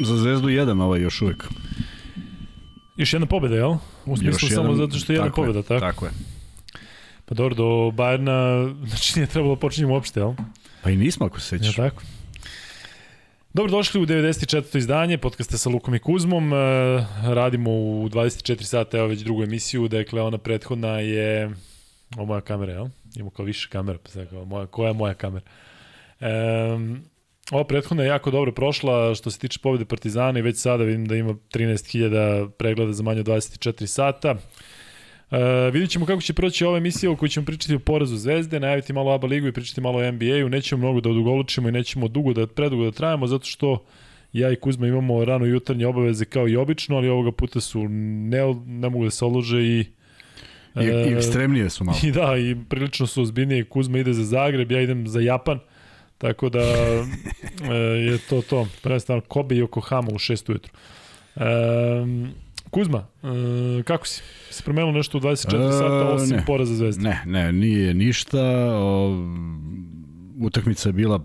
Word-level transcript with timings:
Za 0.00 0.16
Zvezdu 0.16 0.48
jedan 0.48 0.80
ovaj 0.80 1.00
još 1.00 1.22
uvek. 1.22 1.44
Još 2.96 3.12
jedna 3.12 3.26
pobeda, 3.26 3.54
jel? 3.54 3.74
U 4.06 4.16
smislu 4.16 4.48
samo 4.48 4.74
zato 4.74 4.98
što 4.98 5.12
je 5.12 5.16
jedna 5.16 5.30
pobeda, 5.30 5.62
tako? 5.62 5.80
Tako 5.80 6.04
je. 6.04 6.10
Pa 7.24 7.34
dobro, 7.34 7.54
do 7.54 7.90
Bajerna, 7.90 8.68
znači 8.88 9.18
nije 9.18 9.26
trebalo 9.26 9.54
da 9.54 9.60
počinjemo 9.60 9.94
uopšte, 9.94 10.20
jel? 10.20 10.32
Pa 10.82 10.90
i 10.90 10.96
nismo, 10.96 11.26
ako 11.26 11.40
se 11.40 11.46
sećaš. 11.46 11.78
Ja, 11.78 11.90
tako. 11.90 12.02
Dobro, 13.54 13.70
došli 13.70 14.00
u 14.00 14.06
94. 14.06 14.78
izdanje, 14.78 15.18
podcaste 15.18 15.58
sa 15.58 15.70
Lukom 15.70 15.94
i 15.94 15.98
Kuzmom. 15.98 16.52
E, 16.52 16.56
radimo 17.22 17.70
u 17.70 18.08
24 18.08 18.62
sata, 18.62 18.98
evo 18.98 19.06
već 19.06 19.20
drugu 19.20 19.42
emisiju, 19.42 19.88
dakle 19.88 20.22
ona 20.22 20.38
prethodna 20.38 21.00
je... 21.00 21.50
Ovo 22.16 22.26
moja 22.26 22.40
kamera, 22.40 22.72
jel? 22.72 22.86
Imamo 23.16 23.30
kao 23.30 23.44
više 23.44 23.68
kamera, 23.68 23.98
pa 24.02 24.10
sad 24.10 24.30
kao, 24.30 24.44
moja, 24.44 24.66
koja 24.66 24.88
je 24.88 24.94
moja 24.94 25.14
kamera? 25.14 25.46
E, 26.20 26.28
ova 27.50 27.64
prethodna 27.64 28.02
je 28.02 28.08
jako 28.08 28.30
dobro 28.30 28.52
prošla 28.52 29.14
što 29.14 29.30
se 29.30 29.38
tiče 29.38 29.58
pobjede 29.62 29.84
Partizana 29.84 30.38
i 30.38 30.42
već 30.42 30.56
sada 30.56 30.84
vidim 30.84 31.06
da 31.06 31.16
ima 31.16 31.32
13.000 31.32 32.50
pregleda 32.50 32.92
za 32.92 33.02
manje 33.02 33.20
od 33.20 33.26
24 33.26 33.86
sata. 33.86 34.36
Uh, 35.30 35.38
vidjet 35.72 35.90
ćemo 35.90 36.06
kako 36.06 36.22
će 36.22 36.32
proći 36.32 36.64
ova 36.64 36.78
emisija 36.78 37.10
u 37.10 37.16
kojoj 37.16 37.30
ćemo 37.30 37.46
pričati 37.46 37.74
o 37.74 37.78
porazu 37.78 38.16
Zvezde, 38.16 38.60
najaviti 38.60 38.92
malo 38.92 39.12
ABA 39.12 39.26
ligu 39.26 39.46
i 39.46 39.52
pričati 39.52 39.80
malo 39.80 39.98
o 39.98 40.12
NBA-u. 40.12 40.48
Nećemo 40.48 40.78
mnogo 40.78 41.00
da 41.00 41.10
odugolučimo 41.10 41.68
i 41.68 41.72
nećemo 41.72 42.08
dugo 42.08 42.32
da, 42.32 42.46
predugo 42.46 42.84
da 42.84 42.90
trajamo, 42.90 43.26
zato 43.26 43.44
što 43.44 43.84
ja 44.32 44.52
i 44.52 44.56
Kuzma 44.56 44.86
imamo 44.86 45.24
rano 45.24 45.46
jutarnje 45.46 45.86
obaveze 45.86 46.24
kao 46.24 46.48
i 46.48 46.56
obično, 46.56 46.96
ali 46.96 47.08
ovoga 47.08 47.32
puta 47.32 47.60
su 47.60 47.88
ne, 47.88 48.54
ne 48.66 48.88
mogu 48.90 49.04
da 49.04 49.10
se 49.10 49.24
odlože 49.24 49.62
i 49.62 49.84
I, 50.80 50.84
I 50.84 51.14
ekstremnije 51.14 51.70
su 51.70 51.84
malo. 51.84 51.98
I 52.06 52.12
da, 52.12 52.36
i 52.36 52.56
prilično 52.68 53.06
su 53.06 53.22
ozbiljnije. 53.22 53.64
Kuzma 53.64 53.98
ide 53.98 54.12
za 54.12 54.24
Zagreb, 54.24 54.72
ja 54.72 54.80
idem 54.80 55.08
za 55.08 55.20
Japan. 55.20 55.58
Tako 56.18 56.48
da 56.48 56.60
e, 57.72 57.74
je 57.76 58.18
to 58.18 58.42
to. 58.42 58.66
Prvenstveno 58.82 59.20
Kobe 59.20 59.56
i 59.56 59.62
Yokohama 59.62 60.14
u 60.14 60.18
6 60.18 60.50
ujutru. 60.50 60.72
E, 61.36 61.40
Kuzma, 62.70 63.06
e, 63.22 63.82
kako 63.82 64.06
si? 64.06 64.22
Se 64.50 64.62
promenilo 64.62 64.92
nešto 64.92 65.18
u 65.18 65.20
24 65.20 65.68
e, 65.68 65.72
sata 65.72 66.08
osim 66.08 66.36
ne, 66.36 66.44
poraza 66.46 66.74
zvezde? 66.74 67.02
Ne, 67.02 67.22
ne, 67.26 67.52
nije 67.52 67.94
ništa. 67.94 68.40
O, 68.74 69.26
utakmica 70.40 70.88
je 70.88 70.92
bila 70.92 71.24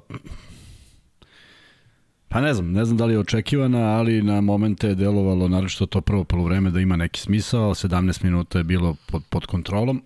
Pa 2.33 2.41
ne 2.41 2.53
znam, 2.53 2.71
ne 2.71 2.85
znam 2.85 2.97
da 2.97 3.05
li 3.05 3.13
je 3.13 3.19
očekivana, 3.19 3.79
ali 3.79 4.21
na 4.21 4.41
momente 4.41 4.87
je 4.87 4.95
delovalo, 4.95 5.47
naravno 5.47 5.69
što 5.69 5.85
to 5.85 6.01
prvo 6.01 6.23
polovreme 6.23 6.71
da 6.71 6.79
ima 6.79 6.95
neki 6.95 7.19
smisao, 7.19 7.73
17 7.73 8.23
minuta 8.23 8.57
je 8.57 8.63
bilo 8.63 8.95
pod, 9.05 9.23
pod 9.29 9.45
kontrolom, 9.45 10.03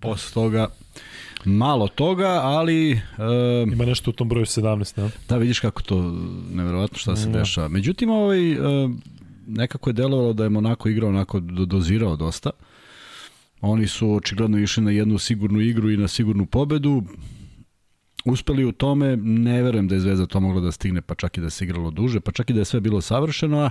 posle 0.00 0.34
toga 0.34 0.68
malo 1.44 1.88
toga, 1.88 2.40
ali... 2.42 2.92
Uh, 2.92 3.72
Ima 3.72 3.84
nešto 3.84 4.10
u 4.10 4.12
tom 4.12 4.28
broju 4.28 4.44
17, 4.44 5.02
ne? 5.02 5.10
Da, 5.28 5.36
vidiš 5.36 5.60
kako 5.60 5.82
to, 5.82 6.14
neverovatno 6.52 6.98
šta 6.98 7.16
se 7.16 7.28
ja. 7.28 7.32
dešava. 7.32 7.68
Međutim, 7.68 8.10
ovaj, 8.10 8.58
uh, 8.58 8.90
nekako 9.46 9.90
je 9.90 9.94
delovalo 9.94 10.32
da 10.32 10.44
je 10.44 10.50
Monako 10.50 10.88
igrao 10.88 11.10
onako 11.10 11.40
dozirao 11.40 12.16
dosta. 12.16 12.50
Oni 13.60 13.86
su 13.86 14.14
očigledno 14.14 14.58
išli 14.58 14.82
na 14.82 14.90
jednu 14.90 15.18
sigurnu 15.18 15.60
igru 15.60 15.90
i 15.90 15.96
na 15.96 16.08
sigurnu 16.08 16.46
pobedu. 16.46 17.02
Uspeli 18.24 18.64
u 18.64 18.72
tome, 18.72 19.16
ne 19.16 19.62
verujem 19.62 19.88
da 19.88 19.94
je 19.94 20.00
Zvezda 20.00 20.26
to 20.26 20.40
mogla 20.40 20.60
da 20.60 20.72
stigne, 20.72 21.02
pa 21.02 21.14
čak 21.14 21.38
i 21.38 21.40
da 21.40 21.50
se 21.50 21.64
igralo 21.64 21.90
duže, 21.90 22.20
pa 22.20 22.32
čak 22.32 22.50
i 22.50 22.52
da 22.52 22.58
je 22.58 22.64
sve 22.64 22.80
bilo 22.80 23.00
savršeno, 23.00 23.58
a 23.58 23.70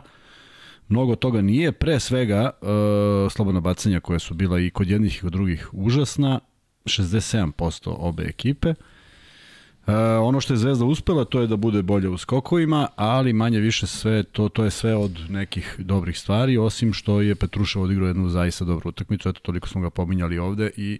mnogo 0.88 1.16
toga 1.16 1.42
nije. 1.42 1.72
Pre 1.72 2.00
svega, 2.00 2.50
uh, 2.62 3.32
slobodna 3.32 3.60
bacanja 3.60 4.00
koja 4.00 4.20
su 4.20 4.34
bila 4.34 4.60
i 4.60 4.70
kod 4.70 4.90
jednih 4.90 5.18
i 5.18 5.20
kod 5.20 5.32
drugih 5.32 5.70
užasna, 5.74 6.40
67% 6.86 7.96
obe 7.98 8.24
ekipe. 8.24 8.70
E, 8.70 9.94
ono 10.22 10.42
što 10.42 10.54
je 10.54 10.58
Zvezda 10.58 10.86
uspela 10.86 11.26
to 11.26 11.42
je 11.42 11.48
da 11.48 11.56
bude 11.56 11.82
bolje 11.82 12.10
u 12.10 12.18
skokovima, 12.18 12.88
ali 12.96 13.34
manje 13.34 13.60
više 13.60 13.88
sve 13.88 14.24
to 14.24 14.50
to 14.50 14.64
je 14.64 14.72
sve 14.72 14.96
od 14.96 15.20
nekih 15.30 15.76
dobrih 15.78 16.20
stvari, 16.20 16.58
osim 16.58 16.94
što 16.94 17.22
je 17.22 17.36
Petrušev 17.36 17.82
odigrao 17.82 18.08
jednu 18.08 18.30
zaista 18.30 18.66
dobru 18.66 18.90
utakmicu, 18.90 19.30
eto 19.30 19.40
toliko 19.40 19.68
smo 19.68 19.82
ga 19.82 19.90
pominjali 19.90 20.38
ovde 20.38 20.72
i 20.78 21.00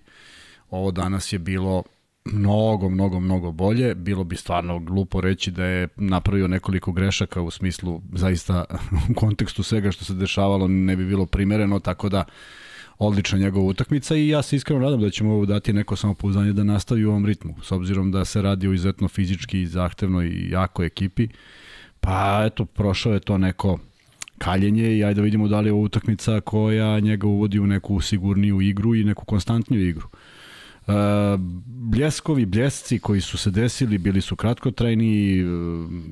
ovo 0.70 0.92
danas 0.92 1.34
je 1.34 1.40
bilo 1.40 1.84
mnogo, 2.26 2.90
mnogo, 2.90 3.20
mnogo 3.20 3.52
bolje. 3.52 3.96
Bilo 3.96 4.24
bi 4.24 4.36
stvarno 4.36 4.80
glupo 4.80 5.22
reći 5.22 5.52
da 5.52 5.66
je 5.66 5.88
napravio 5.96 6.48
nekoliko 6.48 6.92
grešaka 6.92 7.42
u 7.42 7.52
smislu 7.52 8.02
zaista 8.14 8.66
u 9.10 9.14
kontekstu 9.14 9.64
svega 9.64 9.92
što 9.92 10.06
se 10.06 10.14
dešavalo 10.14 10.68
ne 10.68 10.96
bi 10.96 11.06
bilo 11.06 11.26
primereno, 11.26 11.80
tako 11.80 12.10
da 12.10 12.24
odlična 13.00 13.38
njegova 13.38 13.66
utakmica 13.66 14.16
i 14.16 14.28
ja 14.28 14.42
se 14.42 14.56
iskreno 14.56 14.82
nadam 14.82 15.02
da 15.02 15.10
ćemo 15.10 15.34
ovo 15.34 15.46
dati 15.46 15.74
neko 15.74 15.96
samopouzdanje 15.96 16.54
da 16.54 16.64
nastavi 16.64 17.06
u 17.06 17.10
ovom 17.10 17.26
ritmu, 17.26 17.56
s 17.64 17.72
obzirom 17.72 18.12
da 18.12 18.26
se 18.26 18.42
radi 18.42 18.68
o 18.68 18.74
izuzetno 18.74 19.08
fizički, 19.08 19.66
zahtevnoj 19.66 20.28
i 20.28 20.50
jakoj 20.50 20.86
ekipi. 20.86 21.28
Pa 22.00 22.44
eto, 22.46 22.66
prošao 22.66 23.14
je 23.14 23.20
to 23.20 23.38
neko 23.38 23.80
kaljenje 24.38 24.98
i 24.98 25.04
ajde 25.04 25.16
da 25.16 25.22
vidimo 25.22 25.48
da 25.48 25.60
li 25.60 25.68
je 25.68 25.74
ovo 25.74 25.82
utakmica 25.82 26.42
koja 26.42 27.00
njega 27.00 27.28
uvodi 27.28 27.60
u 27.60 27.68
neku 27.68 28.02
sigurniju 28.02 28.62
igru 28.62 28.96
i 28.96 29.04
neku 29.04 29.26
konstantniju 29.26 29.90
igru. 29.90 30.08
Uh, 30.88 30.94
bljeskovi, 31.66 32.46
bljesci 32.46 33.00
koji 33.00 33.22
su 33.22 33.38
se 33.38 33.52
desili 33.52 33.98
bili 33.98 34.22
su 34.22 34.36
kratkotrajni, 34.36 35.44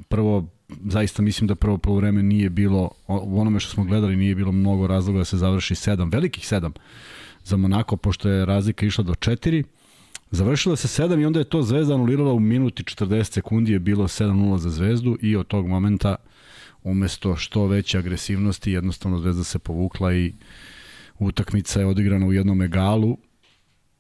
prvo 0.09 0.47
zaista 0.69 1.21
mislim 1.21 1.47
da 1.47 1.55
prvo 1.55 1.77
polovreme 1.77 2.23
nije 2.23 2.49
bilo, 2.49 2.89
u 3.07 3.41
onome 3.41 3.59
što 3.59 3.71
smo 3.71 3.83
gledali 3.83 4.15
nije 4.15 4.35
bilo 4.35 4.51
mnogo 4.51 4.87
razloga 4.87 5.19
da 5.19 5.25
se 5.25 5.37
završi 5.37 5.75
sedam, 5.75 6.09
velikih 6.09 6.47
sedam 6.47 6.73
za 7.43 7.57
Monako, 7.57 7.97
pošto 7.97 8.29
je 8.29 8.45
razlika 8.45 8.85
išla 8.85 9.03
do 9.03 9.15
četiri. 9.15 9.63
Završilo 10.31 10.75
se 10.75 11.03
7 11.03 11.21
i 11.21 11.25
onda 11.25 11.39
je 11.39 11.49
to 11.49 11.63
Zvezda 11.63 11.93
anulirala 11.93 12.33
u 12.33 12.39
minuti 12.39 12.83
40 12.83 13.23
sekundi 13.23 13.71
je 13.71 13.79
bilo 13.79 14.07
7-0 14.07 14.57
za 14.57 14.69
Zvezdu 14.69 15.17
i 15.21 15.35
od 15.35 15.47
tog 15.47 15.67
momenta 15.67 16.15
umesto 16.83 17.35
što 17.35 17.65
veće 17.65 17.97
agresivnosti 17.97 18.71
jednostavno 18.71 19.19
Zvezda 19.19 19.43
se 19.43 19.59
povukla 19.59 20.13
i 20.13 20.33
utakmica 21.19 21.79
je 21.79 21.85
odigrana 21.85 22.25
u 22.25 22.33
jednom 22.33 22.61
egalu 22.61 23.17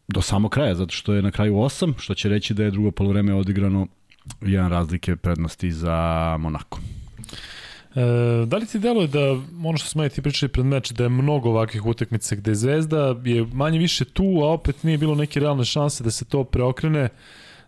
do 0.07 0.21
samog 0.21 0.51
kraja, 0.51 0.75
zato 0.75 0.91
što 0.91 1.13
je 1.13 1.21
na 1.21 1.31
kraju 1.31 1.53
8, 1.53 1.93
što 1.97 2.13
će 2.13 2.29
reći 2.29 2.53
da 2.53 2.63
je 2.63 2.71
drugo 2.71 2.91
polovreme 2.91 3.33
odigrano 3.33 3.87
jedan 4.41 4.69
razlike 4.69 5.15
prednosti 5.15 5.71
za 5.71 6.37
Monako. 6.39 6.79
E, 7.95 8.45
da 8.45 8.57
li 8.57 8.65
ti 8.65 8.79
deluje 8.79 9.07
da, 9.07 9.19
ono 9.65 9.77
što 9.77 9.89
smo 9.89 10.03
je 10.03 10.09
ti 10.09 10.21
pričali 10.21 10.51
pred 10.51 10.65
meč, 10.65 10.91
da 10.91 11.03
je 11.03 11.09
mnogo 11.09 11.49
ovakvih 11.49 11.85
utakmica 11.85 12.35
gde 12.35 12.55
Zvezda 12.55 13.15
je 13.25 13.45
manje 13.53 13.79
više 13.79 14.05
tu, 14.05 14.23
a 14.23 14.47
opet 14.47 14.83
nije 14.83 14.97
bilo 14.97 15.15
neke 15.15 15.39
realne 15.39 15.65
šanse 15.65 16.03
da 16.03 16.11
se 16.11 16.25
to 16.25 16.43
preokrene. 16.43 17.09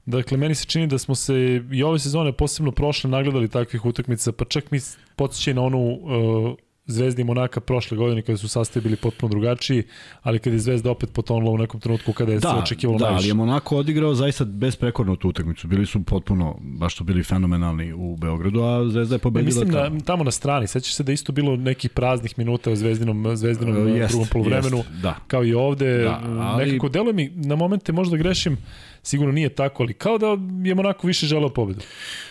Dakle, 0.05 0.37
meni 0.37 0.55
se 0.55 0.65
čini 0.65 0.87
da 0.87 0.97
smo 0.97 1.15
se 1.15 1.61
i 1.71 1.83
ove 1.83 1.99
sezone 1.99 2.31
posebno 2.31 2.71
prošle 2.71 3.09
nagledali 3.09 3.47
takvih 3.47 3.85
utakmica, 3.85 4.31
pa 4.31 4.45
čak 4.45 4.71
mi 4.71 4.79
podsjećaj 5.15 5.53
na 5.53 5.61
onu 5.61 5.79
uh, 5.79 6.55
Zvezda 6.89 7.21
i 7.21 7.25
Monaka 7.25 7.59
prošle 7.59 7.97
godine 7.97 8.21
kada 8.21 8.37
su 8.37 8.47
sastavi 8.47 8.83
bili 8.83 8.95
potpuno 8.95 9.29
drugačiji, 9.29 9.83
ali 10.21 10.39
kada 10.39 10.55
je 10.55 10.59
Zvezda 10.59 10.91
opet 10.91 11.13
potonula 11.13 11.51
u 11.51 11.57
nekom 11.57 11.79
trenutku 11.79 12.13
kada 12.13 12.31
je 12.31 12.39
da, 12.39 12.49
se 12.49 12.55
očekivalo 12.55 12.99
da, 12.99 13.05
najviše. 13.05 13.21
Da, 13.21 13.23
ali 13.23 13.27
je 13.27 13.33
Monako 13.33 13.77
odigrao 13.77 14.15
zaista 14.15 14.45
besprekorno 14.45 15.15
tu 15.15 15.29
utakmicu. 15.29 15.67
Bili 15.67 15.85
su 15.85 16.03
potpuno, 16.03 16.57
baš 16.61 16.95
su 16.95 17.03
bili 17.03 17.23
fenomenalni 17.23 17.93
u 17.93 18.15
Beogradu, 18.15 18.61
a 18.61 18.89
Zvezda 18.89 19.15
je 19.15 19.19
pobedila. 19.19 19.45
Mislim 19.45 19.69
da 19.69 20.05
tamo 20.05 20.23
na 20.23 20.31
strani, 20.31 20.67
sećaš 20.67 20.93
se 20.93 21.03
da 21.03 21.11
isto 21.11 21.31
bilo 21.31 21.55
nekih 21.55 21.89
praznih 21.89 22.37
minuta 22.37 22.71
u 22.71 22.75
Zvezdinom, 22.75 23.35
Zvezdinom 23.35 23.87
uh, 23.87 23.97
jest, 23.97 24.11
drugom 24.11 24.27
poluvremenu, 24.31 24.77
jest, 24.77 24.89
da. 25.01 25.15
kao 25.27 25.45
i 25.45 25.53
ovde. 25.53 26.03
Da, 26.03 26.21
ali... 26.39 26.65
Nekako 26.65 26.89
deluje 26.89 27.13
mi, 27.13 27.31
na 27.35 27.55
momente 27.55 27.91
možda 27.91 28.17
grešim, 28.17 28.57
sigurno 29.03 29.31
nije 29.33 29.49
tako, 29.49 29.83
ali 29.83 29.93
kao 29.93 30.17
da 30.17 30.27
je 30.69 30.75
Monako 30.75 31.07
više 31.07 31.25
želeo 31.25 31.49
pobedu. 31.49 31.79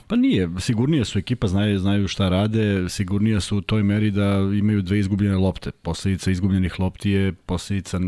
Pa 0.06 0.16
nije, 0.16 0.48
sigurnije 0.58 1.04
su 1.04 1.18
ekipa, 1.18 1.46
znaju, 1.46 1.78
znaju 1.78 2.08
šta 2.08 2.28
rade, 2.28 2.88
sigurnije 2.88 3.40
su 3.40 3.56
u 3.56 3.60
toj 3.60 3.82
meri 3.82 4.10
da 4.10 4.38
imaju 4.52 4.82
dve 4.82 4.98
izgubljene 4.98 5.36
lopte. 5.36 5.70
Posledica 5.70 6.30
izgubljenih 6.30 6.80
lopti 6.80 7.10
je 7.10 7.32
posledica 7.32 8.00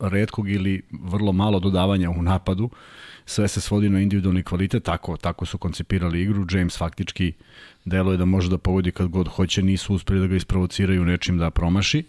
redkog 0.00 0.50
ili 0.50 0.82
vrlo 0.90 1.32
malo 1.32 1.60
dodavanja 1.60 2.10
u 2.10 2.22
napadu. 2.22 2.70
Sve 3.24 3.48
se 3.48 3.60
svodi 3.60 3.88
na 3.88 4.00
individualni 4.00 4.42
kvalitet, 4.42 4.84
tako, 4.84 5.16
tako 5.16 5.46
su 5.46 5.58
koncipirali 5.58 6.22
igru. 6.22 6.46
James 6.50 6.78
faktički 6.78 7.32
deluje 7.84 8.16
da 8.16 8.24
može 8.24 8.50
da 8.50 8.58
pogodi 8.58 8.90
kad 8.90 9.08
god 9.08 9.28
hoće, 9.28 9.62
nisu 9.62 9.94
uspeli 9.94 10.20
da 10.20 10.26
ga 10.26 10.36
isprovociraju 10.36 11.04
nečim 11.04 11.38
da 11.38 11.50
promaši. 11.50 12.04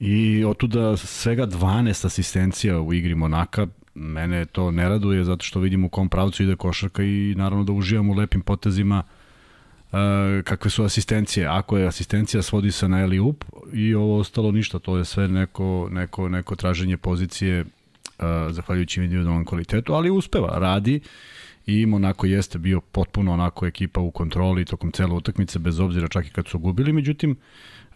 I 0.00 0.44
otuda 0.44 0.96
svega 0.96 1.46
12 1.46 2.06
asistencija 2.06 2.80
u 2.80 2.92
igri 2.94 3.14
Monaka, 3.14 3.66
mene 3.94 4.44
to 4.44 4.70
ne 4.70 4.88
raduje 4.88 5.24
zato 5.24 5.44
što 5.44 5.60
vidim 5.60 5.84
u 5.84 5.88
kom 5.88 6.08
pravcu 6.08 6.42
ide 6.42 6.56
košarka 6.56 7.02
i 7.02 7.34
naravno 7.36 7.64
da 7.64 7.72
uživam 7.72 8.10
u 8.10 8.14
lepim 8.14 8.40
potezima 8.40 9.02
uh, 9.06 9.17
kakve 10.44 10.70
su 10.70 10.84
asistencije. 10.84 11.46
Ako 11.46 11.78
je 11.78 11.86
asistencija 11.86 12.42
svodi 12.42 12.72
se 12.72 12.88
na 12.88 13.00
eli 13.00 13.20
up 13.20 13.44
i 13.72 13.94
ovo 13.94 14.18
ostalo 14.18 14.52
ništa, 14.52 14.78
to 14.78 14.96
je 14.96 15.04
sve 15.04 15.28
neko, 15.28 15.88
neko, 15.90 16.28
neko 16.28 16.56
traženje 16.56 16.96
pozicije 16.96 17.60
uh, 17.60 18.24
zahvaljujući 18.50 19.02
individualnom 19.02 19.44
kvalitetu, 19.44 19.94
ali 19.94 20.10
uspeva, 20.10 20.58
radi 20.58 21.00
i 21.66 21.86
Monako 21.86 22.26
jeste 22.26 22.58
bio 22.58 22.80
potpuno 22.80 23.32
onako 23.32 23.66
ekipa 23.66 24.00
u 24.00 24.10
kontroli 24.10 24.64
tokom 24.64 24.92
cele 24.92 25.14
utakmice, 25.14 25.58
bez 25.58 25.80
obzira 25.80 26.08
čak 26.08 26.26
i 26.26 26.30
kad 26.30 26.48
su 26.48 26.58
gubili, 26.58 26.92
međutim, 26.92 27.30
uh, 27.30 27.36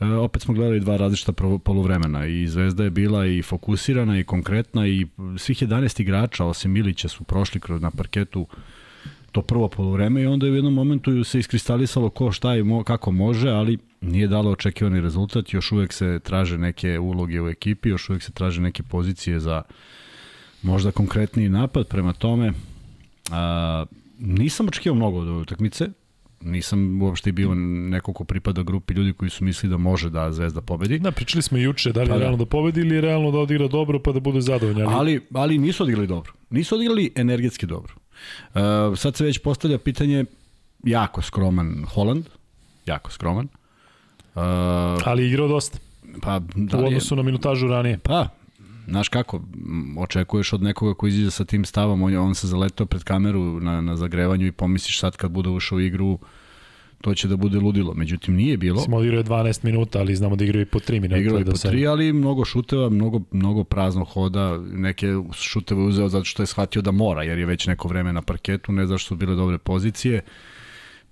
E, 0.02 0.04
opet 0.04 0.42
smo 0.42 0.54
gledali 0.54 0.80
dva 0.80 0.96
različita 0.96 1.32
poluvremena. 1.64 2.26
I 2.26 2.46
Zvezda 2.46 2.84
je 2.84 2.90
bila 2.90 3.26
i 3.26 3.42
fokusirana 3.42 4.18
i 4.18 4.24
konkretna 4.24 4.86
i 4.86 5.06
svih 5.38 5.62
11 5.62 6.00
igrača 6.00 6.44
osim 6.44 6.72
Milića 6.72 7.08
su 7.08 7.24
prošli 7.24 7.60
kroz 7.60 7.82
na 7.82 7.90
parketu 7.90 8.46
to 9.32 9.42
prvo 9.42 9.68
polovreme 9.68 10.22
i 10.22 10.26
onda 10.26 10.46
je 10.46 10.52
u 10.52 10.54
jednom 10.54 10.74
momentu 10.74 11.24
se 11.24 11.38
iskristalisalo 11.38 12.10
ko 12.10 12.32
šta 12.32 12.56
i 12.56 12.62
mo, 12.62 12.84
kako 12.84 13.10
može, 13.10 13.50
ali 13.50 13.78
nije 14.00 14.28
dalo 14.28 14.50
očekivani 14.50 15.00
rezultat, 15.00 15.52
još 15.52 15.72
uvek 15.72 15.92
se 15.92 16.20
traže 16.22 16.58
neke 16.58 16.98
uloge 16.98 17.40
u 17.40 17.48
ekipi, 17.48 17.88
još 17.88 18.10
uvek 18.10 18.22
se 18.22 18.32
traže 18.32 18.60
neke 18.60 18.82
pozicije 18.82 19.40
za 19.40 19.62
možda 20.62 20.90
konkretniji 20.90 21.48
napad, 21.48 21.88
prema 21.88 22.12
tome 22.12 22.52
a, 23.30 23.84
nisam 24.18 24.68
očekivao 24.68 24.96
mnogo 24.96 25.18
od 25.18 25.28
ove 25.28 25.38
utakmice, 25.38 25.88
nisam 26.40 27.02
uopšte 27.02 27.32
bio 27.32 27.54
neko 27.54 28.12
ko 28.12 28.24
pripada 28.24 28.62
grupi 28.62 28.94
ljudi 28.94 29.12
koji 29.12 29.30
su 29.30 29.44
mislili 29.44 29.70
da 29.70 29.76
može 29.76 30.10
da 30.10 30.32
Zvezda 30.32 30.60
pobedi. 30.60 30.98
Da, 30.98 31.10
pričali 31.10 31.42
smo 31.42 31.58
juče 31.58 31.92
da 31.92 32.00
li 32.02 32.06
je 32.06 32.12
pa, 32.12 32.18
realno 32.18 32.36
da 32.36 32.46
pobedi 32.46 32.80
ili 32.80 32.94
je 32.94 33.00
realno 33.00 33.30
da 33.30 33.38
odigra 33.38 33.68
dobro 33.68 33.98
pa 33.98 34.12
da 34.12 34.20
bude 34.20 34.40
zadovoljni. 34.40 34.82
Ali... 34.82 34.94
ali, 34.94 35.20
ali 35.34 35.58
nisu 35.58 35.82
odigrali 35.82 36.06
dobro. 36.06 36.32
Nisu 36.50 36.74
odigrali 36.74 37.12
energetski 37.16 37.66
dobro. 37.66 38.01
Uh, 38.54 38.60
sad 38.98 39.16
se 39.16 39.24
već 39.24 39.38
postavlja 39.38 39.78
pitanje 39.78 40.24
jako 40.84 41.22
skroman 41.22 41.84
Holand, 41.94 42.24
jako 42.86 43.10
skroman. 43.10 43.48
Uh, 44.34 44.42
ali 45.04 45.26
igrao 45.26 45.48
dosta. 45.48 45.78
Pa, 46.22 46.40
da 46.54 46.78
u 46.78 46.86
odnosu 46.86 47.14
je, 47.14 47.16
na 47.16 47.22
minutažu 47.22 47.66
ranije. 47.66 47.98
Pa, 47.98 48.28
znaš 48.86 49.08
kako, 49.08 49.42
očekuješ 49.98 50.52
od 50.52 50.62
nekoga 50.62 50.94
ko 50.94 51.06
izađe 51.06 51.30
sa 51.30 51.44
tim 51.44 51.64
stavom, 51.64 52.02
on, 52.02 52.16
on 52.16 52.34
se 52.34 52.46
zaletao 52.46 52.86
pred 52.86 53.04
kameru 53.04 53.60
na, 53.60 53.80
na 53.80 53.96
zagrevanju 53.96 54.46
i 54.46 54.52
pomisliš 54.52 55.00
sad 55.00 55.16
kad 55.16 55.30
bude 55.30 55.48
ušao 55.48 55.76
u 55.76 55.80
igru, 55.80 56.18
to 57.02 57.14
će 57.14 57.28
da 57.28 57.36
bude 57.36 57.58
ludilo. 57.58 57.94
Međutim, 57.94 58.34
nije 58.34 58.56
bilo. 58.56 58.80
Smo 58.80 58.96
odigrao 58.96 59.22
12 59.22 59.64
minuta, 59.64 59.98
ali 59.98 60.16
znamo 60.16 60.36
da 60.36 60.44
igrao 60.44 60.62
i 60.62 60.64
po 60.64 60.78
3 60.78 60.92
minuta. 61.00 61.16
Igrao 61.16 61.38
da 61.38 61.50
po 61.50 61.56
3, 61.56 61.90
ali 61.90 62.12
mnogo 62.12 62.44
šuteva, 62.44 62.88
mnogo, 62.88 63.20
mnogo 63.30 63.64
praznog 63.64 64.08
hoda. 64.08 64.58
Neke 64.72 65.06
šuteve 65.32 65.82
uzeo 65.82 66.08
zato 66.08 66.24
što 66.24 66.42
je 66.42 66.46
shvatio 66.46 66.82
da 66.82 66.90
mora, 66.90 67.22
jer 67.22 67.38
je 67.38 67.46
već 67.46 67.66
neko 67.66 67.88
vreme 67.88 68.12
na 68.12 68.22
parketu, 68.22 68.72
ne 68.72 68.86
zašto 68.86 69.08
su 69.08 69.16
bile 69.16 69.34
dobre 69.34 69.58
pozicije. 69.58 70.20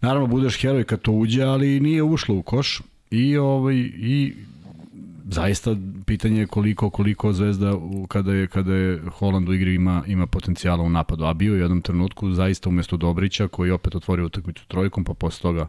Naravno, 0.00 0.26
budeš 0.26 0.60
heroj 0.60 0.84
kad 0.84 1.00
to 1.00 1.12
uđe, 1.12 1.42
ali 1.42 1.81
nije 1.81 2.02
ušlo 2.02 2.34
u 2.34 2.42
koš. 2.42 2.81
I, 3.10 3.37
ovaj, 3.37 3.76
i 3.96 4.34
zaista 5.34 5.76
pitanje 6.06 6.40
je 6.40 6.46
koliko 6.46 6.90
koliko 6.90 7.32
Zvezda 7.32 7.72
kada 8.08 8.34
je 8.34 8.46
kada 8.46 8.74
je 8.74 9.00
Holand 9.18 9.48
u 9.48 9.52
igri 9.52 9.74
ima 9.74 10.02
ima 10.06 10.26
potencijala 10.26 10.82
u 10.82 10.90
napadu, 10.90 11.24
a 11.24 11.34
bio 11.34 11.52
je 11.54 11.58
u 11.58 11.62
jednom 11.62 11.82
trenutku 11.82 12.32
zaista 12.32 12.68
umesto 12.68 12.96
Dobrića 12.96 13.48
koji 13.48 13.70
opet 13.70 13.94
otvorio 13.94 14.26
utakmicu 14.26 14.66
trojkom, 14.68 15.04
pa 15.04 15.14
posle 15.14 15.42
toga 15.42 15.68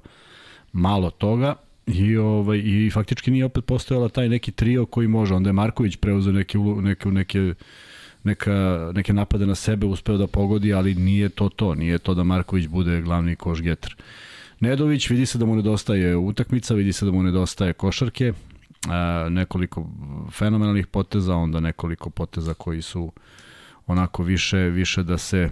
malo 0.73 1.09
toga. 1.09 1.55
I 1.87 2.17
ovaj 2.17 2.57
i 2.57 2.89
faktički 2.93 3.31
nije 3.31 3.45
opet 3.45 3.65
postojala 3.65 4.09
taj 4.09 4.29
neki 4.29 4.51
trio 4.51 4.85
koji 4.85 5.07
može. 5.07 5.33
Onda 5.33 5.49
je 5.49 5.53
Marković 5.53 5.95
preuzeo 5.95 6.33
neke 6.33 6.57
neke 6.57 7.09
neke 7.09 7.53
neka, 8.23 8.91
neke 8.95 9.13
napade 9.13 9.45
na 9.45 9.55
sebe 9.55 9.85
uspeo 9.85 10.17
da 10.17 10.27
pogodi, 10.27 10.73
ali 10.73 10.95
nije 10.95 11.29
to 11.29 11.49
to, 11.49 11.75
nije 11.75 11.97
to 11.97 12.13
da 12.13 12.23
Marković 12.23 12.67
bude 12.67 13.01
glavni 13.01 13.35
koš 13.35 13.61
getter. 13.61 13.95
Nedović 14.59 15.09
vidi 15.09 15.25
se 15.25 15.37
da 15.37 15.45
mu 15.45 15.55
nedostaje 15.55 16.17
utakmica, 16.17 16.73
vidi 16.73 16.93
se 16.93 17.05
da 17.05 17.11
mu 17.11 17.23
nedostaje 17.23 17.73
košarke, 17.73 18.33
nekoliko 19.29 19.89
fenomenalnih 20.31 20.87
poteza, 20.87 21.35
onda 21.35 21.59
nekoliko 21.59 22.09
poteza 22.09 22.53
koji 22.53 22.81
su 22.81 23.11
onako 23.87 24.23
više 24.23 24.57
više 24.57 25.03
da 25.03 25.17
se 25.17 25.49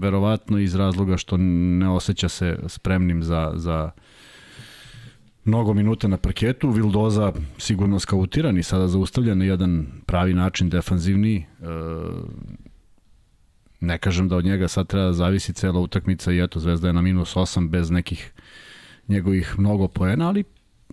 verovatno 0.00 0.58
iz 0.58 0.74
razloga 0.74 1.16
što 1.16 1.36
ne 1.36 1.88
osjeća 1.88 2.28
se 2.28 2.58
spremnim 2.66 3.22
za, 3.22 3.52
za 3.54 3.90
mnogo 5.44 5.74
minuta 5.74 6.08
na 6.08 6.16
parketu, 6.16 6.70
Vildoza 6.70 7.32
sigurno 7.58 7.98
skautiran 7.98 8.58
i 8.58 8.62
sada 8.62 8.88
zaustavlja 8.88 9.34
na 9.34 9.44
jedan 9.44 9.86
pravi 10.06 10.34
način 10.34 10.70
defanzivni. 10.70 11.36
E, 11.36 11.44
ne 13.80 13.98
kažem 13.98 14.28
da 14.28 14.36
od 14.36 14.44
njega 14.44 14.68
sad 14.68 14.86
treba 14.86 15.12
zavisi 15.12 15.52
cela 15.52 15.80
utakmica 15.80 16.32
i 16.32 16.40
eto 16.40 16.60
Zvezda 16.60 16.86
je 16.86 16.92
na 16.92 17.02
minus 17.02 17.36
8 17.36 17.68
bez 17.68 17.90
nekih 17.90 18.32
njegovih 19.08 19.54
mnogo 19.58 19.88
poena, 19.88 20.28
ali 20.28 20.44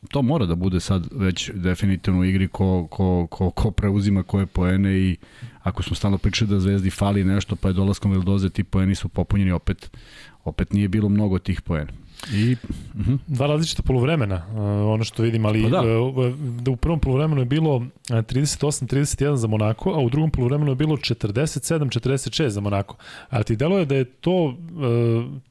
to 0.06 0.22
mora 0.22 0.46
da 0.46 0.56
bude 0.56 0.80
sad 0.80 1.08
već 1.12 1.52
definitivno 1.54 2.20
u 2.20 2.26
igri 2.26 2.48
ko, 2.48 2.88
ko, 2.88 3.28
ko, 3.28 3.52
ko 3.52 3.72
preuzima 3.72 4.24
koje 4.24 4.46
poene 4.46 4.98
i 4.98 5.18
ako 5.64 5.84
smo 5.84 5.96
stalno 5.96 6.18
pričali 6.18 6.50
da 6.50 6.60
Zvezdi 6.60 6.90
fali 6.90 7.24
nešto 7.24 7.56
pa 7.56 7.68
je 7.68 7.74
dolaskom 7.74 8.12
Vildoze 8.12 8.50
ti 8.50 8.64
poeni 8.64 8.96
su 8.96 9.10
popunjeni 9.10 9.52
opet 9.52 9.98
opet 10.44 10.74
nije 10.74 10.88
bilo 10.88 11.10
mnogo 11.10 11.40
tih 11.40 11.62
poena. 11.62 11.92
I, 12.34 12.56
uh 12.94 13.08
-huh. 13.08 13.18
Dva 13.28 13.48
različita 13.48 13.84
polovremena, 13.84 14.36
uh, 14.36 14.58
ono 14.94 15.04
što 15.04 15.24
vidim, 15.24 15.46
ali 15.46 15.64
pa 15.64 15.70
da. 15.70 16.02
Uh, 16.02 16.34
da 16.62 16.72
u 16.72 16.76
prvom 16.76 17.00
polovremenu 17.00 17.42
je 17.42 17.46
bilo 17.46 17.86
38-31 18.10 19.30
uh, 19.30 19.38
za 19.38 19.48
Monako, 19.48 19.92
a 19.92 20.00
u 20.00 20.10
drugom 20.10 20.32
polovremenu 20.32 20.72
je 20.72 20.76
bilo 20.76 20.98
47-46 20.98 22.48
za 22.48 22.62
Monako. 22.62 22.96
Ali 23.30 23.44
ti 23.44 23.56
delo 23.56 23.80
je 23.80 23.86
da 23.86 23.96
je 23.96 24.06
to, 24.06 24.46
uh, 24.46 24.54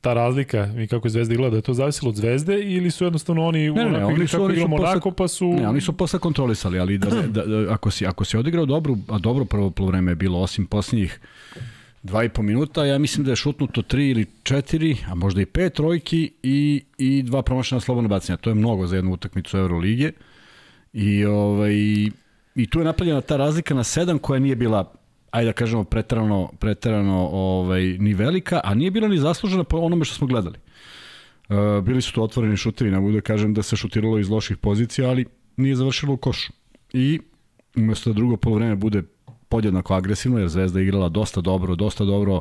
ta 0.00 0.14
razlika 0.14 0.68
i 0.78 0.86
kako 0.86 1.06
je 1.06 1.10
Zvezda 1.10 1.34
igrala, 1.34 1.50
da 1.50 1.56
je 1.56 1.62
to 1.62 1.74
zavisilo 1.74 2.08
od 2.08 2.16
Zvezde 2.16 2.62
ili 2.62 2.90
su 2.90 3.04
jednostavno 3.04 3.46
oni 3.46 3.70
ne, 3.70 3.84
ne, 3.84 4.04
oni 4.04 4.26
su, 4.26 4.32
kako 4.32 4.44
oni 4.44 4.60
su 4.60 4.68
Monako 4.68 5.10
pa 5.10 5.28
su... 5.28 5.52
Ne, 5.52 5.68
oni 5.68 5.80
su 5.80 5.92
posle 5.92 6.18
kontrolisali, 6.18 6.78
ali 6.78 6.98
da, 6.98 7.10
da, 7.10 7.44
da, 7.46 7.72
ako, 7.72 7.90
si, 7.90 8.06
ako 8.06 8.24
si 8.24 8.36
odigrao 8.36 8.66
dobro, 8.66 8.96
a 9.08 9.18
dobro 9.18 9.44
prvo 9.44 9.70
polovreme 9.70 10.10
je 10.10 10.16
bilo, 10.16 10.38
osim 10.40 10.66
posljednjih 10.66 11.20
dva 12.04 12.24
i 12.24 12.28
po 12.28 12.42
minuta, 12.42 12.84
ja 12.84 12.98
mislim 12.98 13.24
da 13.24 13.32
je 13.32 13.36
šutnuto 13.36 13.82
tri 13.82 14.10
ili 14.10 14.26
četiri, 14.42 14.96
a 15.08 15.14
možda 15.14 15.42
i 15.42 15.46
pet 15.46 15.74
trojki 15.74 16.32
i, 16.42 16.82
i 16.98 17.22
dva 17.22 17.42
promašena 17.42 17.80
slobodna 17.80 18.08
bacanja. 18.08 18.36
To 18.36 18.50
je 18.50 18.54
mnogo 18.54 18.86
za 18.86 18.96
jednu 18.96 19.12
utakmicu 19.12 19.58
Euroligije. 19.58 20.12
I, 20.92 21.24
ovaj, 21.24 21.74
I 22.54 22.66
tu 22.70 22.78
je 22.78 22.84
napravljena 22.84 23.20
ta 23.20 23.36
razlika 23.36 23.74
na 23.74 23.84
sedam 23.84 24.18
koja 24.18 24.40
nije 24.40 24.56
bila 24.56 24.92
ajde 25.30 25.46
da 25.46 25.52
kažemo 25.52 25.84
preterano, 25.84 26.50
preterano 26.58 27.28
ovaj, 27.32 27.82
ni 27.82 28.14
velika, 28.14 28.60
a 28.64 28.74
nije 28.74 28.90
bila 28.90 29.08
ni 29.08 29.18
zaslužena 29.18 29.64
po 29.64 29.76
onome 29.76 30.04
što 30.04 30.14
smo 30.14 30.26
gledali. 30.26 30.58
Uh, 31.48 31.84
bili 31.84 32.02
su 32.02 32.12
to 32.12 32.22
otvoreni 32.22 32.56
šutevi, 32.56 32.90
ne 32.90 33.00
mogu 33.00 33.12
da 33.12 33.20
kažem 33.20 33.54
da 33.54 33.62
se 33.62 33.76
šutiralo 33.76 34.18
iz 34.18 34.30
loših 34.30 34.56
pozicija, 34.56 35.08
ali 35.08 35.24
nije 35.56 35.76
završilo 35.76 36.14
u 36.14 36.16
košu. 36.16 36.52
I 36.92 37.20
umesto 37.76 38.10
da 38.10 38.14
drugo 38.14 38.36
polovreme 38.36 38.76
bude 38.76 39.02
podjednako 39.54 39.94
agresivno, 39.94 40.38
jer 40.38 40.48
Zvezda 40.48 40.80
igrala 40.80 41.08
dosta 41.08 41.40
dobro, 41.40 41.74
dosta 41.74 42.04
dobro 42.04 42.40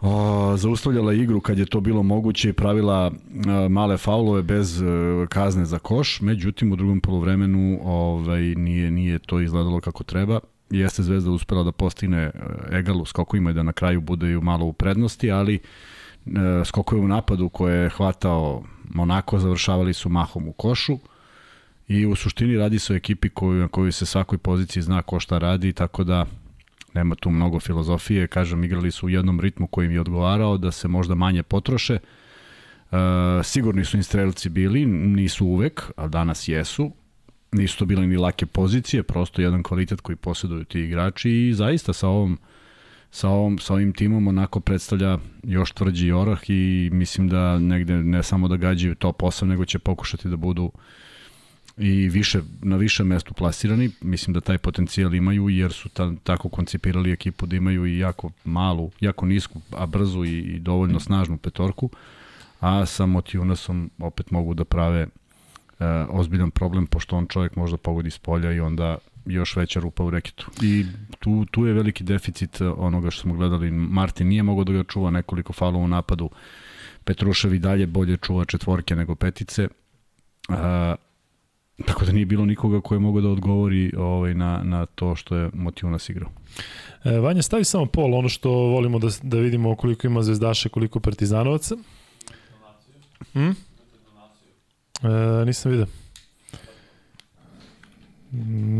o, 0.00 0.56
zaustavljala 0.56 1.12
igru 1.12 1.40
kad 1.40 1.58
je 1.58 1.66
to 1.66 1.80
bilo 1.80 2.02
moguće 2.02 2.48
i 2.48 2.52
pravila 2.52 3.12
a, 3.46 3.68
male 3.68 3.96
faulove 3.96 4.42
bez 4.42 4.82
a, 4.82 4.84
e, 4.84 5.26
kazne 5.26 5.64
za 5.64 5.78
koš, 5.78 6.20
međutim 6.20 6.72
u 6.72 6.76
drugom 6.76 7.00
polovremenu 7.00 7.78
ovaj, 7.84 8.40
nije, 8.40 8.90
nije 8.90 9.18
to 9.18 9.40
izgledalo 9.40 9.80
kako 9.80 10.04
treba. 10.04 10.40
Jeste 10.70 11.02
Zvezda 11.02 11.30
uspela 11.30 11.62
da 11.62 11.72
postigne 11.72 12.22
e, 12.22 12.32
egal 12.72 13.02
u 13.02 13.04
skokovima 13.04 13.50
i 13.50 13.54
da 13.54 13.62
na 13.62 13.72
kraju 13.72 14.00
bude 14.00 14.38
malo 14.42 14.66
u 14.66 14.72
prednosti, 14.72 15.30
ali 15.30 15.54
e, 15.54 15.60
skokove 16.64 17.00
u 17.00 17.08
napadu 17.08 17.48
koje 17.48 17.82
je 17.82 17.90
hvatao 17.90 18.62
Monako 18.94 19.38
završavali 19.38 19.92
su 19.92 20.08
mahom 20.08 20.48
u 20.48 20.52
košu 20.52 20.98
i 21.88 22.06
u 22.06 22.14
suštini 22.14 22.56
radi 22.56 22.78
se 22.78 22.92
o 22.92 22.96
ekipi 22.96 23.28
koju, 23.28 23.60
na 23.60 23.68
kojoj 23.68 23.92
se 23.92 24.06
svakoj 24.06 24.38
poziciji 24.38 24.82
zna 24.82 25.02
ko 25.02 25.20
šta 25.20 25.38
radi, 25.38 25.72
tako 25.72 26.04
da 26.04 26.26
nema 26.94 27.14
tu 27.14 27.30
mnogo 27.30 27.60
filozofije, 27.60 28.26
kažem, 28.26 28.64
igrali 28.64 28.90
su 28.90 29.06
u 29.06 29.10
jednom 29.10 29.40
ritmu 29.40 29.66
koji 29.66 29.86
im 29.86 29.92
je 29.92 30.00
odgovarao, 30.00 30.58
da 30.58 30.72
se 30.72 30.88
možda 30.88 31.14
manje 31.14 31.42
potroše, 31.42 31.94
e, 31.94 32.00
sigurni 33.42 33.84
su 33.84 33.96
im 33.96 34.02
strelci 34.02 34.48
bili, 34.48 34.86
nisu 34.86 35.46
uvek, 35.46 35.82
a 35.96 36.08
danas 36.08 36.48
jesu, 36.48 36.92
nisu 37.52 37.78
to 37.78 37.84
bile 37.84 38.06
ni 38.06 38.16
lake 38.16 38.46
pozicije, 38.46 39.02
prosto 39.02 39.42
jedan 39.42 39.62
kvalitet 39.62 40.00
koji 40.00 40.16
posjeduju 40.16 40.64
ti 40.64 40.80
igrači 40.80 41.30
i 41.30 41.54
zaista 41.54 41.92
sa 41.92 42.08
ovom 42.08 42.38
sa, 43.10 43.28
ovom, 43.28 43.58
sa 43.58 43.74
ovim 43.74 43.92
timom 43.92 44.28
onako 44.28 44.60
predstavlja 44.60 45.18
još 45.42 45.72
tvrđi 45.72 46.12
orah 46.12 46.40
i 46.48 46.90
mislim 46.92 47.28
da 47.28 47.58
negde 47.58 47.94
ne 47.94 48.22
samo 48.22 48.48
da 48.48 48.56
gađaju 48.56 48.94
top 48.94 49.22
8, 49.22 49.44
nego 49.44 49.64
će 49.64 49.78
pokušati 49.78 50.28
da 50.28 50.36
budu 50.36 50.64
uh, 50.64 50.72
i 51.76 52.08
više, 52.08 52.40
na 52.62 52.76
više 52.76 53.04
mestu 53.04 53.34
plasirani. 53.34 53.90
Mislim 54.00 54.34
da 54.34 54.40
taj 54.40 54.58
potencijal 54.58 55.14
imaju 55.14 55.48
jer 55.48 55.72
su 55.72 55.88
ta, 55.88 56.12
tako 56.22 56.48
koncipirali 56.48 57.12
ekipu 57.12 57.46
da 57.46 57.56
imaju 57.56 57.86
i 57.86 57.98
jako 57.98 58.30
malu, 58.44 58.90
jako 59.00 59.26
nisku, 59.26 59.60
a 59.70 59.86
brzu 59.86 60.24
i, 60.24 60.38
i 60.38 60.58
dovoljno 60.58 61.00
snažnu 61.00 61.38
petorku. 61.38 61.90
A 62.60 62.86
sa 62.86 63.06
Motijunasom 63.06 63.90
opet 63.98 64.30
mogu 64.30 64.54
da 64.54 64.64
prave 64.64 65.00
e, 65.00 65.08
ozbiljan 66.08 66.50
problem 66.50 66.86
pošto 66.86 67.16
on 67.16 67.26
čovjek 67.26 67.56
možda 67.56 67.76
pogodi 67.76 68.10
s 68.10 68.18
polja 68.18 68.52
i 68.52 68.60
onda 68.60 68.98
još 69.26 69.56
veća 69.56 69.80
rupa 69.80 70.04
u 70.04 70.10
reketu. 70.10 70.50
I 70.62 70.86
tu, 71.18 71.44
tu 71.50 71.66
je 71.66 71.72
veliki 71.72 72.04
deficit 72.04 72.60
onoga 72.60 73.10
što 73.10 73.22
smo 73.22 73.34
gledali. 73.34 73.70
Martin 73.70 74.28
nije 74.28 74.42
mogao 74.42 74.64
da 74.64 74.72
ga 74.72 74.84
čuva 74.84 75.10
nekoliko 75.10 75.52
falova 75.52 75.84
u 75.84 75.88
napadu. 75.88 76.30
Petrušev 77.04 77.54
i 77.54 77.58
dalje 77.58 77.86
bolje 77.86 78.16
čuva 78.16 78.44
četvorke 78.44 78.96
nego 78.96 79.14
petice. 79.14 79.68
Uh, 80.48 80.56
Tako 81.86 82.04
da 82.04 82.12
nije 82.12 82.26
bilo 82.26 82.44
nikoga 82.44 82.80
ko 82.80 82.94
je 82.94 82.98
mogao 82.98 83.22
da 83.22 83.28
odgovori 83.28 83.92
ovaj, 83.96 84.34
na, 84.34 84.62
na 84.64 84.86
to 84.86 85.16
što 85.16 85.36
je 85.36 85.50
Motivunas 85.54 86.08
igrao. 86.08 86.30
E, 87.04 87.18
Vanja, 87.18 87.42
stavi 87.42 87.64
samo 87.64 87.86
pol, 87.86 88.14
ono 88.14 88.28
što 88.28 88.50
volimo 88.50 88.98
da, 88.98 89.08
da 89.22 89.38
vidimo 89.38 89.76
koliko 89.76 90.06
ima 90.06 90.22
zvezdaša, 90.22 90.68
koliko 90.68 91.00
partizanovaca. 91.00 91.76
Hm? 93.32 93.50
E, 95.02 95.44
nisam 95.46 95.70
vidio. 95.70 95.86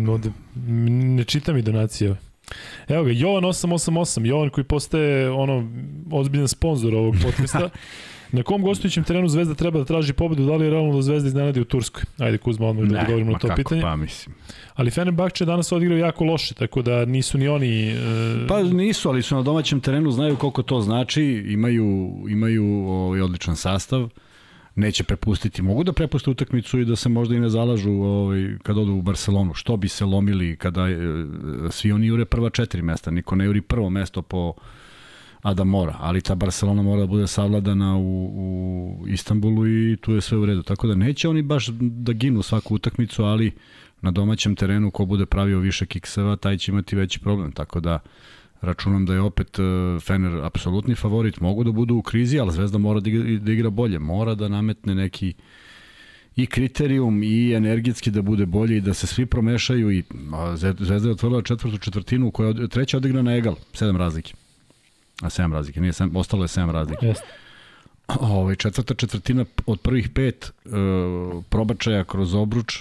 Ovde, 0.09 0.33
ne 1.17 1.25
čitam 1.25 1.57
i 1.57 1.63
donacije. 1.63 2.17
Evo 2.89 3.05
ga, 3.05 3.11
Jovan 3.11 3.45
888, 3.45 4.27
Jovan 4.27 4.51
koji 4.51 4.65
postaje 4.65 5.31
ono 5.31 5.71
ozbiljan 6.13 6.49
sponsor 6.49 6.95
ovog 6.95 7.15
podcasta. 7.23 7.71
Na 8.35 8.43
kom 8.43 8.63
gostujućem 8.63 9.05
terenu 9.05 9.29
Zvezda 9.29 9.55
treba 9.55 9.79
da 9.79 9.85
traži 9.85 10.13
pobedu, 10.13 10.47
da 10.47 10.57
li 10.57 10.65
je 10.65 10.71
realno 10.71 10.97
da 10.97 11.03
Zvezda 11.03 11.29
iznenadi 11.29 11.61
u 11.61 11.65
Turskoj? 11.65 12.03
Ajde 12.19 12.39
Kuzma, 12.39 12.67
odmah 12.67 12.89
da 12.89 13.01
odgovorimo 13.01 13.33
na 13.33 13.39
to 13.39 13.49
kako, 13.49 13.57
pitanje. 13.57 13.83
Pa 13.83 13.97
mislim. 13.97 14.37
Ali 14.75 14.91
Fenerbahče 14.91 15.45
danas 15.45 15.73
odigrao 15.73 15.99
jako 15.99 16.25
loše, 16.25 16.55
tako 16.55 16.83
da 16.83 17.05
nisu 17.05 17.39
ni 17.39 17.49
oni... 17.49 17.91
E... 17.91 18.47
Pa 18.49 18.63
nisu, 18.63 19.09
ali 19.09 19.23
su 19.23 19.37
na 19.37 19.43
domaćem 19.43 19.81
terenu, 19.81 20.11
znaju 20.11 20.37
koliko 20.37 20.63
to 20.63 20.81
znači, 20.81 21.23
imaju, 21.49 22.17
imaju 22.29 22.65
ovaj, 22.87 23.21
odličan 23.21 23.57
sastav 23.57 24.09
neće 24.75 25.05
prepustiti. 25.05 25.63
Mogu 25.63 25.85
da 25.85 25.93
prepuste 25.93 26.31
utakmicu 26.31 26.79
i 26.79 26.85
da 26.85 26.97
se 26.97 27.09
možda 27.09 27.37
i 27.37 27.41
ne 27.41 27.49
zalažu 27.49 27.93
ovaj, 27.93 28.57
kad 28.63 28.79
odu 28.79 28.93
u 28.93 29.03
Barcelonu. 29.03 29.55
Što 29.55 29.77
bi 29.77 29.89
se 29.89 30.05
lomili 30.05 30.57
kada 30.57 30.89
e, 30.89 30.97
svi 31.71 31.93
oni 31.93 32.07
jure 32.07 32.25
prva 32.25 32.51
četiri 32.51 32.83
mesta. 32.83 33.11
Niko 33.11 33.37
ne 33.37 33.45
juri 33.45 33.61
prvo 33.61 33.91
mesto 33.91 34.23
po 34.23 34.55
a 35.45 35.55
da 35.55 35.65
mora, 35.65 35.97
ali 36.01 36.21
ta 36.21 36.35
Barcelona 36.35 36.83
mora 36.83 37.01
da 37.01 37.07
bude 37.07 37.27
savladana 37.27 37.97
u, 37.97 38.31
u 39.01 39.09
Istanbulu 39.09 39.67
i 39.67 39.97
tu 39.97 40.15
je 40.15 40.21
sve 40.21 40.39
u 40.39 40.47
redu. 40.47 40.63
Tako 40.63 40.87
da 40.87 40.95
neće 40.95 41.29
oni 41.29 41.43
baš 41.43 41.69
da 41.81 42.13
ginu 42.13 42.43
svaku 42.43 42.75
utakmicu, 42.75 43.25
ali 43.25 43.53
na 44.01 44.11
domaćem 44.11 44.57
terenu 44.57 44.91
ko 44.91 45.05
bude 45.05 45.27
pravio 45.27 45.59
više 45.59 45.87
kikseva, 45.87 46.37
taj 46.37 46.57
će 46.57 46.73
imati 46.73 46.97
veći 46.97 47.21
problem. 47.21 47.53
Tako 47.53 47.81
da 47.81 47.99
računam 48.61 49.07
da 49.07 49.15
je 49.15 49.21
opet 49.21 49.59
e, 49.59 49.63
Fener 50.01 50.45
apsolutni 50.45 50.95
favorit. 50.95 51.41
Mogu 51.41 51.65
da 51.65 51.73
budu 51.73 51.95
u 51.95 52.03
krizi, 52.03 52.39
ali 52.39 52.53
Zvezda 52.53 52.79
mora 52.79 53.01
da 53.01 53.11
igra, 53.11 53.39
da 53.39 53.53
igra 53.53 53.71
bolje. 53.71 53.99
Mora 53.99 54.35
da 54.35 54.49
nametne 54.49 54.95
neki 54.95 55.35
i 56.37 56.47
kriterijum 56.47 57.23
i 57.23 57.53
energetski 57.53 58.11
da 58.11 58.23
bude 58.23 58.47
bolje 58.47 58.77
i 58.77 58.81
da 58.81 58.95
se 58.95 59.07
svi 59.07 59.27
promešaju 59.27 59.91
i 59.91 60.03
Zvezda 60.79 61.09
je 61.09 61.13
otvorila 61.13 61.43
četvrtu 61.43 61.79
četvrtinu 61.79 62.31
koja 62.31 62.49
je 62.49 62.69
treća 62.69 62.97
odigrana 62.97 63.37
egal, 63.37 63.55
sedam 63.73 63.97
razlike. 63.97 64.44
A 65.23 65.27
7 65.27 65.53
razlike, 65.53 65.81
nije 65.81 65.93
7, 65.93 66.19
ostalo 66.19 66.45
je 66.45 66.49
7 66.49 66.71
razlike. 66.71 67.07
Jeste. 67.07 67.27
Ovaj, 68.21 68.57
četvrta 68.57 68.95
četvrtina 68.95 69.45
od 69.67 69.81
prvih 69.81 70.09
pet 70.09 70.53
e, 70.65 70.71
probačaja 71.49 72.05
kroz 72.05 72.35
obruč, 72.35 72.79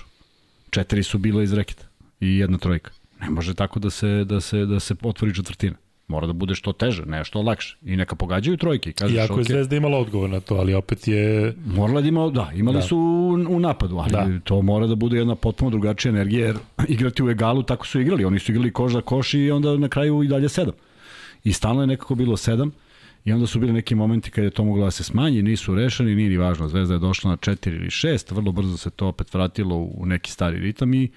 četiri 0.69 1.03
su 1.03 1.17
bila 1.17 1.43
iz 1.43 1.53
reketa 1.53 1.85
i 2.19 2.37
jedna 2.37 2.57
trojka. 2.57 2.91
Ne 3.21 3.29
može 3.29 3.53
tako 3.53 3.79
da 3.79 3.89
se, 3.89 4.23
da 4.23 4.41
se, 4.41 4.65
da 4.65 4.79
se 4.79 4.95
otvori 5.03 5.35
četvrtina. 5.35 5.75
Mora 6.07 6.27
da 6.27 6.33
bude 6.33 6.55
što 6.55 6.73
teže, 6.73 7.05
ne 7.05 7.23
što 7.23 7.41
lakše. 7.41 7.77
I 7.85 7.95
neka 7.95 8.15
pogađaju 8.15 8.57
trojke. 8.57 8.91
Kažeš, 8.91 9.15
Iako 9.15 9.39
je 9.39 9.45
okay. 9.45 9.47
Zvezda 9.47 9.75
imala 9.75 9.97
odgovor 9.97 10.29
na 10.29 10.39
to, 10.39 10.55
ali 10.55 10.73
opet 10.73 11.07
je... 11.07 11.53
Morala 11.65 12.01
da 12.01 12.07
ima, 12.07 12.29
da, 12.29 12.51
imali 12.55 12.77
da. 12.77 12.81
su 12.81 12.97
u, 12.97 13.55
u 13.55 13.59
napadu, 13.59 13.97
ali 13.97 14.11
da. 14.11 14.39
to 14.43 14.61
mora 14.61 14.87
da 14.87 14.95
bude 14.95 15.17
jedna 15.17 15.35
potpuno 15.35 15.71
drugačija 15.71 16.09
energija, 16.09 16.45
jer 16.45 16.57
igrati 16.87 17.23
u 17.23 17.29
egalu 17.29 17.63
tako 17.63 17.87
su 17.87 18.01
igrali. 18.01 18.25
Oni 18.25 18.39
su 18.39 18.51
igrali 18.51 18.71
koš 18.71 18.91
za 18.91 19.01
koš 19.01 19.33
i 19.33 19.51
onda 19.51 19.77
na 19.77 19.87
kraju 19.87 20.23
i 20.23 20.27
dalje 20.27 20.49
sedam. 20.49 20.73
I 21.43 21.53
stalno 21.53 21.81
je 21.81 21.87
nekako 21.87 22.15
bilo 22.15 22.37
sedam. 22.37 22.71
I 23.25 23.33
onda 23.33 23.47
su 23.47 23.59
bili 23.59 23.73
neki 23.73 23.95
momenti 23.95 24.31
kada 24.31 24.45
je 24.45 24.51
to 24.51 24.63
moglo 24.63 24.85
da 24.85 24.91
se 24.91 25.03
smanji, 25.03 25.41
nisu 25.41 25.75
rešeni, 25.75 26.15
nije 26.15 26.29
ni 26.29 26.37
važno. 26.37 26.67
Zvezda 26.67 26.93
je 26.93 26.99
došla 26.99 27.31
na 27.31 27.37
4 27.37 27.67
ili 27.67 27.89
6, 27.89 28.35
vrlo 28.35 28.51
brzo 28.51 28.77
se 28.77 28.89
to 28.89 29.07
opet 29.07 29.33
vratilo 29.33 29.75
u 29.75 30.05
neki 30.05 30.31
stari 30.31 30.59
ritam 30.59 30.93
i 30.93 31.11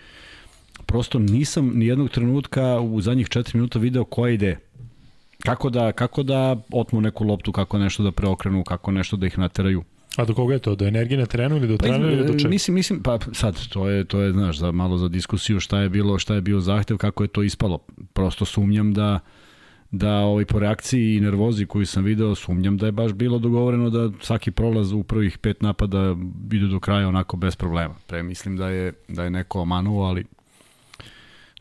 prosto 0.87 1.19
nisam 1.19 1.73
ni 1.75 1.87
jednog 1.87 2.11
trenutka 2.11 2.81
u 2.81 3.01
zadnjih 3.01 3.27
4 3.29 3.55
minuta 3.55 3.79
video 3.79 4.05
koja 4.05 4.33
ide. 4.33 4.59
Kako 5.43 5.71
da, 5.71 5.93
kako 5.93 6.23
da 6.23 6.57
otmu 6.73 7.01
neku 7.01 7.25
loptu, 7.25 7.53
kako 7.53 7.79
nešto 7.79 8.03
da 8.03 8.13
preokrenu, 8.13 8.65
kako 8.65 8.91
nešto 8.91 9.17
da 9.17 9.27
ih 9.27 9.39
nateraju. 9.39 9.85
A 10.17 10.25
do 10.25 10.35
koga 10.35 10.55
je 10.55 10.59
to? 10.59 10.75
Do 10.75 10.87
energije 10.87 11.19
na 11.19 11.27
terenu 11.27 11.57
ili 11.57 11.69
do 11.69 11.77
pa, 11.77 11.85
trenera 11.85 12.13
ili 12.13 12.27
do 12.27 12.39
čega? 12.39 12.49
Mislim, 12.49 12.75
mislim, 12.75 13.03
pa 13.03 13.19
sad, 13.33 13.69
to 13.69 13.89
je, 13.89 14.05
to 14.05 14.21
je, 14.21 14.33
znaš, 14.33 14.59
za, 14.59 14.73
malo 14.73 14.99
za 14.99 15.09
diskusiju 15.09 15.61
šta 15.61 15.81
je 15.81 15.89
bilo, 15.89 16.19
šta 16.19 16.35
je 16.35 16.41
bio 16.41 16.61
zahtev, 16.61 16.97
kako 16.97 17.25
je 17.25 17.29
to 17.29 17.43
ispalo. 17.43 17.79
Prosto 18.13 18.45
sumnjam 18.45 18.95
da 18.95 19.21
da 19.91 20.13
ovaj, 20.13 20.45
po 20.45 20.59
reakciji 20.59 21.17
i 21.17 21.21
nervozi 21.21 21.67
koju 21.67 21.87
sam 21.87 22.05
video, 22.05 22.35
sumnjam 22.35 22.77
da 22.77 22.87
je 22.87 22.93
baš 22.93 23.13
bilo 23.13 23.39
dogovoreno 23.39 23.91
da 23.91 24.11
svaki 24.21 24.51
prolaz 24.51 24.93
u 24.93 25.03
prvih 25.03 25.39
pet 25.39 25.63
napada 25.63 26.17
ide 26.53 26.67
do 26.67 26.81
kraja 26.81 27.09
onako 27.09 27.37
bez 27.37 27.57
problema. 27.57 27.95
Pre 28.07 28.23
mislim 28.23 28.57
da 28.57 28.69
je, 28.69 28.93
da 29.09 29.25
je 29.25 29.31
neko 29.31 29.61
omanuo, 29.61 30.05
ali 30.05 30.25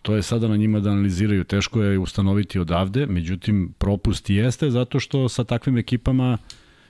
to 0.02 0.16
je 0.16 0.22
sada 0.22 0.48
na 0.48 0.56
njima 0.56 0.80
da 0.80 0.90
analiziraju. 0.90 1.44
Teško 1.44 1.82
je 1.82 2.00
ustanoviti 2.00 2.60
odavde, 2.60 3.06
međutim 3.06 3.74
propust 3.78 4.30
jeste 4.30 4.70
zato 4.70 5.00
što 5.00 5.30
sa 5.30 5.44
takvim 5.44 5.78
ekipama 5.78 6.38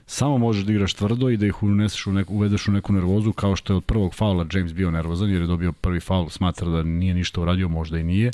samo 0.06 0.38
možeš 0.38 0.64
da 0.64 0.72
igraš 0.72 0.94
tvrdo 0.94 1.30
i 1.30 1.36
da 1.36 1.46
ih 1.46 1.62
uneseš 1.62 2.06
u 2.06 2.12
neku, 2.12 2.34
uvedeš 2.34 2.68
u 2.68 2.72
neku 2.72 2.92
nervozu 2.92 3.32
kao 3.32 3.56
što 3.56 3.72
je 3.72 3.76
od 3.76 3.84
prvog 3.84 4.14
faula 4.14 4.46
James 4.52 4.72
bio 4.72 4.90
nervozan 4.90 5.30
jer 5.30 5.40
je 5.40 5.46
dobio 5.46 5.72
prvi 5.72 6.00
faul, 6.00 6.28
smatra 6.28 6.68
da 6.68 6.82
nije 6.82 7.14
ništa 7.14 7.40
uradio, 7.40 7.68
možda 7.68 7.98
i 7.98 8.02
nije. 8.04 8.30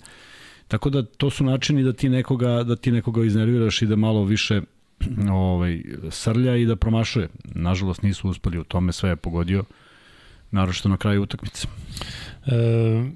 Tako 0.72 0.90
da 0.90 1.02
to 1.02 1.30
su 1.30 1.44
načini 1.44 1.82
da 1.82 1.92
ti 1.92 2.08
nekoga, 2.08 2.62
da 2.62 2.76
ti 2.76 2.92
nekoga 2.92 3.24
iznerviraš 3.24 3.82
i 3.82 3.86
da 3.86 3.96
malo 3.96 4.24
više 4.24 4.60
ovaj, 5.32 5.82
srlja 6.10 6.56
i 6.56 6.66
da 6.66 6.76
promašuje. 6.76 7.28
Nažalost 7.44 8.02
nisu 8.02 8.28
uspeli 8.28 8.58
u 8.58 8.64
tome, 8.64 8.92
sve 8.92 9.10
je 9.10 9.16
pogodio, 9.16 9.64
naročito 10.50 10.88
na 10.88 10.96
kraju 10.96 11.22
utakmice. 11.22 11.68
E, 12.46 13.10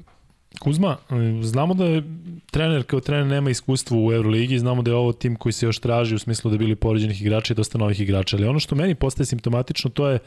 Kuzma, 0.61 0.97
znamo 1.43 1.75
da 1.75 1.85
je 1.85 2.03
trener 2.51 2.85
kao 2.85 3.01
trener 3.01 3.27
nema 3.27 3.51
iskustva 3.51 3.97
u 3.99 4.13
Euroligi, 4.13 4.59
znamo 4.59 4.83
da 4.83 4.91
je 4.91 4.97
ovo 4.97 5.13
tim 5.13 5.37
koji 5.37 5.53
se 5.53 5.67
još 5.67 5.79
traži 5.79 6.15
u 6.15 6.19
smislu 6.19 6.51
da 6.51 6.59
bili 6.59 6.77
poređenih 6.77 7.23
igrača 7.23 7.53
i 7.53 7.57
dosta 7.57 7.79
novih 7.79 8.01
igrača, 8.01 8.37
ali 8.37 8.47
ono 8.47 8.59
što 8.59 8.75
meni 8.75 8.95
postaje 8.95 9.27
simptomatično 9.27 9.91
to 9.91 10.09
je 10.09 10.19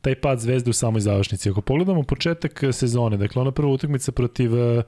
taj 0.00 0.14
pad 0.14 0.40
zvezde 0.40 0.70
u 0.70 0.72
samoj 0.72 1.00
završnici. 1.00 1.50
Ako 1.50 1.60
pogledamo 1.60 2.02
početak 2.02 2.64
sezone, 2.72 3.16
dakle 3.16 3.42
ona 3.42 3.50
prva 3.50 3.72
utakmica 3.72 4.12
protiv 4.12 4.54
uh, 4.54 4.82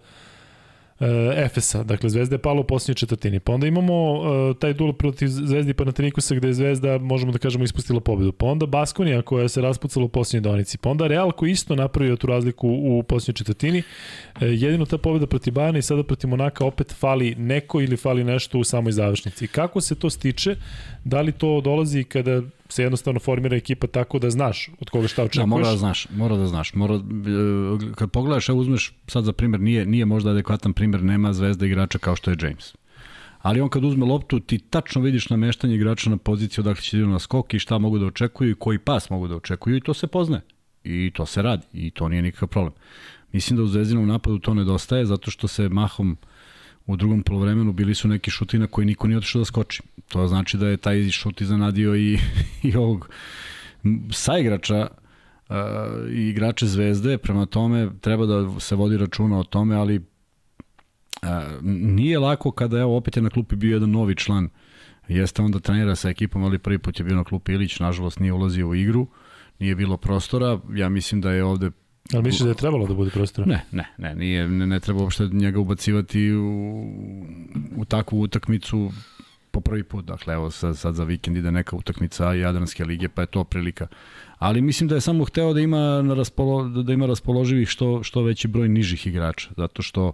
Efesa. 1.36 1.82
Dakle, 1.82 2.10
Zvezda 2.10 2.34
je 2.34 2.38
pala 2.38 2.60
u 2.60 2.64
posljednjoj 2.64 2.94
četvrtini. 2.94 3.40
Pa 3.40 3.52
onda 3.52 3.66
imamo 3.66 4.12
uh, 4.12 4.56
taj 4.56 4.72
duel 4.72 4.92
protiv 4.92 5.28
Zvezdi 5.28 5.70
i 5.70 5.74
Panatinikusa 5.74 6.34
gde 6.34 6.48
je 6.48 6.54
Zvezda, 6.54 6.98
možemo 6.98 7.32
da 7.32 7.38
kažemo, 7.38 7.64
ispustila 7.64 8.00
pobedu. 8.00 8.32
Pa 8.32 8.46
onda 8.46 8.66
Baskonija 8.66 9.22
koja 9.22 9.48
se 9.48 9.60
raspucala 9.60 10.04
u 10.04 10.08
posljednjoj 10.08 10.52
donici. 10.52 10.78
Pa 10.78 10.90
onda 10.90 11.06
Real 11.06 11.32
koji 11.32 11.50
isto 11.50 11.76
napravio 11.76 12.16
tu 12.16 12.26
razliku 12.26 12.68
u 12.68 13.02
posljednjoj 13.02 13.34
četvrtini. 13.34 13.78
Uh, 13.78 14.42
jedino 14.42 14.86
ta 14.86 14.98
pobeda 14.98 15.26
protiv 15.26 15.52
Bajana 15.52 15.78
i 15.78 15.82
sada 15.82 16.02
protiv 16.02 16.30
Monaka 16.30 16.64
opet 16.64 16.92
fali 16.92 17.34
neko 17.34 17.80
ili 17.80 17.96
fali 17.96 18.24
nešto 18.24 18.58
u 18.58 18.64
samoj 18.64 18.92
završnici. 18.92 19.46
Kako 19.46 19.80
se 19.80 19.94
to 19.94 20.10
stiče? 20.10 20.56
Da 21.04 21.20
li 21.20 21.32
to 21.32 21.60
dolazi 21.60 22.04
kada 22.04 22.42
se 22.68 22.82
jednostavno 22.82 23.20
formira 23.20 23.56
ekipa 23.56 23.86
tako 23.86 24.18
da 24.18 24.30
znaš 24.30 24.70
od 24.80 24.90
koga 24.90 25.08
šta 25.08 25.22
očekuješ. 25.22 25.42
Da, 25.42 25.46
mora 25.46 25.70
da 25.70 25.76
znaš, 25.76 26.06
mora 26.10 26.36
da 26.36 26.46
znaš. 26.46 26.74
Mora, 26.74 26.94
e, 26.94 27.94
kad 27.94 28.10
pogledaš, 28.10 28.48
evo 28.48 28.58
uzmeš 28.58 28.92
sad 29.06 29.24
za 29.24 29.32
primer, 29.32 29.60
nije, 29.60 29.86
nije 29.86 30.04
možda 30.04 30.30
adekvatan 30.30 30.72
primer, 30.72 31.02
nema 31.02 31.32
zvezda 31.32 31.66
igrača 31.66 31.98
kao 31.98 32.16
što 32.16 32.30
je 32.30 32.36
James. 32.42 32.74
Ali 33.38 33.60
on 33.60 33.68
kad 33.68 33.84
uzme 33.84 34.06
loptu, 34.06 34.40
ti 34.40 34.58
tačno 34.58 35.02
vidiš 35.02 35.30
nameštanje 35.30 35.74
igrača 35.74 36.10
na 36.10 36.16
poziciju 36.16 36.62
odakle 36.62 36.82
će 36.82 36.98
da 36.98 37.06
na 37.06 37.18
skok 37.18 37.54
i 37.54 37.58
šta 37.58 37.78
mogu 37.78 37.98
da 37.98 38.06
očekuju 38.06 38.50
i 38.50 38.54
koji 38.54 38.78
pas 38.78 39.10
mogu 39.10 39.28
da 39.28 39.36
očekuju 39.36 39.76
i 39.76 39.80
to 39.80 39.94
se 39.94 40.06
pozne. 40.06 40.40
I 40.84 41.10
to 41.14 41.26
se 41.26 41.42
radi 41.42 41.66
i 41.72 41.90
to 41.90 42.08
nije 42.08 42.22
nikakav 42.22 42.48
problem. 42.48 42.72
Mislim 43.32 43.56
da 43.56 43.62
u 43.62 43.66
zvezdinom 43.66 44.06
napadu 44.06 44.38
to 44.38 44.54
nedostaje 44.54 45.06
zato 45.06 45.30
što 45.30 45.48
se 45.48 45.68
mahom 45.68 46.10
uh, 46.10 46.33
u 46.86 46.96
drugom 46.96 47.22
polovremenu 47.22 47.72
bili 47.72 47.94
su 47.94 48.08
neki 48.08 48.30
šuti 48.30 48.58
na 48.58 48.66
koji 48.66 48.86
niko 48.86 49.06
nije 49.06 49.18
otišao 49.18 49.38
da 49.38 49.44
skoči. 49.44 49.82
To 50.08 50.26
znači 50.26 50.56
da 50.56 50.68
je 50.68 50.76
taj 50.76 51.10
šut 51.10 51.40
iznenadio 51.40 51.96
i, 51.96 52.18
i 52.68 52.76
ovog 52.76 53.08
saigrača 54.12 54.88
uh, 55.48 55.56
i 56.10 56.28
igrače 56.28 56.66
Zvezde, 56.66 57.18
prema 57.18 57.46
tome 57.46 57.90
treba 58.00 58.26
da 58.26 58.60
se 58.60 58.76
vodi 58.76 58.96
računa 58.96 59.38
o 59.38 59.44
tome, 59.44 59.76
ali 59.76 59.98
uh, 59.98 61.62
nije 61.62 62.18
lako 62.18 62.50
kada 62.50 62.78
evo 62.78 62.96
opet 62.96 63.16
je 63.16 63.22
na 63.22 63.30
klupi 63.30 63.56
bio 63.56 63.74
jedan 63.74 63.90
novi 63.90 64.14
član. 64.14 64.48
Jeste 65.08 65.42
onda 65.42 65.58
trenira 65.58 65.94
sa 65.94 66.08
ekipom, 66.08 66.44
ali 66.44 66.58
prvi 66.58 66.78
put 66.78 67.00
je 67.00 67.04
bio 67.04 67.16
na 67.16 67.24
klupi 67.24 67.52
Ilić, 67.52 67.80
nažalost 67.80 68.20
nije 68.20 68.32
ulazio 68.32 68.68
u 68.68 68.74
igru, 68.74 69.06
nije 69.58 69.74
bilo 69.74 69.96
prostora, 69.96 70.60
ja 70.74 70.88
mislim 70.88 71.20
da 71.20 71.32
je 71.32 71.44
ovde 71.44 71.70
Ali 72.12 72.22
misliš 72.22 72.40
da 72.40 72.48
je 72.48 72.54
trebalo 72.54 72.86
da 72.86 72.94
bude 72.94 73.10
prostora? 73.10 73.46
Ne, 73.46 73.64
ne, 73.72 73.84
ne, 73.98 74.14
nije, 74.14 74.48
ne, 74.48 74.66
ne 74.66 74.80
treba 74.80 75.02
uopšte 75.02 75.28
njega 75.32 75.60
ubacivati 75.60 76.32
u, 76.32 76.86
u 77.76 77.84
takvu 77.84 78.20
utakmicu 78.20 78.90
po 79.50 79.60
prvi 79.60 79.82
put. 79.82 80.04
Dakle, 80.04 80.34
evo 80.34 80.50
sad, 80.50 80.78
sad 80.78 80.94
za 80.94 81.04
vikend 81.04 81.36
ide 81.36 81.50
neka 81.50 81.76
utakmica 81.76 82.34
Jadranske 82.34 82.84
lige, 82.84 83.08
pa 83.08 83.22
je 83.22 83.26
to 83.26 83.44
prilika. 83.44 83.86
Ali 84.38 84.60
mislim 84.60 84.88
da 84.88 84.94
je 84.94 85.00
samo 85.00 85.24
hteo 85.24 85.52
da 85.52 85.60
ima, 85.60 86.02
na 86.02 86.14
raspolo, 86.14 86.68
da 86.68 86.92
ima 86.92 87.06
raspoloživih 87.06 87.68
što, 87.68 88.02
što 88.02 88.22
veći 88.22 88.48
broj 88.48 88.68
nižih 88.68 89.06
igrača, 89.06 89.50
zato 89.56 89.82
što 89.82 90.12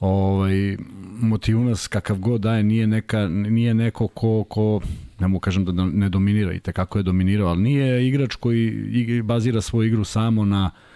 ovaj, 0.00 0.76
Motivunas 1.20 1.88
kakav 1.88 2.18
god 2.18 2.40
daje 2.40 2.62
nije, 2.62 2.86
neka, 2.86 3.28
nije 3.28 3.74
neko 3.74 4.08
ko, 4.08 4.44
ko 4.44 4.80
ne 5.20 5.28
mogu 5.28 5.40
kažem 5.40 5.64
da 5.64 5.72
ne 5.72 6.08
dominira 6.08 6.52
i 6.52 6.60
tekako 6.60 6.98
je 6.98 7.02
dominirao, 7.02 7.48
ali 7.48 7.62
nije 7.62 8.08
igrač 8.08 8.34
koji 8.34 9.22
bazira 9.22 9.60
svoju 9.60 9.88
igru 9.88 10.04
samo 10.04 10.44
na 10.44 10.70
uh, 10.74 10.87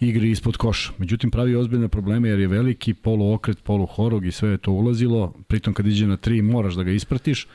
igri 0.00 0.30
ispod 0.30 0.56
koša. 0.56 0.92
Međutim, 0.98 1.30
pravi 1.30 1.56
ozbiljne 1.56 1.88
probleme 1.88 2.28
jer 2.28 2.40
je 2.40 2.48
veliki 2.48 2.94
poluokret, 2.94 3.62
poluhorog 3.62 4.26
i 4.26 4.32
sve 4.32 4.50
je 4.50 4.58
to 4.58 4.72
ulazilo. 4.72 5.34
Pritom 5.48 5.74
kad 5.74 5.86
iđe 5.86 6.06
na 6.06 6.16
tri 6.16 6.42
moraš 6.42 6.74
da 6.74 6.82
ga 6.82 6.90
ispratiš. 6.90 7.46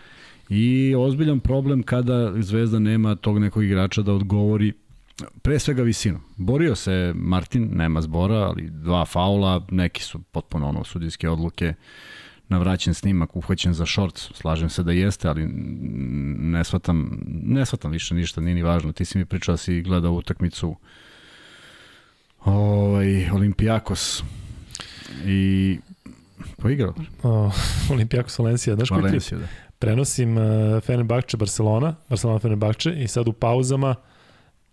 I 0.50 0.96
ozbiljan 0.98 1.40
problem 1.40 1.84
kada 1.84 2.34
Zvezda 2.42 2.80
nema 2.80 3.16
tog 3.16 3.40
nekog 3.40 3.64
igrača 3.64 4.02
da 4.02 4.14
odgovori 4.14 4.74
pre 5.42 5.60
svega 5.60 5.84
visinu. 5.84 6.20
Borio 6.38 6.76
se 6.76 7.14
Martin, 7.16 7.70
nema 7.74 8.02
zbora, 8.02 8.36
ali 8.36 8.70
dva 8.70 9.06
faula, 9.06 9.66
neki 9.72 10.04
su 10.04 10.20
potpuno 10.20 10.68
ono 10.68 10.84
sudijske 10.84 11.30
odluke 11.30 11.74
na 12.50 12.58
vraćen 12.58 12.94
snimak, 12.94 13.36
uhvaćen 13.36 13.74
za 13.74 13.86
shorts, 13.86 14.32
slažem 14.34 14.70
se 14.70 14.84
da 14.84 14.92
jeste, 14.92 15.28
ali 15.28 15.48
ne 16.40 16.64
shvatam, 16.64 17.20
ne 17.28 17.66
shvatam 17.66 17.92
više 17.92 18.16
ništa, 18.16 18.42
nije 18.42 18.56
ni 18.56 18.64
važno. 18.64 18.92
Ti 18.92 19.06
si 19.06 19.18
mi 19.18 19.26
pričao 19.26 19.54
da 19.54 19.58
si 19.58 19.82
gledao 19.82 20.14
utakmicu 20.14 20.76
ovaj, 22.46 23.30
Olimpijakos 23.30 24.24
i 25.26 25.78
poigrao. 26.58 26.94
O, 27.24 27.52
Olimpijakos 27.94 28.40
Valencija, 28.40 28.76
znaš 28.76 28.90
koji 28.90 29.02
klip? 29.02 29.24
Da. 29.32 29.48
Prenosim 29.80 30.38
uh, 30.38 30.44
Fenerbahče 30.84 31.38
Barcelona, 31.38 31.96
Barcelona 32.10 32.40
Fenerbahče 32.40 32.94
i 33.04 33.08
sad 33.08 33.28
u 33.28 33.34
pauzama 33.34 33.96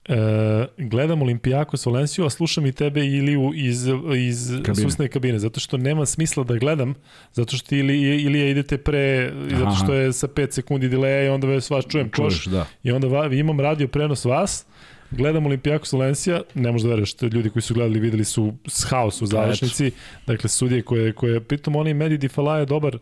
E, 0.09 0.67
gledam 0.79 1.23
Olimpijakos 1.23 1.87
Valenciju, 1.87 2.25
a 2.25 2.31
slušam 2.31 2.67
i 2.67 2.73
tebe 2.73 3.01
Iliju 3.07 3.53
iz, 3.55 3.87
iz 4.17 4.51
kabine. 4.63 4.75
susne 4.75 5.09
kabine, 5.09 5.39
zato 5.39 5.61
što 5.61 5.77
nema 5.77 6.07
smisla 6.07 6.45
da 6.45 6.57
gledam, 6.57 6.95
zato 7.33 7.57
što 7.57 7.75
ili, 7.75 8.23
Ilija 8.23 8.49
idete 8.49 8.79
pre, 8.79 9.33
Aha. 9.51 9.59
zato 9.59 9.85
što 9.85 9.95
je 9.95 10.13
sa 10.13 10.29
5 10.29 10.53
sekundi 10.53 10.89
dileja 10.89 11.25
i 11.25 11.29
onda 11.29 11.47
vas 11.47 11.71
čujem 11.89 12.11
Čuješ, 12.11 12.45
da. 12.47 12.67
i 12.83 12.93
onda 12.93 13.07
va, 13.07 13.27
imam 13.27 13.61
radio 13.61 13.89
prenos 13.89 14.25
vas, 14.25 14.67
gledam 15.17 15.47
Olimpijakos 15.47 15.93
Valencija, 15.93 16.41
ne 16.55 16.73
možda 16.73 16.89
veruješ, 16.89 17.23
ljudi 17.23 17.51
koji 17.51 17.63
su 17.63 17.75
gledali 17.75 18.01
videli 18.01 18.25
su 18.25 18.55
haos 18.91 19.23
u 19.23 19.27
završnici, 19.27 19.91
dakle 20.27 20.49
sudije 20.49 20.83
koje, 20.83 21.13
koje 21.13 21.41
pritom 21.41 21.77
oni 21.77 21.95
Medi 21.95 22.19
Difala 22.19 22.59
je 22.59 22.67
dobar 22.67 22.99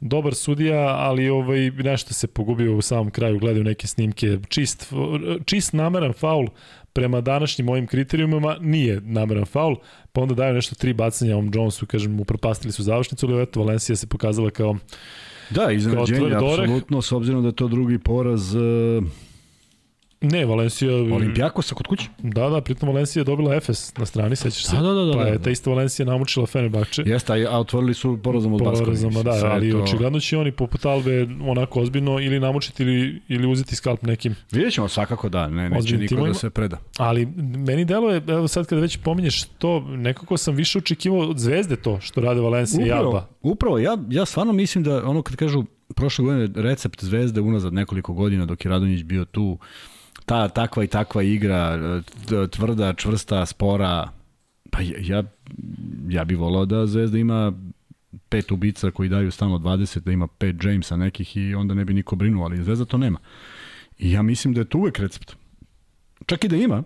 dobar 0.00 0.34
sudija, 0.34 0.78
ali 0.78 1.28
ovaj 1.28 1.70
nešto 1.70 2.14
se 2.14 2.26
pogubio 2.26 2.76
u 2.76 2.82
samom 2.82 3.10
kraju, 3.10 3.38
gledaju 3.38 3.64
neke 3.64 3.86
snimke, 3.86 4.38
čist, 4.48 4.92
čist 5.44 5.72
nameran 5.72 6.12
faul 6.12 6.46
prema 6.92 7.20
današnjim 7.20 7.66
mojim 7.66 7.86
kriterijumima 7.86 8.56
nije 8.60 9.00
nameran 9.00 9.44
faul, 9.44 9.76
pa 10.12 10.20
onda 10.20 10.34
daju 10.34 10.54
nešto 10.54 10.74
tri 10.74 10.92
bacanja 10.92 11.34
ovom 11.34 11.50
Jonesu, 11.54 11.86
kažem, 11.86 12.20
upropastili 12.20 12.72
su 12.72 12.82
završnicu, 12.82 13.26
ali 13.26 13.42
eto, 13.42 13.60
Valencija 13.60 13.96
se 13.96 14.06
pokazala 14.06 14.50
kao 14.50 14.76
Da, 15.50 15.72
iznenađenje, 15.72 16.34
apsolutno, 16.34 17.02
s 17.02 17.12
obzirom 17.12 17.42
da 17.42 17.48
je 17.48 17.56
to 17.56 17.68
drugi 17.68 17.98
poraz 17.98 18.54
uh 18.54 19.04
Ne, 20.24 20.44
Valencija... 20.44 20.92
Olimpijakosa 20.92 21.74
kod 21.74 21.86
kuće? 21.86 22.08
Da, 22.18 22.48
da, 22.48 22.60
pritom 22.60 22.88
Valencija 22.88 23.20
je 23.20 23.24
dobila 23.24 23.54
Efes 23.54 23.96
na 23.96 24.06
strani, 24.06 24.36
sećaš 24.36 24.64
se? 24.66 24.76
Da, 24.76 24.82
da, 24.82 25.04
da. 25.04 25.12
Pa 25.12 25.22
je 25.22 25.32
da, 25.32 25.38
da. 25.38 25.44
ta 25.44 25.50
ista 25.50 25.70
Valencija 25.70 26.06
namučila 26.06 26.46
Fenerbahče. 26.46 27.02
Jeste, 27.06 27.46
a 27.50 27.58
otvorili 27.58 27.94
su 27.94 28.18
porazom 28.22 28.52
od 28.52 28.62
Baskovi. 28.62 28.84
Porazom, 28.84 29.12
da, 29.12 29.50
ali 29.52 29.70
to... 29.70 29.82
očigledno 29.82 30.20
će 30.20 30.38
oni 30.38 30.52
poput 30.52 30.84
Albe 30.84 31.26
onako 31.42 31.80
ozbiljno 31.80 32.20
ili 32.20 32.40
namučiti 32.40 32.82
ili, 32.82 33.20
ili 33.28 33.46
uzeti 33.46 33.76
skalp 33.76 34.02
nekim. 34.02 34.34
Vidjet 34.52 34.72
ćemo 34.72 34.88
svakako 34.88 35.28
da, 35.28 35.48
ne, 35.48 35.70
neće 35.70 35.98
niko 35.98 36.26
da 36.26 36.34
se 36.34 36.50
preda. 36.50 36.78
Ali 36.98 37.26
meni 37.66 37.84
delo 37.84 38.10
je, 38.10 38.22
evo 38.28 38.48
sad 38.48 38.66
kada 38.66 38.80
već 38.80 38.96
pominješ 38.96 39.44
to, 39.44 39.80
nekako 39.80 40.36
sam 40.36 40.54
više 40.54 40.78
očekivao 40.78 41.20
od 41.20 41.38
zvezde 41.38 41.76
to 41.76 42.00
što 42.00 42.20
rade 42.20 42.40
Valencija 42.40 42.86
i 42.86 42.90
Alba. 42.90 43.28
Upravo, 43.42 43.78
ja, 43.78 43.98
ja 44.10 44.24
stvarno 44.24 44.52
mislim 44.52 44.84
da 44.84 45.04
ono 45.04 45.22
kad 45.22 45.36
kažu 45.36 45.64
prošle 45.94 46.24
godine 46.24 46.62
recept 46.62 47.04
zvezde 47.04 47.40
unazad 47.40 47.72
nekoliko 47.72 48.12
godina 48.12 48.46
dok 48.46 48.64
je 48.64 48.70
Radonjić 48.70 49.02
bio 49.02 49.24
tu, 49.24 49.58
ta 50.26 50.48
takva 50.48 50.84
i 50.84 50.86
takva 50.86 51.22
igra, 51.22 51.78
tvrda, 52.50 52.94
čvrsta, 52.94 53.46
spora, 53.46 54.08
pa 54.70 54.80
ja, 54.80 55.22
ja 56.08 56.24
bih 56.24 56.38
volao 56.38 56.64
da 56.64 56.86
Zvezda 56.86 57.18
ima 57.18 57.52
pet 58.28 58.52
ubica 58.52 58.90
koji 58.90 59.08
daju 59.08 59.30
stalno 59.30 59.58
20, 59.58 59.98
da 59.98 60.12
ima 60.12 60.26
pet 60.26 60.56
Jamesa 60.64 60.96
nekih 60.96 61.36
i 61.36 61.54
onda 61.54 61.74
ne 61.74 61.84
bi 61.84 61.94
niko 61.94 62.16
brinuo, 62.16 62.44
ali 62.44 62.62
Zvezda 62.62 62.84
to 62.84 62.98
nema. 62.98 63.18
I 63.98 64.12
ja 64.12 64.22
mislim 64.22 64.54
da 64.54 64.60
je 64.60 64.64
to 64.64 64.78
uvek 64.78 64.98
recept. 64.98 65.36
Čak 66.26 66.44
i 66.44 66.48
da 66.48 66.56
ima, 66.56 66.82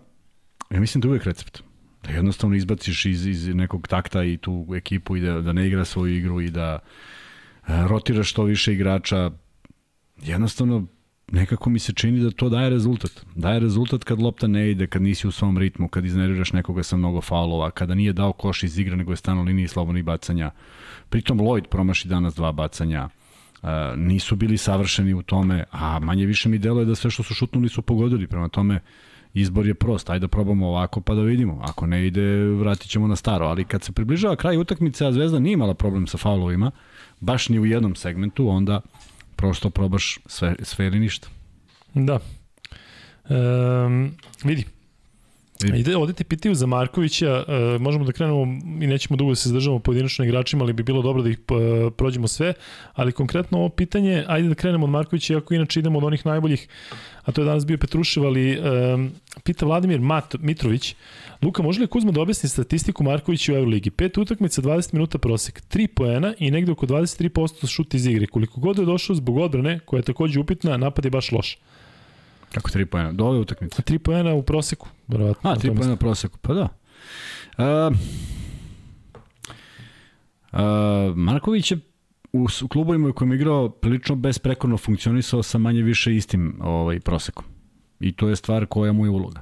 ja 0.71 0.81
mislim 0.81 1.01
da 1.01 1.09
je 1.09 1.11
uvek 1.11 1.25
recept. 1.25 1.63
Da 2.05 2.11
jednostavno 2.11 2.57
izbaciš 2.57 3.07
iz, 3.07 3.27
iz 3.27 3.49
nekog 3.49 3.89
takta 3.89 4.25
i 4.25 4.37
tu 4.37 4.67
ekipu 4.77 5.17
i 5.17 5.21
da, 5.21 5.41
da 5.41 5.53
ne 5.53 5.67
igra 5.67 5.85
svoju 5.85 6.17
igru 6.17 6.41
i 6.41 6.51
da 6.51 6.79
e, 6.79 7.89
rotiraš 7.89 8.31
što 8.31 8.43
više 8.43 8.73
igrača. 8.73 9.31
Jednostavno 10.23 10.87
nekako 11.33 11.71
mi 11.71 11.79
se 11.79 11.93
čini 11.93 12.21
da 12.21 12.31
to 12.31 12.49
daje 12.49 12.71
rezultat. 12.71 13.27
Daje 13.35 13.61
rezultat 13.61 14.05
kad 14.05 14.21
lopta 14.21 14.47
ne 14.47 14.71
ide, 14.71 14.87
kad 14.87 15.03
nisi 15.03 15.29
u 15.29 15.31
svom 15.31 15.59
ritmu, 15.59 15.89
kad 15.89 16.05
iznerviraš 16.05 16.53
nekoga 16.53 16.83
sa 16.83 16.97
mnogo 16.97 17.21
faulova, 17.21 17.71
kada 17.71 17.95
nije 17.95 18.13
dao 18.13 18.33
koš 18.33 18.63
iz 18.63 18.79
igra, 18.79 18.97
nego 18.97 19.13
je 19.13 19.17
stano 19.17 19.43
liniji 19.43 19.69
slobodnih 19.69 20.05
bacanja. 20.05 20.51
Pritom 21.09 21.41
Lloyd 21.41 21.67
promaši 21.67 22.09
danas 22.09 22.35
dva 22.35 22.53
bacanja. 22.53 23.09
Uh, 23.63 23.69
nisu 23.97 24.37
bili 24.37 24.57
savršeni 24.57 25.15
u 25.15 25.23
tome, 25.23 25.65
a 25.71 25.99
manje 25.99 26.27
više 26.27 26.49
mi 26.49 26.59
deluje 26.59 26.85
da 26.85 26.95
sve 26.95 27.11
što 27.11 27.23
su 27.23 27.35
šutnuli 27.35 27.69
su 27.69 27.83
pogodili, 27.83 28.27
prema 28.27 28.49
tome 28.49 28.81
izbor 29.35 29.67
je 29.67 29.75
prost, 29.75 30.11
ajde 30.11 30.21
da 30.21 30.29
probamo 30.29 30.69
ovako 30.69 31.01
pa 31.01 31.15
da 31.15 31.23
vidimo, 31.23 31.61
ako 31.63 31.87
ne 31.87 32.07
ide 32.07 32.45
vratit 32.45 32.91
ćemo 32.91 33.07
na 33.07 33.17
staro, 33.17 33.47
ali 33.47 33.65
kad 33.65 33.83
se 33.83 33.93
približava 33.93 34.37
kraj 34.37 34.57
utakmice, 34.57 35.07
a 35.07 35.13
Zvezda 35.13 35.39
nije 35.39 35.53
imala 35.53 35.75
problem 35.75 36.07
sa 36.07 36.19
faulovima, 36.19 36.71
baš 37.21 37.49
ni 37.49 37.59
u 37.59 37.67
jednom 37.67 37.95
segmentu, 37.95 38.49
onda 38.49 38.81
prosto 39.39 39.71
probaš 39.71 40.19
sve, 40.27 40.55
sve 40.63 40.87
ili 40.87 41.01
ništa. 41.01 41.29
Da. 41.95 42.19
Um, 43.29 44.17
vidi, 44.45 44.65
Ide, 45.65 45.97
ovde 45.97 46.13
te 46.13 46.25
pitaju 46.25 46.55
za 46.55 46.67
Markovića, 46.67 47.45
uh, 47.49 47.81
možemo 47.81 48.05
da 48.05 48.13
krenemo 48.13 48.43
i 48.83 48.87
nećemo 48.87 49.17
dugo 49.17 49.31
da 49.31 49.37
se 49.37 49.49
zadržavamo 49.49 49.79
pojedinačno 49.79 50.25
igračima, 50.25 50.65
ali 50.65 50.73
bi 50.73 50.83
bilo 50.83 51.03
dobro 51.03 51.23
da 51.23 51.31
ih 51.31 51.39
uh, 51.51 51.93
prođemo 51.97 52.29
sve, 52.29 52.53
ali 52.93 53.13
konkretno 53.13 53.59
ovo 53.59 53.69
pitanje, 53.69 54.25
ajde 54.29 54.49
da 54.49 54.55
krenemo 54.55 54.85
od 54.85 54.91
Markovića, 54.91 55.33
iako 55.35 55.55
inače 55.55 55.81
idemo 55.81 55.99
od 55.99 56.05
onih 56.05 56.27
najboljih, 56.27 56.69
a 57.29 57.33
to 57.33 57.41
je 57.41 57.45
danas 57.45 57.67
bio 57.67 57.79
Petrušev, 57.79 58.25
ali 58.25 58.59
um, 58.59 59.11
pita 59.45 59.67
Vladimir 59.67 60.01
Mat, 60.01 60.35
Mitrović, 60.39 60.95
Luka, 61.43 61.63
može 61.63 61.81
li 61.81 61.87
Kuzma 61.87 62.13
da 62.13 62.21
objasni 62.21 62.49
statistiku 62.49 63.05
Markovića 63.05 63.53
u 63.53 63.57
Euroligi? 63.57 63.91
Pet 63.91 64.19
utakmica, 64.19 64.63
20 64.63 64.95
minuta 64.95 65.19
prosek, 65.19 65.63
3 65.71 65.87
poena 65.87 66.35
i 66.39 66.51
negde 66.51 66.73
oko 66.73 66.87
23% 66.87 67.69
šut 67.69 67.95
iz 67.95 68.07
igre. 68.07 68.27
Koliko 68.27 68.61
god 68.61 68.79
je 68.79 68.85
došao 68.85 69.17
zbog 69.17 69.37
odbrane, 69.37 69.79
koja 69.79 69.99
je 69.99 70.03
takođe 70.03 70.41
upitna, 70.41 70.77
napad 70.77 71.05
je 71.05 71.11
baš 71.11 71.33
loš. 71.33 71.59
Kako 72.53 72.71
3 72.71 72.85
poena? 72.85 73.13
Do 73.13 73.25
ove 73.25 73.39
utakmice? 73.39 73.83
3 73.83 73.99
poena 73.99 74.35
u 74.35 74.43
proseku, 74.43 74.89
verovatno. 75.09 75.51
A, 75.51 75.57
3 75.57 75.77
poena 75.77 75.93
u 75.93 75.97
proseku, 75.97 76.39
pa 76.43 76.55
da. 76.55 76.69
Uh, 77.59 77.97
uh, 80.53 81.17
Marković 81.17 81.71
je 81.71 81.79
u, 82.33 82.47
u 82.65 82.69
klubovima 82.69 83.09
u 83.09 83.13
kojem 83.13 83.33
igrao 83.33 83.69
prilično 83.69 84.17
besprekorno 84.17 84.77
funkcionisao 84.77 85.43
sa 85.43 85.59
manje 85.59 85.83
više 85.83 86.17
istim 86.17 86.55
ovaj, 86.61 87.01
prosekom. 87.01 87.45
I 88.01 88.13
to 88.13 88.29
je 88.29 88.37
stvar 88.37 88.67
koja 88.67 88.93
mu 88.93 89.07
je 89.07 89.11
uloga. 89.11 89.41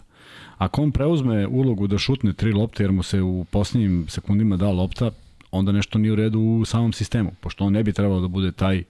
Ako 0.58 0.82
on 0.82 0.92
preuzme 0.92 1.46
ulogu 1.46 1.86
da 1.86 1.98
šutne 1.98 2.32
tri 2.32 2.52
lopte 2.52 2.82
jer 2.82 2.92
mu 2.92 3.02
se 3.02 3.22
u 3.22 3.44
posljednjim 3.50 4.04
sekundima 4.08 4.56
da 4.56 4.70
lopta, 4.70 5.10
onda 5.50 5.72
nešto 5.72 5.98
nije 5.98 6.12
u 6.12 6.16
redu 6.16 6.40
u 6.40 6.64
samom 6.64 6.92
sistemu, 6.92 7.32
pošto 7.40 7.64
on 7.64 7.72
ne 7.72 7.82
bi 7.82 7.92
trebalo 7.92 8.20
da 8.20 8.28
bude 8.28 8.52
taj 8.52 8.82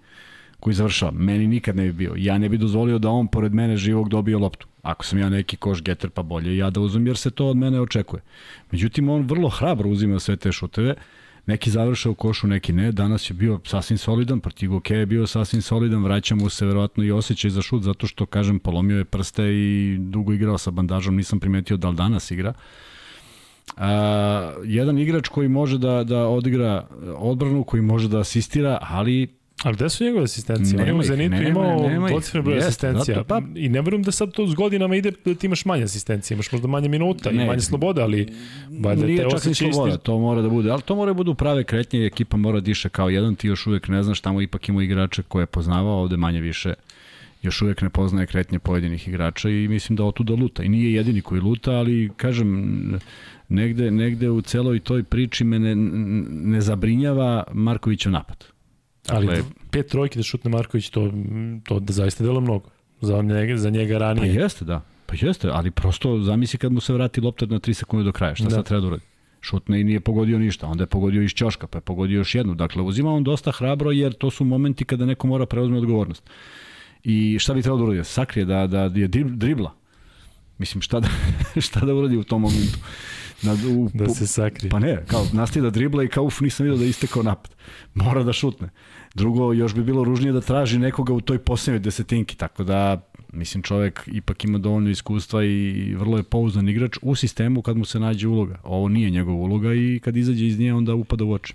koji 0.61 0.75
završava. 0.75 1.13
Meni 1.13 1.47
nikad 1.47 1.77
ne 1.77 1.85
bi 1.85 1.93
bio. 1.93 2.15
Ja 2.17 2.39
ne 2.39 2.49
bi 2.49 2.59
dozvolio 2.59 2.99
da 2.99 3.11
on 3.11 3.27
pored 3.29 3.55
mene 3.55 3.77
živog 3.77 4.09
dobije 4.09 4.37
loptu. 4.37 4.67
Ako 4.83 5.05
sam 5.05 5.19
ja 5.19 5.29
neki 5.29 5.57
koš 5.57 5.83
getter, 5.83 6.11
pa 6.11 6.23
bolje 6.23 6.57
ja 6.57 6.71
da 6.71 6.81
uzmem 6.81 7.07
jer 7.07 7.17
se 7.17 7.31
to 7.31 7.47
od 7.47 7.57
mene 7.57 7.81
očekuje. 7.81 8.23
Međutim, 8.71 9.09
on 9.09 9.23
vrlo 9.23 9.49
hrabro 9.49 9.91
uzima 9.91 10.19
sve 10.19 10.37
te 10.37 10.53
šuteve, 10.53 10.95
neki 11.47 11.71
završa 11.71 12.11
u 12.11 12.15
košu, 12.15 12.47
neki 12.47 12.73
ne. 12.73 12.93
Danas 12.93 13.31
je 13.31 13.35
bio 13.35 13.61
sasvim 13.65 13.99
solidan, 13.99 14.41
protiv 14.41 14.71
Goke 14.71 14.95
je 14.95 15.07
bio 15.07 15.27
sasvim 15.27 15.63
solidan, 15.63 16.05
vraća 16.05 16.35
mu 16.35 16.49
se 16.49 16.67
verovatno 16.67 17.05
i 17.05 17.11
osjećaj 17.11 17.51
za 17.51 17.63
šut, 17.63 17.83
zato 17.83 18.07
što, 18.07 18.27
kažem, 18.27 18.59
polomio 18.59 18.99
je 18.99 19.05
prste 19.05 19.45
i 19.45 19.97
dugo 20.01 20.33
igrao 20.33 20.59
sa 20.59 20.71
bandažom, 20.71 21.17
nisam 21.17 21.41
primetio 21.41 21.77
da 21.77 21.89
li 21.89 21.97
danas 21.97 22.31
igra. 22.31 22.53
A, 23.77 24.53
jedan 24.65 24.99
igrač 24.99 25.29
koji 25.29 25.49
može 25.49 25.79
da, 25.79 26.05
da 26.05 26.27
odigra 26.27 26.87
odbranu, 27.17 27.65
koji 27.65 27.83
može 27.83 28.09
da 28.09 28.21
asistira, 28.21 28.79
ali 28.81 29.36
Ali 29.63 29.77
gde 29.77 29.91
su 29.91 30.05
njegove 30.05 30.25
asistencije? 30.25 30.83
On 30.83 30.89
je 30.89 30.95
u 30.95 31.03
Zenitu 31.03 31.43
imao 31.43 31.89
dvocifren 32.09 32.45
broj 32.45 32.59
asistencija. 32.59 33.25
Pa, 33.25 33.43
I 33.55 33.69
ne 33.69 33.81
verujem 33.81 34.03
da 34.03 34.13
sad 34.13 34.33
to 34.33 34.47
s 34.47 34.55
godinama 34.55 34.97
ide 34.97 35.13
da 35.25 35.35
ti 35.35 35.47
imaš 35.47 35.65
manje 35.65 35.85
asistencije, 35.85 36.35
imaš 36.35 36.53
možda 36.53 36.69
manje 36.69 36.89
minuta 36.89 37.31
ne, 37.31 37.45
i 37.45 37.47
manje 37.47 37.61
slobode, 37.61 38.03
ali 38.03 38.29
valjda 38.81 39.07
te 39.07 39.27
osjećaje 39.27 39.73
sloboda, 39.73 39.97
to 39.97 40.19
mora 40.19 40.43
da 40.43 40.49
bude, 40.49 40.71
ali 40.71 40.83
to 40.83 40.95
mora 40.95 41.11
da 41.11 41.15
bude 41.15 41.31
u 41.31 41.35
prave 41.35 41.65
kretnje 41.65 42.01
i 42.01 42.07
ekipa 42.07 42.37
mora 42.37 42.61
da 42.61 42.65
diše 42.65 42.89
kao 42.89 43.09
jedan, 43.09 43.35
ti 43.35 43.49
još 43.49 43.67
uvek 43.67 43.89
ne 43.89 44.03
znaš, 44.03 44.21
tamo 44.21 44.41
ipak 44.41 44.69
ima 44.69 44.83
igrače 44.83 45.23
koje 45.23 45.43
je 45.43 45.47
poznavao, 45.47 46.01
ovde 46.01 46.17
manje 46.17 46.41
više 46.41 46.75
još 47.43 47.63
uvek 47.63 47.83
ne 47.83 47.91
poznaje 47.91 48.27
kretnje 48.27 48.59
pojedinih 48.59 49.09
igrača 49.09 49.49
i 49.49 49.69
mislim 49.69 49.97
da 49.97 50.05
otuda 50.05 50.35
luta. 50.35 50.63
I 50.63 50.69
nije 50.69 50.93
jedini 50.93 51.21
koji 51.21 51.41
luta, 51.41 51.73
ali 51.73 52.11
kažem, 52.17 53.01
negde, 53.49 53.91
negde 53.91 54.31
u 54.31 54.43
celoj 54.43 54.81
toj 54.81 55.03
priči 55.03 55.45
me 55.45 55.59
ne, 55.59 55.75
ne 56.31 56.61
zabrinjava 56.61 57.45
Markovićev 57.53 58.13
napad 58.13 58.56
Ali 59.09 59.27
dakle, 59.27 59.45
pet 59.71 59.87
trojki 59.87 60.19
da 60.19 60.23
šutne 60.23 60.51
Marković, 60.51 60.91
to, 60.91 61.13
to 61.65 61.81
da 61.81 61.93
zaista 61.93 62.25
delo 62.25 62.41
mnogo. 62.41 62.71
Za 63.01 63.23
njega, 63.23 63.57
za 63.57 63.71
njega 63.71 63.99
ranije. 63.99 64.35
Pa 64.35 64.41
jeste, 64.41 64.65
da. 64.65 64.83
Pa 65.07 65.15
jeste, 65.21 65.49
ali 65.53 65.71
prosto 65.71 66.21
zamisli 66.23 66.59
kad 66.59 66.73
mu 66.73 66.81
se 66.81 66.93
vrati 66.93 67.21
lopta 67.21 67.47
na 67.47 67.61
3 67.61 67.73
sekunde 67.73 68.05
do 68.05 68.13
kraja. 68.13 68.35
Šta 68.35 68.45
da. 68.45 68.51
sad 68.51 68.65
treba 68.65 68.81
da 68.81 68.87
uradi? 68.87 69.03
Šutne 69.41 69.81
i 69.81 69.85
nije 69.85 70.01
pogodio 70.01 70.39
ništa. 70.39 70.67
Onda 70.67 70.83
je 70.83 70.87
pogodio 70.87 71.23
iz 71.23 71.31
ćoška, 71.31 71.67
pa 71.67 71.79
je 71.79 71.83
pogodio 71.83 72.17
još 72.17 72.35
jednu. 72.35 72.55
Dakle, 72.55 72.83
uzima 72.83 73.13
on 73.13 73.25
dosta 73.25 73.53
hrabro 73.53 73.91
jer 73.91 74.13
to 74.13 74.31
su 74.31 74.45
momenti 74.45 74.85
kada 74.85 75.07
neko 75.07 75.27
mora 75.27 75.47
preuzme 75.47 75.79
odgovornost. 75.79 76.31
I 77.05 77.39
šta 77.39 77.55
bi 77.55 77.63
trebalo 77.63 77.79
da 77.79 77.85
uradi? 77.85 78.05
Sakrije, 78.05 78.45
da, 78.45 78.67
da 78.67 78.81
je 78.81 79.09
dribla. 79.09 79.75
Mislim, 80.59 80.83
šta 80.83 81.01
da, 81.01 81.09
šta 81.67 81.81
da 81.81 81.95
uradi 81.95 82.17
u 82.17 82.25
tom 82.25 82.43
momentu? 82.43 82.79
Na, 83.43 83.53
u, 83.53 83.91
da 83.95 84.09
se 84.09 84.27
sakrije. 84.27 84.71
Pa 84.71 84.79
ne, 84.79 85.05
kao 85.07 85.27
nastavi 85.33 85.63
da 85.63 85.71
dribla 85.71 86.05
i 86.05 86.09
kao 86.09 86.25
uf, 86.25 86.41
nisam 86.41 86.65
vidio 86.65 86.79
da 86.79 86.85
je 86.85 86.91
istekao 86.91 87.23
napad. 87.23 87.55
Mora 87.95 88.23
da 88.23 88.33
šutne. 88.33 88.71
Drugo, 89.17 89.53
još 89.53 89.75
bi 89.75 89.85
bilo 89.85 90.05
ružnije 90.05 90.33
da 90.33 90.41
traži 90.41 90.79
nekoga 90.79 91.13
u 91.13 91.21
toj 91.21 91.39
posljednjoj 91.39 91.79
desetinki, 91.79 92.37
tako 92.37 92.65
da 92.65 93.01
mislim 93.33 93.63
čovek 93.63 94.09
ipak 94.13 94.45
ima 94.45 94.59
dovoljno 94.59 94.91
iskustva 94.91 95.45
i 95.45 95.95
vrlo 95.99 96.17
je 96.17 96.23
pouzdan 96.23 96.69
igrač 96.69 96.99
u 97.03 97.15
sistemu 97.15 97.63
kad 97.63 97.77
mu 97.77 97.85
se 97.85 98.01
nađe 98.01 98.29
uloga. 98.29 98.59
Ovo 98.65 98.89
nije 98.89 99.11
njegova 99.11 99.37
uloga 99.37 99.75
i 99.75 100.01
kad 100.05 100.17
izađe 100.17 100.47
iz 100.47 100.59
nje 100.59 100.75
onda 100.75 100.95
upada 100.95 101.25
u 101.25 101.33
oči. 101.33 101.55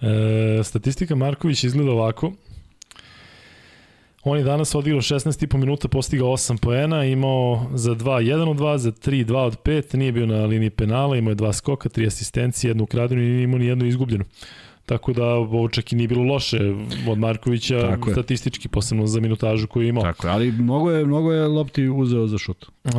E, 0.00 0.64
statistika 0.64 1.14
Marković 1.14 1.64
izgleda 1.64 1.90
ovako. 1.90 2.32
On 4.24 4.38
je 4.38 4.44
danas 4.44 4.74
odigrao 4.74 5.00
16,5 5.00 5.56
minuta, 5.56 5.88
postigao 5.88 6.28
8 6.28 6.58
poena, 6.58 7.04
imao 7.04 7.66
za 7.74 7.94
2 7.94 8.04
1 8.04 8.50
od 8.50 8.56
2, 8.56 8.76
za 8.76 8.92
3 8.92 9.24
2 9.24 9.36
od 9.36 9.62
5, 9.62 9.96
nije 9.96 10.12
bio 10.12 10.26
na 10.26 10.44
liniji 10.46 10.70
penala, 10.70 11.16
imao 11.16 11.30
je 11.30 11.34
dva 11.34 11.52
skoka, 11.52 11.88
tri 11.88 12.06
asistencije, 12.06 12.70
jednu 12.70 12.84
ukradenu 12.84 13.22
i 13.22 13.42
imao 13.42 13.58
ni 13.58 13.66
jednu 13.66 13.86
izgubljenu. 13.86 14.24
Tako 14.90 15.12
da 15.12 15.24
ovo 15.24 15.68
čak 15.68 15.92
i 15.92 15.96
nije 15.96 16.08
bilo 16.08 16.24
loše 16.24 16.58
od 17.08 17.18
Markovića 17.18 17.80
Tako 17.80 18.10
statistički, 18.10 18.68
je. 18.68 18.70
posebno 18.70 19.06
za 19.06 19.20
minutažu 19.20 19.66
koju 19.66 19.82
je 19.82 19.88
imao. 19.88 20.02
Tako 20.02 20.26
je, 20.26 20.32
ali 20.32 20.52
mnogo 20.52 20.90
je, 20.90 21.06
mnogo 21.06 21.32
je 21.32 21.46
lopti 21.46 21.88
uzeo 21.88 22.26
za 22.26 22.38
šut. 22.38 22.66
E, 22.84 22.90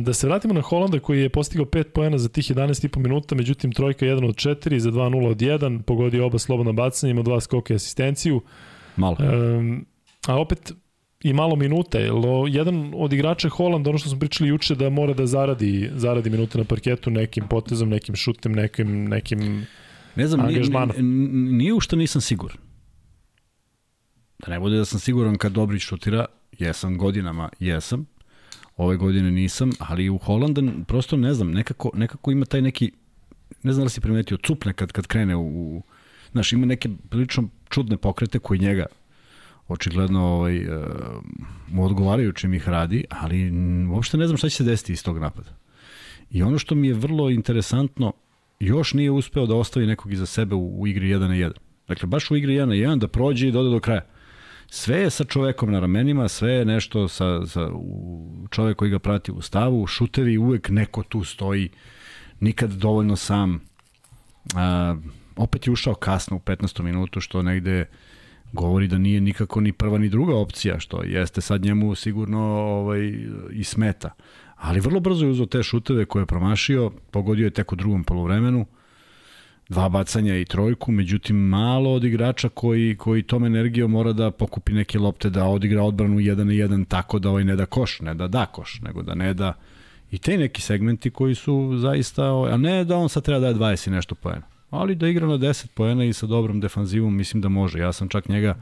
da 0.00 0.12
se 0.12 0.26
vratimo 0.26 0.54
na 0.54 0.60
Holanda 0.60 0.98
koji 0.98 1.20
je 1.20 1.28
postigao 1.28 1.66
5 1.66 1.84
poena 1.84 2.18
za 2.18 2.28
tih 2.28 2.44
11,5 2.44 2.98
minuta, 2.98 3.34
međutim 3.34 3.72
trojka 3.72 4.06
1 4.06 4.28
od 4.28 4.34
4, 4.34 4.78
za 4.78 4.90
2-0 4.90 5.30
od 5.30 5.36
1, 5.36 5.82
pogodio 5.82 6.26
oba 6.26 6.38
slobodna 6.38 6.72
bacanja, 6.72 7.10
imao 7.10 7.22
dva 7.22 7.40
skoka 7.40 7.74
i 7.74 7.76
asistenciju. 7.76 8.40
Malo. 8.96 9.16
E, 9.20 9.26
a 10.26 10.40
opet 10.40 10.72
i 11.22 11.32
malo 11.32 11.56
minuta, 11.56 11.98
jer 11.98 12.12
jedan 12.48 12.92
od 12.96 13.12
igrača 13.12 13.48
Holanda, 13.48 13.90
ono 13.90 13.98
što 13.98 14.08
smo 14.08 14.18
pričali 14.18 14.48
juče, 14.50 14.74
da 14.74 14.90
mora 14.90 15.14
da 15.14 15.26
zaradi, 15.26 15.90
zaradi 15.94 16.30
minute 16.30 16.58
na 16.58 16.64
parketu 16.64 17.10
nekim 17.10 17.48
potezom, 17.48 17.88
nekim 17.88 18.16
šutem, 18.16 18.52
nekim, 18.52 19.04
nekim 19.04 19.66
ne 20.16 20.26
znam. 20.26 20.46
Nije, 20.46 20.62
nije 21.52 21.74
u 21.74 21.80
što 21.80 21.96
nisam 21.96 22.20
siguran. 22.20 22.56
Da 24.38 24.52
ne 24.52 24.60
bude 24.60 24.76
da 24.76 24.84
sam 24.84 25.00
siguran 25.00 25.36
kad 25.36 25.52
Dobrić 25.52 25.82
šutira, 25.82 26.24
jesam 26.58 26.98
godinama, 26.98 27.48
jesam, 27.58 28.06
ove 28.76 28.96
godine 28.96 29.30
nisam, 29.30 29.70
ali 29.78 30.08
u 30.08 30.18
Holandan 30.18 30.84
prosto 30.88 31.16
ne 31.16 31.34
znam, 31.34 31.50
nekako, 31.50 31.90
nekako 31.94 32.30
ima 32.30 32.44
taj 32.44 32.62
neki, 32.62 32.92
ne 33.62 33.72
znam 33.72 33.82
da 33.82 33.84
li 33.84 33.90
si 33.90 34.00
primetio, 34.00 34.36
cupne 34.36 34.72
kad, 34.72 34.92
kad 34.92 35.06
krene 35.06 35.36
u, 35.36 35.46
u 35.46 35.82
znaš, 36.32 36.52
ima 36.52 36.66
neke 36.66 36.88
prilično 37.08 37.48
čudne 37.68 37.96
pokrete 37.96 38.38
koji 38.38 38.60
njega 38.60 38.86
očigledno 39.68 40.26
ovaj, 40.26 40.66
mu 41.68 41.84
odgovaraju 41.84 42.32
čim 42.32 42.54
ih 42.54 42.68
radi, 42.68 43.04
ali 43.10 43.52
uopšte 43.90 44.16
ne 44.16 44.26
znam 44.26 44.36
šta 44.36 44.48
će 44.48 44.56
se 44.56 44.64
desiti 44.64 44.92
iz 44.92 45.04
tog 45.04 45.18
napada. 45.18 45.50
I 46.30 46.42
ono 46.42 46.58
što 46.58 46.74
mi 46.74 46.88
je 46.88 46.94
vrlo 46.94 47.30
interesantno, 47.30 48.12
još 48.66 48.94
nije 48.94 49.10
uspeo 49.10 49.46
da 49.46 49.54
ostavi 49.54 49.86
nekog 49.86 50.12
iza 50.12 50.26
sebe 50.26 50.54
u, 50.54 50.80
u 50.80 50.86
igri 50.86 51.08
1 51.08 51.18
na 51.18 51.34
1. 51.34 51.52
Dakle, 51.88 52.06
baš 52.06 52.30
u 52.30 52.36
igri 52.36 52.52
1 52.52 52.64
na 52.64 52.74
1 52.74 52.98
da 52.98 53.08
prođe 53.08 53.48
i 53.48 53.52
dode 53.52 53.70
do 53.70 53.80
kraja. 53.80 54.06
Sve 54.66 54.96
je 54.96 55.10
sa 55.10 55.24
čovekom 55.24 55.72
na 55.72 55.80
ramenima, 55.80 56.28
sve 56.28 56.52
je 56.52 56.64
nešto 56.64 57.08
sa, 57.08 57.46
sa 57.46 57.68
u 57.74 58.46
čovek 58.50 58.76
koji 58.76 58.90
ga 58.90 58.98
prati 58.98 59.32
u 59.32 59.40
stavu, 59.40 59.86
šutevi 59.86 60.38
uvek 60.38 60.68
neko 60.68 61.02
tu 61.02 61.24
stoji, 61.24 61.68
nikad 62.40 62.70
dovoljno 62.70 63.16
sam. 63.16 63.60
A, 64.54 64.96
opet 65.36 65.66
je 65.66 65.72
ušao 65.72 65.94
kasno 65.94 66.36
u 66.36 66.40
15. 66.40 66.82
minutu, 66.82 67.20
što 67.20 67.42
negde 67.42 67.80
uh, 67.80 67.86
govori 68.52 68.88
da 68.88 68.98
nije 68.98 69.20
nikako 69.20 69.60
ni 69.60 69.72
prva 69.72 69.98
ni 69.98 70.08
druga 70.08 70.36
opcija, 70.36 70.78
što 70.78 71.02
jeste 71.02 71.40
sad 71.40 71.62
njemu 71.62 71.94
sigurno 71.94 72.40
ovaj, 72.40 73.14
i 73.52 73.64
smeta. 73.64 74.10
Ali 74.62 74.80
vrlo 74.80 75.00
brzo 75.00 75.24
je 75.24 75.30
uzao 75.30 75.46
te 75.46 75.62
šuteve 75.62 76.04
koje 76.04 76.22
je 76.22 76.26
promašio, 76.26 76.90
pogodio 77.10 77.44
je 77.44 77.50
tek 77.50 77.72
u 77.72 77.76
drugom 77.76 78.04
polovremenu, 78.04 78.66
dva 79.68 79.88
bacanja 79.88 80.36
i 80.36 80.44
trojku, 80.44 80.92
međutim 80.92 81.36
malo 81.36 81.92
od 81.92 82.04
igrača 82.04 82.48
koji, 82.48 82.96
koji 82.96 83.22
tom 83.22 83.44
energijom 83.44 83.90
mora 83.90 84.12
da 84.12 84.30
pokupi 84.30 84.72
neke 84.72 84.98
lopte, 84.98 85.30
da 85.30 85.44
odigra 85.44 85.82
odbranu 85.82 86.16
1 86.16 86.36
na 86.36 86.52
1 86.52 86.84
tako 86.88 87.18
da 87.18 87.30
ovaj 87.30 87.44
ne 87.44 87.56
da 87.56 87.66
koš, 87.66 88.00
ne 88.00 88.14
da 88.14 88.28
da 88.28 88.46
koš, 88.46 88.80
nego 88.80 89.02
da 89.02 89.14
ne 89.14 89.34
da 89.34 89.52
i 90.10 90.18
te 90.18 90.38
neki 90.38 90.62
segmenti 90.62 91.10
koji 91.10 91.34
su 91.34 91.78
zaista, 91.78 92.22
a 92.52 92.56
ne 92.56 92.84
da 92.84 92.96
on 92.96 93.08
sad 93.08 93.24
treba 93.24 93.40
da 93.40 93.48
je 93.48 93.54
20 93.54 93.88
i 93.88 93.90
nešto 93.90 94.14
poena 94.14 94.52
ali 94.72 94.94
da 94.94 95.08
igra 95.08 95.26
na 95.26 95.38
10 95.38 95.66
poena 95.74 96.04
i 96.04 96.12
sa 96.12 96.26
dobrom 96.26 96.60
defanzivom 96.60 97.16
mislim 97.16 97.40
da 97.40 97.48
može. 97.48 97.78
Ja 97.78 97.92
sam 97.92 98.08
čak 98.08 98.28
njega 98.28 98.54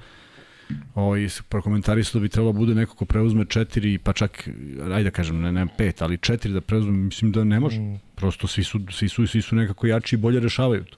ovaj, 0.94 1.28
prokomentarisao 1.48 2.18
da 2.18 2.22
bi 2.22 2.28
trebalo 2.28 2.52
da 2.52 2.58
bude 2.58 2.74
neko 2.74 2.94
ko 2.94 3.04
preuzme 3.04 3.44
4, 3.44 3.98
pa 3.98 4.12
čak, 4.12 4.48
ajde 4.92 5.04
da 5.04 5.10
kažem, 5.10 5.40
ne, 5.40 5.52
ne 5.52 5.66
5, 5.78 6.02
ali 6.02 6.16
4 6.16 6.52
da 6.52 6.60
preuzme, 6.60 6.92
mislim 6.92 7.32
da 7.32 7.44
ne 7.44 7.60
može. 7.60 7.80
Mm. 7.80 8.00
Prosto 8.14 8.46
svi 8.46 8.64
su, 8.64 8.80
svi 8.90 9.08
su, 9.08 9.26
svi 9.26 9.42
su 9.42 9.56
nekako 9.56 9.86
jači 9.86 10.16
i 10.16 10.18
bolje 10.18 10.40
rešavaju 10.40 10.84
to. 10.84 10.96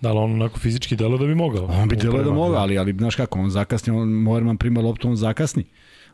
Da, 0.00 0.08
ali 0.08 0.18
on 0.18 0.32
onako 0.32 0.58
fizički 0.58 0.96
delo 0.96 1.18
da 1.18 1.26
bi 1.26 1.34
mogao. 1.34 1.64
On 1.64 1.88
bi 1.88 1.96
delo 1.96 2.22
da 2.22 2.30
mogao, 2.30 2.60
ali, 2.60 2.78
ali 2.78 2.92
znaš 2.92 3.16
kako, 3.16 3.38
on 3.38 3.50
zakasni, 3.50 3.92
on 3.92 4.08
Moerman 4.08 4.56
prima 4.56 4.80
loptu, 4.80 5.08
on 5.08 5.16
zakasni. 5.16 5.64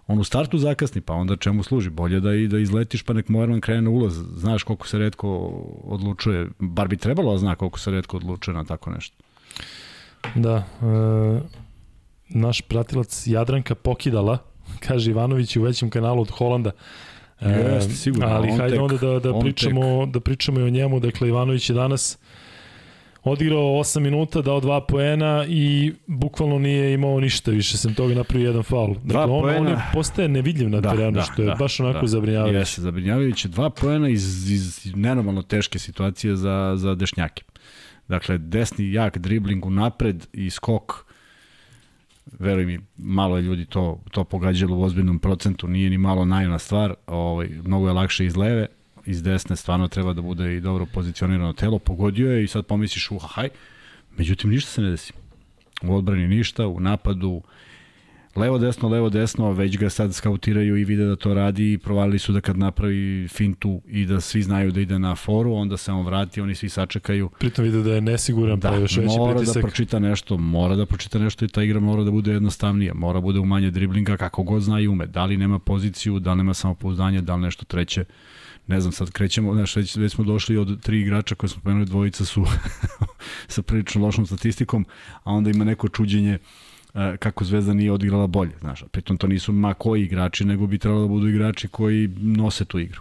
On 0.07 0.18
u 0.18 0.24
startu 0.24 0.59
zakasni, 0.59 1.01
pa 1.01 1.14
onda 1.14 1.37
čemu 1.37 1.62
služi? 1.62 1.90
Bolje 1.90 2.20
da 2.20 2.35
i 2.35 2.48
da 2.48 2.59
izletiš 2.59 3.03
pa 3.03 3.12
nek 3.12 3.29
Moerman 3.29 3.61
krene 3.61 3.83
na 3.83 3.90
ulaz. 3.90 4.22
Znaš 4.37 4.62
koliko 4.62 4.87
se 4.88 4.98
redko 4.98 5.29
odlučuje, 5.85 6.48
bar 6.59 6.88
bi 6.88 6.96
trebalo 6.96 7.33
da 7.33 7.38
zna 7.38 7.55
koliko 7.55 7.79
se 7.79 7.90
redko 7.90 8.16
odlučuje 8.16 8.55
na 8.55 8.64
tako 8.64 8.90
nešto. 8.90 9.16
Da, 10.35 10.64
e, 10.83 11.59
naš 12.29 12.61
pratilac 12.61 13.27
Jadranka 13.27 13.75
Pokidala, 13.75 14.38
kaže 14.87 15.11
Ivanović 15.11 15.57
u 15.57 15.62
većem 15.62 15.91
kanalu 15.91 16.23
od 16.23 16.31
Holanda. 16.31 16.71
E, 17.41 17.51
Jeste, 17.51 17.95
sigurno. 17.95 18.27
Ali 18.27 18.51
hajde 18.51 18.71
tek, 18.71 18.81
onda 18.81 18.97
da, 18.97 19.19
da, 19.19 19.38
pričamo, 19.41 20.05
tek. 20.05 20.12
da 20.12 20.21
pričamo 20.21 20.61
i 20.61 20.62
o 20.62 20.71
njemu. 20.71 21.01
Dakle, 21.01 21.29
Ivanović 21.29 21.71
je 21.71 21.75
danas 21.75 22.19
odigrao 23.25 23.61
8 23.61 24.01
minuta, 24.01 24.43
dao 24.43 24.61
2 24.61 24.81
poena 24.88 25.45
i 25.49 25.93
bukvalno 26.07 26.59
nije 26.59 26.95
imao 26.95 27.21
ništa 27.21 27.51
više, 27.51 27.77
sem 27.77 27.95
toga 27.95 28.14
napravio 28.14 28.47
jedan 28.47 28.62
faul. 28.62 28.95
Dakle, 29.05 29.23
on, 29.23 29.43
poena. 29.43 29.61
on 29.61 29.69
je 29.69 29.77
postaje 29.93 30.29
nevidljiv 30.29 30.71
na 30.71 30.81
da, 30.81 30.91
terenu, 30.91 31.12
da, 31.12 31.23
što 31.23 31.43
je 31.43 31.47
da, 31.47 31.55
baš 31.55 31.81
onako 31.81 32.01
da. 32.01 32.07
zabrinjavajuće. 32.07 32.59
Jeste, 32.59 32.81
zabrinjavajuće. 32.81 33.49
Dva 33.49 33.71
poena 33.71 34.09
iz, 34.09 34.51
iz 34.51 34.95
nenormalno 34.95 35.43
teške 35.43 35.79
situacije 35.79 36.37
za, 36.37 36.73
za 36.77 36.95
dešnjake. 36.95 37.43
Dakle, 38.09 38.38
desni 38.38 38.93
jak 38.93 39.19
dribling 39.19 39.67
u 39.67 39.71
napred 39.71 40.27
i 40.33 40.51
skok 40.51 41.08
veruj 42.38 42.67
mi, 42.67 42.79
malo 42.97 43.37
je 43.37 43.43
ljudi 43.43 43.64
to, 43.64 44.01
to 44.11 44.25
pogađalo 44.25 44.77
u 44.77 44.83
ozbiljnom 44.83 45.19
procentu, 45.19 45.69
nije 45.69 45.91
ni 45.91 45.99
malo 45.99 46.25
naivna 46.25 46.59
stvar, 46.59 46.95
ovaj, 47.07 47.49
mnogo 47.64 47.87
je 47.87 47.93
lakše 47.93 48.27
iz 48.27 48.37
leve, 48.37 48.67
iz 49.07 49.23
desne 49.23 49.57
stvarno 49.57 49.88
treba 49.88 50.12
da 50.12 50.23
bude 50.23 50.57
i 50.57 50.61
dobro 50.61 50.87
pozicionirano 50.87 51.53
telo, 51.53 51.79
pogodio 51.79 52.33
je 52.33 52.45
i 52.45 52.49
sad 52.49 52.67
pomisliš 52.67 53.11
uha 53.11 53.29
haj, 53.29 53.49
međutim 54.17 54.51
ništa 54.51 54.71
se 54.71 54.83
ne 54.83 54.91
desi. 54.91 55.12
U 55.83 55.95
odbrani 55.95 56.29
ništa, 56.29 56.67
u 56.67 56.81
napadu 56.81 57.43
levo 58.38 58.59
desno, 58.59 58.88
levo 58.88 59.09
desno, 59.11 59.53
već 59.53 59.79
ga 59.79 59.90
sad 59.90 60.14
skautiraju 60.14 60.77
i 60.77 60.85
vide 60.85 61.05
da 61.05 61.16
to 61.16 61.35
radi 61.35 61.72
i 61.72 61.79
provalili 61.79 62.18
su 62.18 62.33
da 62.33 62.40
kad 62.40 62.59
napravi 62.59 63.29
fintu 63.29 63.83
i 63.87 64.05
da 64.05 64.20
svi 64.20 64.42
znaju 64.42 64.72
da 64.72 64.81
ide 64.81 64.98
na 64.98 65.14
foru, 65.14 65.53
onda 65.53 65.77
se 65.77 65.92
on 65.92 66.07
vrati, 66.07 66.40
oni 66.40 66.55
svi 66.55 66.68
sačekaju. 66.68 67.31
Pritom 67.38 67.64
vide 67.64 67.83
da 67.83 67.94
je 67.94 68.01
nesiguran, 68.01 68.61
da, 68.61 68.70
pa 68.70 68.77
još 68.77 68.96
veći 68.96 69.18
mora 69.18 69.35
pritisak. 69.35 69.55
da 69.55 69.61
pročita 69.61 69.98
nešto, 69.98 70.37
mora 70.37 70.77
da 70.77 70.87
pročita 70.87 71.18
nešto 71.18 71.44
i 71.44 71.48
ta 71.48 71.62
igra 71.62 71.81
mora 71.81 72.05
da 72.05 72.11
bude 72.11 72.33
jednostavnija, 72.33 72.94
mora 72.94 73.20
bude 73.20 73.38
u 73.38 73.44
manje 73.44 73.70
driblinga 73.70 74.16
kako 74.16 74.42
god 74.42 74.62
zna 74.62 74.81
i 74.81 74.88
ume. 74.88 75.07
Da 75.07 75.24
li 75.24 75.37
nema 75.37 75.59
poziciju, 75.59 76.18
da 76.18 76.33
li 76.33 76.37
nema 76.37 76.55
samopouzdanje, 76.55 77.20
da 77.20 77.35
li 77.35 77.42
nešto 77.42 77.64
treće 77.64 78.05
ne 78.68 78.81
znam, 78.81 78.92
sad 78.92 79.11
krećemo, 79.11 79.55
znaš, 79.55 79.77
već, 79.77 79.96
već 79.96 80.12
smo 80.12 80.24
došli 80.24 80.57
od 80.57 80.81
tri 80.83 81.01
igrača 81.01 81.35
koje 81.35 81.51
smo 81.51 81.62
pomenuli, 81.62 81.87
dvojica 81.87 82.24
su 82.24 82.46
sa 83.55 83.62
prilično 83.62 84.03
lošom 84.03 84.27
statistikom, 84.27 84.87
a 85.24 85.33
onda 85.33 85.51
ima 85.51 85.64
neko 85.64 85.88
čuđenje 85.88 86.38
kako 87.18 87.44
Zvezda 87.44 87.74
nije 87.74 87.92
odigrala 87.92 88.27
bolje, 88.27 88.53
znaš, 88.61 88.85
pritom 88.90 89.16
to 89.16 89.27
nisu 89.27 89.53
ma 89.53 89.74
koji 89.74 90.03
igrači, 90.03 90.44
nego 90.44 90.66
bi 90.66 90.79
trebalo 90.79 91.03
da 91.03 91.09
budu 91.09 91.29
igrači 91.29 91.68
koji 91.68 92.09
nose 92.20 92.64
tu 92.64 92.79
igru. 92.79 93.01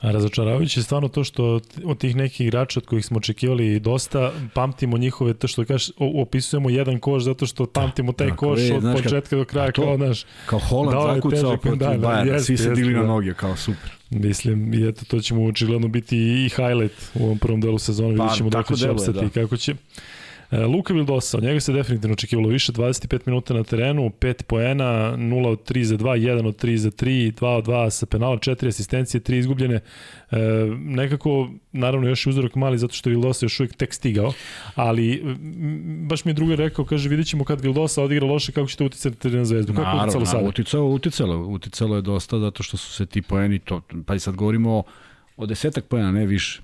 A 0.00 0.10
razočaravajuće 0.10 0.80
je 0.80 0.84
stvarno 0.84 1.08
to 1.08 1.24
što 1.24 1.60
od 1.84 1.98
tih 1.98 2.16
nekih 2.16 2.46
igrača 2.46 2.80
od 2.80 2.86
kojih 2.86 3.04
smo 3.04 3.16
očekivali 3.16 3.80
dosta, 3.80 4.32
pamtimo 4.54 4.98
njihove, 4.98 5.34
to 5.34 5.48
što 5.48 5.64
kažeš, 5.64 5.90
opisujemo 5.96 6.70
jedan 6.70 6.98
koš 6.98 7.22
zato 7.22 7.46
što 7.46 7.66
pamtimo 7.66 8.12
taj 8.12 8.30
da, 8.30 8.36
koš 8.36 8.60
je, 8.60 8.74
od 8.74 8.80
znaš, 8.80 9.02
početka 9.02 9.36
do 9.36 9.44
kraja, 9.44 9.72
to, 9.72 9.82
kao 9.82 9.96
naš... 9.96 10.24
Kao 10.46 10.58
Holland 10.58 11.14
zakucao 11.14 11.56
protiv 11.56 11.78
da, 11.78 11.98
Bajana, 11.98 12.40
svi 12.40 12.56
se 12.56 12.70
digli 12.70 12.92
na 12.92 13.00
da. 13.00 13.06
noge, 13.06 13.34
kao 13.34 13.56
super. 13.56 13.90
Mislim, 14.10 14.74
i 14.74 14.88
eto, 14.88 15.04
to 15.04 15.20
će 15.20 15.34
mu 15.34 15.46
očigledno 15.46 15.88
biti 15.88 16.16
i 16.18 16.48
highlight 16.48 17.10
u 17.14 17.24
ovom 17.24 17.38
prvom 17.38 17.60
delu 17.60 17.78
sezona, 17.78 18.16
pa, 18.16 18.22
vidjet 18.22 18.36
ćemo 18.36 18.50
dok 18.50 18.78
će 18.78 18.90
opstati 18.90 19.18
da. 19.18 19.28
kako 19.28 19.56
će. 19.56 19.74
E, 20.54 20.66
Luka 20.66 20.94
Vildosa, 20.94 21.36
od 21.38 21.44
njega 21.44 21.60
se 21.60 21.72
definitivno 21.72 22.12
očekivalo 22.12 22.48
više, 22.48 22.72
25 22.72 23.20
minuta 23.26 23.54
na 23.54 23.64
terenu, 23.64 24.10
5 24.20 24.42
poena, 24.42 25.16
0 25.16 25.48
od 25.48 25.70
3 25.70 25.82
za 25.82 25.96
2, 25.96 26.02
1 26.02 26.46
od 26.46 26.62
3 26.62 26.76
za 26.76 26.90
3, 26.90 27.32
2 27.32 27.46
od 27.46 27.66
2 27.66 27.90
sa 27.90 28.06
penala, 28.06 28.36
4 28.36 28.68
asistencije, 28.68 29.20
3 29.20 29.34
izgubljene. 29.38 29.74
E, 29.74 30.38
nekako, 30.78 31.50
naravno, 31.72 32.08
još 32.08 32.26
je 32.26 32.30
uzorak 32.30 32.54
mali 32.54 32.78
zato 32.78 32.94
što 32.94 33.10
je 33.10 33.16
Vildosa 33.16 33.44
još 33.44 33.60
uvijek 33.60 33.76
tek 33.76 33.94
stigao, 33.94 34.32
ali 34.74 35.22
baš 36.08 36.24
mi 36.24 36.30
je 36.30 36.34
drugar 36.34 36.58
rekao, 36.58 36.84
kaže, 36.84 37.08
vidit 37.08 37.26
ćemo 37.26 37.44
kad 37.44 37.60
Vildosa 37.60 38.02
odigra 38.02 38.26
loše, 38.26 38.52
kako 38.52 38.68
će 38.68 38.76
to 38.76 38.84
uticati 38.84 39.30
na 39.30 39.44
zvezdu. 39.44 39.72
Kako 39.72 39.84
naravno, 39.84 40.04
uticalo 40.04 40.26
sada? 40.26 40.48
Uticalo, 40.48 40.88
uticalo, 40.88 41.46
uticalo 41.46 41.96
je 41.96 42.02
dosta 42.02 42.38
zato 42.38 42.62
što 42.62 42.76
su 42.76 42.92
se 42.92 43.06
ti 43.06 43.22
poeni, 43.22 43.58
to, 43.58 43.80
pa 44.06 44.14
i 44.14 44.18
sad 44.18 44.34
govorimo 44.34 44.70
o 44.76 44.82
od 45.36 45.48
desetak 45.48 45.84
pojena, 45.84 46.12
ne 46.12 46.26
više 46.26 46.62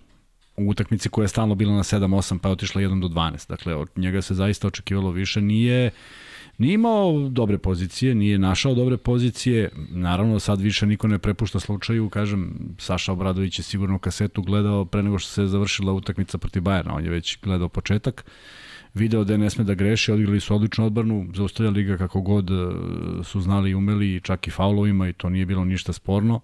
u 0.60 0.68
utakmici 0.68 1.08
koja 1.08 1.24
je 1.24 1.28
stalno 1.28 1.54
bila 1.54 1.72
na 1.72 1.82
7-8 1.82 2.38
pa 2.38 2.48
je 2.48 2.52
otišla 2.52 2.82
1 2.82 3.00
do 3.00 3.08
12. 3.08 3.48
Dakle, 3.48 3.74
od 3.74 3.88
njega 3.96 4.22
se 4.22 4.34
zaista 4.34 4.68
očekivalo 4.68 5.10
više. 5.10 5.40
Nije, 5.40 5.90
nije 6.58 6.74
imao 6.74 7.28
dobre 7.28 7.58
pozicije, 7.58 8.14
nije 8.14 8.38
našao 8.38 8.74
dobre 8.74 8.96
pozicije. 8.96 9.70
Naravno, 9.90 10.40
sad 10.40 10.60
više 10.60 10.86
niko 10.86 11.08
ne 11.08 11.18
prepušta 11.18 11.60
slučaju. 11.60 12.08
Kažem, 12.08 12.74
Saša 12.78 13.12
Obradović 13.12 13.58
je 13.58 13.62
sigurno 13.62 13.98
kasetu 13.98 14.42
gledao 14.42 14.84
pre 14.84 15.02
nego 15.02 15.18
što 15.18 15.30
se 15.30 15.42
je 15.42 15.46
završila 15.46 15.92
utakmica 15.92 16.38
protiv 16.38 16.62
Bajerna. 16.62 16.94
On 16.94 17.04
je 17.04 17.10
već 17.10 17.38
gledao 17.42 17.68
početak 17.68 18.24
video 18.94 19.24
da 19.24 19.36
ne 19.36 19.50
sme 19.50 19.64
da 19.64 19.74
greši, 19.74 20.12
odigrali 20.12 20.40
su 20.40 20.54
odličnu 20.54 20.86
odbranu, 20.86 21.26
zaustavljali 21.34 21.84
ga 21.84 21.96
kako 21.96 22.20
god 22.20 22.50
e, 22.50 22.54
su 23.24 23.40
znali 23.40 23.70
i 23.70 23.74
umeli, 23.74 24.20
čak 24.20 24.48
i 24.48 24.50
faulovima 24.50 25.08
i 25.08 25.12
to 25.12 25.28
nije 25.28 25.46
bilo 25.46 25.64
ništa 25.64 25.92
sporno. 25.92 26.40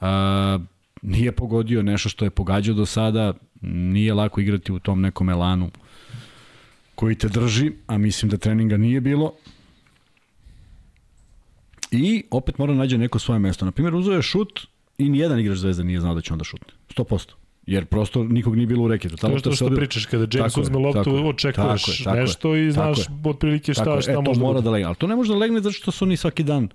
A, 0.00 0.58
nije 1.02 1.32
pogodio 1.32 1.82
nešto 1.82 2.08
što 2.08 2.24
je 2.24 2.30
pogađao 2.30 2.74
do 2.74 2.86
sada, 2.86 3.34
nije 3.60 4.14
lako 4.14 4.40
igrati 4.40 4.72
u 4.72 4.78
tom 4.78 5.00
nekom 5.00 5.30
elanu 5.30 5.70
koji 6.94 7.14
te 7.14 7.28
drži, 7.28 7.72
a 7.86 7.98
mislim 7.98 8.30
da 8.30 8.36
treninga 8.36 8.76
nije 8.76 9.00
bilo. 9.00 9.32
I 11.90 12.24
opet 12.30 12.58
mora 12.58 12.72
da 12.72 12.78
nađe 12.78 12.98
neko 12.98 13.18
svoje 13.18 13.38
mesto. 13.38 13.64
Na 13.64 13.70
primjer, 13.70 13.94
uzeo 13.94 14.14
je 14.14 14.22
šut 14.22 14.66
i 14.98 15.08
nijedan 15.08 15.38
igrač 15.38 15.58
Zvezda 15.58 15.82
nije 15.82 16.00
znao 16.00 16.14
da 16.14 16.20
će 16.20 16.32
onda 16.32 16.44
šutne. 16.44 16.74
100%. 16.96 17.32
Jer 17.66 17.84
prosto 17.86 18.24
nikog 18.24 18.56
nije 18.56 18.66
bilo 18.66 18.84
u 18.84 18.88
reketu. 18.88 19.16
Ta 19.16 19.28
to 19.28 19.38
što, 19.38 19.52
što 19.52 19.70
pričaš, 19.70 20.06
kada 20.06 20.38
James 20.38 20.56
uzme 20.56 20.78
loptu, 20.78 21.28
očekuješ 21.28 22.04
tako 22.04 22.16
je, 22.16 22.20
nešto 22.22 22.54
je, 22.54 22.68
i 22.68 22.72
znaš 22.72 22.98
otprilike 23.24 23.74
šta, 23.74 23.84
tako 23.84 24.00
šta 24.00 24.12
e, 24.12 24.16
može 24.16 24.40
da 24.40 24.46
mora 24.46 24.60
da 24.60 24.70
legne. 24.70 24.86
Ali 24.86 24.96
to 24.96 25.06
ne 25.06 25.16
može 25.16 25.32
da 25.32 25.38
legne 25.38 25.60
zato 25.60 25.72
što 25.72 25.90
su 25.90 26.04
oni 26.04 26.16
svaki 26.16 26.42
dan 26.42 26.68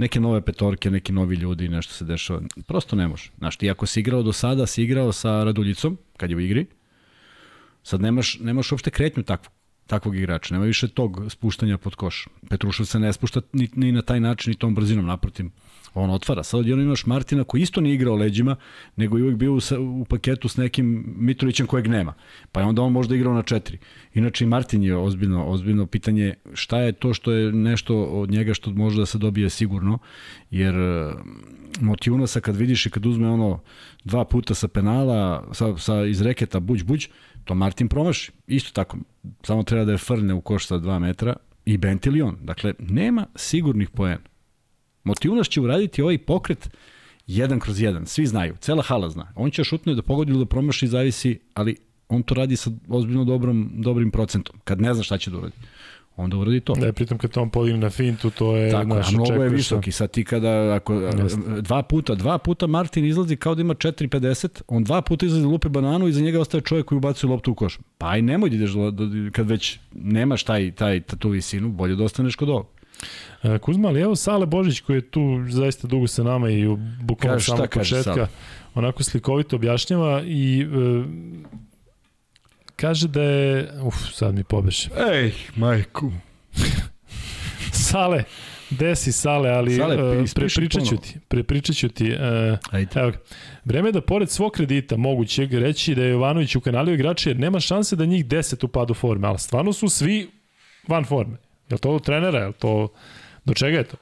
neke 0.00 0.20
nove 0.20 0.40
petorke, 0.40 0.90
neki 0.90 1.12
novi 1.12 1.36
ljudi, 1.36 1.68
nešto 1.68 1.94
se 1.94 2.04
dešava. 2.04 2.40
Prosto 2.66 2.96
ne 2.96 3.08
može. 3.08 3.30
Znaš, 3.38 3.56
ti 3.56 3.70
ako 3.70 3.86
si 3.86 4.00
igrao 4.00 4.22
do 4.22 4.32
sada, 4.32 4.66
si 4.66 4.82
igrao 4.82 5.12
sa 5.12 5.44
Raduljicom, 5.44 5.98
kad 6.16 6.30
je 6.30 6.36
u 6.36 6.40
igri, 6.40 6.66
sad 7.82 8.00
nemaš, 8.00 8.38
nemaš 8.40 8.72
uopšte 8.72 8.90
kretnju 8.90 9.22
takvog, 9.22 9.52
takvog 9.86 10.16
igrača. 10.16 10.54
Nema 10.54 10.64
više 10.64 10.88
tog 10.88 11.20
spuštanja 11.28 11.78
pod 11.78 11.94
koš. 11.94 12.28
Petrušov 12.48 12.86
se 12.86 12.98
ne 12.98 13.12
spušta 13.12 13.40
ni, 13.52 13.68
ni 13.74 13.92
na 13.92 14.02
taj 14.02 14.20
način, 14.20 14.50
ni 14.50 14.56
tom 14.56 14.74
brzinom, 14.74 15.06
naprotiv 15.06 15.50
on 15.94 16.10
otvara. 16.10 16.42
Sad 16.42 16.60
odjedno 16.60 16.84
imaš 16.84 17.06
Martina 17.06 17.44
koji 17.44 17.62
isto 17.62 17.80
nije 17.80 17.94
igrao 17.94 18.14
leđima, 18.14 18.56
nego 18.96 19.16
je 19.16 19.22
uvijek 19.22 19.38
bio 19.38 19.52
u, 19.52 19.60
u 20.00 20.04
paketu 20.04 20.48
s 20.48 20.56
nekim 20.56 21.14
Mitrovićem 21.16 21.66
kojeg 21.66 21.86
nema. 21.86 22.14
Pa 22.52 22.60
je 22.60 22.66
onda 22.66 22.82
on 22.82 22.92
možda 22.92 23.14
igrao 23.14 23.34
na 23.34 23.42
četiri. 23.42 23.78
Inače 24.14 24.44
i 24.44 24.48
Martin 24.48 24.82
je 24.82 24.96
ozbiljno, 24.96 25.46
ozbiljno 25.46 25.86
pitanje 25.86 26.34
šta 26.54 26.78
je 26.78 26.92
to 26.92 27.14
što 27.14 27.32
je 27.32 27.52
nešto 27.52 28.04
od 28.04 28.30
njega 28.30 28.54
što 28.54 28.70
može 28.70 29.00
da 29.00 29.06
se 29.06 29.18
dobije 29.18 29.50
sigurno, 29.50 29.98
jer 30.50 30.74
e, 30.74 31.12
Motivunasa 31.80 32.40
kad 32.40 32.56
vidiš 32.56 32.86
i 32.86 32.90
kad 32.90 33.06
uzme 33.06 33.28
ono 33.28 33.60
dva 34.04 34.24
puta 34.24 34.54
sa 34.54 34.68
penala, 34.68 35.48
sa, 35.52 35.76
sa 35.76 36.04
iz 36.04 36.20
reketa 36.20 36.60
buđ 36.60 36.82
buđ, 36.82 37.06
to 37.44 37.54
Martin 37.54 37.88
promaši. 37.88 38.32
Isto 38.46 38.70
tako, 38.72 38.98
samo 39.42 39.62
treba 39.62 39.84
da 39.84 39.92
je 39.92 39.98
frne 39.98 40.34
u 40.34 40.40
koš 40.40 40.66
sa 40.66 40.78
dva 40.78 40.98
metra 40.98 41.36
i 41.64 41.76
Bentilion. 41.76 42.36
Dakle, 42.42 42.74
nema 42.78 43.26
sigurnih 43.36 43.90
poena. 43.90 44.29
Motivunas 45.04 45.48
će 45.48 45.60
uraditi 45.60 46.02
ovaj 46.02 46.18
pokret 46.18 46.70
jedan 47.26 47.60
kroz 47.60 47.80
jedan, 47.80 48.06
svi 48.06 48.26
znaju, 48.26 48.56
cela 48.60 48.82
hala 48.82 49.10
zna. 49.10 49.32
On 49.36 49.50
će 49.50 49.64
šutno 49.64 49.94
da 49.94 50.02
pogodi 50.02 50.32
ili 50.32 50.38
da 50.38 50.46
promaši, 50.46 50.86
zavisi, 50.86 51.38
ali 51.54 51.76
on 52.08 52.22
to 52.22 52.34
radi 52.34 52.56
sa 52.56 52.70
ozbiljno 52.88 53.24
dobrom, 53.24 53.70
dobrim 53.74 54.10
procentom, 54.10 54.56
kad 54.64 54.80
ne 54.80 54.94
zna 54.94 55.02
šta 55.02 55.18
će 55.18 55.30
da 55.30 55.38
uradi 55.38 55.56
onda 56.20 56.36
uradi 56.36 56.60
to. 56.60 56.74
Da, 56.74 56.92
pritom 56.92 57.18
kad 57.18 57.38
on 57.38 57.50
podigne 57.50 57.78
na 57.78 57.90
fintu, 57.90 58.30
to 58.30 58.56
je 58.56 58.70
Tako, 58.70 58.94
naš, 58.94 59.08
a 59.08 59.10
mnogo 59.12 59.42
je 59.42 59.48
visoki. 59.48 59.92
Sad 59.92 60.10
ti 60.10 60.24
kada, 60.24 60.74
ako, 60.74 60.94
Jeste. 60.94 61.40
dva 61.60 61.82
puta, 61.82 62.14
dva 62.14 62.38
puta 62.38 62.66
Martin 62.66 63.04
izlazi 63.04 63.36
kao 63.36 63.54
da 63.54 63.60
ima 63.60 63.74
4,50, 63.74 64.62
on 64.68 64.84
dva 64.84 65.02
puta 65.02 65.26
izlazi 65.26 65.42
da 65.42 65.48
lupi 65.48 65.68
bananu 65.68 66.08
i 66.08 66.12
za 66.12 66.20
njega 66.20 66.40
ostaje 66.40 66.60
čovjek 66.60 66.86
koji 66.86 66.96
ubacuje 66.96 67.30
loptu 67.30 67.52
u 67.52 67.54
koš. 67.54 67.78
Pa 67.98 68.08
aj 68.08 68.22
nemoj 68.22 68.50
da 68.50 68.56
ideš, 68.56 68.70
kad 69.32 69.48
već 69.48 69.78
nemaš 69.94 70.44
taj, 70.44 70.72
taj, 70.72 71.00
tu 71.00 71.28
visinu, 71.28 71.68
bolje 71.68 71.96
da 71.96 72.04
ostaneš 72.04 72.36
kod 72.36 72.48
ovog. 72.48 72.66
E, 73.42 73.58
Kuzma, 73.58 73.88
ali 73.88 74.00
evo 74.00 74.16
Sale 74.16 74.46
Božić 74.46 74.80
koji 74.80 74.96
je 74.96 75.10
tu 75.10 75.44
zaista 75.48 75.88
dugo 75.88 76.06
sa 76.06 76.22
nama 76.22 76.50
i 76.50 76.66
bukvalno 77.02 77.40
samog 77.40 77.68
početka 77.70 78.28
onako 78.74 79.02
slikovito 79.02 79.56
objašnjava 79.56 80.22
i 80.22 80.62
e, 80.62 80.66
kaže 82.76 83.08
da 83.08 83.22
je... 83.22 83.72
Uf, 83.82 83.94
sad 84.12 84.34
mi 84.34 84.44
pobeše. 84.44 84.90
Ej, 85.12 85.32
majku. 85.56 86.12
Sale, 87.90 88.24
desi 88.70 89.12
Sale, 89.12 89.50
ali 89.50 89.76
Sale, 89.76 90.20
uh, 90.20 90.24
prepričat 90.34 90.84
ću 90.84 90.96
ti. 90.96 91.18
Prepričat 91.28 91.76
ću 91.76 91.88
ti. 91.88 92.12
Uh, 92.12 92.58
Ajde. 92.70 93.00
Evo, 93.00 93.12
vreme 93.64 93.88
je 93.88 93.92
da 93.92 94.00
pored 94.00 94.30
svog 94.30 94.52
kredita 94.52 94.96
mogućeg 94.96 95.54
reći 95.54 95.94
da 95.94 96.02
je 96.02 96.10
Jovanović 96.10 96.56
u 96.56 96.60
kanaliju 96.60 96.94
igrača 96.94 97.30
jer 97.30 97.38
nema 97.38 97.60
šanse 97.60 97.96
da 97.96 98.04
njih 98.04 98.26
10 98.26 98.64
upadu 98.64 98.94
forme, 98.94 99.28
ali 99.28 99.38
stvarno 99.38 99.72
su 99.72 99.88
svi 99.88 100.30
van 100.88 101.04
forme. 101.04 101.36
Je 101.70 101.78
to 101.78 101.90
od 101.90 102.04
trenera? 102.04 102.38
Je 102.38 102.52
to... 102.52 102.88
Do 103.44 103.54
čega 103.54 103.78
je 103.78 103.84
to? 103.84 103.96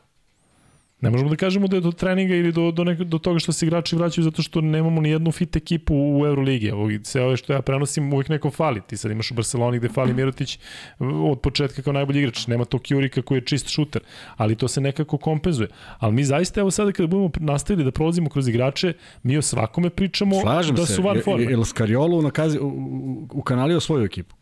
Ne 1.00 1.10
možemo 1.10 1.30
da 1.30 1.36
kažemo 1.36 1.68
da 1.68 1.76
je 1.76 1.80
do 1.80 1.92
treninga 1.92 2.34
ili 2.34 2.52
do, 2.52 2.70
do, 2.70 2.84
nek, 2.84 2.98
do 2.98 3.18
toga 3.18 3.38
što 3.38 3.52
se 3.52 3.66
igrači 3.66 3.96
vraćaju 3.96 4.24
zato 4.24 4.42
što 4.42 4.60
nemamo 4.60 5.00
ni 5.00 5.10
jednu 5.10 5.32
fit 5.32 5.56
ekipu 5.56 5.94
u 5.94 6.26
Euroligi. 6.26 6.68
Evo, 6.68 6.88
sve 7.02 7.22
ove 7.22 7.36
što 7.36 7.52
ja 7.52 7.62
prenosim 7.62 8.12
uvijek 8.12 8.28
neko 8.28 8.50
fali. 8.50 8.80
Ti 8.86 8.96
sad 8.96 9.10
imaš 9.10 9.30
u 9.30 9.34
Barceloni 9.34 9.78
gde 9.78 9.88
fali 9.88 10.14
Mirotić 10.14 10.58
od 10.98 11.40
početka 11.40 11.82
kao 11.82 11.92
najbolji 11.92 12.18
igrač. 12.18 12.46
Nema 12.46 12.64
to 12.64 12.78
Kjurika 12.78 13.22
koji 13.22 13.38
je 13.38 13.44
čist 13.44 13.68
šuter, 13.68 14.02
ali 14.36 14.56
to 14.56 14.68
se 14.68 14.80
nekako 14.80 15.18
kompenzuje. 15.18 15.68
Ali 15.98 16.14
mi 16.14 16.24
zaista, 16.24 16.60
evo 16.60 16.70
sada 16.70 16.92
kada 16.92 17.06
budemo 17.06 17.30
nastavili 17.40 17.84
da 17.84 17.90
prolazimo 17.90 18.30
kroz 18.30 18.48
igrače, 18.48 18.92
mi 19.22 19.38
o 19.38 19.42
svakome 19.42 19.90
pričamo 19.90 20.40
Slažem 20.40 20.76
da 20.76 20.86
su 20.86 21.02
van 21.02 21.20
forme. 21.24 21.44
Je, 21.44 21.50
je 21.50 21.64
Skariolo 21.64 22.16
u, 22.16 22.30
u, 22.60 23.28
u 23.32 23.42
kanalio 23.42 23.80
svoju 23.80 24.04
ekipu? 24.04 24.37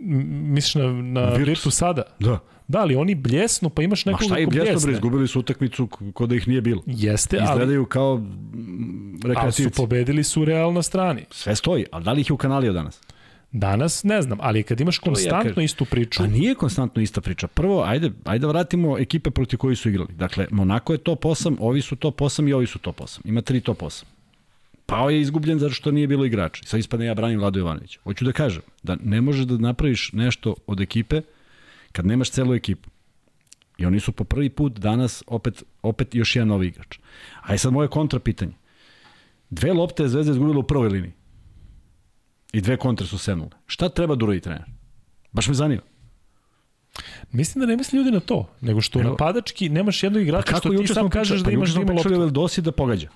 Misliš 0.00 0.74
na, 0.74 0.92
na 0.92 1.20
Virtus. 1.20 1.46
Virtu 1.46 1.70
sada? 1.70 2.02
Da. 2.20 2.38
Da, 2.68 2.80
ali 2.80 2.96
oni 2.96 3.14
bljesnu, 3.14 3.70
pa 3.70 3.82
imaš 3.82 4.04
nekog 4.04 4.20
ko 4.20 4.26
bljesne. 4.26 4.44
Ma 4.44 4.50
šta 4.50 4.60
je 4.60 4.64
bljesno, 4.66 4.92
izgubili 4.92 5.28
su 5.28 5.40
utakmicu 5.40 5.86
kod 5.86 6.28
da 6.28 6.34
ih 6.34 6.48
nije 6.48 6.60
bilo. 6.60 6.82
Jeste, 6.86 7.38
ali... 7.40 7.44
Izgledaju 7.44 7.86
kao 7.86 8.22
rekreativci. 9.24 9.62
Ali 9.62 9.70
su 9.72 9.76
pobedili 9.76 10.24
su 10.24 10.44
Real 10.44 10.72
na 10.72 10.82
strani. 10.82 11.24
Sve 11.30 11.56
stoji, 11.56 11.84
ali 11.92 12.04
da 12.04 12.12
li 12.12 12.20
ih 12.20 12.30
je 12.30 12.34
ukanalio 12.34 12.72
danas? 12.72 13.00
Danas 13.52 14.04
ne 14.04 14.22
znam, 14.22 14.38
ali 14.40 14.62
kad 14.62 14.80
imaš 14.80 14.98
konstantno 14.98 15.62
ja 15.62 15.64
istu 15.64 15.84
priču... 15.84 16.22
Pa 16.22 16.26
nije 16.26 16.54
konstantno 16.54 17.02
ista 17.02 17.20
priča. 17.20 17.46
Prvo, 17.46 17.82
ajde, 17.82 18.10
ajde 18.24 18.46
vratimo 18.46 18.98
ekipe 18.98 19.30
proti 19.30 19.56
koji 19.56 19.76
su 19.76 19.88
igrali. 19.88 20.12
Dakle, 20.12 20.46
Monako 20.50 20.92
je 20.92 20.98
top 20.98 21.24
8, 21.24 21.56
ovi 21.60 21.82
su 21.82 21.96
top 21.96 22.20
8 22.20 22.48
i 22.48 22.52
ovi 22.52 22.66
su 22.66 22.78
top 22.78 23.00
8. 23.00 23.20
Ima 23.24 23.42
tri 23.42 23.60
top 23.60 23.82
8. 23.82 24.04
Pao 24.86 25.10
je 25.10 25.20
izgubljen 25.20 25.58
zato 25.58 25.74
što 25.74 25.90
nije 25.90 26.06
bilo 26.06 26.24
igrača. 26.24 26.64
Sad 26.64 26.80
ispadne 26.80 27.06
ja 27.06 27.14
branim 27.14 27.38
Vlado 27.38 27.58
Jovanovića. 27.58 28.00
Hoću 28.04 28.24
da 28.24 28.32
kažem 28.32 28.62
da 28.82 28.96
ne 29.02 29.20
možeš 29.20 29.44
da 29.44 29.58
napraviš 29.58 30.12
nešto 30.12 30.54
od 30.66 30.80
ekipe 30.80 31.22
kad 31.92 32.06
nemaš 32.06 32.30
celu 32.30 32.54
ekipu. 32.54 32.90
I 33.78 33.86
oni 33.86 34.00
su 34.00 34.12
po 34.12 34.24
prvi 34.24 34.48
put 34.50 34.78
danas 34.78 35.22
opet, 35.26 35.62
opet 35.82 36.14
još 36.14 36.36
jedan 36.36 36.48
novi 36.48 36.66
igrač. 36.66 36.98
A 37.42 37.52
je 37.52 37.58
sad 37.58 37.72
moje 37.72 37.88
kontra 37.88 38.18
pitanje. 38.18 38.52
Dve 39.50 39.72
lopte 39.72 40.02
je 40.02 40.08
Zvezda 40.08 40.32
izgubila 40.32 40.58
u 40.58 40.62
prvoj 40.62 40.88
liniji. 40.88 41.12
I 42.52 42.60
dve 42.60 42.76
kontre 42.76 43.06
su 43.06 43.18
senule. 43.18 43.50
Šta 43.66 43.88
treba 43.88 44.14
da 44.14 44.24
uradi 44.24 44.40
trener? 44.40 44.64
Baš 45.32 45.48
me 45.48 45.54
zanima. 45.54 45.82
Mislim 47.32 47.60
da 47.60 47.66
ne 47.66 47.76
misli 47.76 47.98
ljudi 47.98 48.10
na 48.10 48.20
to, 48.20 48.48
nego 48.60 48.80
što 48.80 49.00
Evo, 49.00 49.10
napadački 49.10 49.68
nemaš 49.68 50.02
jednog 50.02 50.22
igrača 50.22 50.52
pa 50.52 50.58
što 50.58 50.70
ti 50.70 50.86
sam 50.86 51.10
kažeš 51.10 51.40
da 51.40 51.44
pa 51.44 51.50
imaš 51.50 51.70
da 51.74 51.80
ima 51.80 51.92
loptu. 51.92 52.08
Pa 52.08 52.26
dosi 52.26 52.62
da 52.62 52.72
pogađa. 52.72 53.08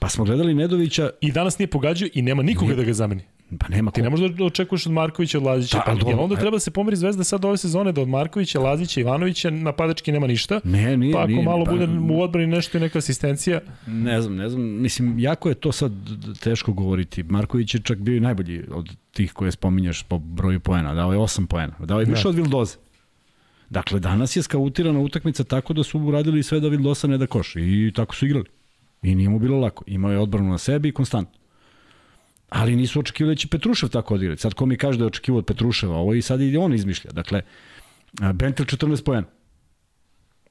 Pa 0.00 0.08
smo 0.08 0.24
gledali 0.24 0.54
Nedovića... 0.54 1.10
I 1.20 1.32
danas 1.32 1.58
nije 1.58 1.66
pogađao 1.66 2.08
i 2.14 2.22
nema 2.22 2.42
nikoga 2.42 2.66
nije, 2.66 2.76
da 2.76 2.82
ga 2.82 2.92
zameni. 2.92 3.22
Pa 3.58 3.68
nema 3.68 3.90
Ti 3.90 4.02
ne 4.02 4.10
možeš 4.10 4.30
da 4.30 4.44
očekuješ 4.44 4.86
od 4.86 4.92
Markovića, 4.92 5.38
od 5.38 5.44
Lazića. 5.44 5.76
Da, 5.76 5.96
pa, 6.04 6.22
onda 6.22 6.36
treba 6.36 6.56
da 6.56 6.60
se 6.60 6.70
pomeri 6.70 6.96
Zvezda 6.96 7.24
sad 7.24 7.44
ove 7.44 7.56
sezone 7.56 7.92
da 7.92 8.00
od 8.00 8.08
Markovića, 8.08 8.60
Lazića, 8.60 9.00
Ivanovića 9.00 9.50
napadački 9.50 10.12
nema 10.12 10.26
ništa. 10.26 10.60
Ne, 10.64 10.96
nije, 10.96 11.12
pa 11.12 11.18
ako 11.18 11.28
nije, 11.28 11.44
malo 11.44 11.64
pa, 11.64 11.70
bude 11.70 11.88
u 12.14 12.22
odbrani 12.22 12.46
nešto 12.46 12.78
i 12.78 12.80
neka 12.80 12.98
asistencija. 12.98 13.60
Ne 13.86 14.20
znam, 14.20 14.36
ne 14.36 14.48
znam. 14.48 14.62
Mislim, 14.62 15.18
jako 15.18 15.48
je 15.48 15.54
to 15.54 15.72
sad 15.72 15.92
teško 16.40 16.72
govoriti. 16.72 17.22
Marković 17.22 17.74
je 17.74 17.80
čak 17.80 17.98
bio 17.98 18.16
i 18.16 18.20
najbolji 18.20 18.64
od 18.72 18.96
tih 19.12 19.32
koje 19.32 19.52
spominješ 19.52 20.02
po 20.02 20.18
broju 20.18 20.60
poena. 20.60 20.94
Dao 20.94 21.12
je 21.12 21.18
8 21.18 21.46
poena. 21.46 21.74
Dao 21.78 22.00
je 22.00 22.06
više 22.06 22.22
da. 22.22 22.28
od 22.28 22.34
Vildoze. 22.34 22.76
Dakle, 23.70 24.00
danas 24.00 24.36
je 24.36 24.42
skautirana 24.42 25.00
utakmica 25.00 25.44
tako 25.44 25.72
da 25.72 25.82
su 25.82 25.98
uradili 26.00 26.42
sve 26.42 26.60
da 26.60 26.68
Vildosa 26.68 27.06
ne 27.06 27.18
da 27.18 27.26
koš. 27.26 27.56
I 27.56 27.92
tako 27.94 28.14
su 28.14 28.26
igrali. 28.26 28.59
I 29.02 29.14
nije 29.14 29.28
mu 29.28 29.38
bilo 29.38 29.58
lako. 29.58 29.84
Imao 29.86 30.12
je 30.12 30.18
odbranu 30.18 30.50
na 30.50 30.58
sebi 30.58 30.88
i 30.88 30.92
konstantno. 30.92 31.40
Ali 32.48 32.76
nisu 32.76 33.00
očekivali 33.00 33.34
da 33.34 33.38
će 33.38 33.48
Petrušev 33.48 33.88
tako 33.88 34.14
odigrati. 34.14 34.42
Sad 34.42 34.54
ko 34.54 34.66
mi 34.66 34.76
kaže 34.76 34.98
da 34.98 35.04
je 35.04 35.06
očekivao 35.06 35.38
od 35.38 35.46
Petruševa, 35.46 35.96
ovo 35.96 36.14
i 36.14 36.22
sad 36.22 36.40
i 36.40 36.56
on 36.56 36.74
izmišlja. 36.74 37.10
Dakle, 37.12 37.42
Bentel 38.34 38.66
14 38.66 39.04
pojena. 39.04 39.26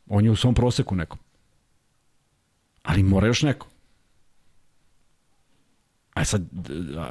On 0.07 0.25
je 0.25 0.31
u 0.31 0.35
svom 0.35 0.53
proseku 0.53 0.95
nekom. 0.95 1.19
Ali 2.83 3.03
mora 3.03 3.27
još 3.27 3.41
neko. 3.41 3.67
A 6.13 6.25
sad, 6.25 6.41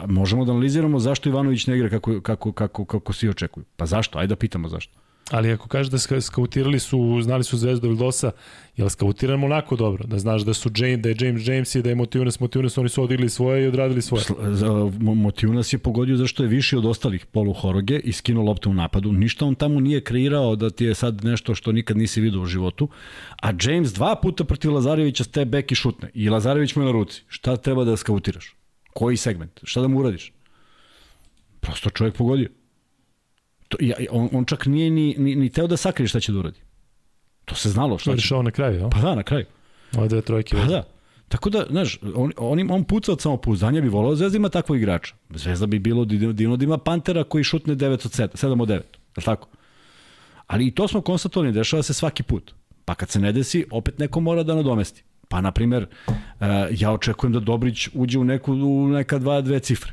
možemo 0.07 0.44
da 0.44 0.53
analiziramo 0.53 0.98
zašto 0.98 1.29
Ivanović 1.29 1.66
ne 1.66 1.77
igra 1.77 1.88
kako, 1.88 2.20
kako, 2.20 2.53
kako, 2.53 2.85
kako 2.85 3.12
svi 3.12 3.29
očekuju. 3.29 3.64
Pa 3.77 3.87
zašto? 3.87 4.18
Ajde 4.18 4.29
da 4.29 4.37
pitamo 4.37 4.68
zašto. 4.68 4.98
Ali 5.31 5.53
ako 5.53 5.69
kažeš 5.69 5.91
da 5.91 6.21
skautirali 6.21 6.79
su, 6.79 7.21
znali 7.23 7.45
su 7.45 7.57
Zvezdu 7.57 7.88
Vildosa, 7.88 8.31
je 8.77 8.85
li 8.85 8.91
skautiran 8.91 9.45
onako 9.45 9.77
dobro? 9.77 10.05
Da 10.07 10.19
znaš 10.19 10.43
da 10.43 10.55
su 10.55 10.71
James, 10.77 11.03
da 11.03 11.09
je 11.09 11.17
James 11.21 11.49
James 11.49 11.75
i 11.75 11.83
da 11.83 11.88
je 11.88 11.95
Motivunas 11.95 12.41
Motivunas, 12.41 12.79
oni 12.79 12.88
su 12.88 13.03
odigli 13.03 13.29
svoje 13.29 13.64
i 13.64 13.67
odradili 13.67 14.03
svoje. 14.03 14.25
Motivunas 15.01 15.73
je 15.73 15.79
pogodio 15.79 16.17
zašto 16.17 16.43
je 16.43 16.49
viši 16.49 16.77
od 16.77 16.87
ostalih 16.87 17.27
polu 17.27 17.53
Horoge 17.53 17.99
i 17.99 18.12
skinuo 18.12 18.45
loptu 18.45 18.71
u 18.71 18.75
napadu. 18.75 19.12
Ništa 19.12 19.47
on 19.47 19.55
tamo 19.55 19.81
nije 19.81 20.01
kreirao 20.01 20.57
da 20.57 20.71
ti 20.71 20.85
je 20.85 20.95
sad 20.95 21.25
nešto 21.25 21.55
što 21.55 21.73
nikad 21.73 21.97
nisi 21.97 22.21
vidio 22.21 22.41
u 22.41 22.47
životu. 22.47 22.88
A 23.43 23.49
James 23.62 23.93
dva 23.93 24.17
puta 24.23 24.45
protiv 24.45 24.73
Lazarevića 24.73 25.25
ste 25.25 25.45
bek 25.45 25.73
i 25.73 25.75
šutne. 25.75 26.11
I 26.14 26.29
Lazarević 26.29 26.77
mu 26.77 26.83
je 26.83 26.87
na 26.87 26.93
ruci. 26.93 27.23
Šta 27.29 27.57
treba 27.57 27.85
da 27.85 27.97
skautiraš? 27.97 28.55
Koji 28.95 29.17
segment? 29.17 29.61
Šta 29.62 29.81
da 29.81 29.88
mu 29.88 29.99
uradiš? 29.99 30.33
Prosto 31.61 31.91
čovjek 31.91 32.17
pogodio. 32.17 32.49
To, 33.69 33.77
ja, 33.81 33.97
on, 34.11 34.29
on 34.33 34.45
čak 34.45 34.67
nije 34.67 34.91
ni, 34.91 35.15
ni, 35.19 35.35
ni 35.35 35.51
teo 35.51 35.67
da 35.67 35.77
sakrije 35.77 36.09
šta 36.09 36.21
će 36.21 36.33
da 36.33 36.39
uradi. 36.39 36.61
To 37.45 37.55
se 37.55 37.71
znalo 37.71 37.99
šta 37.99 38.17
će. 38.17 38.29
To 38.29 38.37
je 38.37 38.43
na 38.43 38.51
kraju, 38.51 38.81
ja? 38.81 38.89
Pa 38.89 39.01
da, 39.01 39.15
na 39.15 39.23
kraju. 39.23 39.45
Ove 39.97 40.09
dve 40.09 40.23
trojke. 40.23 40.57
Pa 40.57 40.65
da. 40.65 40.85
Tako 41.29 41.51
da, 41.51 41.67
znaš, 41.71 41.99
on, 42.15 42.33
on, 42.37 42.71
on 42.71 42.85
puca 42.85 43.13
od 43.13 43.21
samopouzdanja, 43.21 43.81
bi 43.81 43.89
volao 43.89 44.17
Zvezda 44.17 44.37
ima 44.37 44.49
takvog 44.49 44.79
igrača. 44.79 45.15
Zvezda 45.31 45.67
bi 45.67 45.79
bilo 45.79 46.05
divno 46.05 46.57
da 46.57 46.65
ima 46.65 46.79
Pantera 46.79 47.25
koji 47.25 47.45
šutne 47.45 47.77
9 47.77 47.93
od 47.93 47.99
7, 47.99 48.29
7 48.47 48.63
od 48.63 48.69
9, 48.69 48.73
je 49.17 49.25
tako? 49.25 49.49
Ali 50.47 50.67
i 50.67 50.71
to 50.71 50.89
smo 50.89 51.01
konstatovali, 51.01 51.53
dešava 51.53 51.83
se 51.83 51.95
svaki 51.95 52.23
put. 52.23 52.55
Pa 52.85 52.95
kad 52.95 53.11
se 53.11 53.21
ne 53.21 53.33
desi, 53.33 53.65
opet 53.71 53.99
neko 53.99 54.21
mora 54.21 54.43
da 54.43 54.55
nadomesti. 54.55 55.03
Pa, 55.29 55.41
na 55.41 55.53
primer, 55.53 55.87
ja 56.71 56.93
očekujem 56.93 57.33
da 57.33 57.41
Dobrić 57.41 57.89
uđe 57.95 58.19
u, 58.19 58.25
neku, 58.25 58.53
u 58.53 58.89
neka 58.89 59.19
dva, 59.19 59.41
dve 59.41 59.61
cifre. 59.61 59.93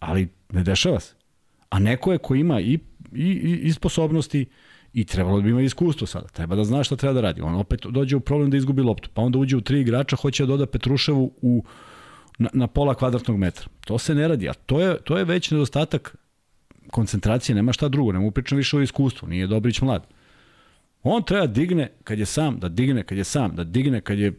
Ali 0.00 0.28
ne 0.52 0.62
dešava 0.62 1.00
se. 1.00 1.14
A 1.70 1.78
neko 1.78 2.12
je 2.12 2.18
ko 2.18 2.34
ima 2.34 2.60
i, 2.60 2.78
i, 3.14 3.28
i, 3.28 3.60
i 3.62 3.72
sposobnosti 3.72 4.46
i 4.92 5.04
trebalo 5.04 5.40
bi 5.40 5.50
ima 5.50 5.62
iskustvo 5.62 6.06
sada. 6.06 6.26
Treba 6.26 6.56
da 6.56 6.64
zna 6.64 6.84
šta 6.84 6.96
treba 6.96 7.14
da 7.14 7.20
radi. 7.20 7.40
On 7.40 7.54
opet 7.54 7.86
dođe 7.90 8.16
u 8.16 8.20
problem 8.20 8.50
da 8.50 8.56
izgubi 8.56 8.82
loptu. 8.82 9.10
Pa 9.14 9.22
onda 9.22 9.38
uđe 9.38 9.56
u 9.56 9.60
tri 9.60 9.80
igrača, 9.80 10.16
hoće 10.16 10.42
da 10.42 10.46
doda 10.46 10.66
Petruševu 10.66 11.32
u, 11.42 11.64
na, 12.38 12.48
na 12.52 12.66
pola 12.66 12.94
kvadratnog 12.94 13.38
metra. 13.38 13.68
To 13.80 13.98
se 13.98 14.14
ne 14.14 14.28
radi, 14.28 14.48
a 14.48 14.52
to 14.52 14.80
je, 14.80 14.96
to 15.04 15.18
je 15.18 15.24
već 15.24 15.50
nedostatak 15.50 16.16
koncentracije, 16.90 17.54
nema 17.56 17.72
šta 17.72 17.88
drugo, 17.88 18.12
nema 18.12 18.26
upričam 18.26 18.58
više 18.58 18.76
o 18.76 18.82
iskustvu, 18.82 19.28
nije 19.28 19.46
Dobrić 19.46 19.80
mlad. 19.80 20.06
On 21.02 21.22
treba 21.22 21.46
da 21.46 21.52
digne 21.52 21.90
kad 22.04 22.18
je 22.18 22.26
sam, 22.26 22.58
da 22.58 22.68
digne 22.68 23.02
kad 23.02 23.18
je 23.18 23.24
sam, 23.24 23.56
da 23.56 23.64
digne 23.64 24.00
kad 24.00 24.18
je 24.18 24.32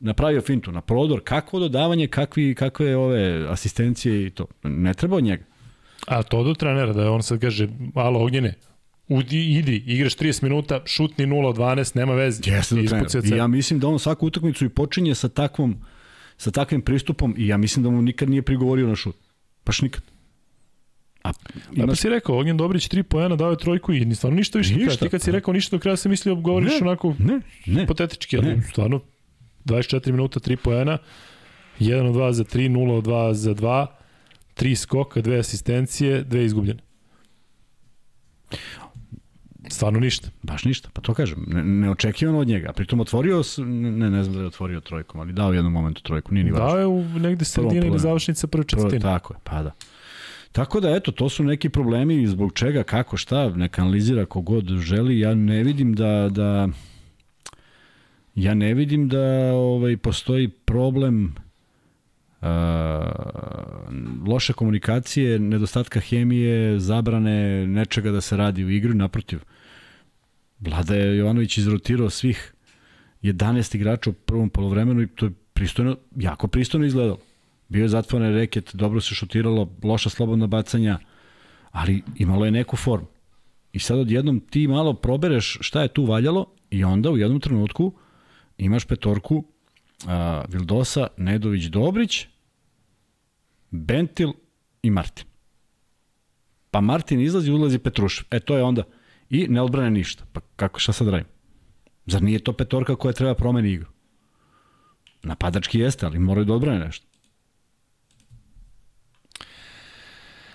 napravio 0.00 0.40
fintu 0.40 0.72
na 0.72 0.80
prodor, 0.80 1.20
kakvo 1.24 1.60
dodavanje, 1.60 2.06
kakvi, 2.06 2.54
kakve 2.54 2.96
ove 2.96 3.46
asistencije 3.48 4.26
i 4.26 4.30
to. 4.30 4.46
Ne 4.62 4.94
treba 4.94 5.16
od 5.16 5.24
njega. 5.24 5.44
A 6.10 6.22
to 6.22 6.42
do 6.44 6.54
trenera, 6.54 6.92
da 6.92 7.10
on 7.10 7.22
sad 7.22 7.40
kaže, 7.40 7.68
alo 7.94 8.24
Ognjene, 8.24 8.54
Udi, 9.08 9.58
idi, 9.58 9.76
igraš 9.86 10.16
30 10.16 10.42
minuta, 10.42 10.80
šutni 10.86 11.26
0 11.26 11.46
od 11.46 11.56
12, 11.56 11.96
nema 11.96 12.14
veze. 12.14 12.42
Jeste 12.46 12.74
do 12.74 12.82
trenera. 12.82 13.36
I 13.36 13.38
ja 13.38 13.46
mislim 13.46 13.80
da 13.80 13.88
on 13.88 13.98
svaku 13.98 14.26
utakmicu 14.26 14.64
i 14.64 14.68
počinje 14.68 15.14
sa 15.14 15.28
takvom 15.28 15.76
sa 16.36 16.50
takvim 16.50 16.80
pristupom 16.80 17.34
i 17.38 17.46
ja 17.46 17.56
mislim 17.56 17.82
da 17.82 17.90
mu 17.90 18.02
nikad 18.02 18.30
nije 18.30 18.42
prigovorio 18.42 18.86
na 18.86 18.96
šut. 18.96 19.16
Paš 19.64 19.82
nikad. 19.82 20.02
A, 21.22 21.30
ima... 21.72 21.86
pa 21.86 21.94
si 21.94 22.08
rekao, 22.08 22.38
Ognjen 22.38 22.56
Dobrić 22.56 22.88
3 22.88 23.02
poena 23.02 23.36
dao 23.36 23.50
je 23.50 23.58
trojku 23.58 23.92
i 23.92 24.14
stvarno 24.14 24.36
ništa 24.36 24.58
više 24.58 24.74
ništa. 24.74 25.04
Ti 25.04 25.10
kad 25.10 25.22
si 25.22 25.32
rekao 25.32 25.54
ništa 25.54 25.76
do 25.76 25.80
kraja 25.80 25.96
se 25.96 26.08
mislio 26.08 26.34
govoriš 26.34 26.72
ne, 26.80 26.86
onako 26.86 27.14
ne, 27.18 27.40
ne, 27.66 27.80
hipotetički, 27.80 28.38
ali 28.38 28.46
ne. 28.46 28.62
stvarno 28.62 29.00
24 29.64 30.10
minuta 30.10 30.40
3 30.40 30.56
poena, 30.56 30.98
1 31.80 32.08
od 32.08 32.14
2 32.14 32.32
za 32.32 32.44
3, 32.44 32.70
0 32.70 32.92
od 32.92 33.04
2 33.04 33.32
za 33.32 33.54
2, 33.54 33.86
tri 34.60 34.76
skoka, 34.76 35.20
dve 35.20 35.38
asistencije, 35.38 36.22
dve 36.22 36.44
izgubljene. 36.44 36.80
Stvarno 39.68 40.00
ništa. 40.00 40.28
Baš 40.42 40.64
ništa, 40.64 40.90
pa 40.92 41.00
to 41.00 41.14
kažem. 41.14 41.44
Ne, 41.46 41.64
neočekivano 41.64 42.38
od 42.38 42.48
njega. 42.48 42.72
Pritom 42.72 43.00
otvorio, 43.00 43.42
ne, 43.58 44.10
ne 44.10 44.22
znam 44.24 44.34
da 44.34 44.40
je 44.40 44.46
otvorio 44.46 44.80
trojkom, 44.80 45.20
ali 45.20 45.32
dao 45.32 45.50
u 45.50 45.54
jednom 45.54 45.72
momentu 45.72 46.02
trojku, 46.02 46.34
nije 46.34 46.44
ni 46.44 46.50
važno. 46.50 46.66
Dao 46.66 46.78
je 46.78 46.86
u 46.86 47.02
negde 47.02 47.44
sredine 47.44 47.86
ili 47.86 47.98
završnice 47.98 48.46
prve 48.46 48.64
četvrtine. 48.64 49.00
Tako 49.00 49.34
je, 49.34 49.38
pa 49.44 49.62
da. 49.62 49.72
Tako 50.52 50.80
da, 50.80 50.96
eto, 50.96 51.12
to 51.12 51.28
su 51.28 51.44
neki 51.44 51.68
problemi 51.68 52.26
zbog 52.26 52.52
čega, 52.52 52.82
kako, 52.82 53.16
šta, 53.16 53.48
neka 53.48 53.82
analizira 53.82 54.26
kogod 54.26 54.64
želi. 54.64 55.18
Ja 55.18 55.34
ne 55.34 55.62
vidim 55.62 55.94
da, 55.94 56.28
da 56.28 56.68
ja 58.34 58.54
ne 58.54 58.74
vidim 58.74 59.08
da 59.08 59.52
ovaj 59.54 59.96
postoji 59.96 60.48
problem 60.48 61.24
uh, 61.24 61.49
loše 64.26 64.52
komunikacije, 64.52 65.38
nedostatka 65.38 66.00
hemije, 66.00 66.80
zabrane 66.80 67.66
nečega 67.66 68.10
da 68.10 68.20
se 68.20 68.36
radi 68.36 68.64
u 68.64 68.70
igri, 68.70 68.94
naprotiv. 68.94 69.40
Vlada 70.60 70.94
je 70.94 71.16
Jovanović 71.16 71.58
izrotirao 71.58 72.10
svih 72.10 72.54
11 73.22 73.76
igrača 73.76 74.10
u 74.10 74.12
prvom 74.12 74.50
polovremenu 74.50 75.02
i 75.02 75.08
to 75.08 75.26
je 75.26 75.32
pristojno, 75.52 75.96
jako 76.16 76.48
pristojno 76.48 76.86
izgledalo. 76.86 77.18
Bio 77.68 77.82
je 77.82 77.88
zatvoren 77.88 78.34
reket, 78.34 78.74
dobro 78.74 79.00
se 79.00 79.14
šutiralo, 79.14 79.72
loša 79.82 80.10
slobodna 80.10 80.46
bacanja, 80.46 80.98
ali 81.70 82.02
imalo 82.16 82.44
je 82.44 82.50
neku 82.50 82.76
formu. 82.76 83.06
I 83.72 83.78
sad 83.78 83.98
odjednom 83.98 84.40
ti 84.40 84.68
malo 84.68 84.94
probereš 84.94 85.58
šta 85.60 85.82
je 85.82 85.88
tu 85.88 86.04
valjalo 86.04 86.46
i 86.70 86.84
onda 86.84 87.10
u 87.10 87.18
jednom 87.18 87.40
trenutku 87.40 87.92
imaš 88.58 88.84
petorku 88.84 89.44
a, 90.06 90.44
Vildosa, 90.48 91.06
Nedović, 91.16 91.64
Dobrić, 91.64 92.26
Bentil 93.70 94.32
i 94.82 94.90
Martin. 94.90 95.26
Pa 96.70 96.80
Martin 96.80 97.20
izlazi, 97.20 97.50
ulazi 97.52 97.78
Petrušev. 97.78 98.26
E 98.30 98.40
to 98.40 98.56
je 98.56 98.62
onda. 98.62 98.82
I 99.30 99.46
ne 99.48 99.62
odbrane 99.62 99.90
ništa. 99.90 100.24
Pa 100.32 100.40
kako, 100.56 100.80
šta 100.80 100.92
sad 100.92 101.08
radim? 101.08 101.26
Zar 102.06 102.22
nije 102.22 102.38
to 102.38 102.52
petorka 102.52 102.96
koja 102.96 103.12
treba 103.12 103.34
promeni 103.34 103.72
igru? 103.72 103.88
Napadački 105.22 105.78
jeste, 105.78 106.06
ali 106.06 106.18
moraju 106.18 106.44
da 106.44 106.54
odbrane 106.54 106.84
nešto. 106.84 107.06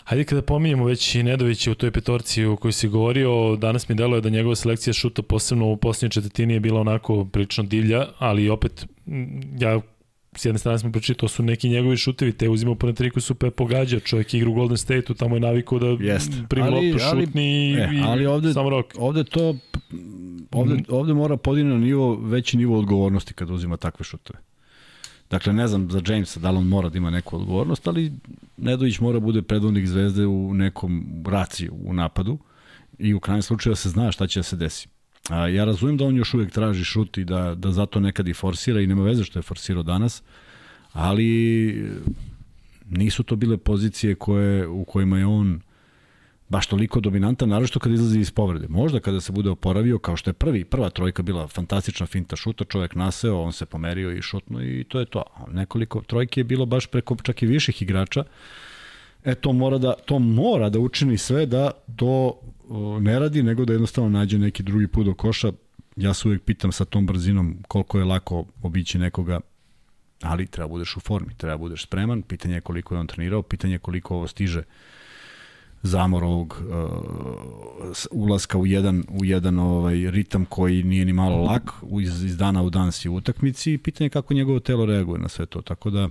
Hajde 0.06 0.24
kada 0.24 0.42
pominjemo 0.42 0.86
već 0.86 1.16
i 1.16 1.24
Nedovića 1.24 1.72
u 1.72 1.76
toj 1.76 1.92
petorci 1.92 2.46
u 2.46 2.58
kojoj 2.58 2.72
si 2.72 2.88
govorio, 2.88 3.56
danas 3.56 3.90
mi 3.90 3.96
deluje 3.96 4.22
da 4.22 4.30
njegova 4.30 4.56
selekcija 4.56 4.94
šuta 4.94 5.22
posebno 5.22 5.66
u 5.66 5.78
posljednjoj 5.78 6.10
četvrtini 6.10 6.54
je 6.54 6.60
bila 6.60 6.82
onako 6.82 7.26
prilično 7.26 7.64
divlja, 7.64 8.06
ali 8.20 8.50
opet 8.50 8.86
ja 9.60 9.82
s 10.36 10.46
jedne 10.46 10.60
strane 10.60 10.80
smo 10.80 10.92
pričali, 10.92 11.18
to 11.18 11.28
su 11.28 11.44
neki 11.44 11.70
njegovi 11.70 11.98
šutevi, 11.98 12.32
te 12.32 12.50
uzimao 12.50 12.76
po 12.76 12.88
netriku 12.88 13.22
su 13.22 13.36
pe 13.36 13.52
pogađa, 13.52 14.00
čovjek 14.00 14.34
igra 14.34 14.50
u 14.50 14.54
Golden 14.54 14.78
State-u, 14.78 15.14
tamo 15.14 15.36
je 15.36 15.40
navikao 15.40 15.80
da 15.80 15.98
primi 16.50 16.70
loptu, 16.70 17.00
šutni 17.00 17.78
ali, 17.82 17.98
i, 17.98 18.02
ali 18.06 18.26
ovde, 18.26 18.54
samo 18.54 18.70
rok. 18.70 18.86
Ovde 18.98 19.24
to, 19.24 19.56
ovde, 20.52 20.84
ovde 20.90 21.14
mora 21.14 21.38
podine 21.38 21.70
na 21.70 21.78
nivo, 21.78 22.16
veći 22.16 22.58
nivo 22.58 22.80
odgovornosti 22.80 23.34
kada 23.34 23.54
uzima 23.54 23.78
takve 23.78 24.04
šuteve. 24.04 24.40
Dakle, 25.30 25.54
ne 25.54 25.68
znam 25.68 25.92
za 25.92 26.02
Jamesa 26.08 26.40
da 26.40 26.52
li 26.52 26.58
on 26.58 26.68
mora 26.68 26.90
da 26.90 26.98
ima 26.98 27.10
neku 27.10 27.36
odgovornost, 27.36 27.88
ali 27.88 28.12
Nedović 28.58 29.00
mora 29.00 29.20
bude 29.20 29.42
predvodnik 29.42 29.88
zvezde 29.88 30.26
u 30.26 30.54
nekom 30.54 31.24
raciju 31.28 31.74
u 31.84 31.94
napadu 31.94 32.38
i 33.00 33.14
u 33.14 33.20
krajnjem 33.20 33.42
slučaju 33.42 33.72
da 33.72 33.76
se 33.76 33.90
zna 33.90 34.12
šta 34.12 34.28
će 34.28 34.40
da 34.40 34.44
se 34.44 34.56
desi. 34.56 34.88
A, 35.30 35.48
ja 35.48 35.66
razumem 35.66 35.98
da 35.98 36.06
on 36.06 36.16
još 36.16 36.34
uvek 36.34 36.52
traži 36.52 36.84
šut 36.84 37.18
i 37.18 37.26
da, 37.26 37.56
da 37.56 37.72
zato 37.72 38.00
nekad 38.00 38.28
i 38.28 38.34
forsira 38.34 38.82
i 38.82 38.88
nema 38.88 39.04
veze 39.04 39.24
što 39.24 39.40
je 39.40 39.44
forsirao 39.44 39.84
danas, 39.84 40.24
ali 40.92 41.92
nisu 42.90 43.24
to 43.24 43.36
bile 43.36 43.58
pozicije 43.58 44.16
koje, 44.16 44.68
u 44.68 44.86
kojima 44.86 45.18
je 45.18 45.26
on 45.26 45.62
baš 46.50 46.68
toliko 46.68 47.00
dominantan, 47.00 47.50
naravno 47.50 47.80
kada 47.80 47.96
izlazi 47.96 48.20
iz 48.20 48.32
povrede. 48.32 48.68
Možda 48.70 49.00
kada 49.00 49.22
se 49.22 49.32
bude 49.32 49.50
oporavio, 49.50 50.00
kao 50.00 50.16
što 50.16 50.30
je 50.30 50.34
prvi, 50.34 50.66
prva 50.66 50.90
trojka 50.90 51.24
bila 51.24 51.48
fantastična 51.48 52.06
finta 52.06 52.36
šuta, 52.36 52.66
čovjek 52.66 52.96
naseo, 52.96 53.42
on 53.42 53.54
se 53.54 53.66
pomerio 53.66 54.12
i 54.12 54.22
šutno 54.22 54.64
i 54.64 54.84
to 54.84 55.00
je 55.00 55.06
to. 55.06 55.24
Nekoliko 55.52 56.02
trojke 56.02 56.40
je 56.40 56.44
bilo 56.44 56.66
baš 56.66 56.88
preko 56.88 57.16
čak 57.24 57.44
i 57.44 57.46
viših 57.46 57.82
igrača. 57.82 58.24
E 59.24 59.36
to 59.36 59.54
mora 59.54 59.78
da, 59.78 59.94
to 60.06 60.20
mora 60.20 60.70
da 60.70 60.80
učini 60.80 61.18
sve 61.18 61.46
da 61.46 61.72
to 61.96 62.40
ne 63.00 63.20
radi, 63.20 63.44
nego 63.44 63.66
da 63.66 63.74
jednostavno 63.74 64.10
nađe 64.10 64.38
neki 64.38 64.64
drugi 64.64 64.88
put 64.88 65.06
do 65.06 65.14
koša. 65.14 65.52
Ja 65.96 66.14
se 66.14 66.28
uvijek 66.28 66.44
pitam 66.44 66.72
sa 66.72 66.86
tom 66.86 67.06
brzinom 67.06 67.58
koliko 67.68 68.00
je 68.00 68.06
lako 68.06 68.46
obići 68.62 69.00
nekoga, 69.00 69.40
ali 70.22 70.48
treba 70.48 70.68
budeš 70.68 70.98
u 70.98 71.00
formi, 71.00 71.34
treba 71.38 71.58
budeš 71.58 71.84
spreman, 71.84 72.22
pitanje 72.22 72.56
je 72.56 72.62
koliko 72.62 72.96
je 72.96 73.00
on 73.00 73.08
trenirao, 73.08 73.42
pitanje 73.42 73.74
je 73.74 73.80
koliko 73.80 74.16
ovo 74.16 74.28
stiže 74.28 74.64
zamor 75.86 76.24
ovog 76.24 76.62
uh, 76.70 76.90
ulaska 78.12 78.58
u 78.58 78.66
jedan 78.66 79.04
u 79.10 79.26
jedan 79.26 79.60
ovaj 79.60 79.96
ritam 80.12 80.46
koji 80.46 80.84
nije 80.84 81.06
ni 81.06 81.14
malo 81.14 81.44
lak 81.44 81.72
iz, 82.02 82.24
iz 82.24 82.38
dana 82.38 82.64
u 82.64 82.70
dan 82.70 82.92
si 82.92 83.10
u 83.10 83.16
utakmici 83.16 83.74
i 83.74 83.78
pitanje 83.78 84.06
je 84.06 84.10
kako 84.10 84.34
njegovo 84.34 84.60
telo 84.60 84.86
reaguje 84.86 85.22
na 85.22 85.28
sve 85.28 85.46
to 85.46 85.62
tako 85.62 85.90
da 85.90 86.10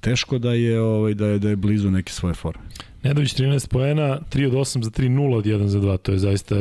teško 0.00 0.38
da 0.38 0.52
je 0.52 0.80
ovaj 0.80 1.14
da 1.14 1.26
je 1.26 1.38
da 1.38 1.48
je 1.48 1.56
blizu 1.56 1.90
neke 1.90 2.12
svoje 2.12 2.34
forme. 2.34 2.62
Nedović 3.02 3.34
13 3.34 3.68
poena, 3.68 4.20
3 4.32 4.46
od 4.46 4.52
8 4.52 4.82
za 4.82 4.90
3, 4.90 5.08
0 5.08 5.34
od 5.34 5.44
1 5.44 5.66
za 5.66 5.78
2, 5.78 5.98
to 5.98 6.12
je 6.12 6.18
zaista 6.18 6.54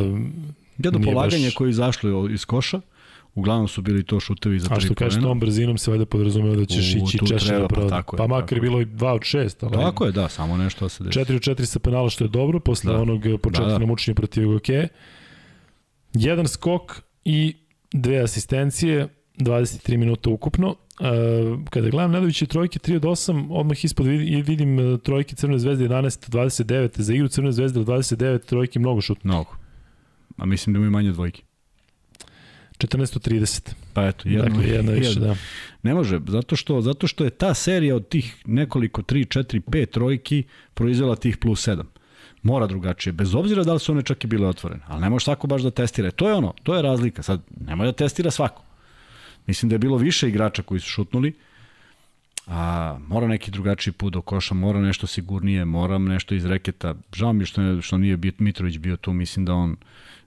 jedno 0.77 0.99
polaganje 1.03 1.45
baš... 1.45 1.55
koje 1.55 1.67
je 1.67 1.69
izašlo 1.69 2.29
iz 2.29 2.45
koša 2.45 2.81
Uglavnom 3.35 3.67
su 3.67 3.81
bili 3.81 4.03
to 4.03 4.19
šutevi 4.19 4.59
za 4.59 4.67
tri 4.67 4.77
A 4.77 4.79
što 4.79 4.93
kažeš 4.95 5.21
tom 5.21 5.39
brzinom 5.39 5.77
se 5.77 5.91
valjda 5.91 6.05
podrazumeva 6.05 6.55
da 6.55 6.65
ćeš 6.65 6.95
U, 6.95 6.97
ići 6.97 7.19
češće 7.27 7.47
treba, 7.47 7.67
pa 7.67 7.87
tako 7.87 8.15
je, 8.15 8.17
Pa 8.17 8.27
makar 8.27 8.57
je 8.57 8.61
bilo 8.61 8.81
i 8.81 8.85
2 8.85 9.05
od 9.05 9.21
6. 9.21 9.55
Ali 9.61 9.73
Tako 9.73 10.05
je, 10.05 10.11
da, 10.11 10.29
samo 10.29 10.57
nešto 10.57 10.89
se 10.89 11.03
desi. 11.03 11.19
4 11.19 11.35
od 11.35 11.57
4 11.57 11.65
sa 11.65 11.79
penala 11.79 12.09
što 12.09 12.23
je 12.23 12.27
dobro 12.27 12.59
posle 12.59 12.93
Da. 12.93 13.01
onog 13.01 13.21
početka 13.41 13.65
Da, 13.65 13.71
da. 13.71 13.77
na 13.77 13.85
mučenje 13.85 14.15
protiv 14.15 14.47
Goke. 14.47 14.87
Jedan 16.13 16.47
skok 16.47 17.01
i 17.25 17.55
dve 17.93 18.19
asistencije, 18.19 19.07
23 19.37 19.97
minuta 19.97 20.29
ukupno. 20.29 20.75
E, 20.99 21.05
kada 21.69 21.89
gledam 21.89 22.11
Nedoviće 22.11 22.45
trojke 22.45 22.79
3 22.79 22.95
od 22.95 23.03
8, 23.03 23.47
odmah 23.51 23.85
ispod 23.85 24.05
vidim, 24.05 24.43
vidim 24.45 24.79
e, 24.79 24.97
trojke 24.97 25.35
Crvene 25.35 25.59
zvezde 25.59 25.89
11 25.89 26.27
od 26.27 26.33
29, 26.33 27.01
za 27.01 27.13
igru 27.13 27.27
Crvene 27.27 27.51
zvezde 27.51 27.79
od 27.79 27.87
29, 27.87 28.45
trojke 28.45 28.79
mnogo 28.79 29.01
šut. 29.01 29.23
Mnogo. 29.23 29.51
A 30.37 30.45
mislim 30.45 30.73
da 30.73 30.77
imaju 30.77 30.91
manje 30.91 31.11
dvojke. 31.11 31.43
14 32.87 33.15
od 33.15 33.27
30. 33.27 33.71
Pa 33.93 34.07
eto, 34.07 34.29
jedno, 34.29 34.49
Dakle, 34.49 34.69
jedna 34.69 34.91
više, 34.91 35.09
jedno. 35.09 35.27
da. 35.27 35.35
Ne 35.83 35.93
može, 35.93 36.19
zato 36.27 36.55
što, 36.55 36.81
zato 36.81 37.07
što 37.07 37.23
je 37.23 37.29
ta 37.29 37.53
serija 37.53 37.95
od 37.95 38.07
tih 38.07 38.35
nekoliko, 38.45 39.01
3, 39.01 39.39
4, 39.39 39.61
5 39.61 39.85
trojki 39.85 40.43
proizvela 40.73 41.15
tih 41.15 41.37
plus 41.37 41.67
7. 41.67 41.83
Mora 42.43 42.67
drugačije, 42.67 43.13
bez 43.13 43.35
obzira 43.35 43.63
da 43.63 43.73
li 43.73 43.79
su 43.79 43.91
one 43.91 44.01
čak 44.01 44.23
i 44.23 44.27
bile 44.27 44.47
otvorene. 44.47 44.81
Ali 44.87 45.01
ne 45.01 45.09
može 45.09 45.23
svako 45.23 45.47
baš 45.47 45.61
da 45.61 45.71
testira. 45.71 46.11
To 46.11 46.27
je 46.27 46.33
ono, 46.33 46.53
to 46.63 46.75
je 46.75 46.81
razlika. 46.81 47.23
Sad, 47.23 47.41
nemoj 47.67 47.85
da 47.85 47.91
testira 47.93 48.31
svako. 48.31 48.63
Mislim 49.47 49.69
da 49.69 49.75
je 49.75 49.79
bilo 49.79 49.97
više 49.97 50.27
igrača 50.29 50.63
koji 50.63 50.79
su 50.79 50.89
šutnuli, 50.89 51.33
a 52.47 52.97
mora 53.07 53.27
neki 53.27 53.51
drugačiji 53.51 53.93
put 53.93 54.13
do 54.13 54.21
koša, 54.21 54.53
mora 54.53 54.81
nešto 54.81 55.07
sigurnije, 55.07 55.65
moram 55.65 56.05
nešto 56.05 56.35
iz 56.35 56.45
reketa. 56.45 56.95
Žao 57.13 57.33
mi 57.33 57.45
što, 57.45 57.81
što 57.81 57.97
nije 57.97 58.17
Mitrović 58.37 58.77
bio 58.77 58.97
tu, 58.97 59.13
mislim 59.13 59.45
da 59.45 59.53
on 59.53 59.75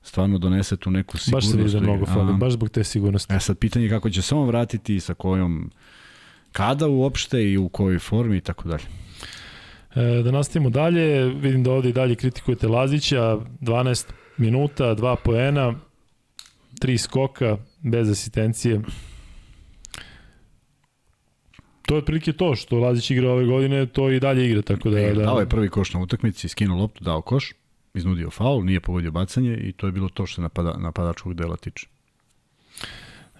stvarno 0.06 0.38
donese 0.38 0.76
tu 0.76 0.90
neku 0.90 1.18
sigurnost. 1.18 1.56
Baš 1.56 1.72
se 1.72 1.80
mnogo 1.80 2.06
fali, 2.06 2.34
baš 2.34 2.52
zbog 2.52 2.68
te 2.68 2.84
sigurnosti. 2.84 3.34
E 3.34 3.40
sad 3.40 3.58
pitanje 3.58 3.84
je 3.84 3.90
kako 3.90 4.10
će 4.10 4.22
se 4.22 4.34
on 4.34 4.46
vratiti 4.46 4.96
i 4.96 5.00
sa 5.00 5.14
kojom 5.14 5.70
kada 6.52 6.88
uopšte 6.88 7.42
i 7.50 7.56
u 7.56 7.68
kojoj 7.68 7.98
formi 7.98 8.36
i 8.36 8.40
tako 8.40 8.68
dalje. 8.68 8.84
E, 9.94 10.22
da 10.22 10.30
nastavimo 10.30 10.70
dalje, 10.70 11.24
vidim 11.28 11.62
da 11.62 11.72
ovde 11.72 11.88
i 11.88 11.92
dalje 11.92 12.14
kritikujete 12.14 12.68
Lazića, 12.68 13.38
12 13.60 14.06
minuta, 14.36 14.84
2 14.84 15.16
poena, 15.24 15.74
3 16.80 16.98
skoka, 16.98 17.56
bez 17.82 18.10
asistencije. 18.10 18.80
To 21.86 21.94
je 21.94 21.98
otprilike 21.98 22.32
to 22.32 22.54
što 22.54 22.78
Lazić 22.78 23.10
igra 23.10 23.30
ove 23.30 23.44
godine, 23.44 23.86
to 23.86 24.10
i 24.10 24.20
dalje 24.20 24.46
igra, 24.46 24.62
tako 24.62 24.90
da... 24.90 25.00
E, 25.00 25.14
da 25.14 25.22
Dao 25.22 25.40
je 25.40 25.48
prvi 25.48 25.68
koš 25.68 25.94
na 25.94 26.00
utakmici, 26.00 26.48
skinuo 26.48 26.78
loptu, 26.78 27.04
dao 27.04 27.22
koš, 27.22 27.52
iznudio 27.96 28.30
faul, 28.30 28.64
nije 28.64 28.80
pogodio 28.80 29.10
bacanje 29.10 29.56
i 29.56 29.72
to 29.72 29.86
je 29.86 29.92
bilo 29.92 30.08
to 30.08 30.26
što 30.26 30.34
se 30.34 30.42
napada, 30.42 30.76
napadačkog 30.78 31.34
dela 31.34 31.56
tiče. 31.56 31.86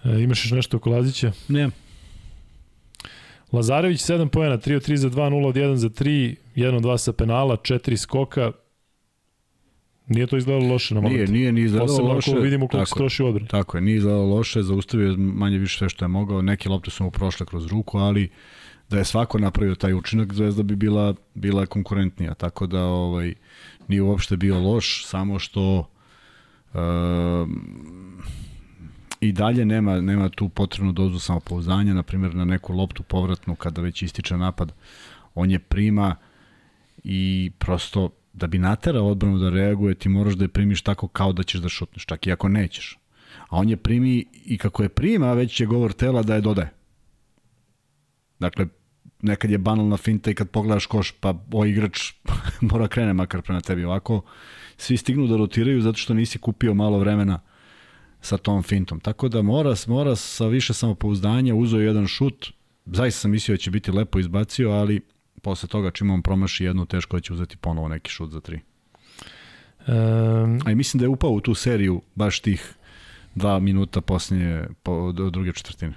e, 0.04 0.22
imaš 0.22 0.44
još 0.44 0.52
nešto 0.52 0.76
oko 0.76 0.90
Lazića? 0.90 1.32
Ne, 1.48 1.70
Lazarević 3.52 4.00
7 4.00 4.28
poena, 4.28 4.58
3 4.58 4.76
od 4.76 4.88
3 4.88 4.94
za 4.94 5.10
2, 5.10 5.30
0 5.30 5.46
od 5.46 5.54
1 5.54 5.74
za 5.74 5.88
3, 5.88 6.34
1 6.56 6.76
od 6.76 6.82
2 6.82 6.98
sa 6.98 7.12
penala, 7.12 7.56
4 7.56 7.96
skoka. 7.96 8.52
Nije 10.06 10.26
to 10.26 10.36
izgledalo 10.36 10.72
loše 10.72 10.94
na 10.94 11.00
moment. 11.00 11.16
nije, 11.16 11.28
nije 11.28 11.52
ni 11.52 11.60
izgledalo 11.60 11.88
Posebno 11.88 12.12
loše. 12.14 12.30
ako 12.30 12.40
vidimo 12.40 12.68
koliko 12.68 12.86
se 12.86 12.94
troši 12.94 13.22
u 13.22 13.26
odbrani. 13.26 13.48
tako 13.48 13.76
je, 13.76 13.80
nije 13.80 13.96
izgledalo 13.96 14.26
loše, 14.34 14.62
zaustavio 14.62 15.10
je 15.10 15.16
manje 15.16 15.58
više 15.58 15.78
sve 15.78 15.88
što 15.88 16.04
je 16.04 16.08
mogao, 16.08 16.42
neke 16.42 16.68
lopte 16.68 16.90
su 16.90 17.04
mu 17.04 17.10
prošle 17.10 17.46
kroz 17.46 17.66
ruku, 17.66 17.98
ali 17.98 18.30
da 18.90 18.98
je 18.98 19.04
svako 19.04 19.38
napravio 19.38 19.74
taj 19.74 19.94
učinak, 19.94 20.32
Zvezda 20.34 20.62
bi 20.62 20.76
bila, 20.76 21.14
bila 21.34 21.66
konkurentnija, 21.66 22.34
tako 22.34 22.66
da 22.66 22.84
ovaj, 22.84 23.34
nije 23.88 24.02
uopšte 24.02 24.36
bio 24.36 24.60
loš, 24.60 25.06
samo 25.06 25.38
što 25.38 25.88
um, 26.74 28.22
i 29.20 29.32
dalje 29.32 29.64
nema, 29.64 30.00
nema 30.00 30.28
tu 30.28 30.48
potrebnu 30.48 30.92
dozu 30.92 31.18
samopouzdanja, 31.18 31.94
na 31.94 32.02
primjer 32.02 32.34
na 32.34 32.44
neku 32.44 32.72
loptu 32.72 33.02
povratnu 33.02 33.54
kada 33.54 33.80
već 33.82 34.02
ističe 34.02 34.36
napad, 34.36 34.72
on 35.34 35.50
je 35.50 35.58
prima 35.58 36.16
i 37.04 37.50
prosto 37.58 38.10
da 38.36 38.46
bi 38.46 38.58
naterao 38.58 39.08
odbranu 39.08 39.38
da 39.38 39.50
reaguje, 39.50 39.94
ti 39.94 40.08
moraš 40.08 40.34
da 40.34 40.44
je 40.44 40.48
primiš 40.48 40.82
tako 40.82 41.08
kao 41.08 41.32
da 41.32 41.42
ćeš 41.42 41.60
da 41.60 41.68
šutneš, 41.68 42.06
čak 42.06 42.26
i 42.26 42.32
ako 42.32 42.48
nećeš. 42.48 42.98
A 43.48 43.56
on 43.56 43.68
je 43.68 43.76
primi 43.76 44.24
i 44.44 44.58
kako 44.58 44.82
je 44.82 44.88
prima, 44.88 45.32
već 45.32 45.60
je 45.60 45.66
govor 45.66 45.92
tela 45.92 46.22
da 46.22 46.34
je 46.34 46.40
dodaje. 46.40 46.70
Dakle, 48.38 48.66
nekad 49.22 49.50
je 49.50 49.58
banalna 49.58 49.96
finta 49.96 50.30
i 50.30 50.34
kad 50.34 50.50
pogledaš 50.50 50.86
koš, 50.86 51.10
pa 51.20 51.34
o 51.52 51.64
igrač 51.64 52.12
mora 52.70 52.88
krene 52.88 53.12
makar 53.12 53.42
prema 53.42 53.60
tebi. 53.60 53.84
Ovako, 53.84 54.22
svi 54.76 54.96
stignu 54.96 55.26
da 55.26 55.36
rotiraju 55.36 55.80
zato 55.80 55.98
što 55.98 56.14
nisi 56.14 56.38
kupio 56.38 56.74
malo 56.74 56.98
vremena 56.98 57.40
sa 58.20 58.36
tom 58.36 58.62
fintom. 58.62 59.00
Tako 59.00 59.28
da 59.28 59.42
mora, 59.42 59.74
mora 59.86 60.16
sa 60.16 60.46
više 60.46 60.74
samopouzdanja, 60.74 61.54
uzeo 61.54 61.80
je 61.80 61.86
jedan 61.86 62.06
šut, 62.06 62.52
zaista 62.86 63.20
sam 63.20 63.30
mislio 63.30 63.54
da 63.54 63.58
će 63.58 63.70
biti 63.70 63.92
lepo 63.92 64.18
izbacio, 64.18 64.70
ali 64.70 65.00
posle 65.46 65.68
toga 65.68 65.90
čim 65.90 66.10
on 66.10 66.22
promaši 66.22 66.64
jednu, 66.64 66.86
teško 66.86 67.16
da 67.16 67.20
će 67.20 67.32
uzeti 67.32 67.56
ponovo 67.56 67.88
neki 67.88 68.10
šut 68.10 68.30
za 68.30 68.40
tri. 68.40 68.60
Um, 69.86 70.58
A 70.64 70.70
i 70.70 70.74
mislim 70.74 70.98
da 70.98 71.04
je 71.04 71.08
upao 71.08 71.30
u 71.30 71.40
tu 71.40 71.54
seriju 71.54 72.00
baš 72.14 72.40
tih 72.40 72.74
dva 73.34 73.60
minuta 73.60 74.00
posljednje 74.00 74.64
po, 74.82 75.12
druge 75.12 75.52
četvrtine. 75.52 75.94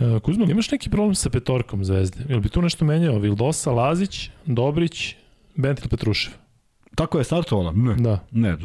Uh, 0.00 0.22
Kuzma, 0.22 0.46
imaš 0.48 0.70
neki 0.70 0.90
problem 0.90 1.14
sa 1.14 1.30
petorkom 1.30 1.84
Zvezde? 1.84 2.24
Jel 2.28 2.40
bi 2.40 2.48
tu 2.48 2.62
nešto 2.62 2.84
menjao? 2.84 3.18
Vildosa, 3.18 3.72
Lazić, 3.72 4.30
Dobrić, 4.46 5.14
Bentil 5.54 5.88
Petrušev? 5.88 6.32
Tako 6.94 7.18
je 7.18 7.24
startovala? 7.24 7.72
Ne. 7.72 7.94
Da. 7.94 8.24
Ne, 8.30 8.56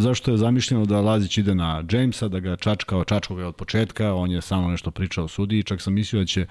zašto 0.00 0.30
je 0.30 0.38
zamišljeno 0.38 0.86
da 0.86 1.00
Lazić 1.00 1.38
ide 1.38 1.54
na 1.54 1.84
Jamesa, 1.90 2.28
da 2.28 2.40
ga 2.40 2.56
čačkao, 2.56 3.04
čačkao 3.04 3.36
ga 3.36 3.46
od 3.46 3.56
početka, 3.56 4.14
on 4.14 4.30
je 4.30 4.40
samo 4.40 4.70
nešto 4.70 4.90
pričao 4.90 5.24
o 5.24 5.28
sudiji, 5.28 5.62
čak 5.62 5.82
sam 5.82 5.92
mislio 5.92 6.22
da 6.22 6.26
će 6.26 6.46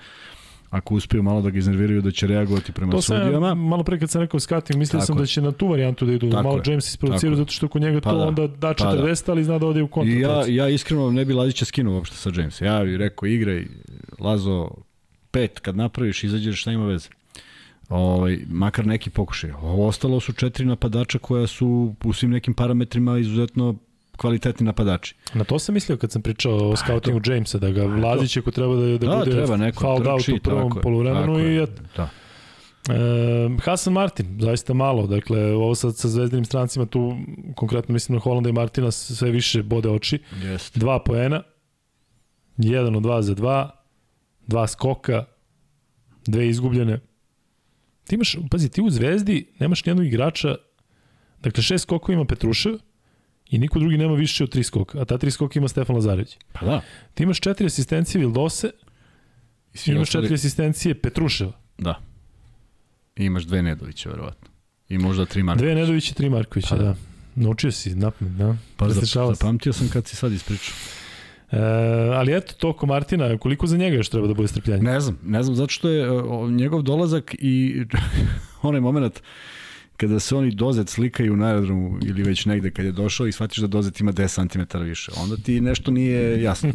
ako 0.73 0.95
uspiju 0.95 1.23
malo 1.23 1.41
da 1.41 1.49
ga 1.49 1.57
iznerviraju 1.57 2.01
da 2.01 2.11
će 2.11 2.27
reagovati 2.27 2.71
prema 2.71 2.91
To 2.91 3.01
sam 3.01 3.17
ja, 3.17 3.23
sudijama. 3.23 3.53
malo 3.55 3.83
pre 3.83 3.99
kad 3.99 4.09
sam 4.09 4.21
rekao 4.21 4.39
scouting, 4.39 4.79
mislio 4.79 4.97
Tako 4.99 5.05
sam 5.05 5.17
je. 5.17 5.19
da 5.19 5.25
će 5.25 5.41
na 5.41 5.51
tu 5.51 5.67
varijantu 5.67 6.05
da 6.05 6.13
idu, 6.13 6.29
Tako 6.29 6.43
malo 6.43 6.57
je. 6.57 6.61
James 6.65 6.87
isprovociraju, 6.87 7.35
zato 7.37 7.51
što 7.51 7.67
kod 7.67 7.81
njega 7.81 8.01
Pa 8.01 8.09
to 8.09 8.17
da. 8.17 8.25
onda 8.25 8.47
da 8.47 8.73
Pa 8.73 8.95
da. 8.95 9.03
40, 9.03 9.29
ali 9.29 9.43
zna 9.43 9.59
da 9.59 9.67
ode 9.67 9.81
u 9.81 9.87
kontra. 9.87 10.13
I 10.13 10.19
ja, 10.19 10.43
ja 10.47 10.69
iskreno 10.69 11.11
ne 11.11 11.25
bi 11.25 11.33
Lazića 11.33 11.65
skinuo 11.65 11.95
uopšte 11.95 12.15
sa 12.15 12.31
Jamesa. 12.35 12.65
Ja 12.65 12.83
bih 12.83 12.95
rekao 12.95 13.27
igraj, 13.27 13.65
Lazo, 14.19 14.69
pet, 15.31 15.59
kad 15.59 15.75
napraviš, 15.75 16.23
izađeš, 16.23 16.61
šta 16.61 16.71
ima 16.71 16.85
veze. 16.85 17.09
Ovaj, 17.89 18.39
makar 18.49 18.87
neki 18.87 19.09
pokušaj. 19.09 19.51
Ovo 19.51 19.87
ostalo 19.87 20.19
su 20.19 20.33
četiri 20.33 20.65
napadača 20.65 21.19
koja 21.19 21.47
su 21.47 21.95
u 22.03 22.13
svim 22.13 22.31
nekim 22.31 22.53
parametrima 22.53 23.17
izuzetno 23.17 23.75
kvalitetni 24.23 24.65
napadači. 24.65 25.15
Na 25.33 25.43
to 25.43 25.59
sam 25.59 25.73
mislio 25.73 25.97
kad 25.97 26.11
sam 26.11 26.21
pričao 26.21 26.69
o 26.69 26.75
scoutingu 26.75 27.21
Jamesa, 27.25 27.57
da 27.59 27.71
ga 27.71 27.83
Lazić 27.83 28.37
ako 28.37 28.51
treba 28.51 28.75
da, 28.75 28.85
da, 28.85 28.97
Da, 28.97 29.17
bude 29.17 29.31
treba 29.31 29.57
neko 29.57 29.81
fouled 29.81 30.07
out 30.07 30.21
trči, 30.21 30.33
u 30.33 30.39
prvom 30.39 30.71
polovremenu 30.81 31.39
i 31.39 31.55
je, 31.55 31.63
eto. 31.63 31.81
Da. 31.97 32.09
E, 32.89 33.57
Hasan 33.65 33.93
Martin, 33.93 34.37
zaista 34.39 34.73
malo, 34.73 35.07
dakle 35.07 35.53
ovo 35.53 35.75
sad 35.75 35.97
sa 35.97 36.07
zvezdanim 36.07 36.45
strancima 36.45 36.85
tu, 36.85 37.17
konkretno 37.55 37.93
mislim 37.93 38.15
na 38.15 38.19
Holanda 38.19 38.49
i 38.49 38.53
Martina 38.53 38.91
sve 38.91 39.31
više 39.31 39.63
bode 39.63 39.89
oči. 39.89 40.19
Jeste. 40.43 40.79
Dva 40.79 40.99
poena, 40.99 41.43
jedan 42.57 42.95
od 42.95 43.03
dva 43.03 43.21
za 43.21 43.33
dva, 43.33 43.83
dva 44.47 44.67
skoka, 44.67 45.25
dve 46.27 46.47
izgubljene. 46.47 46.99
Ti 48.07 48.15
imaš, 48.15 48.37
pazi, 48.51 48.69
ti 48.69 48.81
u 48.81 48.89
Zvezdi 48.89 49.53
nemaš 49.59 49.85
nijednog 49.85 50.07
igrača, 50.07 50.55
dakle 51.41 51.63
šest 51.63 51.83
skokova 51.83 52.13
ima 52.13 52.25
Petrušev 52.25 52.79
i 53.53 53.59
niko 53.59 53.79
drugi 53.79 53.97
nema 53.97 54.13
više 54.13 54.43
od 54.43 54.49
tri 54.49 54.63
skoka, 54.63 55.01
a 55.01 55.05
ta 55.05 55.17
tri 55.17 55.31
skoka 55.31 55.59
ima 55.59 55.67
Stefan 55.67 55.95
Lazarević. 55.95 56.37
Pa 56.53 56.65
da. 56.65 56.81
Ti 57.13 57.23
imaš 57.23 57.39
četiri 57.39 57.65
asistencije 57.65 58.19
Vildose, 58.19 58.69
I 59.73 59.77
svi 59.77 59.91
imaš 59.91 60.01
ostali- 60.03 60.23
četiri 60.23 60.35
asistencije 60.35 60.95
Petruševa, 60.95 61.51
Da. 61.77 61.99
I 63.15 63.25
imaš 63.25 63.43
dve 63.43 63.61
Nedovića, 63.61 64.09
verovatno. 64.09 64.47
I 64.89 64.97
možda 64.97 65.25
tri 65.25 65.43
Marka. 65.43 65.61
dve 65.61 65.75
Nedović 65.75 66.11
i 66.11 66.15
tri 66.15 66.29
Markovića, 66.29 66.67
Pa 66.69 66.75
da. 66.75 66.83
da. 66.83 66.95
Naučio 67.35 67.71
si 67.71 67.95
napamet, 67.95 68.33
da. 68.33 68.55
Pa 68.77 68.87
Da 68.87 68.93
zap, 68.93 69.05
zapamtio 69.29 69.73
sam 69.73 69.89
kad 69.89 70.07
si 70.07 70.15
sad 70.15 70.31
ispričao. 70.31 70.73
E, 71.51 71.57
ali 72.11 72.35
eto, 72.35 72.53
to 72.53 72.69
oko 72.69 72.85
Martina, 72.85 73.37
koliko 73.37 73.67
za 73.67 73.77
njega 73.77 73.95
još 73.95 74.09
treba 74.09 74.27
da 74.27 74.33
bude 74.33 74.47
strpljanje? 74.47 74.81
Ne 74.83 74.99
znam, 74.99 75.19
ne 75.23 75.43
znam, 75.43 75.55
zato 75.55 75.69
što 75.69 75.89
je 75.89 76.11
o, 76.11 76.49
njegov 76.49 76.81
dolazak 76.81 77.35
i 77.35 77.83
onaj 78.61 78.81
moment 78.81 79.21
kada 80.03 80.19
se 80.19 80.35
oni 80.35 80.51
dozet 80.51 80.89
slikaju 80.89 81.35
na 81.35 81.45
aerodromu 81.47 81.97
ili 82.01 82.23
već 82.23 82.45
negde 82.45 82.71
kad 82.71 82.85
je 82.85 82.91
došao 82.91 83.27
i 83.27 83.31
shvatiš 83.31 83.57
da 83.57 83.67
dozet 83.67 83.99
ima 83.99 84.11
10 84.11 84.51
cm 84.69 84.77
više. 84.79 85.11
Onda 85.17 85.35
ti 85.37 85.61
nešto 85.61 85.91
nije 85.91 86.41
jasno. 86.43 86.71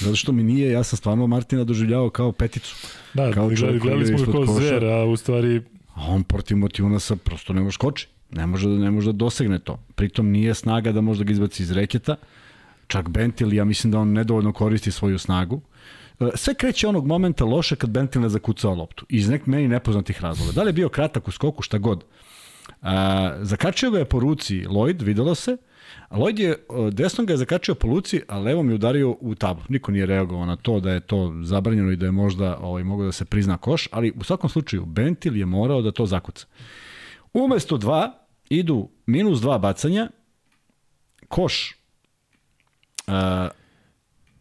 Zato 0.00 0.16
što 0.16 0.32
mi 0.32 0.42
nije, 0.42 0.72
ja 0.72 0.82
sam 0.82 0.96
stvarno 0.96 1.26
Martina 1.26 1.64
doživljavao 1.64 2.10
kao 2.10 2.32
peticu. 2.32 2.76
Da, 3.14 3.32
kao 3.32 3.48
gledali, 3.48 3.78
gledali 3.78 4.06
smo 4.06 4.18
ga 4.18 4.32
kao 4.32 4.46
zver, 4.46 4.84
a 4.84 5.04
u 5.04 5.16
stvari 5.16 5.62
A 5.94 6.06
on 6.08 6.22
protiv 6.24 6.56
Motivunasa 6.56 7.16
prosto 7.16 7.52
ne 7.52 7.60
može 7.60 7.74
skoči. 7.74 8.08
Ne 8.30 8.46
može, 8.46 8.68
da- 8.68 8.74
ne 8.78 8.90
može 8.90 9.06
da 9.06 9.16
dosegne 9.16 9.58
to. 9.58 9.78
Pritom 9.94 10.30
nije 10.30 10.54
snaga 10.54 10.92
da 10.92 11.00
može 11.00 11.18
da 11.18 11.24
ga 11.24 11.32
izbaci 11.32 11.62
iz 11.62 11.70
reketa. 11.72 12.16
Čak 12.86 13.08
Bentil, 13.08 13.52
ja 13.52 13.64
mislim 13.64 13.90
da 13.90 13.98
on 13.98 14.12
nedovoljno 14.12 14.52
koristi 14.52 14.90
svoju 14.90 15.18
snagu. 15.18 15.60
E, 16.20 16.24
Sve 16.34 16.54
kreće 16.54 16.88
onog 16.88 17.06
momenta 17.06 17.44
loše 17.44 17.76
kad 17.76 17.90
Bentil 17.90 18.22
ne 18.22 18.28
zakucao 18.28 18.74
loptu. 18.74 19.06
Iz 19.08 19.28
nek 19.28 19.46
meni 19.46 19.68
nepoznatih 19.68 20.22
razloga. 20.22 20.52
Da 20.52 20.62
li 20.62 20.68
je 20.68 20.72
bio 20.72 20.88
kratak 20.88 21.28
u 21.28 21.32
skoku, 21.32 21.62
šta 21.62 21.78
god. 21.78 22.04
A, 22.82 23.34
zakačio 23.42 23.90
ga 23.90 23.98
je 23.98 24.04
po 24.04 24.20
ruci 24.20 24.64
Lloyd, 24.66 25.02
videlo 25.02 25.34
se, 25.34 25.56
A 26.08 26.16
Lloyd 26.16 26.38
je, 26.38 26.56
desnom 26.92 27.26
ga 27.26 27.32
je 27.32 27.36
zakačio 27.36 27.74
po 27.74 27.88
luci, 27.88 28.20
a 28.28 28.38
levom 28.38 28.68
je 28.68 28.74
udario 28.74 29.16
u 29.20 29.34
tablu. 29.34 29.64
Niko 29.68 29.92
nije 29.92 30.06
reagovao 30.06 30.46
na 30.46 30.56
to 30.56 30.80
da 30.80 30.92
je 30.92 31.00
to 31.00 31.34
zabranjeno 31.42 31.92
i 31.92 31.96
da 31.96 32.06
je 32.06 32.12
možda 32.12 32.58
ovaj, 32.60 32.84
mogao 32.84 33.06
da 33.06 33.12
se 33.12 33.24
prizna 33.24 33.56
koš, 33.56 33.88
ali 33.92 34.12
u 34.16 34.24
svakom 34.24 34.50
slučaju 34.50 34.84
Bentil 34.84 35.36
je 35.36 35.46
morao 35.46 35.82
da 35.82 35.92
to 35.92 36.06
zakuca. 36.06 36.46
Umesto 37.32 37.76
dva 37.76 38.18
idu 38.48 38.88
minus 39.06 39.40
dva 39.40 39.58
bacanja, 39.58 40.10
koš 41.28 41.76
uh, 43.06 43.14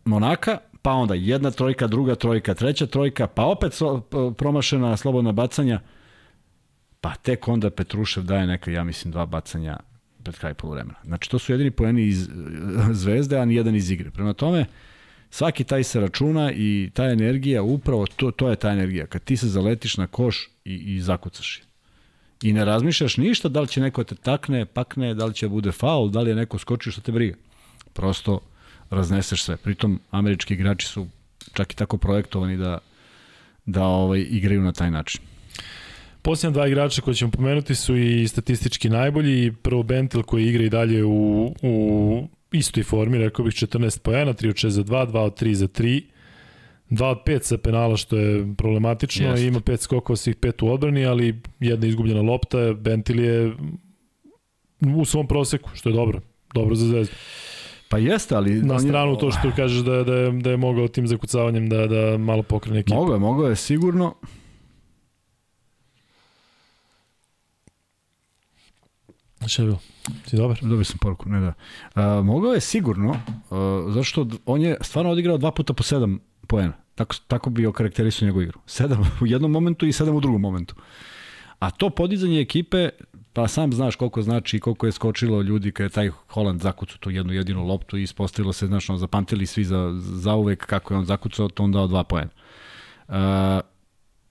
Monaka, 0.06 0.58
pa 0.82 0.92
onda 0.92 1.14
jedna 1.14 1.52
trojka, 1.52 1.88
druga 1.88 2.16
trojka, 2.16 2.54
treća 2.54 2.86
trojka, 2.86 3.28
pa 3.28 3.46
opet 3.46 3.74
so, 3.74 4.02
promašena 4.38 4.98
slobodna 4.98 5.32
bacanja, 5.32 5.80
pa 7.02 7.16
tek 7.16 7.48
onda 7.48 7.70
Petrušev 7.70 8.24
daje 8.24 8.48
neka, 8.48 8.72
ja 8.72 8.84
mislim, 8.84 9.12
dva 9.12 9.26
bacanja 9.26 9.78
pred 10.24 10.38
kraj 10.38 10.54
polovremena. 10.54 11.00
Znači, 11.04 11.30
to 11.30 11.40
su 11.40 11.52
jedini 11.52 11.72
poeni 11.72 12.04
iz 12.04 12.30
zvezde, 13.02 13.38
a 13.38 13.46
ni 13.46 13.56
jedan 13.56 13.76
iz 13.76 13.92
igre. 13.92 14.12
Prema 14.12 14.34
tome, 14.34 14.66
svaki 15.30 15.64
taj 15.64 15.84
se 15.84 16.00
računa 16.00 16.52
i 16.52 16.90
ta 16.94 17.06
energija, 17.06 17.64
upravo 17.64 18.08
to, 18.08 18.32
to 18.32 18.50
je 18.50 18.56
ta 18.56 18.72
energija. 18.72 19.08
Kad 19.08 19.24
ti 19.24 19.38
se 19.38 19.48
zaletiš 19.48 19.98
na 19.98 20.08
koš 20.08 20.50
i, 20.66 20.76
i 20.76 21.02
zakucaš 21.02 21.58
je. 21.58 21.64
I 22.42 22.54
ne 22.54 22.66
razmišljaš 22.66 23.18
ništa 23.18 23.50
da 23.50 23.62
li 23.62 23.68
će 23.68 23.82
neko 23.82 24.04
te 24.04 24.16
takne, 24.16 24.66
pakne, 24.66 25.14
da 25.14 25.26
li 25.26 25.34
će 25.34 25.48
bude 25.48 25.72
faul, 25.72 26.10
da 26.10 26.22
li 26.22 26.30
je 26.30 26.36
neko 26.36 26.58
skočio, 26.58 26.92
što 26.92 27.02
te 27.02 27.12
briga. 27.12 27.36
Prosto 27.94 28.40
razneseš 28.90 29.44
sve. 29.44 29.58
Pritom, 29.58 30.00
američki 30.12 30.54
igrači 30.54 30.88
su 30.88 31.08
čak 31.54 31.74
i 31.74 31.76
tako 31.76 31.98
projektovani 31.98 32.58
da, 32.58 32.78
da 33.66 33.84
ovaj, 33.84 34.26
igraju 34.30 34.62
na 34.62 34.72
taj 34.72 34.92
način. 34.92 35.22
Posljedna 36.22 36.54
dva 36.54 36.68
igrača 36.68 37.02
koje 37.02 37.16
ćemo 37.16 37.32
pomenuti 37.32 37.76
su 37.76 37.98
i 37.98 38.28
statistički 38.28 38.90
najbolji. 38.90 39.52
Prvo 39.52 39.84
Bentil 39.84 40.24
koji 40.24 40.46
igra 40.46 40.64
i 40.64 40.70
dalje 40.70 41.04
u, 41.06 41.54
u 41.62 42.28
istoj 42.52 42.84
formi, 42.84 43.18
rekao 43.18 43.46
bih 43.46 43.54
14 43.54 44.00
poena, 44.00 44.34
3 44.34 44.50
od 44.50 44.56
6 44.56 44.68
za 44.68 44.84
2, 44.84 45.08
2 45.12 45.20
od 45.20 45.42
3 45.42 45.54
za 45.54 45.68
3. 45.68 46.04
2 46.90 47.06
od 47.06 47.18
5 47.26 47.42
sa 47.42 47.58
penala, 47.58 47.98
što 47.98 48.18
je 48.18 48.56
problematično. 48.58 49.30
Jest. 49.30 49.44
Ima 49.44 49.60
5 49.60 49.78
skokova, 49.78 50.18
svih 50.18 50.36
5 50.36 50.66
u 50.66 50.72
odbrani, 50.72 51.06
ali 51.06 51.42
jedna 51.60 51.88
izgubljena 51.88 52.22
lopta. 52.22 52.74
Bentil 52.74 53.20
je 53.20 53.54
u 54.96 55.06
svom 55.06 55.28
proseku, 55.28 55.70
što 55.74 55.90
je 55.90 55.94
dobro. 55.94 56.20
Dobro 56.54 56.76
za 56.76 56.86
zvezdu. 56.86 57.16
Pa 57.90 57.98
jeste, 57.98 58.36
ali... 58.36 58.62
Na 58.62 58.80
stranu 58.80 59.16
to 59.16 59.32
što 59.32 59.52
kažeš 59.56 59.80
da, 59.80 60.04
da, 60.04 60.14
je, 60.14 60.32
da 60.32 60.50
je 60.52 60.58
mogao 60.58 60.88
tim 60.88 61.08
zakucavanjem 61.08 61.70
da, 61.70 61.88
da 61.88 62.18
malo 62.18 62.44
pokrene 62.44 62.80
ekipu. 62.80 62.96
Mogao 62.96 63.14
je, 63.14 63.20
mogao 63.20 63.50
je 63.50 63.56
sigurno. 63.56 64.16
Šta 69.48 69.62
je 69.62 69.66
bilo? 69.66 69.80
Si 70.26 70.36
dobar? 70.36 70.58
Dobio 70.62 70.84
sam 70.84 70.98
poruku, 70.98 71.30
ne 71.30 71.40
da. 71.40 71.54
Uh, 71.96 72.26
mogao 72.26 72.54
je 72.54 72.62
sigurno, 72.62 73.10
uh, 73.10 73.94
zato 73.94 74.04
što 74.04 74.28
on 74.46 74.62
je 74.62 74.78
stvarno 74.82 75.12
odigrao 75.12 75.38
dva 75.38 75.52
puta 75.52 75.74
po 75.74 75.84
sedam 75.84 76.20
poena. 76.48 76.74
Tako, 76.96 77.16
tako 77.28 77.50
bi 77.50 77.66
okarakterisao 77.66 78.26
njegovu 78.26 78.44
igru. 78.44 78.60
Sedam 78.66 79.12
u 79.22 79.28
jednom 79.28 79.52
momentu 79.52 79.86
i 79.86 79.92
sedam 79.92 80.16
u 80.16 80.20
drugom 80.20 80.42
momentu. 80.42 80.76
A 81.60 81.72
to 81.72 81.90
podizanje 81.90 82.40
ekipe, 82.42 82.90
pa 83.34 83.48
sam 83.48 83.74
znaš 83.74 83.96
koliko 83.96 84.22
znači 84.22 84.58
i 84.58 84.60
koliko 84.60 84.86
je 84.86 84.92
skočilo 84.92 85.42
ljudi 85.42 85.72
kada 85.72 85.86
je 85.86 85.90
taj 85.90 86.10
Holand 86.28 86.62
zakucao 86.62 86.98
tu 86.98 87.12
jednu 87.12 87.34
jedinu 87.34 87.66
loptu 87.66 87.98
i 87.98 88.04
ispostavilo 88.04 88.54
se, 88.54 88.68
znaš, 88.68 88.90
on 88.90 88.98
zapamtili 88.98 89.46
svi 89.46 89.64
za, 89.64 89.94
za 89.98 90.36
uvek 90.36 90.66
kako 90.66 90.94
je 90.94 90.98
on 90.98 91.06
zakucao, 91.06 91.50
to 91.50 91.64
on 91.64 91.72
dao 91.72 91.88
dva 91.88 92.04
poena. 92.04 92.30
Uh, 93.08 93.16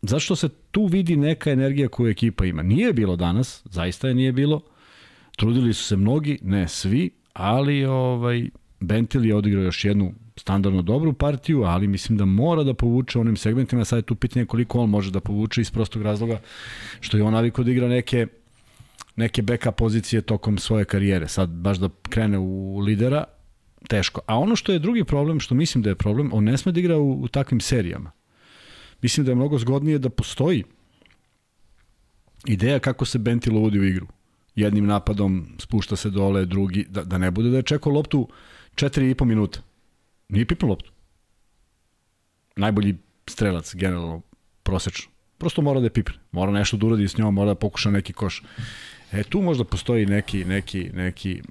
zašto 0.03 0.37
se 0.37 0.49
tu 0.49 0.87
vidi 0.87 1.17
neka 1.17 1.51
energija 1.51 1.89
koju 1.89 2.11
ekipa 2.11 2.45
ima? 2.45 2.63
Nije 2.63 2.93
bilo 2.93 3.17
danas, 3.17 3.63
zaista 3.65 4.09
je 4.09 4.15
nije 4.15 4.33
bilo. 4.33 4.61
Trudili 5.41 5.75
su 5.75 5.85
se 5.85 5.97
mnogi, 5.97 6.39
ne 6.43 6.69
svi, 6.69 7.11
ali 7.33 7.85
ovaj 7.85 8.49
Bentil 8.81 9.27
je 9.27 9.35
odigrao 9.35 9.63
još 9.63 9.85
jednu 9.85 10.13
standardno 10.37 10.83
dobru 10.83 11.13
partiju, 11.13 11.63
ali 11.63 11.87
mislim 11.87 12.19
da 12.19 12.25
mora 12.25 12.63
da 12.63 12.75
povuče 12.75 13.19
onim 13.19 13.37
segmentima, 13.37 13.85
sad 13.85 13.97
je 13.97 14.03
tu 14.03 14.15
pitanje 14.15 14.47
koliko 14.47 14.81
on 14.81 14.91
može 14.91 15.11
da 15.11 15.21
povuče 15.21 15.61
iz 15.61 15.71
prostog 15.71 16.03
razloga 16.03 16.41
što 17.01 17.17
je 17.17 17.23
on 17.23 17.33
navikao 17.33 17.65
da 17.65 17.71
igra 17.71 17.89
neke 17.89 18.27
neke 19.17 19.43
backup 19.43 19.75
pozicije 19.77 20.23
tokom 20.23 20.59
svoje 20.59 20.85
karijere. 20.85 21.29
Sad 21.29 21.51
baš 21.51 21.79
da 21.79 21.89
krene 22.11 22.39
u 22.39 22.79
lidera, 22.79 23.25
teško. 23.89 24.21
A 24.27 24.39
ono 24.39 24.57
što 24.57 24.73
je 24.73 24.79
drugi 24.79 25.05
problem, 25.05 25.41
što 25.41 25.55
mislim 25.55 25.83
da 25.83 25.91
je 25.91 25.95
problem, 25.95 26.31
on 26.33 26.45
ne 26.45 26.59
sme 26.59 26.73
da 26.73 26.81
igra 26.81 26.99
u, 26.99 27.23
u 27.23 27.29
takvim 27.29 27.61
serijama. 27.61 28.11
Mislim 29.03 29.27
da 29.27 29.33
je 29.33 29.37
mnogo 29.37 29.59
zgodnije 29.59 29.99
da 29.99 30.11
postoji 30.11 30.65
ideja 32.47 32.79
kako 32.79 33.05
se 33.05 33.19
Bentil 33.19 33.57
uvodi 33.57 33.79
u 33.79 33.85
igru. 33.85 34.07
Jednim 34.55 34.87
napadom 34.87 35.47
spušta 35.59 35.97
se 35.97 36.11
dole, 36.11 36.47
drugi, 36.47 36.87
da, 36.89 37.05
da 37.05 37.19
ne 37.19 37.31
bude 37.31 37.51
da 37.51 37.57
je 37.57 37.63
čekao 37.63 37.93
loptu 37.93 38.29
4,5 38.75 39.25
minuta. 39.25 39.61
Nije 40.29 40.47
pipnu 40.47 40.69
loptu. 40.69 40.91
Najbolji 42.57 42.97
strelac, 43.27 43.75
generalno, 43.75 44.23
prosečno. 44.63 45.11
Prosto 45.39 45.63
mora 45.63 45.81
da 45.81 45.87
je 45.87 45.91
pipne. 45.91 46.15
Mora 46.33 46.53
nešto 46.53 46.77
da 46.77 46.87
uradi 46.87 47.09
s 47.09 47.17
njom, 47.19 47.35
mora 47.35 47.55
da 47.55 47.55
pokuša 47.55 47.91
neki 47.91 48.13
koš. 48.13 48.43
E, 49.13 49.23
tu 49.23 49.43
možda 49.43 49.65
postoji 49.65 50.07
neki, 50.07 50.45
neki, 50.45 50.91
neki 50.95 51.43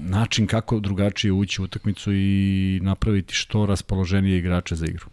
način 0.00 0.46
kako 0.46 0.80
drugačije 0.80 1.32
ući 1.32 1.62
u 1.62 1.64
utakmicu 1.64 2.12
i 2.12 2.80
napraviti 2.82 3.34
što 3.34 3.66
raspoloženije 3.66 4.38
igrače 4.38 4.74
za 4.74 4.86
igru. 4.86 5.06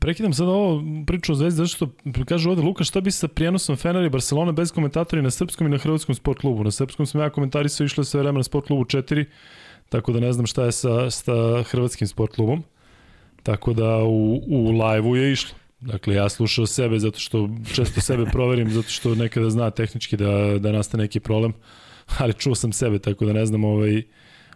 Prekidam 0.00 0.32
sad 0.32 0.48
ovo 0.48 0.82
priču 1.06 1.32
o 1.32 1.34
Zvezdi, 1.34 1.56
zato 1.56 1.68
što 1.68 1.88
kaže 2.24 2.50
ovde 2.50 2.62
Luka 2.62 2.84
šta 2.84 3.00
bi 3.00 3.10
sa 3.10 3.28
prijenosom 3.28 3.76
Fener 3.76 4.04
i 4.04 4.10
Barcelona 4.10 4.52
bez 4.52 4.72
komentatora 4.72 5.22
na 5.22 5.30
srpskom 5.30 5.66
i 5.66 5.70
na 5.70 5.78
hrvatskom 5.78 6.14
sport 6.14 6.40
klubu. 6.40 6.64
Na 6.64 6.70
srpskom 6.70 7.06
sam 7.06 7.20
ja 7.20 7.30
komentarisao 7.30 7.84
išlo 7.84 8.04
sve 8.04 8.20
vreme 8.20 8.38
na 8.38 8.42
sport 8.42 8.66
klubu 8.66 8.84
4, 8.84 9.24
tako 9.88 10.12
da 10.12 10.20
ne 10.20 10.32
znam 10.32 10.46
šta 10.46 10.64
je 10.64 10.72
sa, 10.72 11.10
sa 11.10 11.62
hrvatskim 11.62 12.08
sport 12.08 12.34
klubom. 12.34 12.64
Tako 13.42 13.72
da 13.72 13.96
u, 13.96 14.42
u 14.46 14.70
live-u 14.70 15.16
je 15.16 15.32
išlo. 15.32 15.54
Dakle, 15.80 16.14
ja 16.14 16.28
slušao 16.28 16.66
sebe 16.66 16.98
zato 16.98 17.18
što 17.18 17.48
često 17.74 18.00
sebe 18.00 18.24
proverim, 18.24 18.70
zato 18.70 18.88
što 18.88 19.14
nekada 19.14 19.50
zna 19.50 19.70
tehnički 19.70 20.16
da, 20.16 20.58
da 20.58 20.72
nastane 20.72 21.02
neki 21.02 21.20
problem, 21.20 21.52
ali 22.18 22.34
čuo 22.34 22.54
sam 22.54 22.72
sebe, 22.72 22.98
tako 22.98 23.26
da 23.26 23.32
ne 23.32 23.46
znam 23.46 23.64
ovaj, 23.64 24.02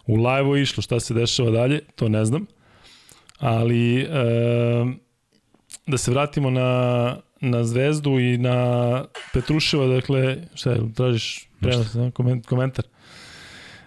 u 0.07 0.17
live-u 0.17 0.57
išlo 0.57 0.83
šta 0.83 1.01
se 1.01 1.15
dešava 1.15 1.51
dalje, 1.51 1.81
to 1.95 2.09
ne 2.09 2.25
znam. 2.25 2.47
Ali 3.39 4.01
e, 4.01 4.07
da 5.87 5.99
se 5.99 6.11
vratimo 6.11 6.51
na, 6.51 7.17
na 7.41 7.65
Zvezdu 7.65 8.19
i 8.19 8.39
na 8.39 9.05
Petruševa, 9.33 9.87
dakle, 9.87 10.37
šta 10.55 10.71
je, 10.71 10.81
tražiš 10.95 11.49
prenos, 11.61 11.97
komentar? 12.47 12.85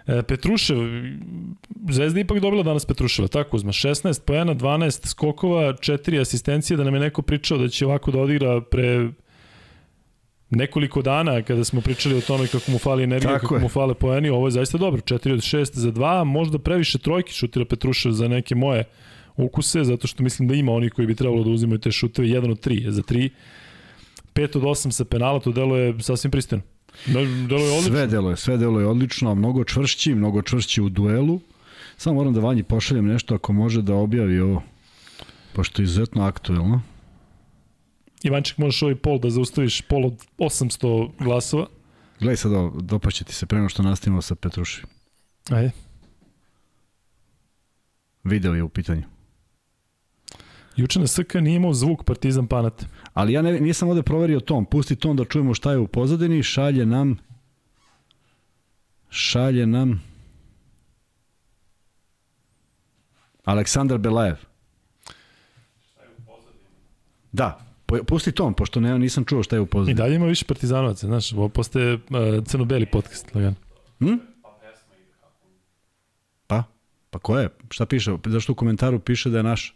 E, 0.06 0.22
Petrušev, 0.22 0.78
Zvezda 1.90 2.20
ipak 2.20 2.40
dobila 2.40 2.62
danas 2.62 2.84
Petruševa, 2.84 3.28
tako 3.28 3.56
uzma, 3.56 3.72
16 3.72 4.20
pojena, 4.24 4.54
12 4.54 5.06
skokova, 5.06 5.72
4 5.72 6.20
asistencije, 6.20 6.76
da 6.76 6.84
nam 6.84 6.94
je 6.94 7.00
neko 7.00 7.22
pričao 7.22 7.58
da 7.58 7.68
će 7.68 7.86
ovako 7.86 8.10
da 8.10 8.20
odigra 8.20 8.60
pre 8.60 9.08
nekoliko 10.54 11.02
dana 11.02 11.42
kada 11.42 11.64
smo 11.64 11.80
pričali 11.80 12.14
o 12.14 12.20
tome 12.20 12.46
kako 12.46 12.70
mu 12.70 12.78
fali 12.78 13.02
energija, 13.04 13.32
Tako 13.32 13.40
kako 13.40 13.54
je. 13.54 13.60
mu 13.60 13.68
fale 13.68 13.94
poeni, 13.94 14.28
ovo 14.28 14.46
je 14.46 14.50
zaista 14.50 14.78
dobro, 14.78 15.00
4 15.00 15.32
od 15.32 15.38
6 15.40 15.70
za 15.74 15.92
2, 15.92 16.24
možda 16.24 16.58
previše 16.58 16.98
trojki 16.98 17.32
šutira 17.32 17.64
Petrušev 17.64 18.12
za 18.12 18.28
neke 18.28 18.54
moje 18.54 18.84
ukuse, 19.36 19.84
zato 19.84 20.06
što 20.06 20.22
mislim 20.22 20.48
da 20.48 20.54
ima 20.54 20.72
oni 20.72 20.90
koji 20.90 21.06
bi 21.06 21.14
trebalo 21.14 21.44
da 21.44 21.50
uzimaju 21.50 21.78
te 21.78 21.92
šuteve, 21.92 22.28
1 22.28 22.50
od 22.50 22.66
3 22.66 22.90
za 22.90 23.02
3, 23.02 23.28
5 24.34 24.56
od 24.56 24.62
8 24.62 24.90
sa 24.90 25.04
penala, 25.04 25.40
to 25.40 25.52
delo 25.52 25.76
je 25.76 25.94
sasvim 26.00 26.30
pristojno. 26.30 26.62
Deluje 27.06 27.70
odlično. 27.70 27.82
Sve 27.82 28.06
deluje, 28.06 28.36
sve 28.36 28.56
deluje 28.56 28.86
odlično, 28.86 29.34
mnogo 29.34 29.64
čvršći, 29.64 30.14
mnogo 30.14 30.42
čvršći 30.42 30.82
u 30.82 30.88
duelu. 30.88 31.40
Samo 31.96 32.14
moram 32.16 32.34
da 32.34 32.40
Vanji 32.40 32.62
pošaljem 32.62 33.06
nešto 33.06 33.34
ako 33.34 33.52
može 33.52 33.82
da 33.82 33.94
objavi 33.94 34.40
ovo, 34.40 34.62
pošto 35.52 35.82
je 35.82 35.84
izuzetno 35.84 36.24
aktuelno. 36.24 36.82
Ivanček, 38.24 38.58
možeš 38.58 38.82
ovaj 38.82 38.94
pol 38.94 39.18
da 39.18 39.30
zaustaviš 39.30 39.80
pol 39.80 40.06
od 40.06 40.24
800 40.38 41.10
glasova. 41.18 41.66
Gledaj 42.18 42.36
sad 42.36 42.52
ovo, 42.52 42.80
dopaće 42.80 43.24
ti 43.24 43.34
se 43.34 43.46
prema 43.46 43.68
što 43.68 43.82
nastavimo 43.82 44.22
sa 44.22 44.34
Petruši. 44.34 44.82
Ajde. 45.50 45.70
Video 48.24 48.54
je 48.54 48.62
u 48.62 48.68
pitanju. 48.68 49.02
Juče 50.76 51.00
na 51.00 51.06
SK 51.06 51.34
nije 51.34 51.56
imao 51.56 51.74
zvuk 51.74 52.04
Partizan 52.04 52.46
Panate. 52.46 52.86
Ali 53.14 53.32
ja 53.32 53.42
ne, 53.42 53.60
nisam 53.60 53.88
ovde 53.88 54.02
proverio 54.02 54.40
ton. 54.40 54.64
Pusti 54.64 54.96
ton 54.96 55.16
da 55.16 55.24
čujemo 55.24 55.54
šta 55.54 55.72
je 55.72 55.78
u 55.78 55.86
pozadini. 55.86 56.42
Šalje 56.42 56.86
nam 56.86 57.16
šalje 59.10 59.66
nam 59.66 60.02
Aleksandar 63.44 63.98
Belajev. 63.98 64.36
Da, 67.32 67.63
pusti 68.02 68.32
ton, 68.32 68.54
pošto 68.54 68.80
ne, 68.80 68.98
nisam 68.98 69.24
čuo 69.24 69.42
šta 69.42 69.56
je 69.56 69.60
u 69.60 69.66
pozadini. 69.66 69.92
I 69.92 69.94
dalje 69.94 70.14
ima 70.14 70.26
više 70.26 70.44
partizanovaca, 70.44 71.06
znaš, 71.06 71.32
ovo 71.32 71.48
postaje 71.48 71.94
uh, 71.94 72.00
crno-beli 72.44 72.86
podcast, 72.86 73.34
lagan. 73.34 73.54
Hm? 73.98 74.14
Pa? 76.46 76.62
Pa 77.10 77.18
ko 77.18 77.38
je? 77.38 77.48
Šta 77.70 77.86
piše? 77.86 78.16
Zašto 78.26 78.52
u 78.52 78.54
komentaru 78.54 78.98
piše 78.98 79.30
da 79.30 79.36
je 79.36 79.42
naš? 79.42 79.74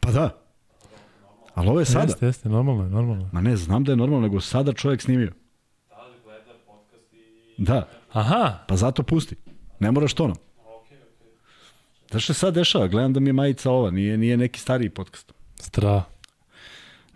Pa 0.00 0.10
da. 0.10 0.30
Ali 1.54 1.68
ovo 1.68 1.80
je 1.80 1.84
sada. 1.84 2.02
Jeste, 2.02 2.26
jeste, 2.26 2.48
normalno 2.48 2.84
je, 2.84 2.90
normalno 2.90 3.24
je. 3.24 3.30
Ma 3.32 3.40
ne, 3.40 3.56
znam 3.56 3.84
da 3.84 3.92
je 3.92 3.96
normalno, 3.96 4.26
nego 4.26 4.40
sada 4.40 4.72
čovjek 4.72 5.02
snimio. 5.02 5.32
Da, 7.60 7.88
Aha, 8.12 8.64
pa 8.68 8.76
zato 8.76 9.02
pusti. 9.02 9.36
Ne 9.80 9.90
moraš 9.90 10.14
to 10.14 10.26
nam. 10.26 10.36
Znaš 12.10 12.24
što 12.24 12.34
se 12.34 12.40
sad 12.40 12.54
dešava? 12.54 12.86
Gledam 12.86 13.12
da 13.12 13.20
mi 13.20 13.28
je 13.28 13.32
majica 13.32 13.70
ova, 13.70 13.90
nije, 13.90 14.18
nije 14.18 14.36
neki 14.36 14.60
stariji 14.60 14.90
podcast. 14.90 15.32
stra. 15.54 16.02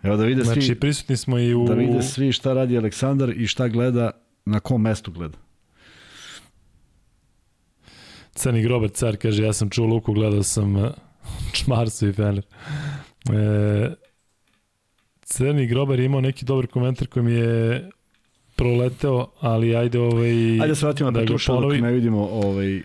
Evo 0.03 0.17
da 0.17 0.23
vide 0.23 0.43
Znači, 0.43 0.61
svi, 0.61 0.79
prisutni 0.79 1.17
smo 1.17 1.39
i 1.39 1.53
u... 1.53 1.65
da 1.67 1.73
vide 1.73 2.01
svi 2.01 2.31
šta 2.31 2.53
radi 2.53 2.77
Aleksandar 2.77 3.29
i 3.29 3.47
šta 3.47 3.67
gleda, 3.67 4.11
na 4.45 4.59
kom 4.59 4.81
mestu 4.81 5.11
gleda. 5.11 5.37
Crni 8.33 8.61
grobar 8.61 8.89
car 8.89 9.17
kaže, 9.17 9.43
ja 9.43 9.53
sam 9.53 9.69
čuo 9.69 9.85
Luku, 9.85 10.13
gledao 10.13 10.43
sam 10.43 10.75
Čmarsu 11.53 12.07
i 12.07 12.13
Fener. 12.13 12.45
E, 13.33 13.93
Crni 15.21 15.67
grobar 15.67 15.99
je 15.99 16.05
imao 16.05 16.21
neki 16.21 16.45
dobar 16.45 16.67
komentar 16.67 17.07
koji 17.07 17.25
mi 17.25 17.33
je 17.33 17.89
proleteo, 18.55 19.27
ali 19.39 19.75
ajde 19.75 19.99
ovaj... 19.99 20.51
Ajde 20.51 20.67
da 20.67 20.75
se 20.75 20.85
vratimo 20.85 21.11
da 21.11 21.19
ga 21.19 21.25
Petruša 21.25 21.53
dok 21.53 21.73
ne 21.81 21.91
vidimo, 21.91 22.27
ovaj, 22.27 22.77
eh, 22.77 22.83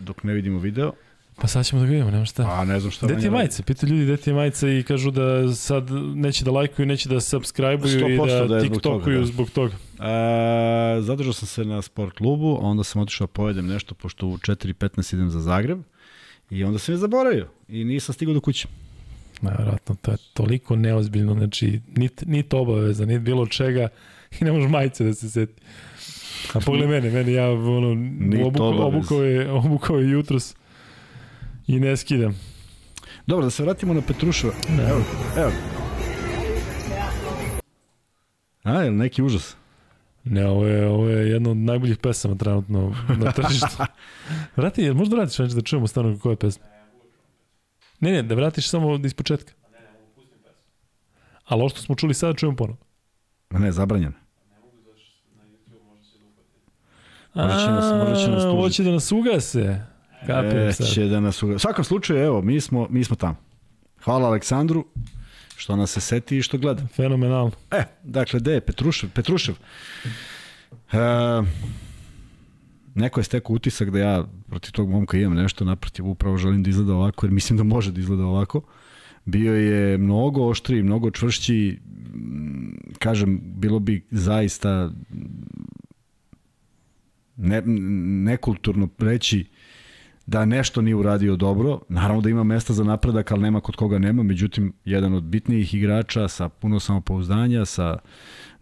dok 0.00 0.22
ne 0.22 0.32
vidimo 0.32 0.58
video. 0.58 0.92
Pa 1.36 1.48
sad 1.48 1.66
ćemo 1.66 1.80
da 1.80 1.86
ga 1.86 1.92
vidimo, 1.92 2.10
nema 2.10 2.24
šta. 2.24 2.42
A 2.42 2.64
ne 2.64 2.80
znam 2.80 2.90
šta 2.90 3.06
Gde 3.06 3.18
ti 3.18 3.26
je 3.26 3.30
majica? 3.30 3.62
Pitaju 3.62 3.92
ljudi 3.92 4.04
gde 4.04 4.16
ti 4.16 4.30
je 4.30 4.34
majica 4.34 4.68
i 4.68 4.82
kažu 4.82 5.10
da 5.10 5.54
sad 5.54 5.90
neće 6.14 6.44
da 6.44 6.50
lajkuju, 6.50 6.86
neće 6.86 7.08
da 7.08 7.20
subscribe-uju 7.20 8.14
i 8.14 8.18
100% 8.18 8.38
da, 8.38 8.46
da 8.46 8.56
je 8.56 8.60
zbog 8.60 8.74
tiktokuju 8.74 9.02
toga, 9.04 9.18
da. 9.18 9.26
zbog 9.26 9.50
toga. 9.50 9.74
E, 10.00 11.00
zadržao 11.00 11.32
sam 11.32 11.48
se 11.48 11.64
na 11.64 11.82
sport 11.82 12.16
klubu, 12.16 12.58
a 12.62 12.64
onda 12.64 12.84
sam 12.84 13.02
otišao 13.02 13.26
da 13.26 13.32
pojedem 13.32 13.66
nešto, 13.66 13.94
pošto 13.94 14.26
u 14.26 14.36
4.15 14.36 15.14
idem 15.14 15.30
za 15.30 15.40
Zagreb. 15.40 15.78
I 16.50 16.64
onda 16.64 16.78
sam 16.78 16.94
je 16.94 16.98
zaboravio 16.98 17.48
i 17.68 17.84
nisam 17.84 18.12
stigao 18.12 18.34
do 18.34 18.40
kuće. 18.40 18.68
Najvratno, 19.40 19.96
to 20.02 20.10
je 20.10 20.16
toliko 20.34 20.76
neozbiljno, 20.76 21.34
znači, 21.34 21.80
nit, 21.96 22.22
nit 22.26 22.54
obaveza, 22.54 23.06
nit 23.06 23.20
bilo 23.20 23.46
čega 23.46 23.88
i 24.40 24.44
ne 24.44 24.52
može 24.52 24.68
majice 24.68 25.04
da 25.04 25.14
se 25.14 25.30
seti. 25.30 25.62
A 26.54 26.60
pogledaj 26.60 26.88
mene, 26.88 27.10
meni 27.10 27.32
ja 27.32 27.50
ono, 27.50 27.90
obaveza. 28.46 28.84
obukao, 28.84 29.22
je, 29.22 29.50
obukao 29.50 29.98
je 29.98 30.10
jutros 30.10 30.54
i 31.66 31.80
ne 31.80 31.96
skidam. 31.96 32.40
Dobro, 33.26 33.44
da 33.44 33.50
se 33.50 33.62
vratimo 33.62 33.94
na 33.94 34.00
Petruševa. 34.00 34.52
Evo, 34.68 35.04
evo. 35.36 35.52
A, 38.62 38.72
je 38.72 38.90
li 38.90 38.96
neki 38.96 39.22
užas? 39.22 39.56
Ne, 40.24 40.48
ovo 40.48 40.66
je, 40.66 40.86
ovo 40.86 41.08
je 41.08 41.30
jedna 41.30 41.50
od 41.50 41.56
najboljih 41.56 41.98
pesama 41.98 42.34
trenutno 42.34 42.94
na 43.08 43.32
tržištu. 43.42 43.82
Vrati, 44.56 44.82
jel 44.82 44.94
možda 44.94 45.16
vratiš 45.16 45.38
nešto 45.38 45.54
da 45.54 45.62
čujemo 45.62 45.86
stvarno 45.86 46.18
koja 46.18 46.30
je 46.30 46.36
pesma? 46.36 46.64
Ne, 48.00 48.12
ne, 48.12 48.22
da 48.22 48.34
vratiš 48.34 48.68
samo 48.68 49.00
iz 49.04 49.14
početka. 49.14 49.52
Ali 51.44 51.60
ovo 51.60 51.68
što 51.68 51.80
smo 51.80 51.94
čuli 51.94 52.14
sada 52.14 52.34
čujemo 52.34 52.56
ponovo. 52.56 52.78
Ne, 53.50 53.72
zabranjeno. 53.72 54.21
Možda 57.34 57.58
će 57.58 57.66
nas- 57.66 57.92
možda 57.98 58.14
će 58.16 58.30
nas. 58.30 58.42
Hoće 58.44 58.82
da 58.82 58.90
nas 58.90 59.12
ugase. 59.12 59.80
Kapiram 60.20 60.58
E, 60.58 60.72
sad. 60.72 60.86
će 60.86 61.04
da 61.04 61.20
nas 61.20 61.42
uga... 61.42 61.54
U 61.54 61.58
svakom 61.58 61.84
slučaju, 61.84 62.18
evo, 62.20 62.42
mi 62.42 62.60
smo, 62.60 62.86
mi 62.90 63.04
smo 63.04 63.16
tamo. 63.16 63.36
Hvala 64.04 64.28
Aleksandru 64.28 64.84
što 65.56 65.76
nas 65.76 65.90
se 65.90 66.00
seti 66.00 66.38
i 66.38 66.42
što 66.42 66.58
gleda. 66.58 66.86
Fenomenalno. 66.86 67.50
E, 67.70 67.84
dakle, 68.04 68.40
gde 68.40 68.52
je 68.52 68.60
Petrušev? 68.60 69.10
Petrušev. 69.10 69.54
E, 70.92 70.98
neko 72.94 73.20
je 73.20 73.24
stekao 73.24 73.54
utisak 73.54 73.90
da 73.90 73.98
ja 73.98 74.24
protiv 74.48 74.72
tog 74.72 74.90
momka 74.90 75.16
imam 75.18 75.34
nešto 75.34 75.64
naprotiv, 75.64 76.06
upravo 76.06 76.36
želim 76.36 76.62
da 76.62 76.70
izgleda 76.70 76.94
ovako, 76.94 77.26
jer 77.26 77.32
mislim 77.32 77.56
da 77.56 77.62
može 77.64 77.92
da 77.92 78.00
izgleda 78.00 78.24
ovako. 78.24 78.60
Bio 79.24 79.54
je 79.54 79.98
mnogo 79.98 80.46
oštriji, 80.46 80.82
mnogo 80.82 81.10
čvršći, 81.10 81.78
kažem, 82.98 83.40
bilo 83.44 83.78
bi 83.78 84.04
zaista 84.10 84.90
ne, 87.42 87.62
nekulturno 88.24 88.88
reći 88.98 89.44
da 90.26 90.44
nešto 90.44 90.82
nije 90.82 90.94
uradio 90.94 91.36
dobro. 91.36 91.80
Naravno 91.88 92.22
da 92.22 92.30
ima 92.30 92.44
mesta 92.44 92.72
za 92.72 92.84
napredak, 92.84 93.32
ali 93.32 93.42
nema 93.42 93.60
kod 93.60 93.76
koga 93.76 93.98
nema. 93.98 94.22
Međutim, 94.22 94.72
jedan 94.84 95.14
od 95.14 95.22
bitnijih 95.22 95.74
igrača 95.74 96.28
sa 96.28 96.48
puno 96.48 96.80
samopouzdanja, 96.80 97.64
sa 97.64 97.98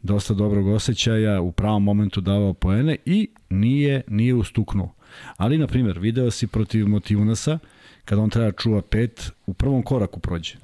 dosta 0.02 0.34
dobrog 0.34 0.66
osjećaja, 0.66 1.40
u 1.40 1.52
pravom 1.52 1.84
momentu 1.84 2.20
davao 2.20 2.54
poene 2.54 2.96
i 3.04 3.28
nije, 3.50 4.02
nije 4.08 4.34
ustuknuo. 4.34 4.94
Ali, 5.36 5.58
na 5.58 5.66
primjer, 5.66 5.98
video 5.98 6.30
si 6.30 6.46
protiv 6.46 6.88
Motivunasa, 6.88 7.58
kada 8.04 8.22
on 8.22 8.30
treba 8.30 8.52
čuva 8.52 8.82
pet, 8.82 9.32
u 9.46 9.54
prvom 9.54 9.82
koraku 9.82 10.20
prođe. 10.20 10.54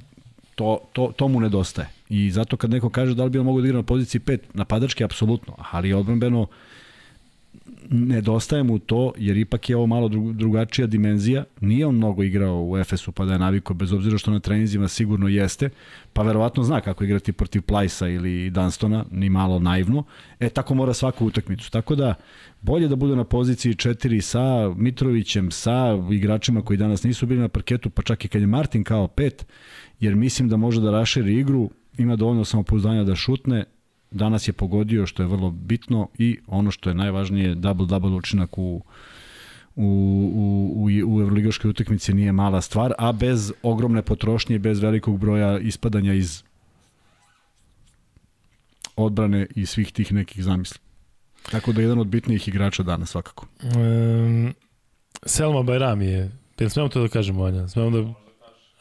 To, 0.54 0.78
to, 0.92 1.12
to 1.16 1.28
mu 1.28 1.40
nedostaje. 1.40 1.88
I 2.08 2.30
zato 2.30 2.56
kad 2.56 2.70
neko 2.70 2.90
kaže 2.90 3.14
da 3.14 3.24
li 3.24 3.30
bi 3.30 3.38
on 3.38 3.44
mogao 3.46 3.60
da 3.60 3.68
igra 3.68 3.78
na 3.78 3.82
poziciji 3.82 4.20
5, 4.20 4.38
napadački 4.54 5.04
apsolutno, 5.04 5.56
ali 5.72 5.92
odbranbeno 5.92 6.46
nedostaje 7.90 8.62
mu 8.62 8.78
to, 8.78 9.12
jer 9.16 9.36
ipak 9.36 9.70
je 9.70 9.76
ovo 9.76 9.86
malo 9.86 10.08
dru- 10.08 10.32
drugačija 10.32 10.86
dimenzija. 10.86 11.44
Nije 11.60 11.86
on 11.86 11.94
mnogo 11.94 12.22
igrao 12.22 12.66
u 12.68 12.78
Efesu 12.78 13.12
pa 13.12 13.24
da 13.24 13.32
je 13.32 13.38
navikao, 13.38 13.74
bez 13.74 13.92
obzira 13.92 14.18
što 14.18 14.30
na 14.30 14.40
treninzima 14.40 14.88
sigurno 14.88 15.28
jeste, 15.28 15.70
pa 16.12 16.22
verovatno 16.22 16.62
zna 16.62 16.80
kako 16.80 17.04
igrati 17.04 17.32
protiv 17.32 17.62
Plajsa 17.62 18.08
ili 18.08 18.50
Dunstona, 18.50 19.04
ni 19.10 19.30
malo 19.30 19.58
naivno. 19.58 20.04
E, 20.40 20.48
tako 20.48 20.74
mora 20.74 20.94
svaku 20.94 21.26
utakmicu. 21.26 21.70
Tako 21.70 21.94
da, 21.94 22.14
bolje 22.62 22.88
da 22.88 22.96
bude 22.96 23.16
na 23.16 23.24
poziciji 23.24 23.74
4 23.74 24.20
sa 24.20 24.74
Mitrovićem, 24.76 25.50
sa 25.50 26.02
igračima 26.10 26.62
koji 26.62 26.76
danas 26.76 27.02
nisu 27.02 27.26
bili 27.26 27.40
na 27.40 27.48
parketu, 27.48 27.90
pa 27.90 28.02
čak 28.02 28.24
i 28.24 28.28
kad 28.28 28.40
je 28.40 28.46
Martin 28.46 28.84
kao 28.84 29.06
5, 29.06 29.44
jer 30.00 30.14
mislim 30.14 30.48
da 30.48 30.56
može 30.56 30.80
da 30.80 30.90
raširi 30.90 31.38
igru, 31.38 31.70
ima 31.98 32.16
dovoljno 32.16 32.44
samopouzdanja 32.44 33.04
da 33.04 33.14
šutne, 33.14 33.64
danas 34.16 34.48
je 34.48 34.52
pogodio 34.52 35.06
što 35.06 35.22
je 35.22 35.26
vrlo 35.26 35.50
bitno 35.50 36.08
i 36.18 36.38
ono 36.46 36.70
što 36.70 36.90
je 36.90 36.94
najvažnije 36.94 37.54
double-double 37.54 38.16
učinak 38.16 38.58
u 38.58 38.82
u, 39.76 39.82
u, 40.34 40.82
u, 40.82 41.14
u 41.16 41.20
evroligaškoj 41.20 41.70
utakmici 41.70 42.14
nije 42.14 42.32
mala 42.32 42.60
stvar, 42.60 42.92
a 42.98 43.12
bez 43.12 43.52
ogromne 43.62 44.02
potrošnje, 44.02 44.58
bez 44.58 44.80
velikog 44.80 45.18
broja 45.18 45.58
ispadanja 45.58 46.14
iz 46.14 46.42
odbrane 48.96 49.46
i 49.54 49.66
svih 49.66 49.92
tih 49.92 50.12
nekih 50.12 50.44
zamisli. 50.44 50.78
Tako 51.50 51.72
da 51.72 51.80
je 51.80 51.84
jedan 51.84 51.98
od 51.98 52.06
bitnijih 52.06 52.48
igrača 52.48 52.82
danas 52.82 53.10
svakako. 53.10 53.46
Um, 53.62 54.54
Selma 55.26 55.62
Bajrami 55.62 56.06
je, 56.06 56.30
jel 56.58 56.70
smemo 56.70 56.88
to 56.88 57.02
da 57.02 57.08
kažemo, 57.08 57.42
Vanja? 57.42 57.68
Smemo 57.68 57.90
da... 57.90 58.14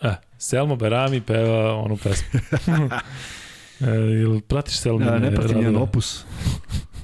E, 0.10 0.16
Selma 0.38 0.76
Bajrami 0.76 1.22
peva 1.22 1.76
onu 1.76 1.98
pesmu. 1.98 2.40
e, 3.82 3.90
jel 3.90 4.42
pratiš 4.42 4.78
Selma? 4.78 5.06
Ja, 5.06 5.20
ne 5.20 5.36
pratim 5.36 5.58
njen 5.58 5.76
opus. 5.76 6.26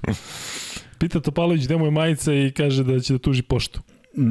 Pita 1.00 1.20
Topalović 1.20 1.64
gde 1.66 1.78
mu 1.78 1.86
je 1.86 1.92
majica 1.92 2.34
i 2.34 2.52
kaže 2.52 2.84
da 2.84 3.00
će 3.00 3.14
da 3.14 3.20
tuži 3.20 3.42
poštu. 3.42 3.82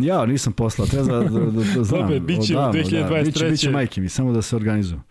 Ja, 0.03 0.27
nisam 0.27 0.53
poslao, 0.53 0.87
treba 0.87 1.07
da, 1.07 1.19
da, 1.19 1.41
da, 1.41 1.51
da 1.51 1.85
znam. 1.85 2.01
Dobre, 2.01 2.21
bit 2.21 2.47
će 2.47 2.57
odavno, 2.57 2.81
2023. 2.81 3.09
Da, 3.09 3.23
biće, 3.23 3.51
biće 3.51 3.71
majke 3.71 4.01
mi, 4.01 4.09
samo 4.09 4.33
da 4.33 4.43
se 4.43 4.57
organizujem. 4.57 5.03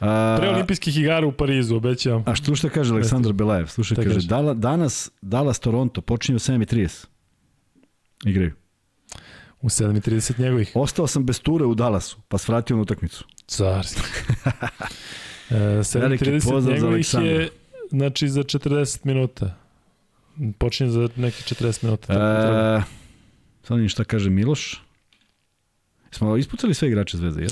A, 0.00 0.36
Pre 0.40 0.48
olimpijskih 0.48 0.98
igara 0.98 1.26
u 1.26 1.32
Parizu, 1.32 1.76
obećavam. 1.76 2.22
A 2.26 2.34
što 2.34 2.54
što 2.54 2.68
kaže 2.68 2.94
Aleksandar 2.94 3.32
Belajev? 3.32 3.66
Slušaj, 3.66 3.94
Šta 3.94 4.02
kaže, 4.02 4.14
kaže? 4.14 4.28
Dala, 4.28 4.54
danas 4.54 5.10
Dallas 5.22 5.58
Toronto 5.58 6.00
počinje 6.00 6.36
u 6.36 6.38
7.30. 6.38 7.06
Igraju. 8.24 8.52
U 9.60 9.68
7.30 9.68 10.40
njegovih. 10.40 10.72
Ostao 10.74 11.06
sam 11.06 11.24
bez 11.24 11.40
ture 11.40 11.64
u 11.64 11.74
Dallasu, 11.74 12.18
pa 12.28 12.38
svratio 12.38 12.76
na 12.76 12.82
utakmicu. 12.82 13.24
Carski. 13.46 14.00
e, 15.50 15.54
Veliki 15.94 16.24
7.30 16.24 16.50
pozdrav 16.50 16.60
za 16.60 16.70
njegovih 16.70 16.94
Aleksandra. 16.94 17.30
je, 17.30 17.48
znači, 17.90 18.28
za 18.28 18.42
40 18.42 18.98
minuta. 19.04 19.56
Počinje 20.58 20.90
za 20.90 21.08
neki 21.16 21.54
40 21.54 21.84
minuta. 21.84 22.12
E, 22.12 22.82
sad 23.62 23.76
vidim 23.76 23.88
šta 23.88 24.04
kaže 24.04 24.30
Miloš. 24.30 24.82
Smo 26.10 26.36
ispucali 26.36 26.74
sve 26.74 26.88
igrače 26.88 27.16
Zvezde, 27.16 27.42
jel? 27.42 27.50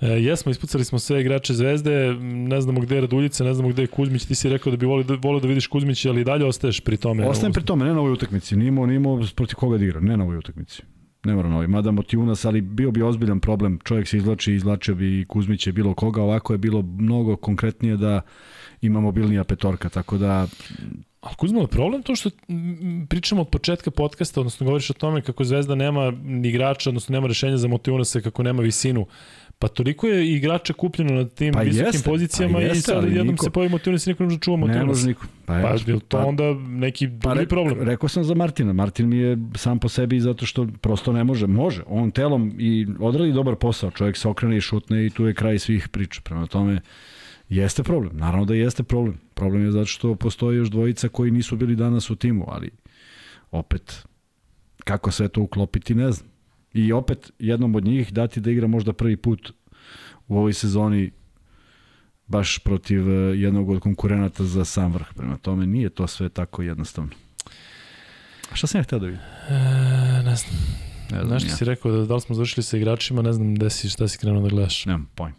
E, 0.00 0.06
jesmo, 0.06 0.50
ispucali 0.50 0.84
smo 0.84 0.98
sve 0.98 1.20
igrače 1.20 1.54
Zvezde, 1.54 2.14
ne 2.20 2.60
znamo 2.60 2.80
gde 2.80 2.94
je 2.94 3.00
Raduljica, 3.00 3.44
ne 3.44 3.54
znamo 3.54 3.68
gde 3.68 3.82
je 3.82 3.86
Kuzmić, 3.86 4.24
ti 4.24 4.34
si 4.34 4.48
rekao 4.48 4.70
da 4.70 4.76
bi 4.76 4.86
volio 4.86 5.04
da, 5.04 5.14
volio 5.14 5.40
da 5.40 5.48
vidiš 5.48 5.66
Kuzmića, 5.66 6.08
ali 6.08 6.20
i 6.20 6.24
dalje 6.24 6.44
ostaješ 6.44 6.80
pri 6.80 6.96
tome. 6.96 7.28
Ostajem 7.28 7.52
pri 7.52 7.64
tome, 7.64 7.84
ne 7.84 7.94
na 7.94 8.00
ovoj 8.00 8.12
utakmici. 8.12 8.56
Nije 8.56 8.68
imao, 8.68 8.86
nije 8.86 8.96
imao 8.96 9.22
protiv 9.34 9.54
koga 9.56 9.78
da 9.78 9.84
igra, 9.84 10.00
ne 10.00 10.16
na 10.16 10.24
ovoj 10.24 10.36
utakmici. 10.36 10.82
Ne 11.26 11.34
mora 11.34 11.48
na 11.48 11.54
ovoj. 11.54 11.66
Mada 11.66 11.90
Motivunas, 11.90 12.44
ali 12.44 12.60
bio 12.60 12.90
bi 12.90 13.02
ozbiljan 13.02 13.40
problem. 13.40 13.78
Čovjek 13.84 14.08
se 14.08 14.16
izlači, 14.16 14.54
izlačio 14.54 14.94
bi 14.94 15.20
i 15.20 15.24
Kuzmiće 15.24 15.72
bilo 15.72 15.94
koga. 15.94 16.22
Ovako 16.22 16.54
je 16.54 16.58
bilo 16.58 16.82
mnogo 16.82 17.36
konkretnije 17.36 17.96
da 17.96 18.20
ima 18.80 19.00
mobilnija 19.00 19.44
petorka, 19.44 19.88
tako 19.88 20.18
da 20.18 20.46
Ali 21.26 21.34
Kuzma, 21.36 21.60
je 21.60 21.66
problem 21.66 22.02
to 22.02 22.14
što 22.16 22.30
pričamo 23.08 23.40
od 23.40 23.48
početka 23.48 23.90
podcasta, 23.90 24.40
odnosno 24.40 24.64
govoriš 24.64 24.90
o 24.90 24.94
tome 24.94 25.22
kako 25.22 25.44
Zvezda 25.44 25.74
nema 25.74 26.12
igrača, 26.44 26.90
odnosno 26.90 27.12
nema 27.12 27.26
rešenja 27.26 27.56
za 27.56 27.68
Motivunasa 27.68 28.20
kako 28.20 28.42
nema 28.42 28.62
visinu. 28.62 29.06
Pa 29.58 29.68
toliko 29.68 30.06
je 30.06 30.32
igrača 30.32 30.72
kupljeno 30.72 31.14
na 31.14 31.28
tim 31.28 31.54
pa 31.54 31.60
visokim 31.60 31.86
jeste, 31.86 32.10
pozicijama 32.10 32.54
pa 32.54 32.60
jeste, 32.60 32.78
i 32.78 32.80
sad 32.80 33.04
jednom 33.04 33.26
niko, 33.26 33.44
se 33.44 33.50
pojavi 33.50 33.70
Motivunas 33.70 34.06
i 34.06 34.10
niko 34.10 34.22
ne 34.22 34.26
može 34.26 34.38
čuva 34.38 34.56
Motivunas. 34.56 34.82
Ne 34.82 34.86
može 34.86 35.06
niko. 35.06 35.26
Pa, 35.46 35.60
pa 35.62 35.68
je 35.68 36.00
to 36.00 36.18
pa, 36.18 36.24
onda 36.24 36.54
neki 36.54 37.08
pa 37.22 37.34
drugi 37.34 37.48
problem? 37.48 37.80
Rekao 37.80 38.08
sam 38.08 38.24
za 38.24 38.34
Martina. 38.34 38.72
Martin 38.72 39.08
mi 39.08 39.16
je 39.16 39.38
sam 39.54 39.78
po 39.78 39.88
sebi 39.88 40.20
zato 40.20 40.46
što 40.46 40.66
prosto 40.80 41.12
ne 41.12 41.24
može. 41.24 41.46
Može. 41.46 41.82
On 41.86 42.10
telom 42.10 42.54
i 42.58 42.86
odradi 43.00 43.32
dobar 43.32 43.54
posao. 43.54 43.90
Čovjek 43.90 44.16
se 44.16 44.28
okrene 44.28 44.56
i 44.56 44.60
šutne 44.60 45.06
i 45.06 45.10
tu 45.10 45.26
je 45.26 45.34
kraj 45.34 45.58
svih 45.58 45.88
priča. 45.88 46.20
Prema 46.20 46.46
tome, 46.46 46.80
Jeste 47.48 47.82
problem, 47.82 48.16
naravno 48.16 48.44
da 48.44 48.54
jeste 48.54 48.82
problem. 48.82 49.18
Problem 49.34 49.64
je 49.64 49.72
zato 49.72 49.86
što 49.86 50.14
postoji 50.14 50.56
još 50.56 50.68
dvojica 50.68 51.08
koji 51.08 51.30
nisu 51.30 51.56
bili 51.56 51.76
danas 51.76 52.10
u 52.10 52.16
timu, 52.16 52.44
ali 52.48 52.70
opet, 53.50 54.04
kako 54.84 55.10
sve 55.10 55.28
to 55.28 55.42
uklopiti, 55.42 55.94
ne 55.94 56.12
znam. 56.12 56.28
I 56.76 56.92
opet, 56.92 57.32
jednom 57.38 57.74
od 57.74 57.84
njih 57.84 58.12
dati 58.12 58.40
da 58.40 58.50
igra 58.50 58.66
možda 58.66 58.92
prvi 58.92 59.16
put 59.16 59.52
u 60.28 60.38
ovoj 60.38 60.52
sezoni 60.52 61.10
baš 62.26 62.58
protiv 62.58 63.10
eh, 63.10 63.36
jednog 63.36 63.70
od 63.70 63.80
konkurenata 63.80 64.44
za 64.44 64.64
sam 64.64 64.92
vrh. 64.92 65.06
Prema 65.16 65.36
tome, 65.36 65.66
nije 65.66 65.90
to 65.90 66.06
sve 66.06 66.28
tako 66.28 66.62
jednostavno. 66.62 67.10
A 68.52 68.54
šta 68.54 68.66
sam 68.66 68.78
ja 68.78 68.82
htio 68.82 68.98
da 68.98 69.06
vidim? 69.06 69.20
E, 69.48 69.52
ne 70.24 70.36
znam. 70.36 70.54
Ne 71.10 71.18
znam 71.18 71.28
Znaš 71.28 71.44
ja. 71.44 71.56
si 71.56 71.64
rekao 71.64 71.92
da, 71.92 72.04
da 72.04 72.14
li 72.14 72.20
smo 72.20 72.34
završili 72.34 72.64
sa 72.64 72.76
igračima, 72.76 73.22
ne 73.22 73.32
znam 73.32 73.54
gde 73.54 73.70
si, 73.70 73.88
šta 73.88 74.08
si 74.08 74.18
krenuo 74.18 74.42
da 74.42 74.48
gledaš. 74.48 74.86
Nemam 74.86 75.10
pojma. 75.14 75.36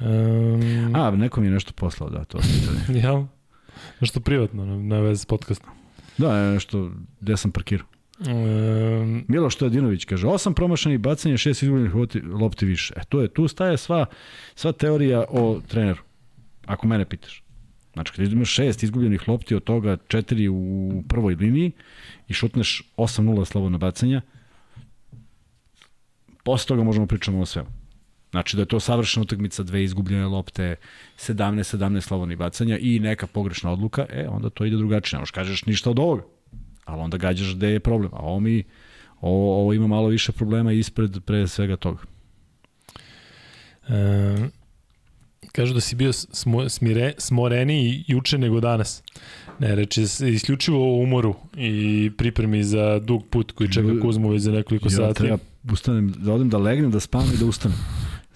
Um, 0.00 0.94
A, 0.94 1.10
neko 1.10 1.40
mi 1.40 1.46
je 1.46 1.50
nešto 1.50 1.72
poslao, 1.72 2.10
da, 2.10 2.24
to 2.24 2.38
sam 2.42 2.96
ja, 3.04 3.26
nešto 4.00 4.20
privatno, 4.20 4.64
na, 4.64 4.76
na 4.76 5.00
vez 5.00 5.24
podcasta. 5.24 5.68
Da, 6.18 6.52
nešto, 6.52 6.90
gde 7.20 7.36
sam 7.36 7.50
parkirao. 7.50 7.86
Um, 8.18 9.24
Miloš 9.28 9.54
Stojadinović 9.54 10.04
kaže, 10.04 10.26
osam 10.26 10.54
promašanih 10.54 10.98
bacanja, 10.98 11.36
šest 11.36 11.62
izgubljenih 11.62 11.94
lopti 12.40 12.66
više. 12.66 12.94
E, 12.96 13.00
to 13.08 13.20
je, 13.20 13.28
tu 13.28 13.48
staje 13.48 13.76
sva, 13.76 14.06
sva 14.54 14.72
teorija 14.72 15.24
o 15.30 15.60
treneru, 15.68 16.02
ako 16.66 16.86
mene 16.86 17.04
pitaš. 17.04 17.42
Znači, 17.92 18.12
kad 18.12 18.32
imaš 18.32 18.50
šest 18.50 18.82
izgubljenih 18.82 19.28
lopti, 19.28 19.54
od 19.54 19.64
toga 19.64 19.96
četiri 20.08 20.48
u 20.48 21.02
prvoj 21.08 21.34
liniji 21.34 21.72
i 22.28 22.32
šutneš 22.32 22.82
8-0 22.96 23.44
slobodno 23.44 23.78
bacanja, 23.78 24.20
posle 26.44 26.68
toga 26.68 26.82
možemo 26.82 27.06
pričamo 27.06 27.40
o 27.40 27.46
svemu. 27.46 27.68
Znači 28.30 28.56
da 28.56 28.62
je 28.62 28.66
to 28.66 28.80
savršena 28.80 29.22
utakmica, 29.22 29.62
dve 29.62 29.84
izgubljene 29.84 30.26
lopte, 30.26 30.76
17-17 31.18 32.00
slobodnih 32.00 32.38
bacanja 32.38 32.78
i 32.78 32.98
neka 32.98 33.26
pogrešna 33.26 33.72
odluka, 33.72 34.06
e, 34.10 34.28
onda 34.28 34.50
to 34.50 34.64
ide 34.64 34.76
drugačije. 34.76 35.20
Ne 35.20 35.26
kažeš 35.32 35.66
ništa 35.66 35.90
od 35.90 35.98
ovoga, 35.98 36.22
ali 36.88 37.02
onda 37.02 37.16
gađaš 37.16 37.54
gde 37.54 37.68
je 37.68 37.80
problem. 37.80 38.10
A 38.14 38.18
ovo 38.18 38.40
mi, 38.40 38.64
ovo, 39.20 39.60
ovo 39.60 39.72
ima 39.72 39.86
malo 39.86 40.08
više 40.08 40.32
problema 40.32 40.72
ispred 40.72 41.20
pre 41.24 41.48
svega 41.48 41.76
toga. 41.76 41.98
E, 43.88 44.48
kažu 45.52 45.74
da 45.74 45.80
si 45.80 45.96
bio 45.96 46.12
smo, 46.12 46.68
smire, 46.68 47.12
smoreniji 47.18 48.04
juče 48.06 48.38
nego 48.38 48.60
danas. 48.60 49.02
Ne, 49.58 49.74
reči 49.74 50.02
isključivo 50.32 50.78
o 50.78 51.02
umoru 51.02 51.34
i 51.56 52.10
pripremi 52.16 52.64
za 52.64 52.98
dug 52.98 53.24
put 53.30 53.52
koji 53.52 53.72
čeka 53.72 54.00
Kuzmu 54.02 54.28
već 54.28 54.42
za 54.42 54.52
nekoliko 54.52 54.86
ja, 54.86 54.90
sati. 54.90 55.08
Ja 55.08 55.14
treba 55.14 55.38
ustanem, 55.72 56.12
da 56.12 56.32
odem 56.32 56.48
da 56.48 56.58
legnem, 56.58 56.90
da 56.90 57.00
spavam 57.00 57.28
i 57.34 57.36
da 57.36 57.46
ustanem. 57.46 57.78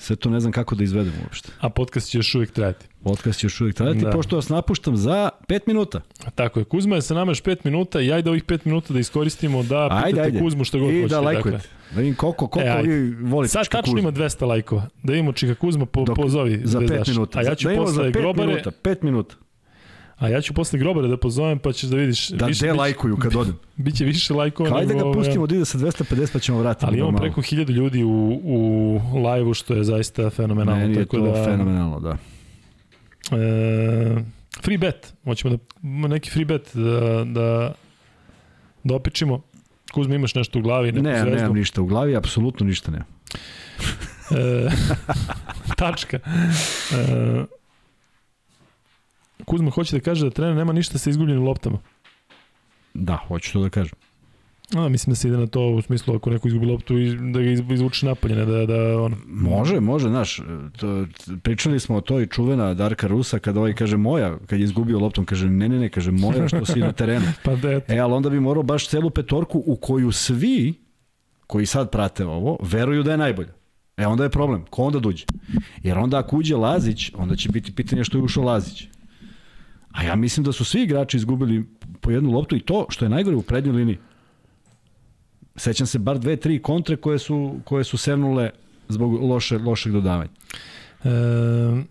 Sve 0.02 0.16
to 0.16 0.30
ne 0.30 0.40
znam 0.40 0.52
kako 0.52 0.74
da 0.74 0.84
izvedem 0.84 1.12
uopšte. 1.22 1.48
A 1.60 1.70
podcast 1.70 2.10
će 2.10 2.18
još 2.18 2.34
uvijek 2.34 2.50
trajati. 2.50 2.86
Podcast 3.02 3.38
će 3.38 3.46
još 3.46 3.60
uvijek 3.60 3.76
trajati, 3.76 4.00
da. 4.00 4.10
pošto 4.10 4.36
vas 4.36 4.48
napuštam 4.48 4.96
za 4.96 5.28
5 5.48 5.60
minuta. 5.66 6.00
Tako 6.34 6.58
je, 6.58 6.64
Kuzma 6.64 6.96
je 6.96 7.02
sa 7.02 7.14
nama 7.14 7.30
još 7.30 7.42
5 7.42 7.56
minuta 7.64 8.00
i 8.00 8.12
ajde 8.12 8.30
ovih 8.30 8.44
5 8.44 8.58
minuta 8.64 8.92
da 8.92 9.00
iskoristimo 9.00 9.62
da 9.62 9.88
pitate 9.88 10.06
ajde, 10.06 10.20
ajde. 10.20 10.38
Kuzmu 10.38 10.64
što 10.64 10.78
god 10.78 10.86
hoćete. 10.86 11.06
I 11.06 11.08
da 11.08 11.20
lajkujete. 11.20 11.50
Dakle. 11.50 11.94
Da 11.94 12.00
vidim 12.00 12.14
koliko, 12.14 12.46
koliko 12.46 12.78
e, 12.78 12.82
vi 12.82 13.14
volite 13.14 13.52
Sad 13.52 13.68
tačno 13.68 13.98
ima 13.98 14.12
200 14.12 14.46
lajkova. 14.46 14.88
Da 15.02 15.12
vidimo 15.12 15.32
Čika 15.32 15.54
Kuzma 15.54 15.86
po, 15.86 16.04
Dok, 16.04 16.16
pozovi. 16.16 16.60
Za 16.64 16.80
5 16.80 17.08
minuta. 17.08 17.38
A 17.38 17.42
ja 17.42 17.54
ću 17.54 17.68
da 17.68 17.74
posle 17.74 18.10
grobare... 18.10 18.48
Minuta, 18.48 18.70
5 18.82 18.96
minuta. 19.02 19.34
A 20.22 20.28
ja 20.28 20.40
ću 20.40 20.54
posle 20.54 20.78
grobara 20.78 21.08
da 21.08 21.16
pozovem 21.16 21.58
pa 21.58 21.72
ćeš 21.72 21.90
da 21.90 21.96
vidiš. 21.96 22.28
Da 22.28 22.46
više, 22.46 22.66
de 22.66 22.72
lajkuju 22.72 23.16
kad 23.16 23.36
odem. 23.36 23.58
Biće 23.76 24.04
više 24.04 24.34
lajkova. 24.34 24.68
Kao 24.68 24.84
da 24.84 24.94
ga 24.94 25.12
pustimo 25.12 25.46
da 25.46 25.54
ide 25.54 25.64
sa 25.64 25.78
250 25.78 26.32
pa 26.32 26.38
ćemo 26.38 26.58
vratiti. 26.58 26.86
Ali 26.86 26.98
imamo 26.98 27.18
preko 27.18 27.40
1000 27.40 27.70
ljudi 27.70 28.04
u, 28.04 28.40
u 28.44 29.00
live-u 29.26 29.54
što 29.54 29.74
je 29.74 29.84
zaista 29.84 30.30
fenomenalno. 30.30 30.80
Meni 30.80 30.94
je 30.94 31.04
tako 31.04 31.16
to 31.16 31.22
da, 31.22 31.44
fenomenalno, 31.44 32.00
da. 32.00 32.16
E, 33.36 34.24
free 34.60 34.78
bet. 34.78 35.14
Hoćemo 35.24 35.56
da 35.56 36.08
neki 36.08 36.30
free 36.30 36.44
bet 36.44 36.70
da, 36.74 37.24
da, 37.24 37.74
da 38.84 38.94
opičimo. 38.94 39.42
Kuzma, 39.92 40.14
imaš 40.14 40.34
nešto 40.34 40.58
u 40.58 40.62
glavi? 40.62 40.92
Ne, 40.92 41.20
zvezdu? 41.20 41.36
nemam 41.36 41.56
ništa 41.56 41.82
u 41.82 41.86
glavi, 41.86 42.16
apsolutno 42.16 42.66
ništa 42.66 42.90
nemam. 42.90 43.06
e, 44.30 44.68
tačka. 45.78 46.18
E, 46.92 47.61
Kuzma 49.44 49.70
hoće 49.70 49.96
da 49.96 50.00
kaže 50.00 50.24
da 50.24 50.30
trener 50.30 50.56
nema 50.56 50.72
ništa 50.72 50.98
sa 50.98 51.10
izgubljenim 51.10 51.44
loptama. 51.44 51.78
Da, 52.94 53.16
hoću 53.16 53.52
to 53.52 53.62
da 53.62 53.68
kažem. 53.68 53.98
A, 54.74 54.88
mislim 54.88 55.12
da 55.12 55.16
se 55.16 55.28
ide 55.28 55.36
na 55.36 55.46
to 55.46 55.60
u 55.60 55.82
smislu 55.82 56.14
ako 56.14 56.30
neko 56.30 56.48
izgubi 56.48 56.66
loptu 56.66 56.98
i 56.98 57.16
da 57.32 57.40
ga 57.40 57.74
izvuče 57.74 58.06
napolje, 58.06 58.34
ne 58.34 58.44
da, 58.44 58.66
da 58.66 59.02
ono... 59.02 59.16
Može, 59.26 59.80
može, 59.80 60.08
znaš, 60.08 60.40
to, 60.78 61.06
pričali 61.42 61.80
smo 61.80 61.96
o 61.96 62.00
toj 62.00 62.26
čuvena 62.26 62.74
Darka 62.74 63.06
Rusa 63.06 63.38
kada 63.38 63.60
ovaj 63.60 63.74
kaže 63.74 63.96
moja, 63.96 64.38
kad 64.46 64.58
je 64.58 64.64
izgubio 64.64 64.98
loptom, 64.98 65.24
kaže 65.24 65.48
ne, 65.48 65.68
ne, 65.68 65.78
ne, 65.78 65.88
kaže 65.88 66.10
moja 66.10 66.48
što 66.48 66.66
si 66.66 66.80
na 66.80 66.92
terenu. 66.92 67.26
pa 67.44 67.56
da 67.56 67.80
E, 67.88 67.98
ali 67.98 68.12
onda 68.12 68.30
bi 68.30 68.40
morao 68.40 68.62
baš 68.62 68.88
celu 68.88 69.10
petorku 69.10 69.62
u 69.66 69.76
koju 69.76 70.12
svi 70.12 70.74
koji 71.46 71.66
sad 71.66 71.90
prate 71.90 72.26
ovo, 72.26 72.58
veruju 72.62 73.02
da 73.02 73.10
je 73.10 73.18
najbolja. 73.18 73.52
E, 73.96 74.06
onda 74.06 74.24
je 74.24 74.30
problem. 74.30 74.64
Ko 74.70 74.82
onda 74.82 74.98
duđe? 74.98 75.24
Jer 75.82 75.98
onda 75.98 76.18
ako 76.18 76.36
uđe 76.36 76.56
Lazić, 76.56 77.10
onda 77.14 77.36
će 77.36 77.48
biti 77.48 77.72
pitanje 77.72 78.04
što 78.04 78.18
je 78.18 78.22
ušao 78.22 78.44
Lazić. 78.44 78.88
A 79.92 80.04
ja 80.04 80.16
mislim 80.16 80.44
da 80.44 80.52
su 80.52 80.64
svi 80.64 80.82
igrači 80.82 81.16
izgubili 81.16 81.64
po 82.00 82.10
jednu 82.10 82.30
loptu 82.30 82.56
i 82.56 82.60
to 82.60 82.86
što 82.88 83.04
je 83.04 83.08
najgore 83.08 83.36
u 83.36 83.42
prednjoj 83.42 83.76
liniji. 83.76 83.98
Sećam 85.56 85.86
se 85.86 85.98
bar 85.98 86.18
dve, 86.18 86.36
tri 86.36 86.58
kontre 86.58 86.96
koje 86.96 87.18
su, 87.18 87.60
koje 87.64 87.84
su 87.84 87.96
sevnule 87.96 88.50
zbog 88.88 89.22
loše, 89.22 89.58
lošeg 89.58 89.92
dodavanja. 89.92 90.30
E, 91.04 91.08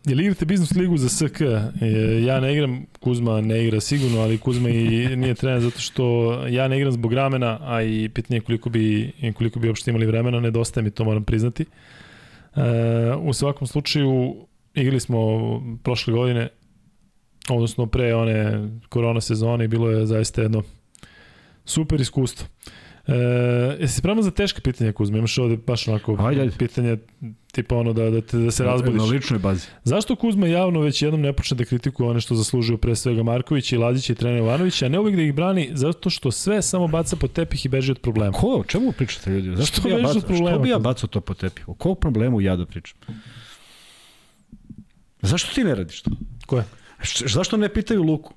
je 0.05 0.15
li 0.15 0.23
igrate 0.23 0.45
biznis 0.45 0.71
ligu 0.71 0.97
za 0.97 1.09
SK? 1.09 1.41
E, 1.41 2.21
ja 2.25 2.39
ne 2.39 2.53
igram, 2.53 2.85
Kuzma 2.99 3.41
ne 3.41 3.63
igra 3.63 3.79
sigurno, 3.79 4.19
ali 4.19 4.37
Kuzma 4.37 4.69
i 4.69 5.15
nije 5.15 5.33
trener 5.33 5.61
zato 5.61 5.79
što 5.79 6.33
ja 6.47 6.67
ne 6.67 6.77
igram 6.77 6.91
zbog 6.91 7.13
ramena, 7.13 7.59
a 7.61 7.83
i 7.83 8.09
pitanje 8.09 8.41
koliko 8.41 8.69
bi, 8.69 9.11
koliko 9.37 9.59
bi 9.59 9.67
uopšte 9.67 9.91
imali 9.91 10.05
vremena, 10.05 10.39
nedostaje 10.39 10.83
mi 10.83 10.91
to, 10.91 11.03
moram 11.03 11.23
priznati. 11.23 11.65
E, 12.55 12.61
u 13.21 13.33
svakom 13.33 13.67
slučaju, 13.67 14.35
igrali 14.73 14.99
smo 14.99 15.19
prošle 15.83 16.13
godine 16.13 16.49
odnosno 17.49 17.85
pre 17.85 18.15
one 18.15 18.69
korona 18.89 19.21
sezone 19.21 19.65
i 19.65 19.67
bilo 19.67 19.89
je 19.89 20.05
zaista 20.05 20.41
jedno 20.41 20.63
super 21.65 22.01
iskustvo. 22.01 22.47
E, 23.07 23.13
jesi 23.79 23.95
spreman 23.95 24.23
za 24.23 24.31
teške 24.31 24.61
pitanja, 24.61 24.93
Kuzma? 24.93 25.17
Imaš 25.17 25.37
ovde 25.37 25.57
baš 25.57 25.87
onako 25.87 26.17
ajde, 26.19 26.41
ajde. 26.41 26.57
pitanje 26.57 26.97
tipa 27.51 27.75
ono 27.75 27.93
da, 27.93 28.09
da, 28.09 28.21
te, 28.21 28.37
da 28.37 28.51
se 28.51 28.63
razbudiš. 28.63 28.97
Na 28.97 29.03
ličnoj 29.03 29.39
bazi. 29.39 29.67
Zašto 29.83 30.15
Kuzma 30.15 30.47
javno 30.47 30.79
već 30.79 31.01
jednom 31.01 31.21
ne 31.21 31.33
počne 31.33 31.57
da 31.57 31.65
kritikuje 31.65 32.09
one 32.09 32.21
što 32.21 32.35
zaslužuju 32.35 32.77
pre 32.77 32.95
svega 32.95 33.23
Marković 33.23 33.71
i 33.71 33.77
Lazić 33.77 34.09
i 34.09 34.15
trener 34.15 34.39
Ivanović, 34.39 34.81
a 34.81 34.89
ne 34.89 34.99
uvijek 34.99 35.15
da 35.15 35.21
ih 35.21 35.33
brani 35.33 35.69
zato 35.73 36.09
što 36.09 36.31
sve 36.31 36.61
samo 36.61 36.87
baca 36.87 37.15
po 37.15 37.27
tepih 37.27 37.65
i 37.65 37.69
beži 37.69 37.91
od 37.91 37.99
problema? 37.99 38.31
Ko? 38.31 38.47
O 38.47 38.63
čemu 38.63 38.91
pričate 38.91 39.29
ljudi? 39.29 39.55
Zašto 39.55 39.79
što 39.79 39.89
bi 39.89 39.89
ja 39.89 39.95
problema, 39.97 40.51
što 40.51 40.59
bi 40.59 40.69
ja 40.69 40.79
bacao 40.79 41.07
to 41.07 41.21
po 41.21 41.33
tepih? 41.33 41.69
O 41.69 41.73
kog 41.73 41.99
problemu 41.99 42.41
ja 42.41 42.55
da 42.55 42.65
pričam? 42.65 42.97
Zašto 45.21 45.53
ti 45.53 45.63
ne 45.63 45.75
radiš 45.75 46.01
to? 46.01 46.11
Ko 46.45 46.57
je? 46.57 46.63
Zašto 47.25 47.57
ne 47.57 47.73
pitaju 47.73 48.03
Luku? 48.03 48.33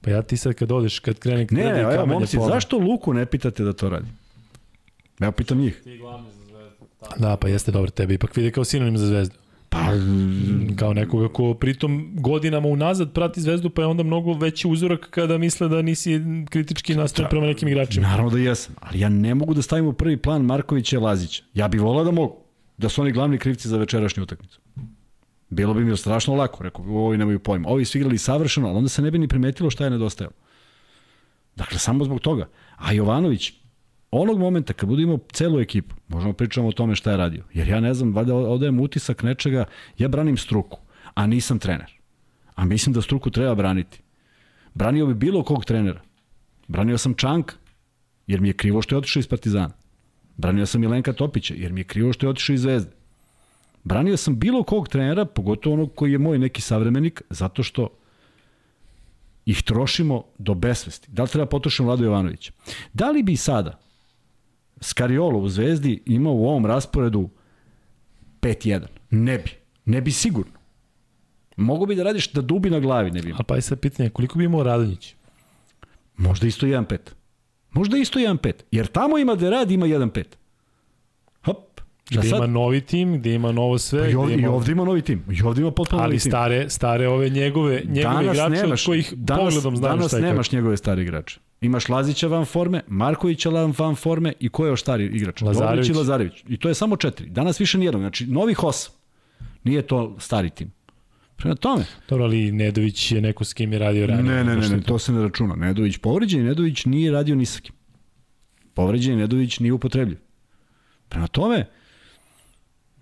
Pa 0.00 0.10
ja 0.10 0.22
ti 0.22 0.36
sad 0.36 0.54
kad 0.54 0.72
odeš, 0.72 0.98
kad 0.98 1.18
krene 1.18 1.46
ne, 1.50 1.62
ne, 1.72 1.80
evo, 1.80 2.06
momci, 2.06 2.38
zašto 2.46 2.78
Luku 2.78 3.14
ne 3.14 3.26
pitate 3.26 3.64
da 3.64 3.72
to 3.72 3.88
radi? 3.88 4.06
Evo 5.20 5.32
pitam 5.32 5.58
njih. 5.58 5.80
Ti 5.84 5.98
glavni 5.98 6.30
za 6.32 6.44
zvezdu. 6.44 6.86
Da, 7.16 7.36
pa 7.36 7.48
jeste 7.48 7.72
dobro, 7.72 7.90
tebe 7.90 8.14
ipak 8.14 8.36
vide 8.36 8.50
kao 8.50 8.64
sinonim 8.64 8.98
za 8.98 9.06
zvezdu. 9.06 9.34
Pa, 9.68 9.78
kao 10.76 10.94
nekoga 10.94 11.28
ko 11.28 11.54
pritom 11.54 12.10
godinama 12.14 12.68
unazad 12.68 13.12
prati 13.12 13.40
zvezdu, 13.40 13.70
pa 13.70 13.82
je 13.82 13.86
onda 13.86 14.02
mnogo 14.02 14.32
veći 14.32 14.68
uzorak 14.68 15.10
kada 15.10 15.38
misle 15.38 15.68
da 15.68 15.82
nisi 15.82 16.20
kritički 16.50 16.94
nastavan 16.94 17.30
prema 17.30 17.46
nekim 17.46 17.68
igračima. 17.68 18.08
Naravno 18.08 18.30
da 18.30 18.38
jesam, 18.38 18.74
ali 18.80 19.00
ja 19.00 19.08
ne 19.08 19.34
mogu 19.34 19.54
da 19.54 19.62
stavim 19.62 19.86
u 19.86 19.92
prvi 19.92 20.16
plan 20.16 20.42
Markovića 20.42 20.96
i 20.96 20.98
Lazića. 20.98 21.42
Ja 21.54 21.68
bih 21.68 21.80
volao 21.80 22.04
da 22.04 22.10
mogu, 22.10 22.36
da 22.78 22.88
su 22.88 23.00
oni 23.00 23.12
glavni 23.12 23.38
krivci 23.38 23.68
za 23.68 23.78
večerašnju 23.78 24.22
utakmicu. 24.22 24.60
Bilo 25.50 25.74
bi 25.74 25.84
mi 25.84 25.96
strašno 25.96 26.34
lako, 26.34 26.64
rekao, 26.64 26.84
ovi 26.84 27.16
nemaju 27.16 27.38
pojma. 27.38 27.68
Ovi 27.68 27.84
su 27.84 27.98
igrali 27.98 28.18
savršeno, 28.18 28.68
ali 28.68 28.76
onda 28.76 28.88
se 28.88 29.02
ne 29.02 29.10
bi 29.10 29.18
ni 29.18 29.28
primetilo 29.28 29.70
šta 29.70 29.84
je 29.84 29.90
nedostajalo. 29.90 30.34
Dakle, 31.56 31.78
samo 31.78 32.04
zbog 32.04 32.20
toga. 32.20 32.48
A 32.76 32.92
Jovanović, 32.92 33.52
onog 34.10 34.38
momenta 34.38 34.72
kad 34.72 34.88
budemo 34.88 35.18
celu 35.32 35.60
ekipu, 35.60 35.94
možemo 36.08 36.32
pričamo 36.32 36.68
o 36.68 36.72
tome 36.72 36.94
šta 36.94 37.10
je 37.10 37.16
radio. 37.16 37.44
Jer 37.54 37.68
ja 37.68 37.80
ne 37.80 37.94
znam, 37.94 38.14
valjda 38.14 38.34
odajem 38.34 38.80
utisak 38.80 39.22
nečega, 39.22 39.64
ja 39.98 40.08
branim 40.08 40.36
struku, 40.36 40.78
a 41.14 41.26
nisam 41.26 41.58
trener. 41.58 41.92
A 42.54 42.64
mislim 42.64 42.92
da 42.92 43.02
struku 43.02 43.30
treba 43.30 43.54
braniti. 43.54 44.02
Branio 44.74 45.06
bi 45.06 45.14
bilo 45.14 45.42
kog 45.42 45.64
trenera. 45.64 46.00
Branio 46.68 46.98
sam 46.98 47.14
Čanka, 47.14 47.54
jer 48.26 48.40
mi 48.40 48.48
je 48.48 48.52
krivo 48.52 48.82
što 48.82 48.94
je 48.94 48.98
otišao 48.98 49.20
iz 49.20 49.26
Partizana. 49.28 49.74
Branio 50.36 50.66
sam 50.66 50.80
Milenka 50.80 51.12
Topića, 51.12 51.54
jer 51.56 51.72
mi 51.72 51.80
je 51.80 51.84
krivo 51.84 52.12
što 52.12 52.26
je 52.26 52.30
otišao 52.30 52.54
iz 52.54 52.60
Zvezde. 52.60 52.95
Branio 53.86 54.16
sam 54.16 54.38
bilo 54.38 54.62
kog 54.62 54.88
trenera, 54.88 55.24
pogotovo 55.24 55.74
onog 55.74 55.94
koji 55.94 56.12
je 56.12 56.18
moj 56.18 56.38
neki 56.38 56.60
savremenik, 56.60 57.22
zato 57.30 57.62
što 57.62 57.88
ih 59.44 59.62
trošimo 59.62 60.24
do 60.38 60.54
besvesti. 60.54 61.10
Da 61.10 61.22
li 61.22 61.28
treba 61.28 61.46
potrošiti 61.46 61.82
Vlado 61.82 62.04
Jovanovića? 62.04 62.52
Da 62.92 63.10
li 63.10 63.22
bi 63.22 63.36
sada 63.36 63.78
Skariolo 64.80 65.38
u 65.38 65.48
Zvezdi 65.48 66.02
imao 66.06 66.32
u 66.32 66.48
ovom 66.48 66.66
rasporedu 66.66 67.28
5-1? 68.40 68.86
Ne 69.10 69.38
bi. 69.38 69.50
Ne 69.84 70.00
bi 70.00 70.10
sigurno. 70.10 70.58
Mogu 71.56 71.86
bi 71.86 71.94
da 71.94 72.02
radiš 72.02 72.32
da 72.32 72.42
dubi 72.42 72.70
na 72.70 72.80
glavi, 72.80 73.10
ne 73.10 73.22
bi 73.22 73.28
imao. 73.28 73.40
A 73.40 73.42
pa 73.42 73.54
je 73.54 73.62
sad 73.62 73.80
pitanje, 73.80 74.10
koliko 74.10 74.38
bi 74.38 74.44
imao 74.44 74.62
Radonjić? 74.62 75.14
Možda 76.16 76.46
isto 76.46 76.66
1-5. 76.66 76.98
Možda 77.70 77.98
isto 77.98 78.18
1-5. 78.18 78.52
Jer 78.70 78.86
tamo 78.86 79.18
ima 79.18 79.34
da 79.34 79.50
radi, 79.50 79.74
ima 79.74 79.86
1-5. 79.86 80.24
Šta 82.10 82.20
gde 82.20 82.28
sad? 82.28 82.38
ima 82.38 82.46
novi 82.46 82.80
tim, 82.80 83.18
gde 83.18 83.34
ima 83.34 83.52
novo 83.52 83.78
sve. 83.78 84.00
Pa 84.00 84.08
i, 84.08 84.14
ovdje, 84.14 84.34
ima... 84.34 84.46
I 84.46 84.50
ovdje 84.50 84.72
ima 84.72 84.84
novi 84.84 85.02
tim. 85.02 85.24
I 85.30 85.42
ovdje 85.42 85.62
ima 85.62 85.70
potpuno 85.70 86.02
Ali 86.02 86.08
novi 86.08 86.20
tim. 86.20 86.30
stare, 86.30 86.70
stare 86.70 87.08
ove 87.08 87.30
njegove, 87.30 87.82
njegove 87.84 88.02
danas 88.02 88.36
igrače 88.36 88.62
nemaš, 88.62 88.82
od 88.82 88.86
kojih 88.86 89.14
danas, 89.16 89.44
pogledom 89.44 89.76
znaš 89.76 89.90
danas 89.90 90.06
šta 90.06 90.16
je 90.16 90.22
nemaš 90.22 90.46
kako. 90.46 90.56
njegove 90.56 90.76
stare 90.76 91.02
igrače. 91.02 91.40
Imaš 91.60 91.88
Lazića 91.88 92.26
van 92.26 92.44
forme, 92.44 92.82
Markovića 92.86 93.50
van 93.78 93.94
forme 93.94 94.32
i 94.40 94.48
ko 94.48 94.66
je 94.66 94.68
još 94.68 94.80
stari 94.80 95.04
igrač? 95.04 95.40
Lazarević. 95.40 95.88
I 95.88 95.92
Lazarević. 95.92 96.44
I 96.48 96.56
to 96.56 96.68
je 96.68 96.74
samo 96.74 96.96
četiri. 96.96 97.28
Danas 97.30 97.60
više 97.60 97.78
nijednog. 97.78 98.02
Znači, 98.02 98.26
novih 98.26 98.64
osam. 98.64 98.92
Nije 99.64 99.82
to 99.82 100.16
stari 100.18 100.50
tim. 100.50 100.72
Prema 101.36 101.54
tome. 101.54 101.84
Dobro, 102.08 102.24
ali 102.24 102.52
Nedović 102.52 103.12
je 103.12 103.20
neko 103.20 103.44
s 103.44 103.54
kim 103.54 103.72
je 103.72 103.78
radio 103.78 104.06
ranije. 104.06 104.34
Ne, 104.34 104.44
ne, 104.44 104.56
ne, 104.56 104.68
ne, 104.68 104.82
to 104.82 104.98
se 104.98 105.12
ne 105.12 105.22
računa. 105.22 105.54
Nedović 105.54 105.96
povređen, 105.96 106.44
Nedović 106.44 106.84
nije 106.84 107.12
radio 107.12 107.34
ni 107.34 107.46
sa 107.46 107.60
kim. 107.60 107.74
Povređen 108.74 109.18
Nedović 109.18 109.58
nije 109.58 109.72
upotrebljiv. 109.72 110.18
Prema 111.08 111.26
tome, 111.26 111.66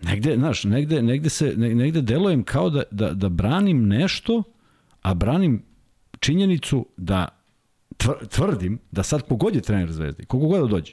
negde, 0.02 0.36
znaš, 0.36 0.64
negde, 0.64 1.02
negde, 1.02 1.28
se, 1.28 1.54
negde 1.56 2.02
delujem 2.02 2.42
kao 2.42 2.70
da, 2.70 2.82
da, 2.90 3.14
da 3.14 3.28
branim 3.28 3.88
nešto, 3.88 4.42
a 5.02 5.14
branim 5.14 5.62
činjenicu 6.20 6.86
da 6.96 7.28
tvrdim 8.30 8.78
da 8.90 9.02
sad 9.02 9.22
kogod 9.22 9.54
je 9.54 9.60
trener 9.60 9.92
Zvezde, 9.92 10.24
kogo 10.24 10.46
god 10.46 10.60
da 10.60 10.66
dođe, 10.66 10.92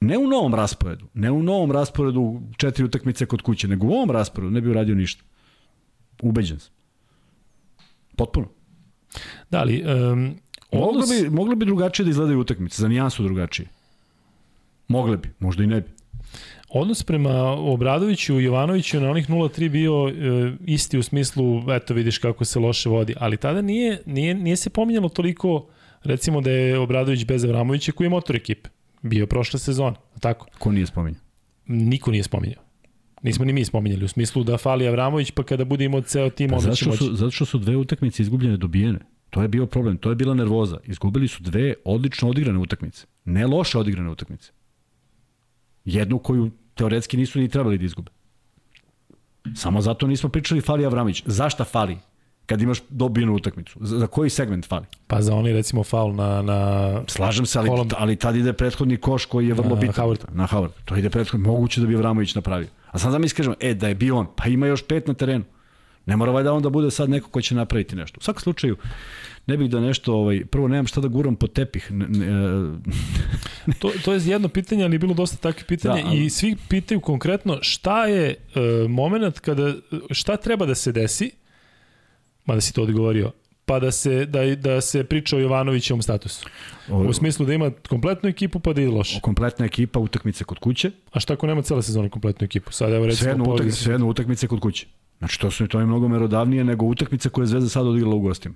ne 0.00 0.18
u 0.18 0.26
novom 0.26 0.54
rasporedu, 0.54 1.06
ne 1.14 1.30
u 1.30 1.42
novom 1.42 1.72
rasporedu 1.72 2.40
četiri 2.56 2.84
utakmice 2.84 3.26
kod 3.26 3.42
kuće, 3.42 3.68
nego 3.68 3.86
u 3.86 3.90
ovom 3.90 4.10
rasporedu 4.10 4.50
ne 4.50 4.60
bi 4.60 4.70
uradio 4.70 4.94
ništa. 4.94 5.24
Ubeđen 6.22 6.58
sam. 6.58 6.72
Potpuno. 8.16 8.48
Da, 9.50 9.58
ali... 9.58 9.84
Um, 9.84 10.34
moglo, 10.72 11.02
bi, 11.06 11.30
moglo 11.30 11.54
bi 11.54 11.66
drugačije 11.66 12.04
da 12.04 12.10
izgledaju 12.10 12.40
utakmice, 12.40 12.82
za 12.82 12.88
nijansu 12.88 13.22
drugačije. 13.22 13.68
Mogle 14.88 15.16
bi, 15.16 15.28
možda 15.38 15.64
i 15.64 15.66
ne 15.66 15.80
bi. 15.80 15.90
Odnos 16.68 17.02
prema 17.02 17.32
Obradoviću 17.52 18.40
i 18.40 18.44
Jovanoviću 18.44 19.00
na 19.00 19.10
onih 19.10 19.28
0-3 19.30 19.68
bio 19.68 20.08
e, 20.08 20.52
isti 20.66 20.98
u 20.98 21.02
smislu, 21.02 21.62
eto 21.72 21.94
vidiš 21.94 22.18
kako 22.18 22.44
se 22.44 22.58
loše 22.58 22.88
vodi, 22.88 23.14
ali 23.18 23.36
tada 23.36 23.62
nije, 23.62 24.02
nije, 24.06 24.34
nije 24.34 24.56
se 24.56 24.70
pominjalo 24.70 25.08
toliko, 25.08 25.66
recimo 26.04 26.40
da 26.40 26.50
je 26.50 26.78
Obradović 26.78 27.24
bez 27.24 27.44
Avramovića 27.44 27.92
koji 27.92 28.04
je 28.06 28.10
motor 28.10 28.36
ekipe. 28.36 28.68
Bio 29.02 29.26
prošle 29.26 29.58
sezone, 29.58 29.96
tako? 30.20 30.46
Ko 30.58 30.72
nije 30.72 30.86
spominjao? 30.86 31.22
Niko 31.66 32.10
nije 32.10 32.22
spominjao. 32.22 32.62
Nismo 33.22 33.44
ni 33.44 33.52
mi 33.52 33.64
spominjali, 33.64 34.04
u 34.04 34.08
smislu 34.08 34.44
da 34.44 34.58
fali 34.58 34.88
Avramović, 34.88 35.30
pa 35.30 35.42
kada 35.42 35.64
bude 35.64 35.84
imao 35.84 36.00
ceo 36.00 36.30
tim, 36.30 36.50
pa 36.50 36.56
onda 36.56 36.74
će 36.74 36.88
moći. 36.88 36.98
Su, 36.98 37.14
zato 37.16 37.30
što 37.30 37.44
su 37.44 37.58
dve 37.58 37.76
utakmice 37.76 38.22
izgubljene 38.22 38.56
dobijene. 38.56 38.98
To 39.30 39.42
je 39.42 39.48
bio 39.48 39.66
problem, 39.66 39.96
to 39.96 40.08
je 40.08 40.14
bila 40.14 40.34
nervoza. 40.34 40.78
Izgubili 40.84 41.28
su 41.28 41.42
dve 41.42 41.74
odlično 41.84 42.28
odigrane 42.28 42.58
utakmice. 42.58 43.06
Ne 43.24 43.46
loše 43.46 43.78
odigrane 43.78 44.10
utakmice. 44.10 44.52
Jednu 45.84 46.18
koju 46.18 46.50
teoretski 46.74 47.16
nisu 47.16 47.38
ni 47.38 47.48
trebali 47.48 47.78
da 47.78 47.84
izgube. 47.84 48.10
Samo 49.54 49.80
zato 49.80 50.06
nismo 50.06 50.28
pričali 50.28 50.60
fali 50.60 50.86
Avramović. 50.86 51.22
Zašta 51.26 51.64
fali? 51.64 51.98
kad 52.48 52.62
imaš 52.62 52.78
dobijenu 52.88 53.34
utakmicu. 53.34 53.78
Za, 53.80 53.98
za 53.98 54.06
koji 54.06 54.30
segment 54.30 54.66
fali? 54.66 54.84
Pa 55.06 55.22
za 55.22 55.34
oni 55.34 55.52
recimo 55.52 55.84
faul 55.84 56.14
na... 56.14 56.42
na 56.42 57.00
Slažem 57.06 57.46
se, 57.46 57.58
ali, 57.58 57.68
Holland. 57.68 57.92
ali 57.98 58.16
tad 58.16 58.36
ide 58.36 58.52
prethodni 58.52 58.96
koš 58.96 59.24
koji 59.24 59.48
je 59.48 59.54
vrlo 59.54 59.74
na 59.74 59.80
bitan. 59.80 60.04
Howard. 60.04 60.24
Na 60.32 60.46
Howard. 60.46 60.70
To 60.84 60.96
ide 60.96 61.10
prethodni, 61.10 61.46
moguće 61.46 61.80
da 61.80 61.86
bi 61.86 61.94
Avramović 61.96 62.34
napravio. 62.34 62.68
A 62.90 62.98
sad 62.98 63.12
da 63.12 63.18
mi 63.18 63.26
iskažemo, 63.26 63.54
e, 63.60 63.74
da 63.74 63.88
je 63.88 63.94
bio 63.94 64.16
on, 64.16 64.26
pa 64.36 64.48
ima 64.48 64.66
još 64.66 64.86
pet 64.86 65.06
na 65.06 65.14
terenu. 65.14 65.44
Ne 66.06 66.16
mora 66.16 66.32
valjda 66.32 66.52
on 66.52 66.62
da 66.62 66.70
bude 66.70 66.90
sad 66.90 67.10
neko 67.10 67.30
ko 67.30 67.40
će 67.40 67.54
napraviti 67.54 67.96
nešto. 67.96 68.18
U 68.20 68.24
svakom 68.24 68.40
slučaju, 68.40 68.76
ne 69.48 69.56
bih 69.56 69.70
da 69.70 69.80
nešto, 69.80 70.14
ovaj, 70.14 70.44
prvo 70.44 70.68
nemam 70.68 70.86
šta 70.86 71.00
da 71.00 71.08
guram 71.08 71.36
po 71.36 71.46
tepih. 71.46 71.92
Ne, 71.92 72.06
ne, 72.08 72.26
to, 73.80 73.92
to 74.04 74.12
je 74.12 74.20
jedno 74.24 74.48
pitanje, 74.48 74.84
ali 74.84 74.94
je 74.94 74.98
bilo 74.98 75.14
dosta 75.14 75.36
takvih 75.36 75.64
pitanja 75.64 76.02
da, 76.02 76.08
ali... 76.08 76.24
i 76.24 76.30
svi 76.30 76.56
pitaju 76.68 77.00
konkretno 77.00 77.58
šta 77.62 78.06
je 78.06 78.34
uh, 78.34 78.90
moment 78.90 79.38
kada, 79.38 79.74
šta 80.10 80.36
treba 80.36 80.66
da 80.66 80.74
se 80.74 80.92
desi, 80.92 81.30
mada 82.44 82.60
si 82.60 82.74
to 82.74 82.82
odgovorio, 82.82 83.32
pa 83.64 83.80
da 83.80 83.90
se, 83.90 84.26
da, 84.26 84.54
da 84.54 84.80
se 84.80 85.04
priča 85.04 85.36
o 85.36 85.38
Jovanovićevom 85.38 86.02
statusu. 86.02 86.46
O, 86.90 86.98
u 86.98 87.12
smislu 87.12 87.46
da 87.46 87.54
ima 87.54 87.70
kompletnu 87.88 88.28
ekipu 88.28 88.60
pa 88.60 88.72
da 88.72 88.80
ide 88.80 88.90
loše. 88.90 89.20
Kompletna 89.20 89.66
ekipa, 89.66 89.98
utakmice 89.98 90.44
kod 90.44 90.58
kuće. 90.58 90.90
A 91.12 91.20
šta 91.20 91.32
ako 91.32 91.46
nema 91.46 91.62
cele 91.62 91.82
sezone 91.82 92.08
kompletnu 92.08 92.44
ekipu? 92.44 92.72
Sad 92.72 92.92
evo 92.92 93.06
recimo... 93.06 93.22
Sve 93.22 93.30
jedno, 93.30 93.54
utak, 93.54 93.72
sve 93.72 93.96
utakmice 93.96 94.46
kod 94.46 94.60
kuće. 94.60 94.86
Znači 95.18 95.40
to 95.40 95.50
su 95.50 95.68
to 95.68 95.80
je 95.80 95.86
mnogo 95.86 96.08
merodavnije 96.08 96.64
nego 96.64 96.86
utakmice 96.86 97.28
koje 97.28 97.42
je 97.42 97.46
Zvezda 97.46 97.68
sad 97.68 97.86
odigrala 97.86 98.14
u 98.14 98.20
gostima. 98.20 98.54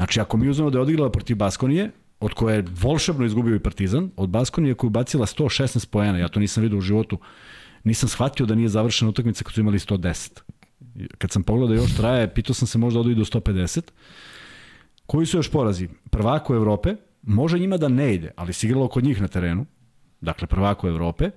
Znači 0.00 0.20
ako 0.20 0.36
mi 0.36 0.48
uzmemo 0.48 0.70
da 0.70 0.78
je 0.78 0.82
odigrala 0.82 1.10
protiv 1.10 1.36
Baskonije, 1.36 1.90
od 2.20 2.34
koje 2.34 2.56
je 2.56 2.64
volšebno 2.80 3.26
izgubio 3.26 3.56
i 3.56 3.60
Partizan, 3.60 4.10
od 4.16 4.28
Baskonije 4.28 4.74
koja 4.74 4.88
je 4.88 4.90
bacila 4.90 5.26
116 5.26 5.86
poena, 5.90 6.18
ja 6.18 6.28
to 6.28 6.40
nisam 6.40 6.62
vidio 6.62 6.78
u 6.78 6.80
životu, 6.80 7.18
nisam 7.84 8.08
shvatio 8.08 8.46
da 8.46 8.54
nije 8.54 8.68
završena 8.68 9.08
utakmica 9.10 9.44
kad 9.44 9.52
su 9.52 9.60
imali 9.60 9.78
110 9.78 10.40
kad 11.18 11.30
sam 11.30 11.42
pogledao 11.42 11.68
da 11.68 11.82
još 11.82 11.96
traje, 11.96 12.34
pitao 12.34 12.54
sam 12.54 12.68
se 12.68 12.78
možda 12.78 13.00
odu 13.00 13.10
i 13.10 13.14
do 13.14 13.24
150. 13.24 13.80
Koji 15.06 15.26
su 15.26 15.36
još 15.36 15.50
porazi? 15.50 15.88
Prvako 16.10 16.54
Evrope, 16.54 16.94
može 17.22 17.58
njima 17.58 17.76
da 17.76 17.88
ne 17.88 18.14
ide, 18.14 18.30
ali 18.36 18.52
si 18.52 18.66
igralo 18.66 18.88
kod 18.88 19.04
njih 19.04 19.20
na 19.20 19.28
terenu, 19.28 19.66
dakle 20.20 20.46
prvako 20.46 20.88
Evrope, 20.88 21.30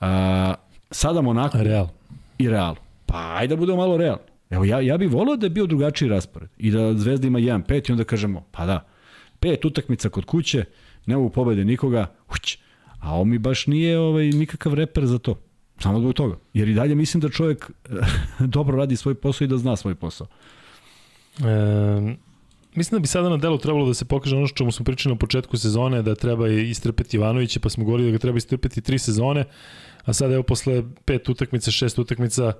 a, 0.00 0.54
sada 0.90 1.20
Monako 1.20 1.58
Real. 1.58 1.88
i 2.38 2.48
Real. 2.48 2.76
Pa 3.06 3.34
ajde 3.36 3.54
da 3.54 3.60
budemo 3.60 3.78
malo 3.78 3.96
real. 3.96 4.16
Evo, 4.52 4.64
ja, 4.64 4.80
ja 4.80 4.98
bih 4.98 5.10
volao 5.10 5.36
da 5.36 5.46
je 5.46 5.50
bio 5.50 5.66
drugačiji 5.66 6.08
raspored 6.08 6.50
i 6.58 6.70
da 6.70 6.94
Zvezda 6.94 7.26
ima 7.26 7.38
1-5 7.38 7.88
i 7.88 7.92
onda 7.92 8.04
kažemo, 8.04 8.44
pa 8.50 8.66
da, 8.66 8.86
pet 9.40 9.64
utakmica 9.64 10.08
kod 10.08 10.24
kuće, 10.24 10.64
ne 11.06 11.16
mogu 11.16 11.30
pobede 11.30 11.64
nikoga, 11.64 12.06
uć, 12.34 12.58
a 13.00 13.14
ovo 13.14 13.24
mi 13.24 13.38
baš 13.38 13.66
nije 13.66 13.98
ovaj, 13.98 14.24
nikakav 14.24 14.74
reper 14.74 15.06
za 15.06 15.18
to. 15.18 15.38
Samo 15.78 16.00
zbog 16.00 16.14
toga. 16.14 16.36
Jer 16.54 16.68
i 16.68 16.74
dalje 16.74 16.94
mislim 16.94 17.20
da 17.20 17.28
čovjek 17.28 17.70
dobro 18.56 18.76
radi 18.76 18.96
svoj 18.96 19.14
posao 19.14 19.44
i 19.44 19.48
da 19.48 19.56
zna 19.58 19.76
svoj 19.76 19.94
posao. 19.94 20.26
E, 21.38 22.16
mislim 22.74 22.98
da 22.98 23.00
bi 23.00 23.06
sada 23.06 23.28
na 23.28 23.36
delu 23.36 23.58
trebalo 23.58 23.86
da 23.86 23.94
se 23.94 24.04
pokaže 24.04 24.36
ono 24.36 24.46
što 24.46 24.64
mu 24.64 24.72
smo 24.72 24.84
pričali 24.84 25.14
na 25.14 25.18
početku 25.18 25.56
sezone, 25.56 26.02
da 26.02 26.14
treba 26.14 26.48
istrpeti 26.48 27.16
Ivanovića, 27.16 27.60
pa 27.60 27.68
smo 27.68 27.84
govorili 27.84 28.10
da 28.10 28.12
ga 28.12 28.18
treba 28.18 28.38
istrpeti 28.38 28.80
tri 28.80 28.98
sezone, 28.98 29.44
a 30.04 30.12
sada 30.12 30.34
evo 30.34 30.42
posle 30.42 30.82
pet 31.04 31.28
utakmica, 31.28 31.70
šest 31.70 31.98
utakmica, 31.98 32.52